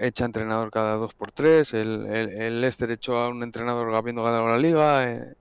echa 0.00 0.24
entrenador 0.24 0.70
cada 0.70 0.96
dos 0.96 1.14
por 1.14 1.32
tres, 1.32 1.72
el, 1.74 2.06
el, 2.06 2.30
el 2.42 2.60
Leicester 2.60 2.90
echó 2.90 3.16
a 3.18 3.28
un 3.28 3.42
entrenador 3.42 3.94
habiendo 3.94 4.22
ganado 4.22 4.48
la 4.48 4.58
liga. 4.58 5.12
eh, 5.12 5.34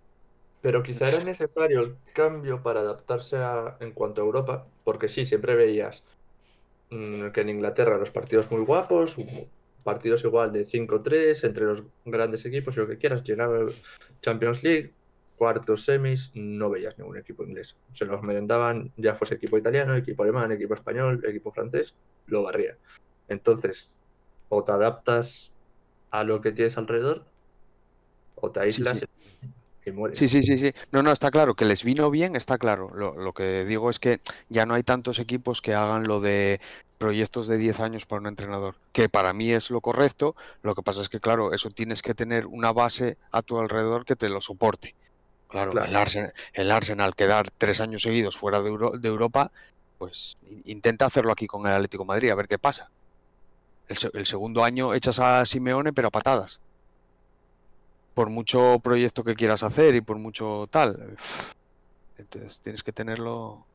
Pero 0.61 0.83
quizá 0.83 1.07
era 1.09 1.21
necesario 1.21 1.81
el 1.81 1.99
cambio 2.13 2.61
para 2.63 2.79
adaptarse 2.81 3.37
a, 3.37 3.77
en 3.79 3.93
cuanto 3.93 4.21
a 4.21 4.25
Europa, 4.25 4.67
porque 4.83 5.09
sí, 5.09 5.25
siempre 5.25 5.55
veías 5.55 6.03
mm, 6.91 7.29
que 7.31 7.41
en 7.41 7.49
Inglaterra 7.49 7.97
los 7.97 8.11
partidos 8.11 8.51
muy 8.51 8.61
guapos, 8.61 9.15
partidos 9.83 10.23
igual 10.25 10.51
de 10.53 10.65
5-3 10.65 11.43
entre 11.43 11.65
los 11.65 11.83
grandes 12.05 12.45
equipos 12.45 12.75
y 12.77 12.79
lo 12.81 12.87
que 12.87 12.97
quieras, 12.97 13.23
llegaba 13.23 13.59
el 13.59 13.69
Champions 14.21 14.63
League, 14.63 14.95
cuartos, 15.35 15.85
semis, 15.85 16.31
no 16.33 16.69
veías 16.69 16.97
ningún 16.97 17.17
equipo 17.17 17.43
inglés. 17.43 17.77
Se 17.93 18.05
los 18.05 18.21
merendaban, 18.21 18.93
ya 18.95 19.15
fuese 19.15 19.35
equipo 19.35 19.57
italiano, 19.57 19.95
equipo 19.95 20.23
alemán, 20.23 20.51
equipo 20.51 20.73
español, 20.73 21.23
equipo 21.25 21.51
francés, 21.51 21.97
lo 22.25 22.43
barría. 22.43 22.77
Entonces, 23.27 23.91
o 24.49 24.63
te 24.63 24.71
adaptas 24.71 25.51
a 26.11 26.23
lo 26.23 26.41
que 26.41 26.51
tienes 26.51 26.77
alrededor, 26.77 27.27
o 28.35 28.51
te 28.51 28.59
Sí, 28.59 28.65
aíslas 28.65 28.99
sí. 28.99 29.53
y 29.85 29.91
mueres. 29.91 30.17
Sí, 30.17 30.29
sí, 30.29 30.41
sí, 30.41 30.57
sí. 30.57 30.71
No, 30.91 31.03
no, 31.03 31.11
está 31.11 31.29
claro, 31.29 31.55
que 31.55 31.65
les 31.65 31.83
vino 31.83 32.09
bien, 32.09 32.35
está 32.35 32.57
claro. 32.57 32.89
Lo, 32.93 33.15
lo 33.15 33.33
que 33.33 33.65
digo 33.65 33.89
es 33.89 33.99
que 33.99 34.19
ya 34.49 34.65
no 34.65 34.73
hay 34.73 34.83
tantos 34.83 35.19
equipos 35.19 35.61
que 35.61 35.73
hagan 35.73 36.03
lo 36.03 36.21
de 36.21 36.61
proyectos 36.97 37.47
de 37.47 37.57
10 37.57 37.79
años 37.81 38.05
para 38.05 38.21
un 38.21 38.27
entrenador, 38.27 38.77
que 38.93 39.09
para 39.09 39.33
mí 39.33 39.51
es 39.51 39.69
lo 39.69 39.81
correcto. 39.81 40.35
Lo 40.61 40.73
que 40.75 40.83
pasa 40.83 41.01
es 41.01 41.09
que, 41.09 41.19
claro, 41.19 41.53
eso 41.53 41.69
tienes 41.69 42.01
que 42.01 42.13
tener 42.15 42.45
una 42.45 42.71
base 42.71 43.17
a 43.31 43.41
tu 43.41 43.59
alrededor 43.59 44.05
que 44.05 44.15
te 44.15 44.29
lo 44.29 44.39
soporte. 44.41 44.95
Claro, 45.55 45.71
Claro. 45.71 45.87
El, 45.89 45.95
Arsenal, 45.95 46.33
el 46.53 46.71
Arsenal 46.71 47.15
quedar 47.15 47.49
tres 47.57 47.79
años 47.79 48.01
seguidos 48.01 48.35
fuera 48.35 48.61
de, 48.61 48.67
Euro- 48.67 48.91
de 48.97 49.07
Europa, 49.07 49.51
pues 49.97 50.33
in- 50.41 50.61
intenta 50.65 51.05
hacerlo 51.05 51.31
aquí 51.31 51.47
con 51.47 51.65
el 51.65 51.71
Atlético 51.73 52.03
de 52.03 52.07
Madrid, 52.09 52.29
a 52.31 52.35
ver 52.35 52.49
qué 52.49 52.59
pasa. 52.59 52.89
El, 53.87 53.95
se- 53.95 54.09
el 54.13 54.25
segundo 54.25 54.65
año 54.65 54.93
echas 54.93 55.17
a 55.19 55.45
Simeone, 55.45 55.93
pero 55.93 56.09
a 56.09 56.11
patadas 56.11 56.59
por 58.13 58.29
mucho 58.29 58.79
proyecto 58.81 59.23
que 59.23 59.35
quieras 59.35 59.63
hacer 59.63 59.95
y 59.95 60.01
por 60.01 60.17
mucho 60.17 60.67
tal. 60.69 61.15
Entonces 62.17 62.59
tienes 62.61 62.83
que 62.83 62.91
tenerlo. 62.91 63.65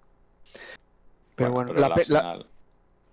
Pero 1.34 1.52
bueno, 1.52 1.68
pero 1.68 1.80
la 1.80 1.86
el, 1.86 1.90
la- 1.90 1.96
Arsenal, 1.96 2.50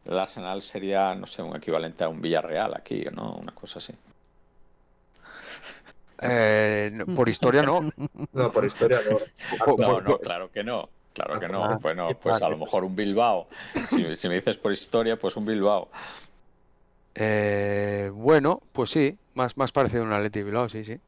el 0.06 0.20
Arsenal 0.20 0.62
sería, 0.62 1.16
no 1.16 1.26
sé, 1.26 1.42
un 1.42 1.56
equivalente 1.56 2.04
a 2.04 2.10
un 2.10 2.22
Villarreal 2.22 2.74
aquí, 2.76 3.06
¿no? 3.14 3.36
Una 3.36 3.54
cosa 3.56 3.80
así. 3.80 3.94
Eh, 6.22 6.90
no, 6.94 7.06
por 7.16 7.30
historia 7.30 7.64
no. 7.64 7.80
No, 8.34 8.50
por 8.52 8.66
historia 8.66 9.00
no. 9.10 9.18
No, 9.78 10.02
no, 10.02 10.04
por- 10.10 10.22
claro 10.22 10.52
que 10.52 10.64
no. 10.64 10.90
Claro 11.14 11.40
que 11.40 11.48
no. 11.48 11.64
Ah, 11.64 11.78
Bueno, 11.82 12.10
pues 12.22 12.42
a 12.42 12.50
lo 12.50 12.58
mejor 12.58 12.84
un 12.84 12.96
Bilbao. 12.96 13.48
Si, 13.74 14.14
si 14.16 14.28
me 14.30 14.36
dices 14.36 14.58
por 14.58 14.72
historia, 14.72 15.18
pues 15.18 15.36
un 15.36 15.46
Bilbao. 15.46 15.90
eh, 17.16 18.12
bueno, 18.14 18.62
pues 18.72 18.92
sí, 18.92 19.18
más, 19.34 19.58
más 19.58 19.72
parecido 19.72 20.04
a 20.04 20.06
un 20.06 20.14
Atleti 20.14 20.40
de 20.40 20.46
Bilbao, 20.46 20.70
sí, 20.70 20.84
sí. 20.84 21.00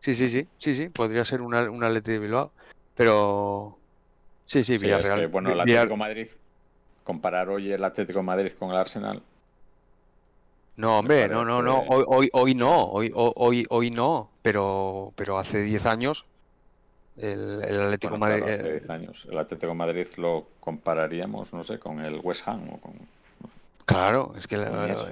Sí, 0.00 0.14
sí, 0.14 0.28
sí, 0.28 0.48
sí, 0.58 0.74
sí, 0.74 0.88
podría 0.88 1.24
ser 1.24 1.42
un, 1.42 1.54
un 1.54 1.84
Atleti 1.84 2.12
de 2.12 2.18
Bilbao. 2.18 2.52
Pero 2.94 3.78
sí, 4.44 4.64
sí, 4.64 4.64
Sí, 4.64 4.72
es 4.74 4.82
Villarreal. 4.82 5.20
que, 5.20 5.26
bueno, 5.26 5.50
el 5.52 5.58
Villar- 5.60 5.80
Atlético 5.82 5.96
Madrid, 5.96 6.28
comparar 7.04 7.48
hoy 7.50 7.70
el 7.72 7.84
Atlético 7.84 8.20
de 8.20 8.24
Madrid 8.24 8.52
con 8.58 8.70
el 8.70 8.76
Arsenal, 8.76 9.22
No, 10.76 10.98
hombre, 10.98 11.28
no, 11.28 11.44
no, 11.44 11.62
no, 11.62 11.80
hoy, 11.80 12.04
hoy, 12.06 12.30
hoy 12.32 12.54
no, 12.54 12.84
hoy, 12.84 13.12
ho- 13.14 13.32
hoy, 13.36 13.66
hoy 13.68 13.90
no, 13.90 14.30
pero, 14.40 15.12
pero 15.16 15.38
hace 15.38 15.62
10 15.62 15.84
años 15.86 16.24
el, 17.18 17.62
el 17.62 17.82
Atlético 17.82 18.16
bueno, 18.16 18.34
Madrid, 18.34 18.42
claro, 18.44 18.54
hace 18.62 18.68
eh, 18.68 18.72
10 18.80 18.90
años. 18.90 19.26
El 19.30 19.38
Atlético 19.38 19.74
Madrid 19.74 20.06
lo 20.16 20.46
compararíamos, 20.60 21.52
no 21.52 21.62
sé, 21.62 21.78
con 21.78 22.00
el 22.00 22.18
West 22.22 22.48
Ham 22.48 22.68
o 22.72 22.78
con... 22.78 22.92
Claro, 23.84 24.32
es 24.36 24.46
que 24.46 24.56
la- 24.56 24.92
eso. 24.92 25.10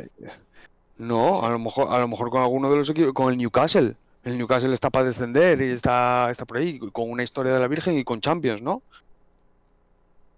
no, 0.97 1.45
a 1.45 1.51
lo 1.51 1.59
mejor, 1.59 1.89
a 1.91 1.99
lo 2.01 2.09
mejor 2.09 2.31
con 2.31 2.41
alguno 2.43 2.70
de 2.70 2.77
los 2.77 2.89
equipos, 2.89 3.12
con 3.12 3.31
el 3.31 3.37
Newcastle. 3.39 3.95
El 4.24 4.39
Newcastle 4.39 4.73
está 4.73 4.89
para 4.91 5.05
descender 5.07 5.61
y 5.61 5.70
está, 5.73 6.28
está 6.31 6.47
por 6.47 6.57
ahí, 6.57 6.78
con 6.78 7.11
una 7.11 7.23
historia 7.23 7.53
de 7.53 7.61
la 7.61 7.69
Virgen 7.69 7.99
y 7.99 8.05
con 8.05 8.20
Champions, 8.20 8.62
¿no? 8.62 8.82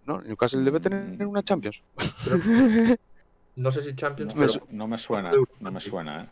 ¿No? 0.05 0.21
Newcastle 0.21 0.63
debe 0.63 0.81
tener 0.81 1.05
Mm. 1.27 1.31
una 1.31 1.43
Champions. 1.45 1.81
No 3.57 3.71
sé 3.71 3.83
si 3.83 3.95
Champions, 3.95 4.35
No, 4.35 4.47
pero 4.47 4.67
no 4.71 4.89
me 4.89 4.99
suena, 4.99 5.33
no 5.61 5.71
me 5.71 5.81
suena, 5.81 6.23
¿eh? 6.23 6.27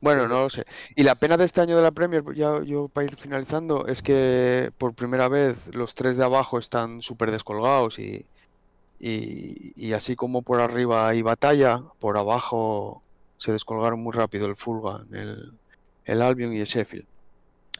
Bueno, 0.00 0.28
no 0.28 0.42
lo 0.42 0.50
sé. 0.50 0.66
Y 0.96 1.02
la 1.02 1.14
pena 1.14 1.38
de 1.38 1.46
este 1.46 1.62
año 1.62 1.76
de 1.76 1.82
la 1.82 1.90
Premier, 1.90 2.22
ya 2.34 2.62
yo 2.62 2.88
para 2.88 3.06
ir 3.06 3.16
finalizando, 3.16 3.86
es 3.86 4.02
que 4.02 4.70
por 4.76 4.92
primera 4.92 5.28
vez 5.28 5.74
los 5.74 5.94
tres 5.94 6.18
de 6.18 6.24
abajo 6.24 6.58
están 6.58 7.00
súper 7.00 7.30
descolgados 7.30 7.98
y, 7.98 8.26
y, 9.00 9.72
y 9.76 9.92
así 9.94 10.14
como 10.14 10.42
por 10.42 10.60
arriba 10.60 11.08
hay 11.08 11.22
batalla, 11.22 11.82
por 12.00 12.18
abajo 12.18 13.02
se 13.38 13.52
descolgaron 13.52 14.02
muy 14.02 14.12
rápido 14.12 14.46
el 14.46 14.56
Fulham, 14.56 15.06
el, 15.14 15.54
el 16.04 16.20
Albion 16.20 16.52
y 16.52 16.58
el 16.58 16.66
Sheffield. 16.66 17.06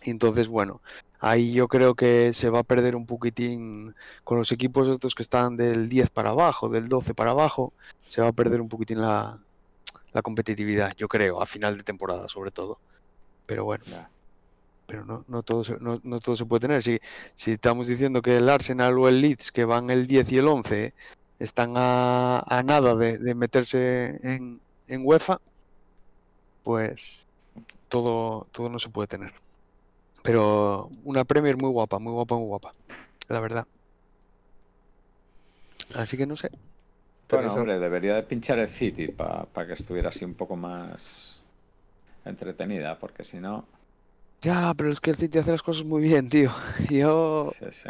Y 0.02 0.10
entonces, 0.10 0.48
bueno, 0.48 0.80
ahí 1.24 1.52
yo 1.52 1.68
creo 1.68 1.94
que 1.94 2.34
se 2.34 2.50
va 2.50 2.60
a 2.60 2.64
perder 2.64 2.94
un 2.94 3.06
poquitín 3.06 3.94
con 4.24 4.38
los 4.38 4.52
equipos 4.52 4.88
estos 4.88 5.14
que 5.14 5.22
están 5.22 5.56
del 5.56 5.88
10 5.88 6.10
para 6.10 6.30
abajo, 6.30 6.68
del 6.68 6.88
12 6.88 7.14
para 7.14 7.30
abajo, 7.30 7.72
se 8.06 8.20
va 8.20 8.28
a 8.28 8.32
perder 8.32 8.60
un 8.60 8.68
poquitín 8.68 9.00
la, 9.00 9.38
la 10.12 10.22
competitividad, 10.22 10.94
yo 10.96 11.08
creo, 11.08 11.40
a 11.40 11.46
final 11.46 11.78
de 11.78 11.82
temporada 11.82 12.28
sobre 12.28 12.50
todo. 12.50 12.78
Pero 13.46 13.64
bueno, 13.64 13.84
pero 14.86 15.06
no, 15.06 15.24
no, 15.26 15.42
todo, 15.42 15.64
se, 15.64 15.78
no, 15.80 15.98
no 16.04 16.18
todo 16.20 16.36
se 16.36 16.44
puede 16.44 16.60
tener. 16.60 16.82
Si, 16.82 16.98
si 17.34 17.52
estamos 17.52 17.88
diciendo 17.88 18.20
que 18.20 18.36
el 18.36 18.48
Arsenal 18.50 18.98
o 18.98 19.08
el 19.08 19.22
Leeds, 19.22 19.50
que 19.50 19.64
van 19.64 19.88
el 19.90 20.06
10 20.06 20.32
y 20.32 20.38
el 20.38 20.48
11, 20.48 20.94
están 21.38 21.74
a, 21.76 22.40
a 22.46 22.62
nada 22.62 22.94
de, 22.96 23.16
de 23.16 23.34
meterse 23.34 24.20
en, 24.22 24.60
en 24.88 25.06
UEFA, 25.06 25.40
pues 26.62 27.26
todo, 27.88 28.46
todo 28.52 28.68
no 28.68 28.78
se 28.78 28.90
puede 28.90 29.08
tener. 29.08 29.43
Pero 30.24 30.88
una 31.04 31.24
Premier 31.24 31.56
muy 31.56 31.70
guapa, 31.70 31.98
muy 31.98 32.12
guapa, 32.12 32.36
muy 32.36 32.46
guapa, 32.46 32.72
la 33.28 33.40
verdad. 33.40 33.66
Así 35.94 36.16
que 36.16 36.26
no 36.26 36.34
sé. 36.36 36.48
Bueno, 37.30 37.52
hombre, 37.54 37.78
debería 37.78 38.14
de 38.14 38.22
pinchar 38.22 38.58
el 38.58 38.68
City 38.68 39.08
para 39.08 39.66
que 39.66 39.74
estuviera 39.74 40.08
así 40.08 40.24
un 40.24 40.34
poco 40.34 40.56
más 40.56 41.42
entretenida, 42.24 42.98
porque 42.98 43.22
si 43.24 43.38
no... 43.38 43.68
Ya, 44.40 44.72
pero 44.74 44.90
es 44.90 45.00
que 45.00 45.10
el 45.10 45.16
City 45.16 45.38
hace 45.38 45.50
las 45.52 45.62
cosas 45.62 45.84
muy 45.84 46.02
bien, 46.02 46.28
tío. 46.30 46.50
Yo, 46.90 47.50
sí, 47.58 47.66
sí. 47.70 47.88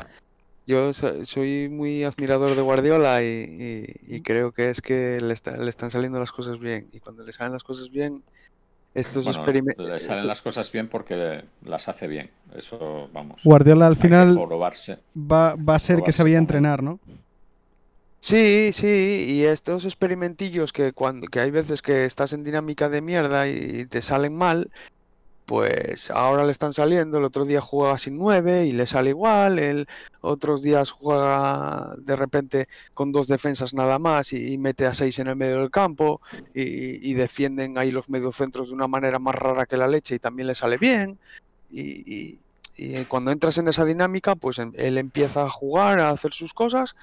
Yo 0.66 0.92
so- 0.92 1.24
soy 1.24 1.68
muy 1.70 2.04
admirador 2.04 2.54
de 2.56 2.62
Guardiola 2.62 3.22
y, 3.22 3.26
y- 3.26 4.16
y 4.16 4.22
creo 4.22 4.52
que 4.52 4.70
es 4.70 4.80
que 4.80 5.20
le, 5.20 5.32
está- 5.34 5.56
le 5.56 5.68
están 5.70 5.90
saliendo 5.90 6.18
las 6.18 6.32
cosas 6.32 6.58
bien. 6.58 6.88
Y 6.92 7.00
cuando 7.00 7.22
le 7.24 7.32
salen 7.32 7.52
las 7.52 7.62
cosas 7.64 7.90
bien, 7.90 8.24
estos 8.94 9.24
Bueno, 9.24 9.40
experimentos... 9.40 9.86
le 9.86 10.00
salen 10.00 10.26
las 10.26 10.40
cosas 10.40 10.70
bien 10.70 10.88
porque 10.88 11.44
las 11.64 11.88
hace 11.88 12.06
bien. 12.06 12.30
Eso, 12.54 13.08
vamos. 13.12 13.42
Guardiola 13.44 13.86
al 13.86 13.96
final 13.96 14.38
va, 14.38 15.56
va 15.56 15.74
a 15.74 15.78
ser 15.78 16.02
que 16.02 16.12
sabía 16.12 16.38
entrenar, 16.38 16.82
¿no? 16.82 17.00
Sí, 18.20 18.70
sí, 18.72 19.26
y 19.28 19.42
estos 19.42 19.84
experimentillos 19.84 20.72
que 20.72 20.94
cuando 20.94 21.26
que 21.26 21.40
hay 21.40 21.50
veces 21.50 21.82
que 21.82 22.06
estás 22.06 22.32
en 22.32 22.42
dinámica 22.42 22.88
de 22.88 23.02
mierda 23.02 23.46
y 23.48 23.84
te 23.84 24.00
salen 24.00 24.34
mal, 24.34 24.70
pues 25.44 26.10
ahora 26.10 26.44
le 26.44 26.52
están 26.52 26.72
saliendo, 26.72 27.18
el 27.18 27.24
otro 27.24 27.44
día 27.44 27.60
juega 27.60 27.98
sin 27.98 28.16
nueve 28.16 28.66
y 28.66 28.72
le 28.72 28.86
sale 28.86 29.10
igual, 29.10 29.58
el 29.58 29.86
otros 30.20 30.62
días 30.62 30.90
juega 30.90 31.94
de 31.98 32.16
repente 32.16 32.66
con 32.94 33.12
dos 33.12 33.28
defensas 33.28 33.74
nada 33.74 33.98
más 33.98 34.32
y, 34.32 34.56
mete 34.58 34.86
a 34.86 34.94
seis 34.94 35.18
en 35.18 35.28
el 35.28 35.36
medio 35.36 35.60
del 35.60 35.70
campo 35.70 36.20
y, 36.54 37.12
defienden 37.14 37.76
ahí 37.78 37.90
los 37.90 38.08
mediocentros 38.08 38.68
de 38.68 38.74
una 38.74 38.88
manera 38.88 39.18
más 39.18 39.34
rara 39.34 39.66
que 39.66 39.76
la 39.76 39.88
leche 39.88 40.14
y 40.16 40.18
también 40.18 40.48
le 40.48 40.54
sale 40.54 40.78
bien. 40.78 41.18
Y, 41.70 42.40
y- 42.76 43.04
cuando 43.08 43.30
entras 43.30 43.58
en 43.58 43.68
esa 43.68 43.84
dinámica, 43.84 44.34
pues 44.36 44.58
em- 44.58 44.72
él 44.76 44.98
empieza 44.98 45.44
a 45.44 45.50
jugar, 45.50 46.00
a 46.00 46.10
hacer 46.10 46.32
sus 46.34 46.52
cosas 46.52 46.94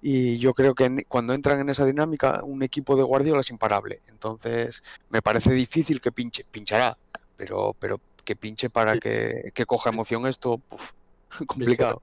y 0.00 0.38
yo 0.38 0.52
creo 0.54 0.74
que 0.74 1.04
cuando 1.08 1.32
entran 1.32 1.60
en 1.60 1.68
esa 1.68 1.86
dinámica, 1.86 2.40
un 2.44 2.62
equipo 2.62 2.96
de 2.96 3.04
Guardiola 3.04 3.40
es 3.40 3.50
imparable. 3.50 4.02
Entonces, 4.06 4.82
me 5.08 5.22
parece 5.22 5.52
difícil 5.52 6.00
que 6.00 6.10
pinche, 6.12 6.44
pinchará, 6.50 6.98
pero, 7.42 7.74
pero 7.78 8.00
que 8.24 8.36
pinche 8.36 8.70
para 8.70 8.94
Sí. 8.94 9.00
que, 9.00 9.50
que 9.52 9.66
coja 9.66 9.90
emoción 9.90 10.26
esto, 10.28 10.58
puf, 10.58 10.92
complicado. 11.46 11.98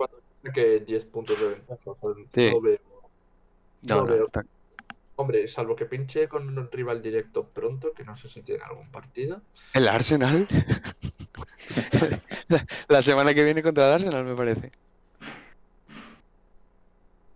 Que 0.53 0.79
10 0.81 1.05
puntos 1.05 1.39
de 1.39 1.47
ventaja. 1.49 1.91
Sí. 2.33 2.49
no 2.51 2.61
veo- 2.61 2.79
No, 3.87 3.95
no 3.95 4.01
no, 4.01 4.05
veo. 4.05 4.25
está- 4.27 4.45
Hombre, 5.15 5.47
salvo 5.49 5.75
que 5.75 5.85
pinche 5.85 6.27
con 6.29 6.57
un 6.57 6.71
rival 6.71 7.01
directo 7.01 7.43
pronto, 7.45 7.91
que 7.93 8.03
no 8.05 8.15
sé 8.15 8.29
si 8.29 8.41
tiene 8.41 8.63
algún 8.63 8.89
partido. 8.89 9.41
El 9.73 9.87
Arsenal. 9.89 10.47
la, 12.47 12.65
la 12.87 13.01
semana 13.01 13.33
que 13.33 13.43
viene 13.43 13.61
contra 13.63 13.87
el 13.87 13.93
Arsenal, 13.95 14.23
me 14.25 14.35
parece. 14.35 14.71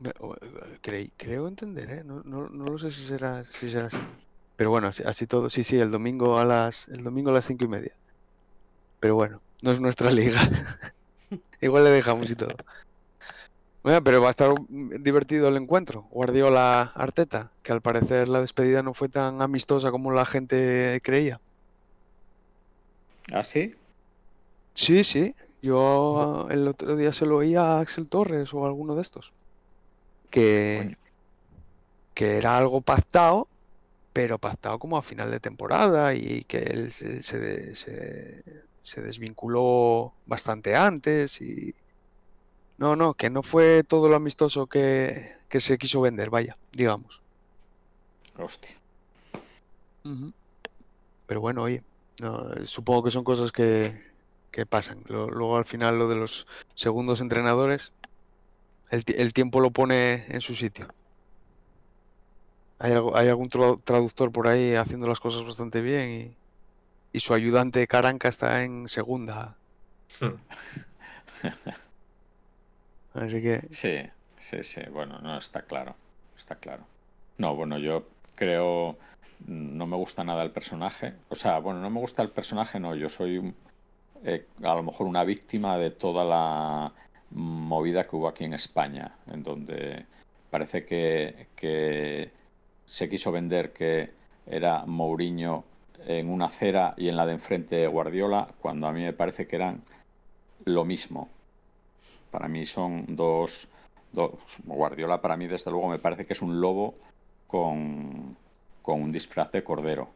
Eh, 0.03 0.77
creí- 0.81 1.11
creo 1.17 1.47
entender, 1.47 1.89
¿eh? 1.91 2.03
No, 2.05 2.21
no, 2.23 2.49
no 2.49 2.65
lo 2.65 2.77
sé 2.77 2.89
si 2.91 3.03
será, 3.03 3.43
si 3.45 3.69
será 3.69 3.87
así. 3.87 3.97
Pero 4.55 4.69
bueno, 4.69 4.87
así, 4.87 5.03
así 5.03 5.27
todo. 5.27 5.49
Sí, 5.49 5.63
sí, 5.63 5.79
el 5.79 5.91
domingo 5.91 6.37
a 6.37 6.45
las, 6.45 6.87
el 6.89 7.03
domingo 7.03 7.31
a 7.31 7.33
las 7.33 7.45
cinco 7.45 7.65
y 7.65 7.67
media. 7.67 7.93
Pero 8.99 9.15
bueno, 9.15 9.41
no 9.61 9.71
es 9.71 9.79
nuestra 9.79 10.11
liga. 10.11 10.39
Igual 11.61 11.85
le 11.85 11.89
dejamos 11.89 12.29
y 12.29 12.35
todo. 12.35 12.55
Bueno, 13.83 14.01
pero 14.01 14.21
va 14.21 14.27
a 14.27 14.31
estar 14.31 14.53
divertido 14.69 15.49
el 15.49 15.57
encuentro. 15.57 16.03
Guardiola 16.09 16.93
Arteta, 16.95 17.51
que 17.63 17.73
al 17.73 17.81
parecer 17.81 18.29
la 18.29 18.39
despedida 18.39 18.81
no 18.81 18.93
fue 18.93 19.09
tan 19.09 19.41
amistosa 19.41 19.91
como 19.91 20.11
la 20.11 20.25
gente 20.25 21.01
creía. 21.03 21.41
¿Ah, 23.31 23.43
sí? 23.43 23.75
Sí, 24.73 25.03
sí. 25.03 25.35
Yo 25.61 26.47
el 26.49 26.67
otro 26.67 26.95
día 26.95 27.11
se 27.13 27.25
lo 27.25 27.37
oía 27.37 27.61
a 27.61 27.79
Axel 27.81 28.07
Torres 28.07 28.53
o 28.53 28.63
a 28.63 28.67
alguno 28.67 28.95
de 28.95 29.01
estos. 29.01 29.33
Que, 30.29 30.77
Coño. 30.83 30.97
que 32.13 32.37
era 32.37 32.57
algo 32.57 32.81
pactado, 32.81 33.47
pero 34.13 34.39
pactado 34.39 34.79
como 34.79 34.97
a 34.97 35.01
final 35.01 35.31
de 35.31 35.39
temporada 35.39 36.13
y 36.15 36.43
que 36.45 36.59
él 36.59 36.91
se, 36.91 37.23
se 37.23 37.75
se- 37.75 38.43
se 38.83 39.01
desvinculó 39.01 40.15
bastante 40.25 40.75
antes 40.75 41.41
y... 41.41 41.73
No, 42.77 42.95
no, 42.95 43.13
que 43.13 43.29
no 43.29 43.43
fue 43.43 43.83
todo 43.83 44.09
lo 44.09 44.15
amistoso 44.15 44.67
que, 44.67 45.35
que 45.49 45.61
se 45.61 45.77
quiso 45.77 46.01
vender, 46.01 46.29
vaya, 46.29 46.53
digamos. 46.71 47.21
Hostia. 48.37 48.75
Pero 51.25 51.41
bueno, 51.41 51.63
oye, 51.63 51.83
no, 52.21 52.51
eh, 52.53 52.65
supongo 52.67 53.03
que 53.03 53.11
son 53.11 53.23
cosas 53.23 53.51
que, 53.51 54.01
que 54.51 54.65
pasan. 54.65 55.03
Lo- 55.07 55.29
Luego 55.29 55.57
al 55.57 55.65
final 55.65 55.97
lo 55.97 56.07
de 56.07 56.15
los 56.15 56.45
segundos 56.75 57.21
entrenadores, 57.21 57.93
el 58.89 59.33
tiempo 59.33 59.59
lo 59.59 59.71
pone 59.71 60.25
en 60.29 60.41
su 60.41 60.53
sitio. 60.55 60.87
Hay, 62.83 62.91
algo- 62.91 63.15
hay 63.15 63.29
algún 63.29 63.49
tra- 63.49 63.81
traductor 63.81 64.29
por 64.33 64.45
ahí 64.49 64.75
haciendo 64.75 65.07
las 65.07 65.21
cosas 65.21 65.45
bastante 65.45 65.79
bien 65.79 66.35
y, 67.13 67.17
y 67.17 67.19
su 67.21 67.33
ayudante 67.33 67.87
Caranca 67.87 68.27
está 68.27 68.63
en 68.65 68.89
segunda. 68.89 69.55
Así 73.13 73.41
que 73.41 73.61
Sí, 73.71 73.99
sí, 74.37 74.63
sí. 74.63 74.81
Bueno, 74.91 75.19
no, 75.19 75.37
está 75.37 75.61
claro. 75.61 75.95
Está 76.37 76.55
claro. 76.55 76.83
No, 77.37 77.55
bueno, 77.55 77.77
yo 77.77 78.03
creo. 78.35 78.97
No 79.47 79.85
me 79.87 79.95
gusta 79.95 80.25
nada 80.25 80.43
el 80.43 80.51
personaje. 80.51 81.13
O 81.29 81.35
sea, 81.35 81.59
bueno, 81.59 81.79
no 81.79 81.89
me 81.89 82.01
gusta 82.01 82.21
el 82.21 82.31
personaje, 82.31 82.81
no. 82.81 82.95
Yo 82.95 83.07
soy 83.07 83.37
un- 83.37 83.55
eh, 84.25 84.45
a 84.61 84.75
lo 84.75 84.83
mejor 84.83 85.07
una 85.07 85.23
víctima 85.23 85.77
de 85.77 85.91
toda 85.91 86.25
la 86.25 86.91
movida 87.31 88.03
que 88.03 88.15
hubo 88.17 88.27
aquí 88.27 88.43
en 88.43 88.53
España, 88.53 89.15
en 89.27 89.41
donde 89.43 90.05
parece 90.49 90.85
que, 90.85 91.47
que 91.55 92.31
se 92.85 93.09
quiso 93.09 93.31
vender 93.31 93.71
que 93.73 94.11
era 94.45 94.85
Mourinho 94.85 95.63
en 96.05 96.29
una 96.29 96.45
acera 96.45 96.93
y 96.97 97.07
en 97.09 97.15
la 97.15 97.25
de 97.25 97.33
enfrente 97.33 97.87
Guardiola, 97.87 98.47
cuando 98.61 98.87
a 98.87 98.91
mí 98.91 99.01
me 99.01 99.13
parece 99.13 99.47
que 99.47 99.55
eran 99.55 99.81
lo 100.65 100.83
mismo. 100.85 101.29
Para 102.31 102.47
mí 102.47 102.65
son 102.65 103.05
dos, 103.15 103.69
dos- 104.11 104.31
Guardiola 104.65 105.21
para 105.21 105.37
mí 105.37 105.47
desde 105.47 105.71
luego 105.71 105.87
me 105.89 105.99
parece 105.99 106.25
que 106.25 106.33
es 106.33 106.41
un 106.41 106.59
lobo 106.59 106.93
con, 107.47 108.35
con 108.81 109.01
un 109.01 109.11
disfraz 109.11 109.51
de 109.51 109.63
cordero. 109.63 110.09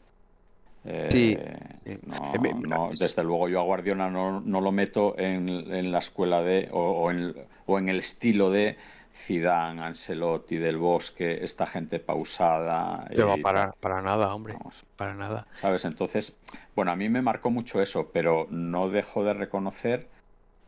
Eh, 0.86 1.08
Sí, 1.12 1.38
sí. 1.76 1.98
no- 2.06 2.32
no, 2.68 2.90
desde 2.98 3.24
luego 3.24 3.50
yo 3.50 3.60
a 3.60 3.64
Guardiola 3.64 4.10
no, 4.10 4.40
no 4.42 4.62
lo 4.62 4.72
meto 4.72 5.18
en, 5.20 5.48
en 5.50 5.92
la 5.92 6.00
escuela 6.00 6.42
de 6.42 6.70
o, 6.72 6.80
o 6.80 7.12
en, 7.12 7.36
o 7.66 7.78
en 7.80 7.90
el 7.90 8.00
estilo 8.00 8.50
de 8.50 8.78
Zidane, 9.14 9.82
Ancelotti, 9.82 10.58
Del 10.58 10.78
Bosque, 10.78 11.44
esta 11.44 11.66
gente 11.68 12.00
pausada. 12.00 13.08
te 13.14 13.24
va 13.24 13.38
y 13.38 13.42
para, 13.42 13.72
para 13.74 14.02
nada, 14.02 14.34
hombre, 14.34 14.54
Vamos, 14.54 14.86
para 14.96 15.14
nada. 15.16 15.48
¿Sabes? 15.62 15.86
Entonces, 15.86 16.38
bueno, 16.76 16.92
a 16.92 16.96
mí 16.96 17.10
me 17.10 17.22
marcó 17.22 17.50
mucho 17.50 17.82
eso, 17.82 18.10
pero 18.14 18.48
no 18.50 18.90
dejo 18.90 19.24
de 19.24 19.34
reconocer 19.34 20.08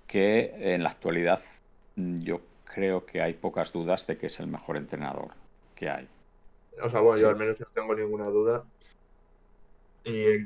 que 0.08 0.74
en 0.74 0.84
la 0.84 0.90
actualidad 0.90 1.40
mm, 1.96 2.18
yo 2.18 2.42
creo 2.66 3.06
que 3.06 3.22
hay 3.22 3.34
pocas 3.34 3.72
dudas 3.72 4.08
de 4.08 4.18
que 4.18 4.28
es 4.28 4.40
el 4.40 4.48
mejor 4.48 4.78
entrenador 4.78 5.30
que 5.76 5.90
hay. 5.90 6.08
O 6.82 6.90
sea, 6.90 7.02
bueno, 7.02 7.20
Sí. 7.20 7.24
yo 7.24 7.30
al 7.30 7.36
menos 7.36 7.60
no 7.60 7.66
tengo 7.74 7.94
ninguna 7.96 8.26
duda. 8.26 8.64
Y, 10.04 10.46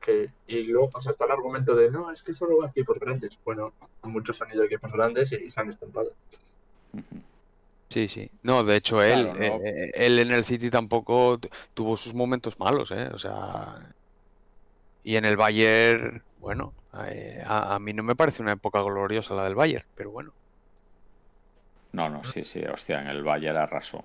que, 0.00 0.30
y 0.46 0.64
luego, 0.64 0.90
o 0.94 1.00
sea, 1.00 1.12
está 1.12 1.24
el 1.24 1.32
argumento 1.32 1.74
de 1.74 1.90
no, 1.90 2.10
es 2.12 2.22
que 2.22 2.34
solo 2.34 2.58
va 2.58 2.66
a 2.66 2.70
equipos 2.70 2.98
grandes. 2.98 3.38
Bueno, 3.44 3.72
muchos 4.02 4.40
han 4.42 4.52
ido 4.52 4.62
a 4.62 4.66
equipos 4.66 4.92
grandes 4.92 5.32
y 5.32 5.50
se 5.50 5.60
han 5.60 5.70
estampado. 5.70 6.12
Sí, 7.90 8.06
sí. 8.08 8.30
No, 8.42 8.62
de 8.64 8.76
hecho, 8.76 9.02
él, 9.02 9.32
Claro, 9.32 9.34
no. 9.34 9.60
eh, 9.64 9.90
él 9.94 10.18
en 10.20 10.30
el 10.32 10.44
City 10.44 10.70
tampoco 10.70 11.38
tu- 11.40 11.48
tuvo 11.74 11.96
sus 11.96 12.14
momentos 12.14 12.58
malos, 12.58 12.90
¿eh? 12.92 13.08
O 13.12 13.18
sea, 13.18 13.92
y 15.02 15.16
en 15.16 15.24
el 15.24 15.36
Bayern, 15.36 16.22
bueno, 16.36 16.74
eh, 17.06 17.42
a, 17.46 17.74
a 17.74 17.78
mí 17.78 17.92
no 17.92 18.02
me 18.02 18.16
parece 18.16 18.42
una 18.42 18.52
época 18.52 18.82
gloriosa 18.82 19.34
la 19.34 19.44
del 19.44 19.54
Bayern, 19.54 19.84
pero 19.94 20.10
bueno. 20.10 20.32
No, 21.92 22.08
no, 22.08 22.22
sí, 22.24 22.44
sí, 22.44 22.60
hostia, 22.64 23.00
en 23.00 23.08
el 23.08 23.22
Bayern 23.24 23.56
arrasó. 23.56 24.04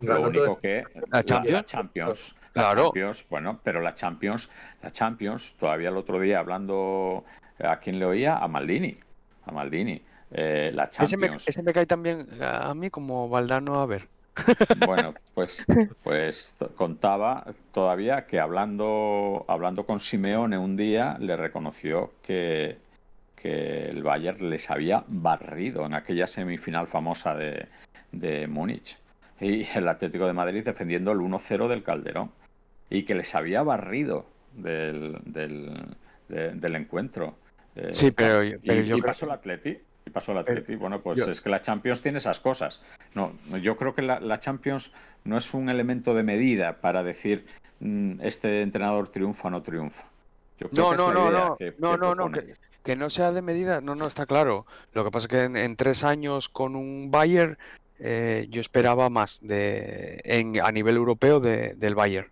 Lo 0.00 0.20
único 0.22 0.58
que 0.58 0.84
¿La 1.10 1.22
Champions? 1.22 1.66
Champions, 1.66 2.34
la 2.54 2.62
Claro. 2.62 2.92
Champions, 2.92 3.26
bueno, 3.30 3.60
pero 3.62 3.80
la 3.80 3.94
Champions, 3.94 4.50
la 4.82 4.90
Champions, 4.90 5.56
todavía 5.56 5.88
el 5.90 5.96
otro 5.96 6.20
día 6.20 6.40
hablando 6.40 7.24
a 7.58 7.78
quién 7.80 7.98
le 7.98 8.04
oía, 8.04 8.36
a 8.38 8.48
Maldini, 8.48 8.98
a 9.42 9.52
Maldini. 9.52 10.02
Eh, 10.34 10.70
la 10.74 10.84
Ese 10.84 11.16
me, 11.16 11.26
Champions. 11.28 11.48
ese 11.48 11.62
me 11.62 11.72
cae 11.72 11.86
también 11.86 12.26
a 12.40 12.74
mí 12.74 12.90
como 12.90 13.28
Valdano 13.28 13.80
a 13.80 13.86
ver. 13.86 14.08
Bueno, 14.86 15.14
pues, 15.34 15.64
pues 16.02 16.54
contaba 16.76 17.44
todavía 17.72 18.26
que 18.26 18.40
hablando, 18.40 19.44
hablando 19.46 19.84
con 19.84 20.00
Simeone 20.00 20.56
un 20.56 20.76
día 20.76 21.16
le 21.20 21.36
reconoció 21.36 22.12
que, 22.22 22.78
que 23.36 23.90
el 23.90 24.02
Bayern 24.02 24.48
les 24.48 24.70
había 24.70 25.04
barrido 25.06 25.84
en 25.84 25.92
aquella 25.94 26.26
semifinal 26.26 26.86
famosa 26.86 27.34
de, 27.36 27.66
de 28.10 28.46
Múnich. 28.46 28.96
Y 29.38 29.66
el 29.76 29.86
Atlético 29.88 30.26
de 30.26 30.32
Madrid 30.32 30.64
defendiendo 30.64 31.12
el 31.12 31.18
1-0 31.18 31.68
del 31.68 31.82
Calderón. 31.82 32.30
Y 32.88 33.02
que 33.04 33.14
les 33.14 33.34
había 33.34 33.62
barrido 33.62 34.24
del, 34.54 35.18
del, 35.24 35.72
de- 36.28 36.52
del 36.52 36.76
encuentro. 36.76 37.34
Eh, 37.74 37.90
Sí, 37.92 38.10
pero, 38.12 38.44
y, 38.44 38.56
pero 38.58 38.80
yo 38.82 38.96
y 38.96 39.00
creo 39.00 39.10
pasó 39.10 39.26
el 39.26 39.32
Atleti. 39.32 39.78
Y 40.04 40.10
pasó 40.10 40.32
el 40.32 40.38
Atleti. 40.38 40.74
Bueno, 40.76 41.00
pues 41.02 41.18
yo- 41.18 41.30
es 41.30 41.40
que 41.40 41.48
la 41.50 41.60
Champions 41.60 42.02
tiene 42.02 42.18
esas 42.18 42.40
cosas. 42.40 42.82
No, 43.14 43.38
no, 43.50 43.58
yo 43.58 43.76
creo 43.76 43.94
que 43.94 44.02
la, 44.02 44.20
la 44.20 44.40
Champions 44.40 44.92
no 45.24 45.36
es 45.36 45.54
un 45.54 45.68
elemento 45.68 46.14
de 46.14 46.22
medida 46.22 46.80
para 46.80 47.02
decir 47.02 47.46
mm, 47.80 48.20
este 48.22 48.62
entrenador 48.62 49.08
triunfa 49.10 49.48
o 49.48 49.50
no 49.50 49.62
triunfa. 49.62 50.04
Yo 50.58 50.68
creo 50.70 50.92
No, 50.92 50.96
no, 50.96 51.12
no, 51.12 51.30
no, 51.30 51.56
que- 51.56 51.74
no, 51.78 51.88
que 52.10 52.14
no, 52.16 52.30
que, 52.32 52.54
que 52.82 52.96
no 52.96 53.10
sea 53.10 53.30
de 53.32 53.42
medida, 53.42 53.80
no, 53.80 53.94
no, 53.94 54.06
está 54.06 54.26
claro. 54.26 54.66
Lo 54.92 55.04
que 55.04 55.10
pasa 55.10 55.26
es 55.26 55.28
que 55.30 55.44
en, 55.44 55.56
en 55.56 55.76
tres 55.76 56.02
años 56.04 56.48
con 56.48 56.74
un 56.74 57.10
Bayern 57.10 57.56
eh, 57.98 58.46
yo 58.50 58.60
esperaba 58.60 59.08
más 59.10 59.38
de, 59.40 60.20
en, 60.24 60.60
a 60.60 60.72
nivel 60.72 60.96
europeo 60.96 61.38
de- 61.38 61.74
del 61.76 61.94
Bayern. 61.94 62.28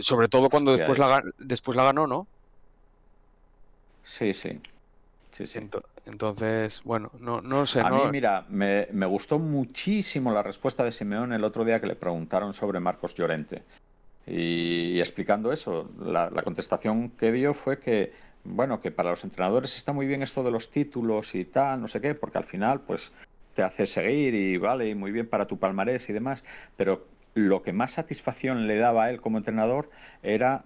Sobre 0.00 0.28
todo 0.28 0.50
cuando 0.50 0.72
después 0.72 0.98
la, 0.98 1.22
después 1.38 1.74
la 1.76 1.84
ganó, 1.84 2.06
¿no? 2.06 2.28
Sí, 4.04 4.34
sí. 4.34 4.60
Sí, 5.30 5.46
sí. 5.46 5.58
Ento- 5.60 5.82
Entonces, 6.06 6.82
bueno, 6.84 7.10
no, 7.20 7.40
no 7.40 7.66
sé, 7.66 7.80
A 7.80 7.90
no, 7.90 8.04
mí, 8.04 8.10
mira, 8.10 8.46
me, 8.48 8.88
me 8.92 9.06
gustó 9.06 9.38
muchísimo 9.38 10.32
la 10.32 10.42
respuesta 10.42 10.84
de 10.84 10.92
Simeón 10.92 11.32
el 11.32 11.44
otro 11.44 11.64
día 11.64 11.80
que 11.80 11.86
le 11.86 11.96
preguntaron 11.96 12.52
sobre 12.52 12.80
Marcos 12.80 13.14
Llorente. 13.14 13.62
Y, 14.26 14.92
y 14.96 15.00
explicando 15.00 15.52
eso, 15.52 15.90
la, 15.98 16.30
la 16.30 16.42
contestación 16.42 17.10
que 17.10 17.32
dio 17.32 17.54
fue 17.54 17.78
que, 17.78 18.12
bueno, 18.44 18.80
que 18.80 18.90
para 18.90 19.10
los 19.10 19.24
entrenadores 19.24 19.76
está 19.76 19.92
muy 19.92 20.06
bien 20.06 20.22
esto 20.22 20.42
de 20.42 20.50
los 20.50 20.70
títulos 20.70 21.34
y 21.34 21.44
tal, 21.44 21.80
no 21.80 21.88
sé 21.88 22.00
qué, 22.00 22.14
porque 22.14 22.38
al 22.38 22.44
final, 22.44 22.80
pues, 22.82 23.12
te 23.54 23.62
hace 23.62 23.86
seguir 23.86 24.34
y 24.34 24.56
vale, 24.56 24.88
y 24.88 24.94
muy 24.94 25.10
bien 25.12 25.28
para 25.28 25.46
tu 25.46 25.58
palmarés 25.58 26.08
y 26.08 26.12
demás, 26.12 26.44
pero 26.76 27.06
lo 27.34 27.62
que 27.62 27.72
más 27.72 27.92
satisfacción 27.92 28.66
le 28.66 28.76
daba 28.78 29.04
a 29.04 29.10
él 29.10 29.20
como 29.20 29.38
entrenador 29.38 29.90
era 30.22 30.64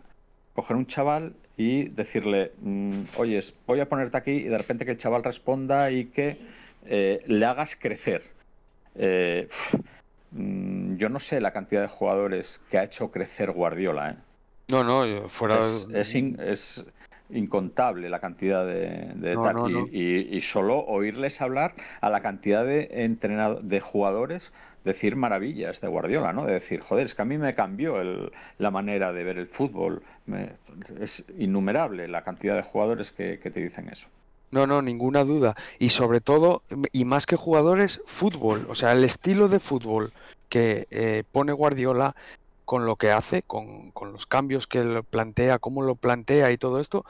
coger 0.55 0.77
un 0.77 0.87
chaval 0.87 1.35
y 1.57 1.89
decirle, 1.89 2.53
mm, 2.63 3.01
oyes, 3.19 3.55
voy 3.67 3.81
a 3.81 3.89
ponerte 3.89 4.17
aquí 4.17 4.31
y 4.33 4.45
de 4.45 4.57
repente 4.59 4.85
que 4.85 4.93
el 4.93 4.97
chaval 4.97 5.23
responda 5.25 5.91
y 5.91 6.07
que 6.07 6.39
eh, 6.87 7.21
le 7.27 7.45
hagas 7.47 7.77
crecer. 7.77 8.23
Eh, 8.95 9.49
mm, 10.31 10.97
yo 10.97 11.09
no 11.09 11.21
sé 11.21 11.41
la 11.41 11.53
cantidad 11.53 11.83
de 11.83 11.89
jugadores 11.89 12.61
que 12.71 12.79
ha 12.79 12.85
hecho 12.85 13.11
crecer 13.11 13.51
Guardiola. 13.53 14.11
¿eh? 14.13 14.17
no, 14.69 14.83
no, 14.85 15.29
fuera... 15.29 15.59
Es, 15.59 15.87
es 15.93 16.15
in- 16.15 16.39
es 16.41 16.85
incontable 17.31 18.09
la 18.11 18.21
cantidad 18.21 18.67
de, 18.67 19.11
de 19.15 19.35
No, 19.35 19.43
tal. 19.43 19.55
no, 19.57 19.69
y, 19.69 19.73
no. 19.73 19.87
y- 19.91 20.37
y 20.37 20.41
solo 20.43 20.85
oírles 20.85 21.41
hablar 21.41 21.75
a 22.01 22.11
la 22.11 22.21
cantidad 22.21 22.65
de 22.65 22.89
entrenado- 23.05 23.61
de 23.61 23.81
jugadores 23.81 24.53
decir 24.85 25.17
maravillas 25.17 25.81
de 25.81 25.89
Guardiola, 25.89 26.33
¿no? 26.33 26.45
De 26.45 26.55
decir, 26.55 26.81
joder, 26.81 27.07
es 27.07 27.15
que 27.15 27.23
a 27.23 27.25
mí 27.25 27.39
me 27.39 27.55
cambió 27.55 28.01
el- 28.01 28.31
la 28.59 28.71
manera 28.71 29.13
de 29.13 29.25
ver 29.25 29.39
el 29.39 29.49
fútbol. 29.49 30.03
Es 31.01 31.25
innumerable 31.39 32.07
la 32.07 32.23
cantidad 32.23 32.55
de 32.55 32.63
jugadores 32.63 33.11
que, 33.11 33.39
te 33.39 33.61
dicen 33.61 33.89
eso. 33.89 34.09
No, 34.51 34.67
no, 34.67 34.83
ninguna 34.83 35.25
duda. 35.25 35.55
Y 35.79 35.89
sobre 35.89 36.21
todo, 36.21 36.63
y 36.93 37.05
más 37.05 37.27
que 37.27 37.37
jugadores, 37.37 38.01
fútbol. 38.07 38.67
O 38.69 38.75
sea, 38.75 38.93
el 38.93 39.03
estilo 39.03 39.49
de 39.49 39.59
fútbol 39.59 40.13
que 40.49 40.87
eh, 40.91 41.25
pone 41.33 41.53
Guardiola 41.53 42.15
con 42.65 42.87
lo 42.87 42.97
que 42.97 43.11
hace, 43.11 43.43
con, 43.43 43.93
los 44.13 44.27
cambios 44.27 44.67
que 44.67 45.03
plantea, 45.11 45.59
cómo 45.59 45.83
lo 45.83 45.97
plantea 45.97 46.51
y 46.53 46.57
todo 46.57 46.81
esto, 46.81 47.05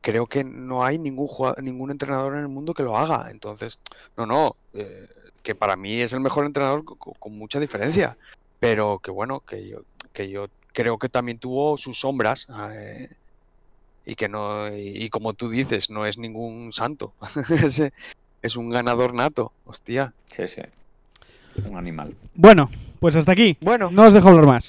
creo 0.00 0.26
que 0.26 0.44
no 0.44 0.84
hay 0.84 0.98
ningún 0.98 1.28
ningún 1.62 1.90
entrenador 1.90 2.34
en 2.34 2.42
el 2.42 2.48
mundo 2.48 2.74
que 2.74 2.82
lo 2.82 2.96
haga. 2.96 3.30
Entonces, 3.30 3.80
no, 4.16 4.26
no, 4.26 4.56
eh, 4.72 5.08
que 5.44 5.54
para 5.54 5.76
mí 5.76 6.00
es 6.00 6.12
el 6.12 6.18
mejor 6.20 6.46
entrenador 6.46 6.84
co- 6.84 6.96
co- 6.96 7.14
con, 7.20 7.38
mucha 7.38 7.60
diferencia. 7.60 8.16
Pero 8.58 8.98
que 8.98 9.12
bueno, 9.12 9.40
que 9.40 9.68
yo, 9.68 9.82
que 10.12 10.28
yo 10.28 10.46
creo 10.72 10.98
que 10.98 11.08
también 11.08 11.38
tuvo 11.38 11.76
sus 11.76 12.00
sombras. 12.00 12.48
eh, 12.72 13.10
y 14.06 14.16
que 14.16 14.28
no, 14.28 14.68
y, 14.76 15.04
y 15.04 15.08
como 15.08 15.32
tú 15.32 15.48
dices, 15.48 15.88
no 15.90 16.04
es 16.06 16.18
ningún 16.18 16.72
santo. 16.72 17.14
es, 17.62 17.82
es 18.42 18.56
un 18.56 18.68
ganador 18.70 19.14
nato, 19.14 19.52
hostia. 19.64 20.12
Sí, 20.26 20.46
sí. 20.48 20.62
Un 21.64 21.76
animal. 21.76 22.14
Bueno, 22.34 22.68
pues 23.00 23.14
hasta 23.16 23.32
aquí. 23.32 23.56
Bueno, 23.60 23.90
No 23.92 24.06
os 24.06 24.12
dejo 24.12 24.28
hablar 24.28 24.46
más. 24.46 24.66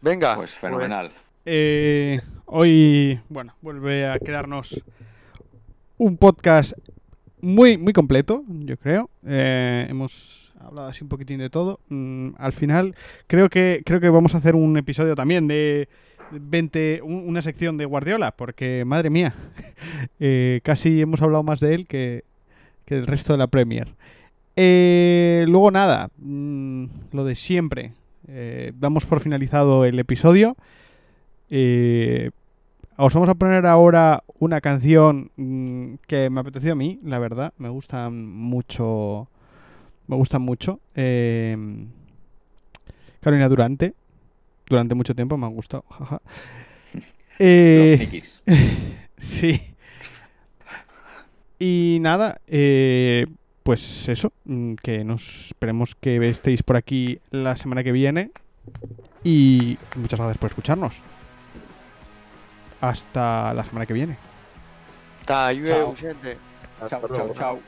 venga. 0.00 0.34
Pues 0.36 0.54
fenomenal. 0.54 1.12
Eh, 1.44 2.20
hoy, 2.46 3.20
bueno, 3.28 3.54
vuelve 3.60 4.08
a 4.08 4.18
quedarnos 4.18 4.80
un 5.98 6.16
podcast 6.16 6.72
muy, 7.42 7.76
muy 7.78 7.92
completo, 7.92 8.44
yo 8.48 8.76
creo. 8.76 9.10
Eh, 9.26 9.86
hemos 9.88 10.52
hablado 10.60 10.88
así 10.88 11.02
un 11.04 11.08
poquitín 11.08 11.38
de 11.38 11.50
todo. 11.50 11.80
Mm, 11.88 12.30
al 12.38 12.52
final, 12.52 12.94
creo 13.26 13.48
que, 13.48 13.82
creo 13.84 14.00
que 14.00 14.08
vamos 14.10 14.34
a 14.34 14.38
hacer 14.38 14.54
un 14.54 14.76
episodio 14.76 15.14
también 15.14 15.48
de 15.48 15.88
20, 16.32 17.00
un- 17.02 17.24
una 17.26 17.42
sección 17.42 17.76
de 17.76 17.84
Guardiola, 17.86 18.32
porque 18.32 18.84
madre 18.86 19.10
mía, 19.10 19.34
eh, 20.20 20.60
casi 20.62 21.00
hemos 21.00 21.22
hablado 21.22 21.42
más 21.42 21.60
de 21.60 21.74
él 21.74 21.86
que, 21.86 22.24
que 22.84 22.96
del 22.96 23.06
resto 23.06 23.32
de 23.32 23.38
la 23.38 23.46
Premier. 23.46 23.94
Eh, 24.56 25.44
luego 25.48 25.70
nada, 25.70 26.10
mm, 26.18 26.84
lo 27.12 27.24
de 27.24 27.34
siempre. 27.34 27.92
Damos 28.78 29.06
por 29.06 29.18
finalizado 29.18 29.84
el 29.84 29.98
episodio. 29.98 30.54
Eh, 31.50 32.30
os 33.00 33.14
vamos 33.14 33.30
a 33.30 33.34
poner 33.34 33.64
ahora 33.64 34.24
una 34.38 34.60
canción 34.60 35.30
mm, 35.36 35.94
que 36.06 36.28
me 36.28 36.40
apeteció 36.40 36.72
a 36.72 36.74
mí, 36.74 37.00
la 37.02 37.18
verdad. 37.18 37.54
Me 37.56 37.70
gustan 37.70 38.26
mucho. 38.28 39.28
Me 40.06 40.16
gustan 40.16 40.42
mucho. 40.42 40.80
Eh, 40.94 41.56
Carolina 43.20 43.48
Durante. 43.48 43.94
Durante 44.68 44.94
mucho 44.94 45.14
tiempo 45.14 45.38
me 45.38 45.46
han 45.46 45.54
gustado. 45.54 45.84
jaja. 45.90 46.20
Eh, 47.38 48.08
Los. 48.12 48.42
Sí. 49.16 49.60
Y 51.58 51.98
nada, 52.00 52.40
eh, 52.46 53.26
pues 53.62 54.08
eso, 54.08 54.32
mm, 54.44 54.74
que 54.74 55.04
nos 55.04 55.46
esperemos 55.46 55.94
que 55.94 56.16
estéis 56.28 56.62
por 56.62 56.76
aquí 56.76 57.18
la 57.30 57.56
semana 57.56 57.82
que 57.82 57.92
viene. 57.92 58.30
Y 59.24 59.78
muchas 59.96 60.18
gracias 60.18 60.38
por 60.38 60.48
escucharnos. 60.48 61.02
Hasta 62.80 63.52
la 63.54 63.64
semana 63.64 63.86
que 63.86 63.92
viene. 63.94 64.16
Llueve, 65.26 65.66
Chao. 65.66 65.94
gente. 65.96 66.38
Hasta 66.80 66.88
Chao, 66.88 67.08
chao, 67.08 67.16
luego. 67.18 67.34
chao. 67.34 67.58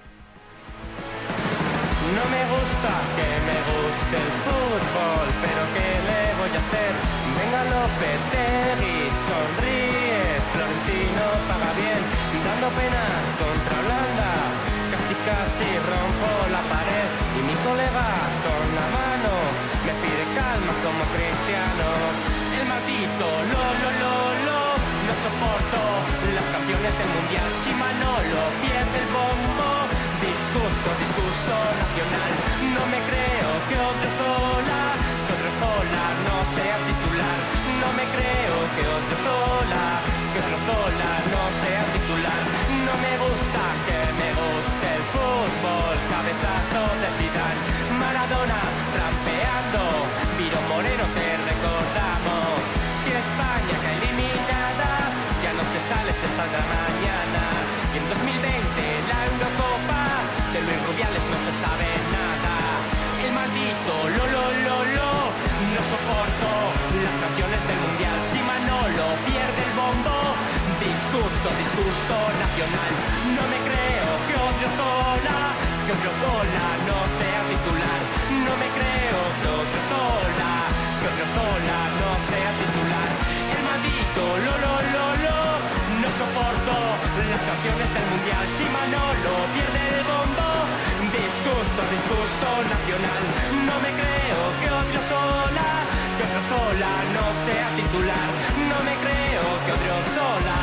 No 2.17 2.25
me 2.35 2.43
gusta 2.53 2.93
que 3.17 3.29
me 3.49 3.59
guste 3.71 4.17
el 4.19 4.33
fútbol, 4.45 5.27
pero 5.43 5.63
¿qué 5.75 5.89
le 6.09 6.21
voy 6.41 6.53
a 6.53 6.61
hacer? 6.61 6.93
Venga 7.39 7.61
Lopetegui, 7.73 8.99
sonríe, 9.29 10.21
Florentino 10.53 11.25
paga 11.49 11.71
bien, 11.79 12.03
dando 12.43 12.69
pena 12.77 13.05
contra 13.39 13.75
Holanda, 13.81 14.31
casi 14.93 15.15
casi 15.25 15.69
rompo 15.89 16.31
la 16.51 16.63
pared 16.69 17.09
y 17.39 17.41
mi 17.49 17.57
colega 17.65 18.09
con 18.45 18.65
la 18.77 18.87
mano 18.99 19.33
me 19.87 19.93
pide 20.03 20.25
calma 20.37 20.73
como 20.85 21.03
cristiano. 21.15 21.89
El 22.59 22.65
maldito 22.69 23.27
lo 23.55 23.63
las 26.35 26.49
canciones 26.53 26.93
del 26.97 27.11
mundial 27.13 27.49
si 27.65 27.71
Manolo 27.77 28.41
pierde 28.61 28.97
el 29.01 29.09
bombo. 29.13 29.69
Disgusto, 30.21 30.89
disgusto 31.03 31.55
nacional. 31.83 32.33
No 32.77 32.83
me 32.93 33.01
creo 33.09 33.51
que 33.69 33.77
otro 33.77 34.09
Zola, 34.21 34.83
que 35.25 35.33
otro 35.37 35.51
Zola 35.61 36.05
no 36.29 36.37
sea 36.57 36.77
titular. 36.89 37.39
No 37.83 37.89
me 37.99 38.05
creo 38.17 38.57
que 38.77 38.83
otro 38.87 39.17
Zola, 39.25 39.85
que 40.33 40.39
otro 40.41 40.59
Zola 40.69 41.11
no 41.33 41.43
sea 41.61 41.83
titular. 41.97 42.43
No 42.87 42.95
me 43.05 43.13
gusta 43.25 43.63
que 43.87 44.01
me 44.21 44.29
guste 44.37 44.87
el 44.97 45.05
fútbol. 45.13 45.97
Cabezazo 46.13 46.83
de 47.03 47.09
Zidane, 47.19 47.63
Maradona 48.01 48.61
trampeando. 48.95 49.83
Viro 50.39 50.61
Moreno 50.71 51.05
saldrá 56.31 56.63
mañana. 56.63 57.45
Y 57.93 57.99
en 57.99 58.07
2020 58.09 58.79
la 59.11 59.19
Eurocopa 59.33 60.03
de 60.53 60.59
Luis 60.63 60.81
Rubiales 60.87 61.25
no 61.33 61.39
se 61.47 61.53
sabe 61.63 61.89
nada. 62.15 62.55
El 63.27 63.33
maldito 63.33 63.95
lo 64.17 64.25
lo 64.33 64.43
no 65.73 65.83
soporto 65.93 66.49
las 67.05 67.17
canciones 67.23 67.61
del 67.69 67.79
mundial. 67.85 68.19
Si 68.33 68.39
Manolo 68.45 69.07
pierde 69.25 69.61
el 69.67 69.73
bombo, 69.77 70.17
disgusto, 70.81 71.49
disgusto 71.61 72.17
nacional. 72.45 72.93
No 73.37 73.45
me 73.53 73.59
creo 73.67 74.11
que 74.27 74.35
otro 74.37 74.69
Zola, 74.79 75.39
que 75.85 75.93
otro 75.97 76.13
Zola 76.23 76.67
no 76.89 76.99
sea 77.19 77.41
titular. 77.53 78.01
No 78.47 78.53
me 78.63 78.69
creo 78.77 79.21
que 79.41 79.49
otro 79.49 79.81
Zola, 79.91 80.53
que 81.01 81.07
otro 81.13 81.27
Zola 81.37 81.79
no 82.01 82.11
sea 82.31 82.51
titular. 82.63 83.11
El 83.55 83.63
maldito 83.69 84.23
lo 84.47 84.55
lo 84.65 85.42
soporto 86.23 86.75
las 87.31 87.43
canciones 87.43 87.89
del 87.95 88.07
mundial. 88.15 88.45
Si 88.55 88.65
Manolo 88.71 89.35
pierde 89.55 89.83
el 89.99 90.05
bombo, 90.07 90.51
disgusto, 91.11 91.81
disgusto 91.91 92.49
nacional. 92.71 93.23
No 93.67 93.77
me 93.83 93.91
creo 93.99 94.41
que 94.61 94.69
otro 94.71 95.01
Zola, 95.11 95.71
que 96.17 96.23
otro 96.23 96.43
Zola 96.51 96.93
no 97.17 97.27
sea 97.47 97.69
titular. 97.75 98.29
No 98.71 98.79
me 98.87 98.95
creo 99.03 99.47
que 99.67 99.71
otro 99.75 99.95
Zola, 100.15 100.61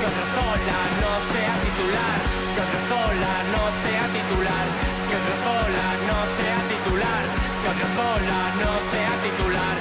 que 0.00 0.04
otro 0.08 0.26
Zola 0.36 0.80
no 1.02 1.12
sea 1.32 1.54
titular. 1.66 2.18
Que 2.54 2.60
otro 2.64 2.80
Zola 2.88 3.34
no 3.52 3.62
sea 3.84 4.04
titular. 4.16 4.66
Que 5.08 5.14
otro 5.20 5.34
Zola 5.44 5.86
no 6.08 6.18
sea 6.36 6.58
titular. 6.72 7.22
Que 7.60 7.68
otro 7.72 7.88
Zola 7.98 8.40
no 8.62 8.72
sea 8.92 9.12
titular. 9.26 9.75